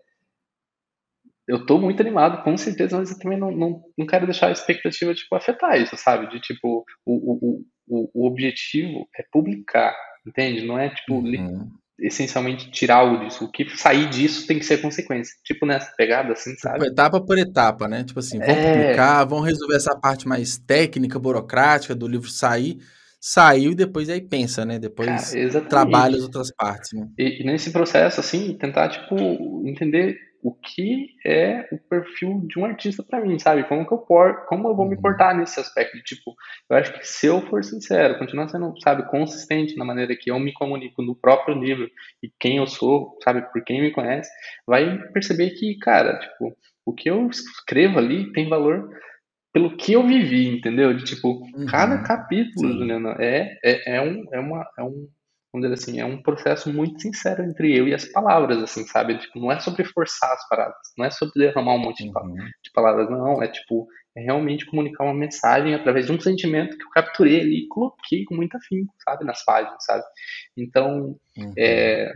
eu 1.46 1.64
tô 1.64 1.78
muito 1.78 2.00
animado, 2.00 2.42
com 2.42 2.56
certeza, 2.56 2.96
mas 2.96 3.10
eu 3.10 3.18
também 3.18 3.38
não, 3.38 3.50
não, 3.50 3.82
não 3.96 4.06
quero 4.06 4.26
deixar 4.26 4.48
a 4.48 4.52
expectativa, 4.52 5.14
tipo, 5.14 5.34
afetar 5.34 5.80
isso, 5.80 5.96
sabe? 5.96 6.28
De, 6.28 6.40
tipo, 6.40 6.84
o, 7.04 7.14
o, 7.14 7.64
o, 7.88 8.10
o 8.14 8.26
objetivo 8.26 9.08
é 9.18 9.24
publicar, 9.32 9.94
entende? 10.26 10.64
Não 10.64 10.78
é, 10.78 10.90
tipo, 10.90 11.16
uhum. 11.16 11.70
essencialmente 11.98 12.70
tirar 12.70 12.96
algo 12.96 13.24
disso. 13.24 13.44
O 13.44 13.50
que 13.50 13.68
sair 13.76 14.08
disso 14.08 14.46
tem 14.46 14.58
que 14.58 14.64
ser 14.64 14.78
consequência. 14.78 15.34
Tipo, 15.44 15.66
nessa 15.66 15.92
pegada, 15.96 16.32
assim, 16.32 16.50
tipo, 16.50 16.62
sabe? 16.62 16.86
etapa 16.86 17.20
por 17.20 17.38
etapa, 17.38 17.88
né? 17.88 18.04
Tipo 18.04 18.20
assim, 18.20 18.38
vamos 18.38 18.54
é... 18.56 18.72
publicar, 18.72 19.24
vamos 19.24 19.46
resolver 19.46 19.76
essa 19.76 19.96
parte 19.96 20.26
mais 20.26 20.58
técnica, 20.58 21.18
burocrática 21.18 21.94
do 21.94 22.08
livro 22.08 22.28
sair, 22.28 22.78
saiu 23.20 23.72
e 23.72 23.76
depois 23.76 24.08
aí 24.08 24.20
pensa, 24.20 24.64
né? 24.64 24.78
Depois 24.78 25.32
Cara, 25.32 25.60
trabalha 25.62 26.16
as 26.16 26.22
outras 26.22 26.52
partes, 26.54 26.92
né? 26.92 27.08
E, 27.18 27.42
e, 27.42 27.44
nesse 27.44 27.70
processo, 27.70 28.20
assim, 28.20 28.54
tentar, 28.54 28.88
tipo, 28.88 29.16
entender 29.66 30.16
o 30.42 30.54
que 30.54 31.08
é 31.24 31.68
o 31.72 31.78
perfil 31.78 32.42
de 32.46 32.58
um 32.58 32.64
artista 32.64 33.02
para 33.02 33.20
mim, 33.20 33.38
sabe? 33.38 33.64
Como 33.64 33.86
que 33.86 33.92
eu 33.92 33.98
por, 33.98 34.46
como 34.46 34.68
eu 34.68 34.76
vou 34.76 34.86
me 34.86 34.94
uhum. 34.96 35.02
portar 35.02 35.36
nesse 35.36 35.58
aspecto? 35.58 35.98
Tipo, 36.02 36.34
eu 36.70 36.76
acho 36.76 36.92
que 36.92 37.06
se 37.06 37.26
eu 37.26 37.40
for 37.42 37.64
sincero, 37.64 38.18
continuar 38.18 38.48
sendo, 38.48 38.72
sabe, 38.80 39.08
consistente 39.10 39.76
na 39.76 39.84
maneira 39.84 40.16
que 40.16 40.30
eu 40.30 40.38
me 40.38 40.52
comunico 40.52 41.02
no 41.02 41.14
próprio 41.14 41.58
livro 41.58 41.90
e 42.22 42.30
quem 42.38 42.58
eu 42.58 42.66
sou, 42.66 43.16
sabe, 43.22 43.42
por 43.52 43.62
quem 43.64 43.80
me 43.80 43.90
conhece, 43.90 44.30
vai 44.66 44.98
perceber 45.12 45.50
que, 45.50 45.76
cara, 45.78 46.18
tipo, 46.18 46.56
o 46.84 46.92
que 46.92 47.10
eu 47.10 47.26
escrevo 47.28 47.98
ali 47.98 48.32
tem 48.32 48.48
valor 48.48 48.88
pelo 49.56 49.74
que 49.74 49.94
eu 49.94 50.06
vivi, 50.06 50.48
entendeu? 50.48 50.92
De 50.94 51.02
tipo, 51.02 51.28
uhum. 51.28 51.64
cada 51.64 52.02
capítulo, 52.02 52.74
Juliana, 52.74 53.16
é, 53.18 53.58
é, 53.64 53.96
é, 53.96 54.02
um, 54.02 54.22
é, 54.30 54.38
uma, 54.38 54.68
é 54.78 54.82
um, 54.82 55.08
vamos 55.56 55.62
dizer 55.62 55.74
assim, 55.74 56.00
é 56.00 56.04
um 56.04 56.20
processo 56.20 56.72
muito 56.72 57.00
sincero 57.00 57.42
entre 57.42 57.74
eu 57.74 57.88
e 57.88 57.94
as 57.94 58.04
palavras, 58.04 58.62
assim, 58.62 58.84
sabe? 58.84 59.18
Tipo, 59.18 59.40
não 59.40 59.50
é 59.50 59.58
sobre 59.58 59.84
forçar 59.84 60.30
as 60.32 60.46
paradas, 60.48 60.76
não 60.96 61.04
é 61.04 61.10
sobre 61.10 61.46
derramar 61.46 61.74
um 61.74 61.78
monte 61.78 62.04
uhum. 62.04 62.34
de 62.62 62.70
palavras, 62.72 63.10
não, 63.10 63.42
é 63.42 63.48
tipo, 63.48 63.88
é 64.14 64.20
realmente 64.20 64.66
comunicar 64.66 65.04
uma 65.04 65.14
mensagem 65.14 65.74
através 65.74 66.06
de 66.06 66.12
um 66.12 66.20
sentimento 66.20 66.76
que 66.76 66.84
eu 66.84 66.90
capturei 66.90 67.40
ali 67.40 67.64
e 67.64 67.68
coloquei 67.68 68.24
com 68.24 68.34
muito 68.34 68.56
afinco, 68.56 68.94
sabe, 69.02 69.24
nas 69.24 69.44
páginas, 69.44 69.82
sabe? 69.84 70.04
Então, 70.56 71.18
uhum. 71.36 71.52
é, 71.56 72.12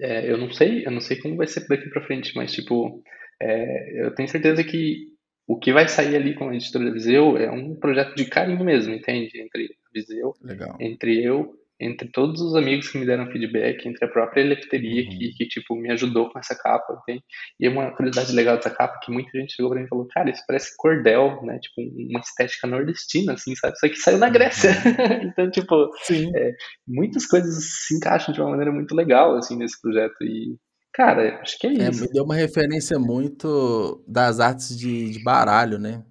é, 0.00 0.30
eu 0.30 0.38
não 0.38 0.50
sei, 0.50 0.86
eu 0.86 0.90
não 0.90 1.00
sei 1.00 1.18
como 1.18 1.36
vai 1.36 1.46
ser 1.46 1.66
daqui 1.68 1.88
para 1.90 2.04
frente, 2.06 2.34
mas 2.34 2.52
tipo, 2.52 3.02
é, 3.40 4.06
eu 4.06 4.14
tenho 4.14 4.28
certeza 4.28 4.64
que 4.64 5.10
o 5.46 5.58
que 5.58 5.72
vai 5.72 5.88
sair 5.88 6.16
ali 6.16 6.34
com 6.34 6.48
a 6.48 6.54
editora 6.54 6.92
Viseu 6.92 7.36
é 7.36 7.50
um 7.50 7.74
projeto 7.74 8.14
de 8.14 8.24
carinho 8.24 8.64
mesmo, 8.64 8.94
entende? 8.94 9.30
Entre 9.40 9.68
Viseu, 9.92 10.32
Legal. 10.42 10.76
entre 10.80 11.22
eu 11.22 11.59
entre 11.80 12.08
todos 12.08 12.42
os 12.42 12.54
amigos 12.54 12.88
que 12.88 12.98
me 12.98 13.06
deram 13.06 13.30
feedback, 13.30 13.86
entre 13.88 14.04
a 14.04 14.08
própria 14.08 14.42
Elefteria, 14.42 15.02
uhum. 15.02 15.08
que, 15.08 15.32
que, 15.32 15.48
tipo, 15.48 15.74
me 15.74 15.90
ajudou 15.90 16.30
com 16.30 16.38
essa 16.38 16.54
capa, 16.54 17.00
entende? 17.02 17.24
E 17.58 17.66
uma 17.68 17.90
curiosidade 17.96 18.32
legal 18.32 18.56
dessa 18.56 18.70
capa, 18.70 19.00
que 19.02 19.10
muita 19.10 19.30
gente 19.38 19.54
chegou 19.54 19.70
pra 19.70 19.80
mim 19.80 19.86
e 19.86 19.88
falou, 19.88 20.06
cara, 20.08 20.30
isso 20.30 20.44
parece 20.46 20.76
cordel, 20.76 21.40
né? 21.42 21.58
Tipo, 21.58 21.80
uma 21.80 22.20
estética 22.20 22.66
nordestina, 22.66 23.32
assim, 23.32 23.56
sabe? 23.56 23.78
Só 23.78 23.88
que 23.88 23.96
saiu 23.96 24.18
na 24.18 24.28
Grécia. 24.28 24.70
Uhum. 24.70 25.28
então, 25.32 25.50
tipo, 25.50 25.90
é, 26.36 26.52
muitas 26.86 27.24
coisas 27.26 27.64
se 27.86 27.96
encaixam 27.96 28.34
de 28.34 28.40
uma 28.40 28.50
maneira 28.50 28.70
muito 28.70 28.94
legal, 28.94 29.34
assim, 29.36 29.56
nesse 29.56 29.80
projeto. 29.80 30.22
E, 30.22 30.56
cara, 30.92 31.40
acho 31.40 31.58
que 31.58 31.66
é, 31.66 31.70
é 31.70 31.88
isso. 31.88 32.04
É, 32.04 32.06
me 32.06 32.12
deu 32.12 32.24
uma 32.24 32.34
referência 32.34 32.98
muito 32.98 34.04
das 34.06 34.38
artes 34.38 34.78
de, 34.78 35.10
de 35.10 35.22
baralho, 35.22 35.78
né? 35.78 36.04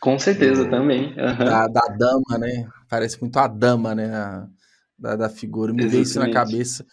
Com 0.00 0.16
certeza, 0.16 0.64
Do, 0.64 0.70
também. 0.70 1.08
Uhum. 1.08 1.44
Da, 1.44 1.66
da 1.66 1.96
dama, 1.98 2.38
né? 2.38 2.68
Parece 2.88 3.20
muito 3.20 3.36
a 3.38 3.48
dama, 3.48 3.94
né? 3.96 4.14
A 4.14 4.46
da, 5.02 5.16
da 5.16 5.28
figura, 5.28 5.74
me 5.74 5.86
veio 5.86 6.04
isso 6.04 6.18
na 6.18 6.30
cabeça. 6.30 6.86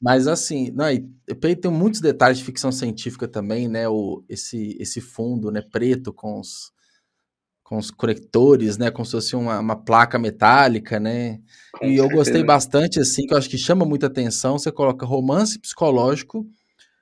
Mas 0.00 0.26
assim, 0.26 0.70
não, 0.70 0.86
eu 1.26 1.34
tem 1.56 1.70
muitos 1.70 2.00
detalhes 2.00 2.38
de 2.38 2.44
ficção 2.44 2.70
científica 2.70 3.26
também, 3.26 3.68
né? 3.68 3.88
O, 3.88 4.22
esse, 4.28 4.76
esse 4.78 5.00
fundo 5.00 5.50
né, 5.50 5.62
preto 5.62 6.12
com 6.12 6.38
os, 6.38 6.72
com 7.62 7.78
os 7.78 7.90
conectores, 7.90 8.76
né? 8.76 8.90
Como 8.90 9.06
se 9.06 9.12
fosse 9.12 9.34
uma, 9.34 9.58
uma 9.58 9.76
placa 9.76 10.18
metálica, 10.18 11.00
né? 11.00 11.40
Com 11.72 11.86
e 11.86 11.96
certeza. 11.96 12.02
eu 12.02 12.08
gostei 12.10 12.44
bastante, 12.44 13.00
assim, 13.00 13.26
que 13.26 13.32
eu 13.32 13.38
acho 13.38 13.48
que 13.48 13.56
chama 13.56 13.86
muita 13.86 14.06
atenção. 14.06 14.58
Você 14.58 14.70
coloca 14.70 15.06
romance 15.06 15.58
psicológico 15.58 16.46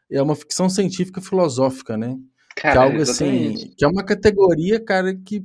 e 0.09 0.17
é 0.17 0.23
uma 0.23 0.37
ficção 0.37 0.69
científica 0.69 1.21
filosófica, 1.21 1.97
né? 1.97 2.17
Cara, 2.55 2.73
que 2.73 2.79
é 2.79 2.83
algo 2.83 3.03
assim, 3.03 3.25
exatamente. 3.25 3.65
assim, 3.65 3.75
que 3.77 3.85
é 3.85 3.89
uma 3.89 4.05
categoria, 4.05 4.79
cara, 4.79 5.13
que 5.13 5.45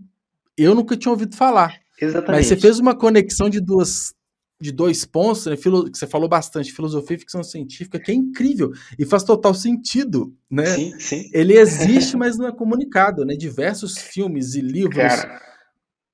eu 0.55 0.76
nunca 0.76 0.95
tinha 0.95 1.11
ouvido 1.11 1.36
falar. 1.36 1.74
Exatamente. 1.99 2.38
Mas 2.38 2.47
você 2.47 2.55
fez 2.55 2.78
uma 2.78 2.95
conexão 2.95 3.49
de 3.49 3.59
duas 3.59 4.13
de 4.60 4.72
dois 4.72 5.05
pontos, 5.05 5.45
né, 5.45 5.55
filo, 5.55 5.89
que 5.89 5.97
você 5.97 6.08
falou 6.08 6.28
bastante, 6.28 6.72
filosofia 6.72 7.16
e 7.16 7.20
ficção 7.20 7.43
científica, 7.43 7.99
que 7.99 8.12
é 8.12 8.16
incrível 8.16 8.72
e 8.97 9.05
faz 9.05 9.24
total 9.24 9.53
sentido, 9.53 10.34
né? 10.49 10.66
Sim, 10.66 10.99
sim. 10.99 11.30
Ele 11.34 11.53
existe, 11.58 12.18
mas 12.18 12.38
não 12.38 12.47
é 12.47 12.51
comunicado, 12.51 13.24
né? 13.24 13.36
Diversos 13.36 13.97
filmes 13.97 14.55
e 14.55 14.62
livros 14.62 14.97
Cara, 14.97 15.39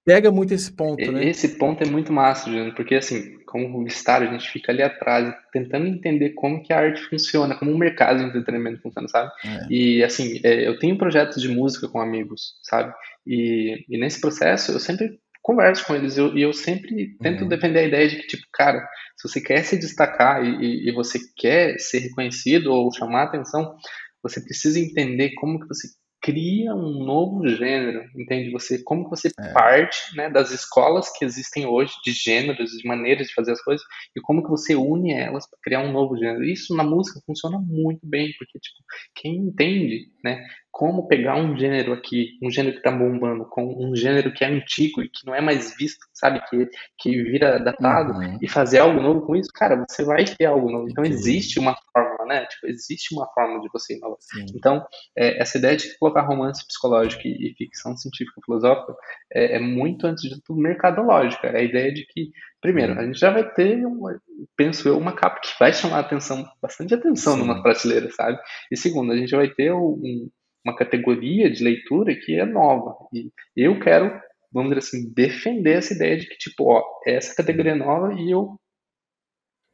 pega 0.05 0.31
muito 0.31 0.53
esse 0.53 0.71
ponto, 0.71 1.11
né? 1.11 1.25
Esse 1.25 1.57
ponto 1.57 1.83
é 1.83 1.87
muito 1.87 2.11
massa, 2.11 2.49
Juliano, 2.49 2.75
porque 2.75 2.95
assim, 2.95 3.37
como 3.45 3.71
publicitário, 3.71 4.27
a 4.27 4.31
gente 4.31 4.49
fica 4.49 4.71
ali 4.71 4.81
atrás 4.81 5.33
tentando 5.51 5.87
entender 5.87 6.31
como 6.31 6.61
que 6.61 6.73
a 6.73 6.79
arte 6.79 7.01
funciona, 7.03 7.55
como 7.55 7.71
o 7.71 7.77
mercado 7.77 8.19
de 8.19 8.25
entretenimento 8.25 8.81
funciona, 8.81 9.07
sabe? 9.07 9.31
É. 9.45 9.67
E 9.69 10.03
assim, 10.03 10.39
é, 10.43 10.67
eu 10.67 10.77
tenho 10.79 10.97
projetos 10.97 11.41
de 11.41 11.47
música 11.47 11.87
com 11.87 12.01
amigos, 12.01 12.55
sabe? 12.63 12.93
E, 13.25 13.85
e 13.87 13.97
nesse 13.97 14.19
processo 14.19 14.71
eu 14.71 14.79
sempre 14.79 15.19
converso 15.43 15.85
com 15.85 15.93
eles 15.93 16.17
eu, 16.17 16.35
e 16.35 16.41
eu 16.41 16.53
sempre 16.53 17.15
tento 17.21 17.43
uhum. 17.43 17.49
defender 17.49 17.79
a 17.79 17.87
ideia 17.87 18.07
de 18.07 18.15
que, 18.15 18.27
tipo, 18.27 18.47
cara, 18.51 18.79
se 19.17 19.27
você 19.27 19.41
quer 19.41 19.63
se 19.63 19.77
destacar 19.77 20.43
e, 20.43 20.89
e, 20.89 20.91
você 20.93 21.19
quer 21.35 21.77
ser 21.77 21.99
reconhecido 21.99 22.67
ou 22.67 22.91
chamar 22.93 23.23
atenção, 23.23 23.75
você 24.23 24.41
precisa 24.41 24.79
entender 24.79 25.33
como 25.35 25.59
que 25.59 25.67
você 25.67 25.89
cria 26.21 26.73
um 26.73 27.03
novo 27.03 27.45
gênero, 27.49 28.05
entende? 28.15 28.49
Você 28.51 28.81
como 28.81 29.03
que 29.03 29.09
você 29.09 29.27
é. 29.37 29.51
parte, 29.51 30.15
né, 30.15 30.29
das 30.29 30.51
escolas 30.51 31.11
que 31.11 31.25
existem 31.25 31.65
hoje 31.65 31.91
de 32.05 32.13
gêneros, 32.13 32.71
de 32.71 32.87
maneiras 32.87 33.27
de 33.27 33.33
fazer 33.33 33.51
as 33.51 33.61
coisas 33.61 33.85
e 34.15 34.21
como 34.21 34.41
que 34.41 34.49
você 34.49 34.73
une 34.73 35.11
elas 35.11 35.45
para 35.49 35.59
criar 35.61 35.81
um 35.81 35.91
novo 35.91 36.17
gênero. 36.17 36.45
Isso 36.45 36.73
na 36.73 36.83
música 36.85 37.19
funciona 37.25 37.59
muito 37.59 38.07
bem, 38.07 38.33
porque 38.39 38.57
tipo, 38.57 38.77
quem 39.13 39.35
entende, 39.35 40.07
né, 40.23 40.41
como 40.73 41.07
pegar 41.07 41.35
um 41.35 41.55
gênero 41.55 41.93
aqui, 41.93 42.31
um 42.41 42.49
gênero 42.49 42.73
que 42.73 42.79
está 42.79 42.91
bombando, 42.91 43.45
com 43.45 43.63
um 43.63 43.95
gênero 43.95 44.33
que 44.33 44.43
é 44.43 44.47
antigo 44.47 45.03
e 45.03 45.07
que 45.07 45.23
não 45.23 45.35
é 45.35 45.39
mais 45.39 45.77
visto, 45.77 46.03
sabe, 46.11 46.41
que, 46.49 46.67
que 46.97 47.21
vira 47.21 47.59
datado, 47.59 48.13
uhum. 48.13 48.39
e 48.41 48.49
fazer 48.49 48.79
algo 48.79 48.99
novo 48.99 49.21
com 49.21 49.35
isso, 49.35 49.51
cara, 49.53 49.85
você 49.87 50.03
vai 50.03 50.25
ter 50.25 50.45
algo 50.45 50.71
novo. 50.71 50.89
Então 50.89 51.05
existe 51.05 51.59
uma 51.59 51.75
forma, 51.93 52.25
né? 52.25 52.47
Tipo, 52.47 52.65
existe 52.65 53.13
uma 53.13 53.27
forma 53.35 53.61
de 53.61 53.69
você 53.71 53.95
inovar. 53.95 54.17
Sim. 54.19 54.47
Então, 54.55 54.83
é, 55.15 55.39
essa 55.39 55.59
ideia 55.59 55.77
de 55.77 55.95
colocar 55.99 56.21
romance 56.21 56.65
psicológico 56.65 57.21
e, 57.27 57.51
e 57.51 57.55
ficção 57.55 57.95
científica 57.95 58.41
filosófica 58.43 58.95
é, 59.31 59.57
é, 59.57 59.59
muito, 59.59 60.07
antes 60.07 60.27
de 60.27 60.41
tudo, 60.41 60.59
mercadológica. 60.59 61.49
É 61.49 61.59
a 61.59 61.63
ideia 61.63 61.93
de 61.93 62.03
que, 62.07 62.31
primeiro, 62.59 62.99
a 62.99 63.05
gente 63.05 63.19
já 63.19 63.29
vai 63.29 63.47
ter, 63.47 63.85
uma, 63.85 64.19
penso 64.57 64.89
eu, 64.89 64.97
uma 64.97 65.13
capa 65.13 65.39
que 65.39 65.53
vai 65.59 65.71
chamar 65.71 65.99
atenção, 65.99 66.43
bastante 66.59 66.95
atenção 66.95 67.33
Sim. 67.33 67.41
numa 67.41 67.61
prateleira, 67.61 68.09
sabe? 68.09 68.39
E 68.71 68.75
segundo, 68.75 69.11
a 69.11 69.15
gente 69.15 69.35
vai 69.35 69.47
ter 69.49 69.71
um 69.71 70.31
uma 70.65 70.75
categoria 70.75 71.51
de 71.51 71.63
leitura 71.63 72.15
que 72.15 72.39
é 72.39 72.45
nova. 72.45 72.95
E 73.13 73.31
eu 73.55 73.79
quero, 73.79 74.11
vamos 74.51 74.69
dizer 74.69 74.79
assim, 74.79 75.13
defender 75.13 75.77
essa 75.77 75.93
ideia 75.93 76.17
de 76.17 76.27
que, 76.27 76.37
tipo, 76.37 76.71
ó, 76.71 76.81
essa 77.05 77.35
categoria 77.35 77.73
é 77.73 77.75
nova 77.75 78.13
e 78.13 78.31
eu, 78.31 78.55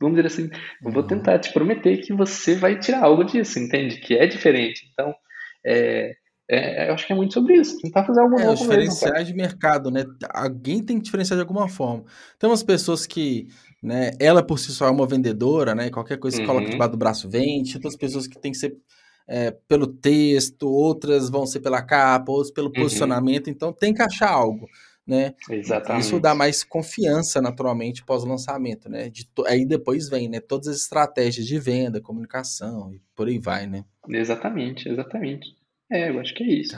vamos 0.01 0.15
dizer 0.15 0.27
assim, 0.27 0.49
eu 0.83 0.91
vou 0.91 1.03
tentar 1.03 1.39
te 1.39 1.53
prometer 1.53 1.97
que 1.97 2.13
você 2.13 2.55
vai 2.55 2.79
tirar 2.79 3.03
algo 3.03 3.23
disso, 3.23 3.59
entende? 3.59 3.99
Que 3.99 4.15
é 4.15 4.25
diferente. 4.25 4.89
Então, 4.91 5.13
é, 5.65 6.13
é, 6.51 6.89
eu 6.89 6.95
acho 6.95 7.05
que 7.05 7.13
é 7.13 7.15
muito 7.15 7.35
sobre 7.35 7.57
isso. 7.57 7.77
Tentar 7.79 8.03
fazer 8.03 8.21
algo 8.21 8.39
é, 8.39 8.45
novo. 8.45 8.57
Diferenciais 8.57 9.27
mesmo, 9.27 9.27
de 9.27 9.33
mercado, 9.35 9.91
né? 9.91 10.03
Alguém 10.33 10.83
tem 10.83 10.97
que 10.97 11.03
diferenciar 11.03 11.37
de 11.37 11.41
alguma 11.41 11.69
forma. 11.69 12.03
Tem 12.39 12.49
umas 12.49 12.63
pessoas 12.63 13.05
que, 13.05 13.47
né, 13.83 14.11
ela 14.19 14.41
por 14.41 14.57
si 14.57 14.71
só 14.71 14.87
é 14.87 14.89
uma 14.89 15.05
vendedora, 15.05 15.75
né? 15.75 15.91
Qualquer 15.91 16.17
coisa 16.17 16.37
que 16.37 16.41
uhum. 16.41 16.47
coloca 16.47 16.71
debaixo 16.71 16.91
do 16.91 16.97
braço 16.97 17.29
vende. 17.29 17.75
Outras 17.75 17.95
pessoas 17.95 18.25
que 18.25 18.41
tem 18.41 18.51
que 18.51 18.57
ser 18.57 18.75
é, 19.29 19.51
pelo 19.67 19.85
texto, 19.85 20.67
outras 20.67 21.29
vão 21.29 21.45
ser 21.45 21.59
pela 21.59 21.83
capa, 21.83 22.31
outras 22.31 22.51
pelo 22.51 22.67
uhum. 22.67 22.73
posicionamento, 22.73 23.47
então 23.47 23.71
tem 23.71 23.93
que 23.93 24.01
achar 24.01 24.31
algo. 24.31 24.67
Né? 25.05 25.33
Exatamente. 25.49 26.03
Isso 26.03 26.19
dá 26.19 26.35
mais 26.35 26.63
confiança 26.63 27.41
naturalmente 27.41 28.05
pós-lançamento, 28.05 28.87
né? 28.87 29.09
De 29.09 29.27
aí 29.47 29.65
depois 29.65 30.07
vem, 30.07 30.29
né? 30.29 30.39
Todas 30.39 30.67
as 30.67 30.77
estratégias 30.77 31.47
de 31.47 31.57
venda, 31.57 31.99
comunicação 31.99 32.93
e 32.93 33.01
por 33.15 33.27
aí 33.27 33.39
vai, 33.39 33.65
né? 33.65 33.85
Exatamente, 34.07 34.87
exatamente. 34.87 35.47
É, 35.91 36.11
eu 36.11 36.19
acho 36.19 36.35
que 36.35 36.43
é 36.43 36.47
isso. 36.47 36.75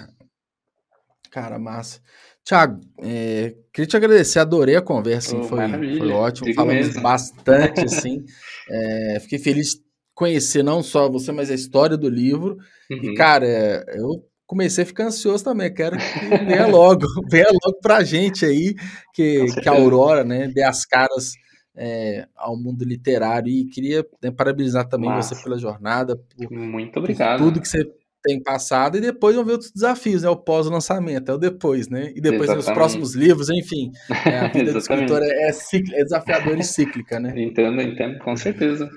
Cara, 1.30 1.60
massa. 1.60 2.00
Tiago, 2.44 2.80
é, 3.02 3.54
queria 3.74 3.88
te 3.88 3.98
agradecer, 3.98 4.40
adorei 4.40 4.78
a 4.78 4.82
conversa, 4.82 5.38
oh, 5.38 5.44
foi, 5.44 5.68
foi 5.98 6.10
ótimo, 6.10 6.46
Digo 6.48 6.56
falamos 6.56 6.88
mesmo. 6.88 7.02
bastante, 7.02 7.82
assim. 7.86 8.26
é, 8.70 9.20
fiquei 9.20 9.40
feliz 9.40 9.76
conhecer 10.22 10.62
não 10.62 10.84
só 10.84 11.10
você, 11.10 11.32
mas 11.32 11.50
a 11.50 11.56
história 11.56 11.98
do 11.98 12.08
livro. 12.08 12.60
Uhum. 12.92 13.12
E, 13.12 13.14
cara, 13.16 13.84
eu 13.96 14.24
comecei 14.46 14.84
a 14.84 14.88
ficar 14.88 15.06
ansioso 15.06 15.44
também. 15.44 15.74
Quero 15.74 15.98
que 15.98 16.04
venha 16.46 16.68
logo, 16.68 17.08
venha 17.28 17.48
logo 17.48 17.80
pra 17.82 18.04
gente 18.04 18.46
aí, 18.46 18.76
que, 19.16 19.48
que 19.64 19.68
a 19.68 19.72
Aurora, 19.72 20.24
né, 20.24 20.48
dê 20.48 20.62
as 20.62 20.86
caras 20.86 21.34
é, 21.76 22.28
ao 22.36 22.56
mundo 22.56 22.86
literário. 22.86 23.50
E 23.50 23.66
queria 23.66 24.06
né, 24.22 24.30
parabenizar 24.30 24.88
também 24.88 25.12
você 25.16 25.36
pela 25.42 25.58
jornada. 25.58 26.16
Por, 26.16 26.52
Muito 26.52 27.00
obrigado. 27.00 27.40
Por 27.40 27.46
tudo 27.46 27.62
que 27.62 27.68
você 27.68 27.84
tem 28.24 28.40
passado. 28.44 28.98
E 28.98 29.02
depois 29.02 29.36
vão 29.36 29.44
ver 29.44 29.54
outros 29.54 29.72
desafios, 29.72 30.22
né? 30.22 30.30
O 30.30 30.36
pós-lançamento, 30.36 31.32
é 31.32 31.34
o 31.34 31.40
depois, 31.40 31.90
né? 31.90 32.14
E 32.16 32.22
depois 32.22 32.48
os 32.52 32.66
próximos 32.66 33.16
livros, 33.16 33.50
enfim. 33.50 33.90
É, 34.24 34.38
a 34.38 34.48
vida 34.54 34.72
do 34.72 34.78
escritor 34.78 35.24
é, 35.24 35.50
é, 35.50 35.50
é 35.50 36.04
desafiadora 36.04 36.60
e 36.60 36.64
cíclica, 36.64 37.20
né? 37.20 37.34
Entendo, 37.36 37.82
entendo, 37.82 38.20
com 38.20 38.36
certeza. 38.38 38.88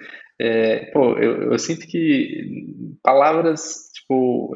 É, 0.41 0.87
pô, 0.91 1.17
eu, 1.19 1.53
eu, 1.53 1.59
sinto 1.59 1.87
que 1.87 2.67
palavras, 3.03 3.91
tipo, 3.95 4.53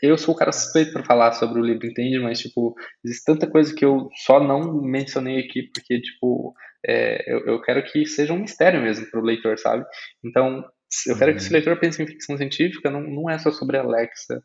eu, 0.00 0.16
sou 0.16 0.34
o 0.34 0.36
cara 0.36 0.52
suspeito 0.52 0.92
para 0.92 1.04
falar 1.04 1.32
sobre 1.32 1.60
o 1.60 1.64
livro, 1.64 1.86
entende? 1.86 2.18
Mas, 2.18 2.40
tipo, 2.40 2.74
existe 3.04 3.24
tanta 3.24 3.46
coisa 3.46 3.74
que 3.74 3.84
eu 3.84 4.08
só 4.24 4.42
não 4.42 4.80
mencionei 4.82 5.40
aqui, 5.40 5.70
porque, 5.74 6.00
tipo, 6.00 6.54
é, 6.86 7.30
eu, 7.30 7.40
eu, 7.46 7.60
quero 7.60 7.82
que 7.84 8.06
seja 8.06 8.32
um 8.32 8.40
mistério 8.40 8.80
mesmo 8.80 9.06
para 9.10 9.20
o 9.20 9.24
leitor, 9.24 9.58
sabe? 9.58 9.84
Então, 10.24 10.64
eu 11.06 11.18
quero 11.18 11.32
que 11.32 11.38
esse 11.38 11.48
uhum. 11.48 11.54
leitor 11.54 11.78
pense 11.78 12.02
em 12.02 12.06
ficção 12.06 12.36
científica, 12.36 12.90
não, 12.90 13.02
não 13.02 13.30
é 13.30 13.38
só 13.38 13.50
sobre 13.50 13.76
Alexa 13.76 14.42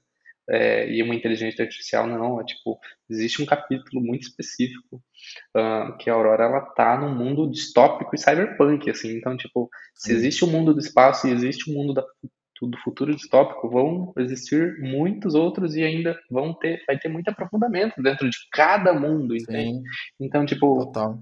é, 0.50 0.90
e 0.90 1.04
uma 1.04 1.16
inteligência 1.16 1.64
artificial, 1.64 2.08
não. 2.08 2.40
É 2.40 2.44
tipo, 2.44 2.80
existe 3.10 3.42
um 3.42 3.46
capítulo 3.46 4.02
muito 4.02 4.24
específico 4.24 5.02
uh, 5.56 5.98
que 5.98 6.10
a 6.10 6.14
Aurora 6.14 6.46
ela 6.46 6.62
tá 6.62 6.98
num 6.98 7.14
mundo 7.14 7.50
distópico 7.50 8.16
e 8.16 8.18
cyberpunk, 8.18 8.90
assim. 8.90 9.18
Então, 9.18 9.36
tipo, 9.36 9.70
se 9.94 10.12
existe 10.14 10.44
o 10.44 10.48
um 10.48 10.52
mundo 10.52 10.74
do 10.74 10.80
espaço 10.80 11.28
e 11.28 11.32
existe 11.32 11.70
o 11.70 11.74
um 11.74 11.78
mundo 11.78 11.94
da, 11.94 12.04
do 12.62 12.78
futuro 12.84 13.16
distópico, 13.16 13.70
vão 13.70 14.14
existir 14.18 14.80
muitos 14.80 15.36
outros 15.36 15.76
e 15.76 15.84
ainda 15.84 16.18
vão 16.30 16.54
ter, 16.54 16.84
vai 16.88 16.98
ter 16.98 17.10
muito 17.10 17.30
aprofundamento 17.30 18.02
dentro 18.02 18.30
de 18.30 18.38
cada 18.52 18.94
mundo, 18.94 19.36
entende? 19.36 19.78
Sim. 19.78 19.84
Então, 20.20 20.46
tipo, 20.46 20.86
Total. 20.86 21.20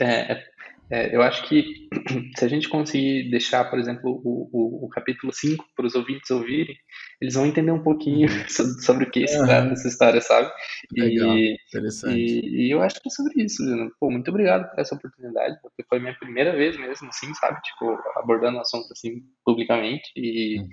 É, 0.00 0.32
é 0.32 0.44
é, 0.90 1.14
eu 1.14 1.22
acho 1.22 1.48
que 1.48 1.88
se 2.36 2.44
a 2.44 2.48
gente 2.48 2.68
conseguir 2.68 3.30
deixar, 3.30 3.64
por 3.70 3.78
exemplo, 3.78 4.20
o, 4.24 4.48
o, 4.52 4.86
o 4.86 4.88
capítulo 4.88 5.32
5 5.32 5.64
para 5.74 5.86
os 5.86 5.94
ouvintes 5.94 6.30
ouvirem, 6.30 6.76
eles 7.20 7.34
vão 7.34 7.46
entender 7.46 7.70
um 7.70 7.82
pouquinho 7.82 8.28
uhum. 8.28 8.44
sobre, 8.48 8.82
sobre, 8.82 9.04
o 9.04 9.10
que 9.10 9.26
se 9.26 9.38
trata 9.44 9.72
essa 9.72 9.88
história, 9.88 10.20
sabe? 10.20 10.50
Legal, 10.92 11.36
e, 11.36 11.56
interessante. 11.68 12.16
E, 12.16 12.66
e, 12.66 12.70
eu 12.70 12.82
acho 12.82 13.00
que 13.00 13.08
é 13.08 13.10
sobre 13.10 13.42
isso, 13.42 13.64
Juno. 13.64 13.90
Pô, 13.98 14.10
muito 14.10 14.28
obrigado 14.28 14.70
por 14.70 14.80
essa 14.80 14.94
oportunidade, 14.94 15.58
porque 15.62 15.82
foi 15.88 15.98
minha 15.98 16.14
primeira 16.14 16.54
vez 16.54 16.76
mesmo, 16.76 17.08
assim, 17.08 17.32
sabe? 17.34 17.60
Tipo, 17.62 17.98
abordando 18.16 18.58
o 18.58 18.60
assunto 18.60 18.92
assim, 18.92 19.22
publicamente. 19.44 20.10
E, 20.16 20.58
uhum. 20.58 20.68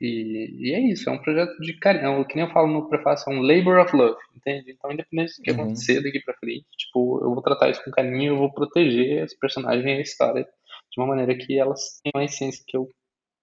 e, 0.00 0.68
e, 0.68 0.74
é 0.74 0.80
isso, 0.92 1.08
é 1.10 1.12
um 1.12 1.22
projeto 1.22 1.56
de 1.60 1.76
carinho. 1.78 2.24
Que 2.26 2.36
nem 2.36 2.44
eu 2.44 2.52
falo 2.52 2.68
no 2.68 2.88
prefácio, 2.88 3.30
é 3.32 3.34
um 3.34 3.42
labor 3.42 3.78
of 3.80 3.96
love, 3.96 4.16
entende? 4.36 4.72
Então, 4.72 4.92
independente 4.92 5.36
do 5.36 5.42
que 5.42 5.50
uhum. 5.50 5.62
acontecer 5.62 6.02
daqui 6.02 6.20
para 6.20 6.34
frente, 6.34 6.66
tipo, 6.78 7.20
eu 7.22 7.34
vou 7.34 7.42
tratar 7.42 7.70
isso 7.70 7.82
com 7.84 7.90
carinho, 7.90 8.34
eu 8.34 8.38
vou 8.38 8.52
proteger 8.52 9.24
as 9.24 9.34
personagens 9.56 9.84
e 9.84 9.90
a 9.90 10.00
história 10.00 10.42
de 10.44 11.00
uma 11.00 11.06
maneira 11.08 11.36
que 11.36 11.58
elas 11.58 12.00
tenham 12.02 12.22
a 12.22 12.24
essência 12.24 12.62
que 12.66 12.76
eu 12.76 12.88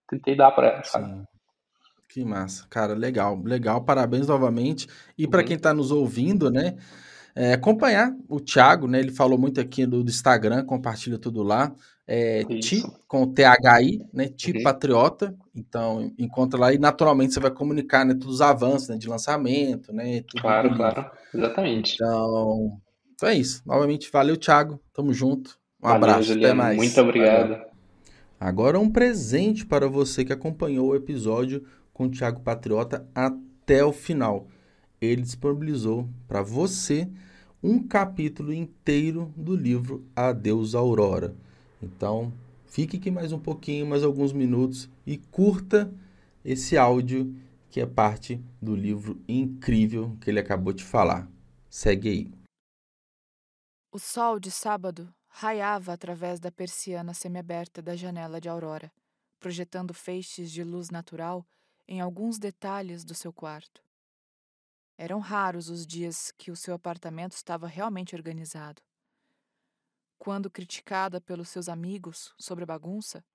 tentei 0.09 0.36
dar 0.36 0.51
para 0.51 0.68
elas, 0.68 0.89
sabe? 0.89 1.11
Sim. 1.11 1.24
Que 2.09 2.24
massa. 2.24 2.68
Cara, 2.70 2.93
legal, 2.93 3.41
legal. 3.43 3.84
Parabéns 3.84 4.28
novamente. 4.28 4.88
E 5.18 5.28
para 5.28 5.41
uhum. 5.41 5.47
quem 5.47 5.55
está 5.57 5.74
nos 5.74 5.91
ouvindo, 5.91 6.51
né? 6.51 6.78
É, 7.36 7.53
acompanhar 7.53 8.16
o 8.30 8.39
Thiago, 8.39 8.88
né? 8.88 8.99
Ele 8.99 9.11
falou 9.11 9.39
muito 9.39 9.59
aqui 9.59 9.88
do, 9.88 10.03
do 10.03 10.11
Instagram, 10.11 10.64
compartilha 10.64 11.18
tudo 11.18 11.41
lá. 11.41 11.74
É, 12.05 12.43
Ti, 12.43 12.84
com 13.07 13.34
THI, 13.34 14.05
né? 14.14 14.28
Ti 14.28 14.51
uhum. 14.51 14.64
Patriota. 14.64 15.36
Então, 15.55 16.14
encontra 16.20 16.59
lá 16.59 16.72
e 16.72 16.78
naturalmente 16.78 17.34
você 17.34 17.39
vai 17.39 17.49
comunicar, 17.49 18.05
né? 18.05 18.14
Todos 18.14 18.36
os 18.36 18.41
avanços 18.41 18.89
né, 18.89 18.97
de 18.97 19.09
lançamento, 19.09 19.91
né? 19.91 20.24
claro, 20.39 20.76
claro. 20.76 21.09
Exatamente. 21.34 21.95
Então, 21.95 22.80
então, 23.16 23.30
é 23.30 23.34
isso. 23.34 23.64
Novamente, 23.66 24.11
valeu, 24.11 24.38
Thiago. 24.38 24.80
Tamo 24.93 25.11
junto. 25.14 25.57
Um 25.84 25.89
valeu, 25.89 25.95
abraço. 25.97 26.23
Juliano. 26.29 26.45
Até 26.45 26.53
mais. 26.53 26.77
Muito 26.77 27.01
obrigado. 27.01 27.49
Valeu. 27.49 27.65
Agora 28.39 28.79
um 28.79 28.89
presente 28.89 29.65
para 29.65 29.88
você 29.88 30.23
que 30.23 30.31
acompanhou 30.34 30.89
o 30.89 30.95
episódio 30.95 31.65
com 31.93 32.05
o 32.05 32.09
Thiago 32.09 32.41
Patriota 32.41 33.07
até 33.13 33.84
o 33.84 33.91
final. 33.91 34.47
Ele 35.01 35.21
disponibilizou 35.21 36.09
para 36.27 36.41
você 36.41 37.09
um 37.61 37.86
capítulo 37.86 38.53
inteiro 38.53 39.34
do 39.36 39.55
livro 39.55 40.05
Adeus 40.15 40.75
Aurora. 40.75 41.36
Então, 41.81 42.34
fique 42.65 42.97
aqui 42.97 43.11
mais 43.11 43.31
um 43.31 43.39
pouquinho, 43.39 43.86
mais 43.86 44.03
alguns 44.03 44.34
minutos 44.34 44.89
e 45.05 45.17
curta 45.17 45.93
esse 46.43 46.77
áudio 46.77 47.34
que 47.69 47.81
é 47.81 47.86
parte 47.86 48.41
do 48.61 48.75
livro 48.75 49.21
incrível 49.27 50.15
que 50.21 50.29
ele 50.29 50.39
acabou 50.39 50.73
de 50.73 50.84
falar. 50.84 51.29
Segue 51.69 52.09
aí. 52.09 52.31
O 53.91 53.99
sol 53.99 54.39
de 54.39 54.51
sábado 54.51 55.09
raiava 55.36 55.93
através 55.93 56.39
da 56.39 56.51
persiana 56.51 57.11
semiaberta 57.11 57.81
da 57.81 57.95
janela 57.95 58.39
de 58.39 58.47
Aurora, 58.47 58.93
projetando 59.39 59.91
feixes 59.91 60.51
de 60.51 60.63
luz 60.63 60.91
natural 60.91 61.43
em 61.88 61.99
alguns 61.99 62.38
detalhes 62.38 63.03
do 63.03 63.15
seu 63.15 63.34
quarto. 63.34 63.84
Eram 64.95 65.19
raros 65.19 65.69
os 65.69 65.88
dias 65.88 66.31
que 66.38 66.51
o 66.51 66.55
seu 66.55 66.75
apartamento 66.75 67.31
estava 67.31 67.65
realmente 67.65 68.15
organizado. 68.15 68.79
Quando 70.19 70.51
criticada 70.51 71.19
pelos 71.19 71.49
seus 71.49 71.67
amigos 71.67 72.31
sobre 72.38 72.63
a 72.63 72.67
bagunça, 72.67 73.25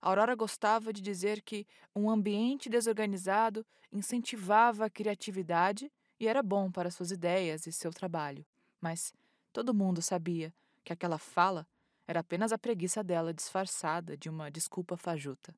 Aurora 0.00 0.36
gostava 0.36 0.92
de 0.92 1.02
dizer 1.02 1.42
que 1.42 1.66
um 1.94 2.08
ambiente 2.08 2.70
desorganizado 2.70 3.66
incentivava 3.90 4.86
a 4.86 4.90
criatividade 4.90 5.92
e 6.18 6.28
era 6.28 6.44
bom 6.44 6.70
para 6.70 6.92
suas 6.92 7.10
ideias 7.10 7.66
e 7.66 7.72
seu 7.72 7.90
trabalho. 7.92 8.46
Mas 8.80 9.12
todo 9.52 9.74
mundo 9.74 10.00
sabia 10.00 10.54
que 10.84 10.92
aquela 10.92 11.18
fala 11.18 11.66
era 12.06 12.20
apenas 12.20 12.52
a 12.52 12.58
preguiça 12.58 13.04
dela 13.04 13.32
disfarçada 13.32 14.16
de 14.16 14.28
uma 14.28 14.50
desculpa 14.50 14.96
fajuta. 14.96 15.54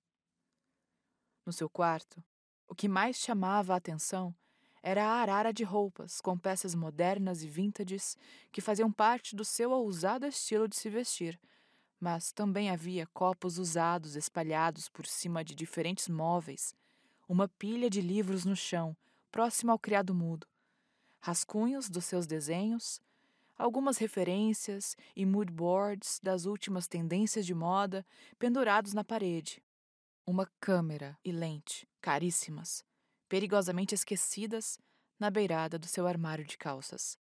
No 1.47 1.53
seu 1.53 1.68
quarto, 1.68 2.23
o 2.68 2.75
que 2.75 2.89
mais 2.89 3.16
chamava 3.16 3.75
a 3.75 3.77
atenção 3.77 4.35
era 4.83 5.05
a 5.05 5.20
arara 5.20 5.53
de 5.53 5.62
roupas 5.62 6.20
com 6.20 6.37
peças 6.37 6.75
modernas 6.75 7.43
e 7.43 7.49
vintages 7.49 8.16
que 8.51 8.61
faziam 8.61 8.91
parte 8.91 9.37
do 9.37 9.45
seu 9.45 9.70
ousado 9.70 10.27
estilo 10.27 10.66
de 10.66 10.77
se 10.77 10.91
vestir, 10.91 11.41
mas 12.01 12.33
também 12.33 12.68
havia 12.68 13.07
copos 13.14 13.59
usados 13.59 14.16
espalhados 14.16 14.89
por 14.89 15.07
cima 15.07 15.45
de 15.45 15.55
diferentes 15.55 16.09
móveis, 16.09 16.75
uma 17.29 17.49
pilha 17.49 17.89
de 17.89 18.01
livros 18.01 18.45
no 18.45 18.57
chão, 18.57 18.97
próximo 19.31 19.70
ao 19.70 19.79
criado 19.79 20.12
mudo, 20.12 20.47
rascunhos 21.20 21.89
dos 21.89 22.05
seus 22.05 22.27
desenhos, 22.27 23.01
algumas 23.62 23.96
referências 23.96 24.96
e 25.14 25.24
moodboards 25.24 26.18
das 26.20 26.46
últimas 26.46 26.88
tendências 26.88 27.46
de 27.46 27.54
moda 27.54 28.04
pendurados 28.36 28.92
na 28.92 29.04
parede, 29.04 29.62
uma 30.26 30.50
câmera 30.58 31.16
e 31.24 31.30
lente, 31.30 31.88
caríssimas, 32.00 32.84
perigosamente 33.28 33.94
esquecidas 33.94 34.78
na 35.16 35.30
beirada 35.30 35.78
do 35.78 35.86
seu 35.86 36.08
armário 36.08 36.44
de 36.44 36.58
calças. 36.58 37.16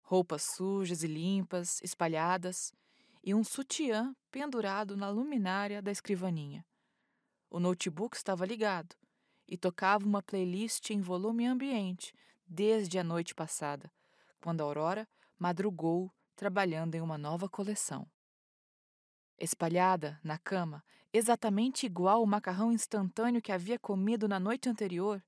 Roupas 0.00 0.44
sujas 0.54 1.02
e 1.02 1.08
limpas, 1.08 1.80
espalhadas, 1.82 2.72
e 3.22 3.34
um 3.34 3.42
sutiã 3.42 4.14
pendurado 4.30 4.96
na 4.96 5.10
luminária 5.10 5.82
da 5.82 5.90
escrivaninha. 5.90 6.64
O 7.50 7.58
notebook 7.58 8.16
estava 8.16 8.46
ligado 8.46 8.94
e 9.46 9.56
tocava 9.56 10.06
uma 10.06 10.22
playlist 10.22 10.90
em 10.90 11.00
volume 11.00 11.46
ambiente 11.46 12.14
desde 12.46 12.96
a 12.96 13.02
noite 13.02 13.34
passada, 13.34 13.90
quando 14.40 14.60
a 14.60 14.64
Aurora 14.64 15.08
madrugou 15.40 16.12
trabalhando 16.36 16.94
em 16.94 17.00
uma 17.00 17.18
nova 17.18 17.48
coleção. 17.48 18.06
Espalhada 19.38 20.20
na 20.22 20.38
cama, 20.38 20.84
exatamente 21.12 21.86
igual 21.86 22.22
o 22.22 22.26
macarrão 22.26 22.70
instantâneo 22.70 23.40
que 23.40 23.50
havia 23.50 23.78
comido 23.78 24.28
na 24.28 24.38
noite 24.38 24.68
anterior, 24.68 25.22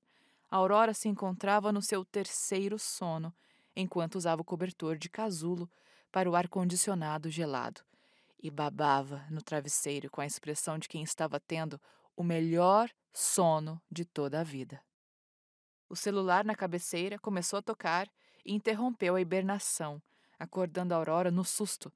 Aurora 0.49 0.93
se 0.93 1.09
encontrava 1.09 1.71
no 1.71 1.81
seu 1.81 2.05
terceiro 2.05 2.77
sono, 2.77 3.33
enquanto 3.75 4.15
usava 4.15 4.43
o 4.43 4.45
cobertor 4.45 4.95
de 4.95 5.09
casulo 5.09 5.67
para 6.11 6.29
o 6.29 6.35
ar-condicionado 6.35 7.27
gelado 7.27 7.81
e 8.39 8.51
babava 8.51 9.25
no 9.31 9.41
travesseiro 9.41 10.11
com 10.11 10.21
a 10.21 10.27
expressão 10.27 10.77
de 10.77 10.87
quem 10.87 11.01
estava 11.01 11.39
tendo 11.39 11.81
o 12.15 12.23
melhor 12.23 12.87
sono 13.11 13.81
de 13.89 14.05
toda 14.05 14.41
a 14.41 14.43
vida. 14.43 14.79
O 15.89 15.95
celular 15.95 16.45
na 16.45 16.53
cabeceira 16.53 17.17
começou 17.17 17.57
a 17.57 17.63
tocar 17.63 18.07
e 18.45 18.53
interrompeu 18.53 19.15
a 19.15 19.21
hibernação, 19.21 20.01
acordando 20.37 20.93
Aurora 20.93 21.31
no 21.31 21.43
susto 21.43 21.91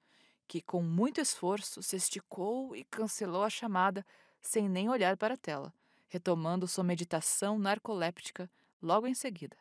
que, 0.47 0.61
com 0.61 0.81
muito 0.81 1.19
esforço, 1.19 1.83
se 1.83 1.95
esticou 1.95 2.75
e 2.75 2.83
cancelou 2.85 3.43
a 3.43 3.49
chamada 3.49 4.05
sem 4.41 4.69
nem 4.69 4.89
olhar 4.89 5.17
para 5.17 5.33
a 5.33 5.37
tela, 5.37 5.73
retomando 6.07 6.67
sua 6.67 6.83
meditação 6.83 7.59
narcoléptica 7.59 8.49
logo 8.81 9.07
em 9.07 9.13
seguida. 9.13 9.57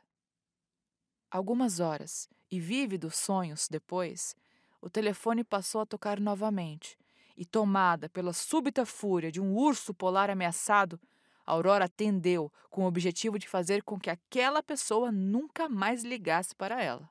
Algumas 1.31 1.81
horas 1.81 2.29
e 2.51 2.61
vívidos 2.61 3.17
sonhos 3.17 3.67
depois, 3.69 4.37
o 4.81 4.89
telefone 4.89 5.43
passou 5.43 5.81
a 5.81 5.87
tocar 5.87 6.21
novamente, 6.21 6.97
e, 7.37 7.45
tomada 7.45 8.09
pela 8.09 8.33
súbita 8.33 8.87
fúria 8.87 9.31
de 9.31 9.41
um 9.41 9.55
urso 9.55 9.93
polar 9.93 10.31
ameaçado, 10.31 10.99
Aurora 11.47 11.85
atendeu 11.85 12.53
com 12.69 12.83
o 12.83 12.87
objetivo 12.89 13.39
de 13.39 13.49
fazer 13.49 13.83
com 13.83 13.99
que 13.99 14.11
aquela 14.11 14.63
pessoa 14.63 15.13
nunca 15.13 15.69
mais 15.69 16.03
ligasse 16.03 16.55
para 16.55 16.83
ela. 16.83 17.09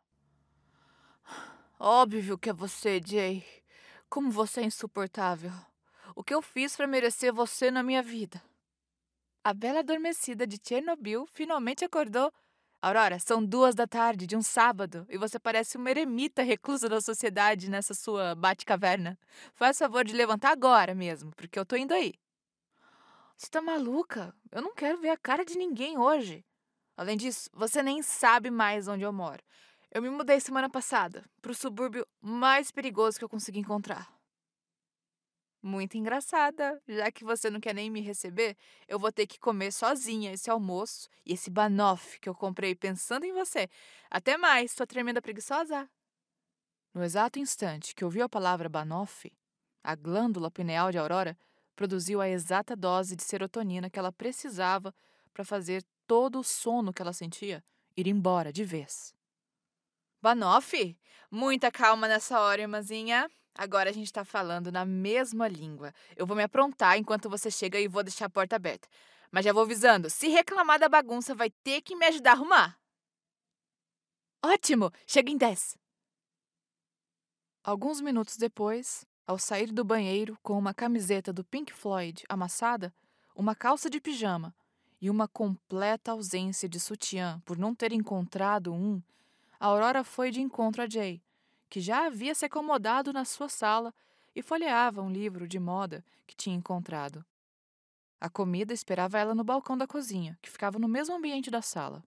Óbvio 1.80 2.38
que 2.38 2.50
é 2.50 2.54
você, 2.54 3.02
Jay. 3.04 3.46
Como 4.10 4.30
você 4.30 4.62
é 4.62 4.66
insuportável. 4.66 5.52
O 6.16 6.24
que 6.24 6.34
eu 6.34 6.42
fiz 6.42 6.76
para 6.76 6.88
merecer 6.88 7.34
você 7.34 7.72
na 7.72 7.82
minha 7.82 8.04
vida? 8.04 8.42
A 9.44 9.54
bela 9.54 9.80
adormecida 9.80 10.46
de 10.46 10.60
Chernobyl 10.62 11.26
finalmente 11.28 11.86
acordou. 11.86 12.32
Aurora, 12.82 13.20
são 13.20 13.44
duas 13.44 13.74
da 13.74 13.88
tarde 13.88 14.28
de 14.28 14.36
um 14.36 14.42
sábado 14.42 15.06
e 15.10 15.18
você 15.18 15.40
parece 15.40 15.78
uma 15.78 15.90
eremita 15.90 16.44
reclusa 16.44 16.88
da 16.88 17.02
sociedade 17.02 17.70
nessa 17.70 17.94
sua 17.94 18.36
bate-caverna. 18.36 19.18
Faz 19.54 19.78
favor 19.78 20.04
de 20.04 20.14
levantar 20.14 20.52
agora 20.52 20.94
mesmo, 20.94 21.32
porque 21.36 21.58
eu 21.58 21.66
tô 21.66 21.76
indo 21.76 21.94
aí. 21.94 22.14
Você 23.38 23.50
tá 23.50 23.62
maluca? 23.62 24.34
Eu 24.52 24.62
não 24.62 24.74
quero 24.74 25.00
ver 25.00 25.10
a 25.10 25.18
cara 25.18 25.44
de 25.44 25.58
ninguém 25.58 25.98
hoje. 25.98 26.46
Além 26.96 27.18
disso, 27.18 27.50
você 27.54 27.84
nem 27.84 28.02
sabe 28.02 28.50
mais 28.50 28.88
onde 28.88 29.04
eu 29.04 29.12
moro. 29.12 29.44
Eu 29.92 30.02
me 30.02 30.10
mudei 30.10 30.40
semana 30.40 30.70
passada 30.70 31.24
para 31.42 31.52
o 31.52 31.56
subúrbio 31.56 32.08
mais 32.22 32.72
perigoso 32.72 33.18
que 33.18 33.26
eu 33.26 33.30
consegui 33.30 33.60
encontrar. 33.60 34.14
Muito 35.62 35.98
engraçada. 35.98 36.82
Já 36.88 37.12
que 37.12 37.26
você 37.26 37.50
não 37.50 37.60
quer 37.60 37.74
nem 37.74 37.90
me 37.90 38.00
receber, 38.00 38.56
eu 38.88 38.98
vou 38.98 39.12
ter 39.12 39.28
que 39.28 39.40
comer 39.40 39.72
sozinha 39.72 40.32
esse 40.32 40.50
almoço 40.50 41.10
e 41.26 41.34
esse 41.34 41.50
banoffee 41.50 42.20
que 42.20 42.30
eu 42.30 42.36
comprei 42.36 42.74
pensando 42.74 43.26
em 43.26 43.34
você. 43.34 43.68
Até 44.10 44.38
mais, 44.38 44.72
sua 44.72 44.88
tremenda 44.88 45.22
preguiçosa. 45.22 45.90
No 46.94 47.04
exato 47.04 47.40
instante 47.40 47.94
que 47.94 48.06
ouviu 48.06 48.24
a 48.24 48.30
palavra 48.30 48.70
banoffee, 48.70 49.38
a 49.84 49.96
glândula 49.96 50.50
pineal 50.50 50.92
de 50.92 50.98
Aurora 50.98 51.38
produziu 51.76 52.22
a 52.22 52.30
exata 52.30 52.76
dose 52.76 53.16
de 53.16 53.24
serotonina 53.24 53.90
que 53.90 54.00
ela 54.00 54.12
precisava 54.12 54.94
para 55.34 55.44
fazer 55.44 55.84
todo 56.08 56.40
o 56.40 56.44
sono 56.44 56.94
que 56.94 57.02
ela 57.02 57.14
sentia 57.14 57.64
ir 57.96 58.08
embora 58.08 58.52
de 58.52 58.64
vez. 58.64 59.14
Banoffee? 60.22 60.98
Muita 61.30 61.72
calma 61.72 62.08
nessa 62.08 62.40
hora, 62.40 62.62
irmãzinha. 62.62 63.30
Agora 63.58 63.90
a 63.90 63.94
gente 63.94 64.12
tá 64.12 64.26
falando 64.26 64.72
na 64.72 64.86
mesma 64.86 65.48
língua. 65.48 65.94
Eu 66.16 66.26
vou 66.26 66.36
me 66.36 66.44
aprontar 66.44 66.98
enquanto 66.98 67.30
você 67.30 67.50
chega 67.50 67.80
e 67.80 67.88
vou 67.88 68.04
deixar 68.04 68.26
a 68.26 68.30
porta 68.30 68.56
aberta. 68.56 68.88
Mas 69.32 69.46
já 69.46 69.54
vou 69.54 69.64
avisando: 69.64 70.10
se 70.10 70.28
reclamar 70.28 70.80
da 70.80 70.90
bagunça, 70.90 71.34
vai 71.34 71.50
ter 71.50 71.82
que 71.82 71.96
me 71.96 72.06
ajudar 72.06 72.32
a 72.32 72.34
arrumar. 72.34 72.80
Ótimo! 74.44 74.92
Chega 75.08 75.32
em 75.32 75.38
10. 75.38 75.78
Alguns 77.64 78.00
minutos 78.00 78.38
depois, 78.38 79.06
ao 79.28 79.38
sair 79.38 79.72
do 79.72 79.84
banheiro 79.84 80.38
com 80.42 80.58
uma 80.58 80.74
camiseta 80.74 81.34
do 81.34 81.44
Pink 81.44 81.74
Floyd 81.74 82.24
amassada, 82.30 82.94
uma 83.36 83.56
calça 83.56 83.90
de 83.90 84.00
pijama 84.00 84.54
e 85.02 85.10
uma 85.10 85.28
completa 85.28 86.12
ausência 86.12 86.70
de 86.70 86.80
sutiã 86.80 87.42
por 87.46 87.58
não 87.58 87.74
ter 87.76 87.92
encontrado 87.92 88.74
um, 88.74 89.02
Aurora 89.60 90.04
foi 90.04 90.32
de 90.32 90.42
encontro 90.42 90.82
a 90.82 90.90
Jay 90.90 91.22
que 91.70 91.82
já 91.82 92.06
havia 92.06 92.34
se 92.34 92.46
acomodado 92.46 93.12
na 93.12 93.26
sua 93.26 93.50
sala 93.50 93.94
e 94.36 94.42
folheava 94.42 95.02
um 95.02 95.12
livro 95.12 95.48
de 95.48 95.60
moda 95.60 96.04
que 96.26 96.36
tinha 96.36 96.56
encontrado. 96.56 97.26
A 98.20 98.30
comida 98.30 98.74
esperava 98.74 99.20
ela 99.20 99.36
no 99.36 99.44
balcão 99.44 99.78
da 99.78 99.86
cozinha, 99.86 100.38
que 100.42 100.50
ficava 100.50 100.80
no 100.80 100.88
mesmo 100.88 101.16
ambiente 101.16 101.52
da 101.52 101.62
sala. 101.62 102.04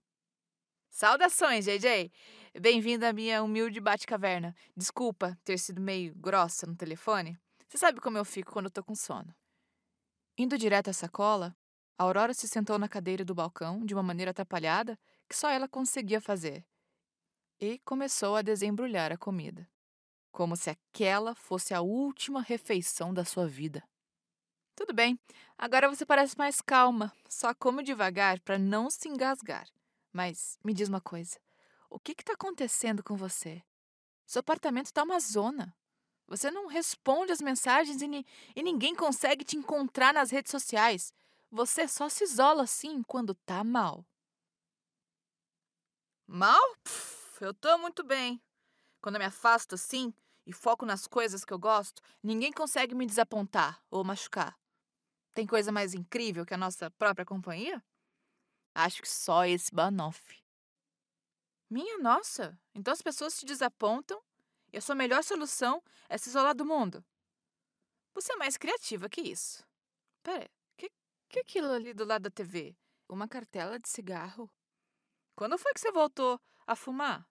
Saudações, 0.89 1.65
JJ! 1.65 2.11
Bem-vinda 2.59 3.09
à 3.09 3.13
minha 3.13 3.43
humilde 3.43 3.79
bate-caverna. 3.79 4.55
Desculpa 4.75 5.37
ter 5.43 5.57
sido 5.57 5.79
meio 5.79 6.13
grossa 6.15 6.65
no 6.65 6.75
telefone. 6.75 7.37
Você 7.67 7.77
sabe 7.77 8.01
como 8.01 8.17
eu 8.17 8.25
fico 8.25 8.51
quando 8.51 8.65
eu 8.65 8.71
tô 8.71 8.83
com 8.83 8.95
sono. 8.95 9.33
Indo 10.37 10.57
direto 10.57 10.89
à 10.89 10.93
sacola, 10.93 11.55
a 11.97 12.03
Aurora 12.03 12.33
se 12.33 12.47
sentou 12.47 12.77
na 12.79 12.89
cadeira 12.89 13.23
do 13.23 13.35
balcão 13.35 13.85
de 13.85 13.93
uma 13.93 14.01
maneira 14.01 14.31
atrapalhada 14.31 14.99
que 15.29 15.37
só 15.37 15.49
ela 15.49 15.69
conseguia 15.69 16.19
fazer 16.19 16.65
e 17.61 17.77
começou 17.85 18.35
a 18.35 18.41
desembrulhar 18.41 19.11
a 19.11 19.17
comida, 19.17 19.69
como 20.31 20.55
se 20.55 20.69
aquela 20.69 21.35
fosse 21.35 21.73
a 21.73 21.81
última 21.81 22.41
refeição 22.41 23.13
da 23.13 23.23
sua 23.23 23.47
vida. 23.47 23.83
Tudo 24.75 24.93
bem, 24.93 25.19
agora 25.57 25.87
você 25.87 26.05
parece 26.05 26.37
mais 26.37 26.61
calma, 26.61 27.13
só 27.29 27.53
come 27.53 27.83
devagar 27.83 28.39
para 28.39 28.57
não 28.57 28.89
se 28.89 29.07
engasgar. 29.07 29.67
Mas 30.11 30.57
me 30.63 30.73
diz 30.73 30.89
uma 30.89 31.01
coisa: 31.01 31.39
o 31.89 31.99
que 31.99 32.11
está 32.11 32.33
acontecendo 32.33 33.03
com 33.03 33.15
você? 33.15 33.63
Seu 34.25 34.39
apartamento 34.41 34.87
está 34.87 35.03
uma 35.03 35.19
zona. 35.19 35.75
Você 36.27 36.51
não 36.51 36.67
responde 36.67 37.31
as 37.31 37.41
mensagens 37.41 38.01
e, 38.01 38.07
ni 38.07 38.25
e 38.55 38.61
ninguém 38.61 38.95
consegue 38.95 39.43
te 39.43 39.57
encontrar 39.57 40.13
nas 40.13 40.29
redes 40.29 40.51
sociais. 40.51 41.11
Você 41.51 41.87
só 41.87 42.07
se 42.07 42.23
isola 42.23 42.63
assim 42.63 43.01
quando 43.03 43.33
tá 43.33 43.63
mal. 43.63 44.05
Mal? 46.27 46.61
Pff 46.83 47.19
eu 47.41 47.53
tô 47.53 47.77
muito 47.77 48.03
bem. 48.03 48.41
Quando 49.01 49.15
eu 49.15 49.19
me 49.19 49.25
afasto 49.25 49.75
assim 49.75 50.13
e 50.45 50.51
foco 50.51 50.85
nas 50.85 51.07
coisas 51.07 51.45
que 51.45 51.53
eu 51.53 51.59
gosto, 51.59 52.01
ninguém 52.21 52.51
consegue 52.51 52.93
me 52.93 53.05
desapontar 53.05 53.81
ou 53.89 54.03
machucar. 54.03 54.59
Tem 55.33 55.47
coisa 55.47 55.71
mais 55.71 55.93
incrível 55.93 56.45
que 56.45 56.53
a 56.53 56.57
nossa 56.57 56.91
própria 56.91 57.25
companhia? 57.25 57.81
Acho 58.79 59.01
que 59.01 59.09
só 59.09 59.43
esse 59.43 59.75
banoffee. 59.75 60.41
Minha 61.69 61.97
nossa, 61.97 62.57
então 62.73 62.93
as 62.93 63.01
pessoas 63.01 63.37
te 63.37 63.45
desapontam 63.45 64.23
e 64.71 64.77
a 64.77 64.81
sua 64.81 64.95
melhor 64.95 65.21
solução 65.21 65.83
é 66.07 66.17
se 66.17 66.29
isolar 66.29 66.55
do 66.55 66.63
mundo. 66.63 67.03
Você 68.13 68.31
é 68.31 68.37
mais 68.37 68.55
criativa 68.55 69.09
que 69.09 69.19
isso. 69.19 69.67
Pera, 70.23 70.49
que 70.77 70.89
que 71.27 71.39
é 71.39 71.41
aquilo 71.41 71.69
ali 71.69 71.93
do 71.93 72.05
lado 72.05 72.21
da 72.21 72.29
TV? 72.29 72.73
Uma 73.09 73.27
cartela 73.27 73.77
de 73.77 73.89
cigarro? 73.89 74.49
Quando 75.35 75.57
foi 75.57 75.73
que 75.73 75.81
você 75.81 75.91
voltou 75.91 76.39
a 76.65 76.73
fumar? 76.73 77.27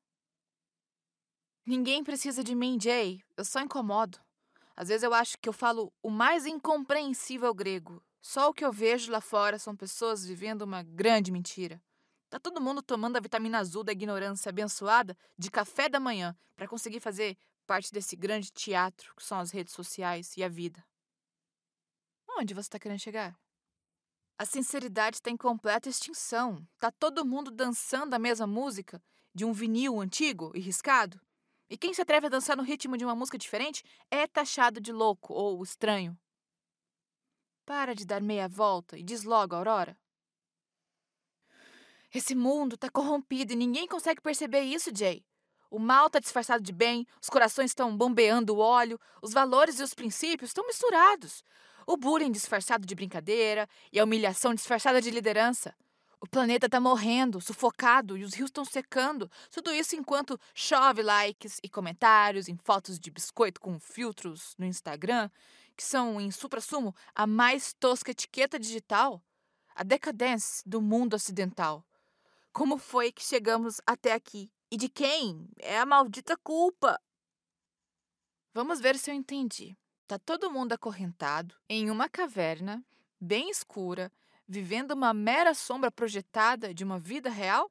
Ninguém 1.64 2.04
precisa 2.04 2.44
de 2.44 2.54
mim, 2.54 2.78
Jay. 2.78 3.24
Eu 3.38 3.44
só 3.46 3.60
incomodo. 3.60 4.20
Às 4.76 4.88
vezes 4.88 5.02
eu 5.02 5.14
acho 5.14 5.38
que 5.38 5.48
eu 5.48 5.54
falo 5.54 5.90
o 6.02 6.10
mais 6.10 6.44
incompreensível 6.44 7.54
grego. 7.54 8.04
Só 8.20 8.48
o 8.48 8.54
que 8.54 8.64
eu 8.64 8.72
vejo 8.72 9.12
lá 9.12 9.20
fora 9.20 9.58
são 9.58 9.76
pessoas 9.76 10.24
vivendo 10.24 10.62
uma 10.62 10.82
grande 10.82 11.30
mentira. 11.30 11.82
Tá 12.28 12.38
todo 12.38 12.60
mundo 12.60 12.82
tomando 12.82 13.16
a 13.16 13.20
vitamina 13.20 13.58
azul 13.58 13.82
da 13.82 13.92
ignorância 13.92 14.50
abençoada 14.50 15.16
de 15.36 15.50
café 15.50 15.88
da 15.88 15.98
manhã 15.98 16.36
para 16.56 16.68
conseguir 16.68 17.00
fazer 17.00 17.36
parte 17.66 17.92
desse 17.92 18.16
grande 18.16 18.50
teatro 18.50 19.14
que 19.16 19.22
são 19.22 19.38
as 19.38 19.50
redes 19.50 19.72
sociais 19.72 20.36
e 20.36 20.42
a 20.42 20.48
vida. 20.48 20.84
Onde 22.38 22.54
você 22.54 22.66
está 22.66 22.78
querendo 22.78 23.00
chegar? 23.00 23.36
A 24.38 24.44
sinceridade 24.44 25.16
está 25.16 25.30
em 25.30 25.36
completa 25.36 25.88
extinção. 25.88 26.64
Tá 26.78 26.92
todo 26.92 27.26
mundo 27.26 27.50
dançando 27.50 28.14
a 28.14 28.18
mesma 28.18 28.46
música 28.46 29.02
de 29.34 29.44
um 29.44 29.52
vinil 29.52 30.00
antigo 30.00 30.52
e 30.54 30.60
riscado. 30.60 31.20
E 31.68 31.76
quem 31.76 31.92
se 31.92 32.00
atreve 32.00 32.26
a 32.26 32.30
dançar 32.30 32.56
no 32.56 32.62
ritmo 32.62 32.96
de 32.96 33.04
uma 33.04 33.16
música 33.16 33.36
diferente 33.36 33.82
é 34.10 34.26
taxado 34.26 34.80
de 34.80 34.92
louco 34.92 35.34
ou 35.34 35.62
estranho. 35.62 36.16
Para 37.68 37.94
de 37.94 38.06
dar 38.06 38.22
meia 38.22 38.48
volta 38.48 38.96
e 38.96 39.02
diz 39.02 39.24
logo, 39.24 39.54
Aurora. 39.54 39.94
Esse 42.14 42.34
mundo 42.34 42.76
está 42.76 42.88
corrompido 42.88 43.52
e 43.52 43.56
ninguém 43.56 43.86
consegue 43.86 44.22
perceber 44.22 44.62
isso, 44.62 44.90
Jay. 44.90 45.22
O 45.70 45.78
mal 45.78 46.06
está 46.06 46.18
disfarçado 46.18 46.62
de 46.62 46.72
bem, 46.72 47.06
os 47.20 47.28
corações 47.28 47.72
estão 47.72 47.94
bombeando 47.94 48.54
o 48.54 48.58
óleo, 48.58 48.98
os 49.20 49.34
valores 49.34 49.78
e 49.78 49.82
os 49.82 49.92
princípios 49.92 50.48
estão 50.48 50.66
misturados. 50.66 51.44
O 51.86 51.94
bullying 51.94 52.32
disfarçado 52.32 52.86
de 52.86 52.94
brincadeira 52.94 53.68
e 53.92 54.00
a 54.00 54.04
humilhação 54.04 54.54
disfarçada 54.54 55.02
de 55.02 55.10
liderança. 55.10 55.74
O 56.22 56.26
planeta 56.26 56.64
está 56.64 56.80
morrendo, 56.80 57.38
sufocado 57.38 58.16
e 58.16 58.24
os 58.24 58.32
rios 58.32 58.48
estão 58.48 58.64
secando. 58.64 59.30
Tudo 59.52 59.74
isso 59.74 59.94
enquanto 59.94 60.40
chove 60.54 61.02
likes 61.02 61.60
e 61.62 61.68
comentários 61.68 62.48
em 62.48 62.56
fotos 62.56 62.98
de 62.98 63.10
biscoito 63.10 63.60
com 63.60 63.78
filtros 63.78 64.54
no 64.56 64.64
Instagram, 64.64 65.28
que 65.78 65.84
são, 65.84 66.20
em 66.20 66.32
supra-sumo, 66.32 66.92
a 67.14 67.24
mais 67.24 67.72
tosca 67.72 68.10
etiqueta 68.10 68.58
digital. 68.58 69.22
A 69.76 69.84
decadência 69.84 70.64
do 70.66 70.82
mundo 70.82 71.14
ocidental. 71.14 71.86
Como 72.52 72.78
foi 72.78 73.12
que 73.12 73.22
chegamos 73.22 73.80
até 73.86 74.12
aqui? 74.12 74.50
E 74.72 74.76
de 74.76 74.88
quem? 74.88 75.48
É 75.60 75.78
a 75.78 75.86
maldita 75.86 76.36
culpa. 76.36 77.00
Vamos 78.52 78.80
ver 78.80 78.98
se 78.98 79.08
eu 79.08 79.14
entendi. 79.14 79.78
Tá 80.08 80.18
todo 80.18 80.50
mundo 80.50 80.72
acorrentado 80.72 81.54
em 81.68 81.92
uma 81.92 82.08
caverna 82.08 82.84
bem 83.20 83.48
escura 83.48 84.10
vivendo 84.48 84.92
uma 84.92 85.14
mera 85.14 85.54
sombra 85.54 85.92
projetada 85.92 86.74
de 86.74 86.82
uma 86.82 86.98
vida 86.98 87.30
real? 87.30 87.70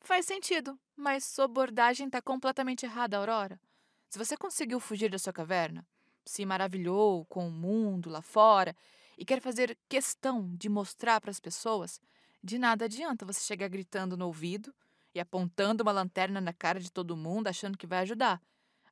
Faz 0.00 0.24
sentido, 0.24 0.80
mas 0.96 1.24
sua 1.26 1.44
abordagem 1.44 2.06
está 2.06 2.22
completamente 2.22 2.86
errada, 2.86 3.18
Aurora. 3.18 3.60
Se 4.08 4.18
você 4.18 4.38
conseguiu 4.38 4.80
fugir 4.80 5.10
da 5.10 5.18
sua 5.18 5.32
caverna, 5.32 5.86
se 6.24 6.44
maravilhou 6.44 7.24
com 7.26 7.48
o 7.48 7.50
mundo 7.50 8.10
lá 8.10 8.22
fora 8.22 8.76
e 9.16 9.24
quer 9.24 9.40
fazer 9.40 9.78
questão 9.88 10.54
de 10.56 10.68
mostrar 10.68 11.20
para 11.20 11.30
as 11.30 11.40
pessoas, 11.40 12.00
de 12.42 12.58
nada 12.58 12.86
adianta 12.86 13.24
você 13.24 13.40
chegar 13.40 13.68
gritando 13.68 14.16
no 14.16 14.26
ouvido 14.26 14.74
e 15.14 15.20
apontando 15.20 15.82
uma 15.82 15.92
lanterna 15.92 16.40
na 16.40 16.52
cara 16.52 16.80
de 16.80 16.90
todo 16.90 17.16
mundo 17.16 17.48
achando 17.48 17.78
que 17.78 17.86
vai 17.86 18.00
ajudar. 18.00 18.40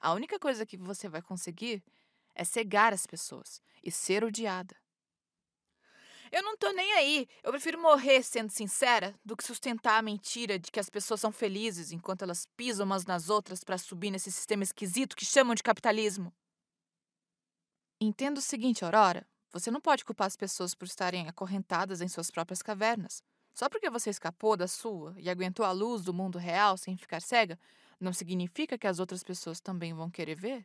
A 0.01 0.13
única 0.13 0.39
coisa 0.39 0.65
que 0.65 0.77
você 0.77 1.09
vai 1.09 1.23
conseguir 1.23 1.83
é 2.35 2.45
cegar 2.45 2.93
as 2.93 3.07
pessoas 3.07 3.61
e 3.83 3.91
ser 3.91 4.25
odiada. 4.25 4.77
Eu 6.33 6.43
não 6.45 6.57
tô 6.57 6.71
nem 6.71 6.93
aí. 6.93 7.29
Eu 7.43 7.51
prefiro 7.51 7.81
morrer 7.81 8.23
sendo 8.23 8.51
sincera 8.51 9.15
do 9.25 9.37
que 9.37 9.43
sustentar 9.43 9.99
a 9.99 10.03
mentira 10.03 10.59
de 10.59 10.71
que 10.71 10.79
as 10.79 10.89
pessoas 10.89 11.21
são 11.21 11.33
felizes 11.33 11.91
enquanto 11.91 12.23
elas 12.23 12.47
pisam 12.57 12.87
umas 12.87 13.05
nas 13.05 13.29
outras 13.29 13.65
para 13.65 13.77
subir 13.77 14.13
nesse 14.13 14.31
sistema 14.31 14.63
esquisito 14.63 15.17
que 15.17 15.25
chamam 15.25 15.57
de 15.57 15.63
capitalismo. 15.63 16.33
Entenda 18.03 18.39
o 18.39 18.43
seguinte, 18.43 18.83
Aurora. 18.83 19.27
Você 19.53 19.71
não 19.71 19.79
pode 19.79 20.07
culpar 20.07 20.27
as 20.27 20.37
pessoas 20.37 20.75
por 20.75 20.87
estarem 20.87 21.29
acorrentadas 21.29 22.01
em 22.01 22.09
suas 22.09 22.31
próprias 22.31 22.63
cavernas. 22.63 23.23
Só 23.53 23.69
porque 23.69 23.91
você 23.91 24.09
escapou 24.09 24.57
da 24.57 24.67
sua 24.67 25.15
e 25.19 25.29
aguentou 25.29 25.67
a 25.67 25.71
luz 25.71 26.03
do 26.03 26.15
mundo 26.15 26.39
real 26.39 26.79
sem 26.79 26.97
ficar 26.97 27.21
cega, 27.21 27.59
não 28.01 28.15
significa 28.15 28.79
que 28.79 28.87
as 28.87 28.99
outras 29.01 29.23
pessoas 29.23 29.61
também 29.61 29.93
vão 29.93 30.11
querer 30.11 30.35
ver. 30.35 30.65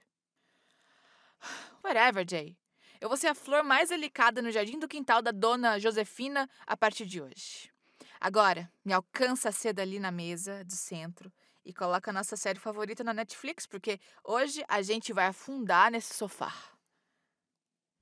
Whatever, 1.84 2.26
Jay. 2.26 2.57
Eu 3.02 3.10
vou 3.10 3.18
ser 3.18 3.28
a 3.28 3.36
flor 3.36 3.66
mais 3.66 3.90
delicada 3.90 4.41
no 4.41 4.49
jardim 4.49 4.80
do 4.80 4.88
quintal 4.88 5.22
da 5.22 5.32
dona 5.32 5.78
Josefina 5.78 6.49
a 6.66 6.78
partir 6.78 7.06
de 7.06 7.22
hoje. 7.22 7.70
Agora, 8.18 8.72
me 8.86 8.94
alcança 8.94 9.49
a 9.49 9.52
seda 9.52 9.82
ali 9.82 9.99
na 9.99 10.10
mesa 10.10 10.64
do 10.64 10.74
centro 10.74 11.30
e 11.66 11.74
coloca 11.74 12.12
a 12.12 12.14
nossa 12.14 12.38
série 12.38 12.60
favorita 12.60 13.03
na 13.03 13.14
Netflix, 13.14 13.68
porque 13.68 13.99
hoje 14.24 14.64
a 14.70 14.82
gente 14.82 15.12
vai 15.12 15.26
afundar 15.26 15.91
nesse 15.91 16.14
sofá. 16.14 16.74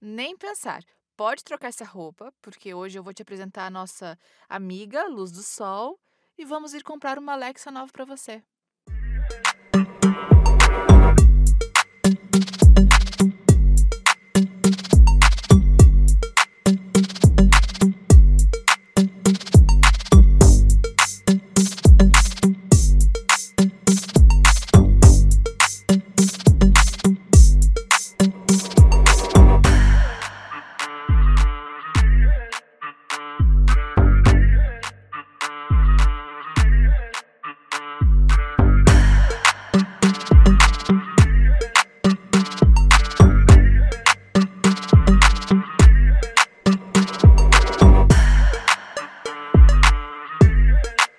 Nem 0.06 0.36
pensar. 0.38 0.84
Pode 1.16 1.46
trocar 1.46 1.70
essa 1.70 1.86
roupa, 1.86 2.34
porque 2.42 2.74
hoje 2.74 3.00
eu 3.00 3.04
vou 3.04 3.14
te 3.14 3.22
apresentar 3.22 3.68
a 3.68 3.70
nossa 3.70 4.20
amiga 4.50 5.08
Luz 5.08 5.32
do 5.32 5.42
Sol 5.42 5.98
e 6.38 6.44
vamos 6.44 6.74
ir 6.74 6.84
comprar 6.84 7.18
uma 7.18 7.32
Alexa 7.32 7.72
nova 7.72 7.90
para 7.90 8.04
você. 8.04 8.44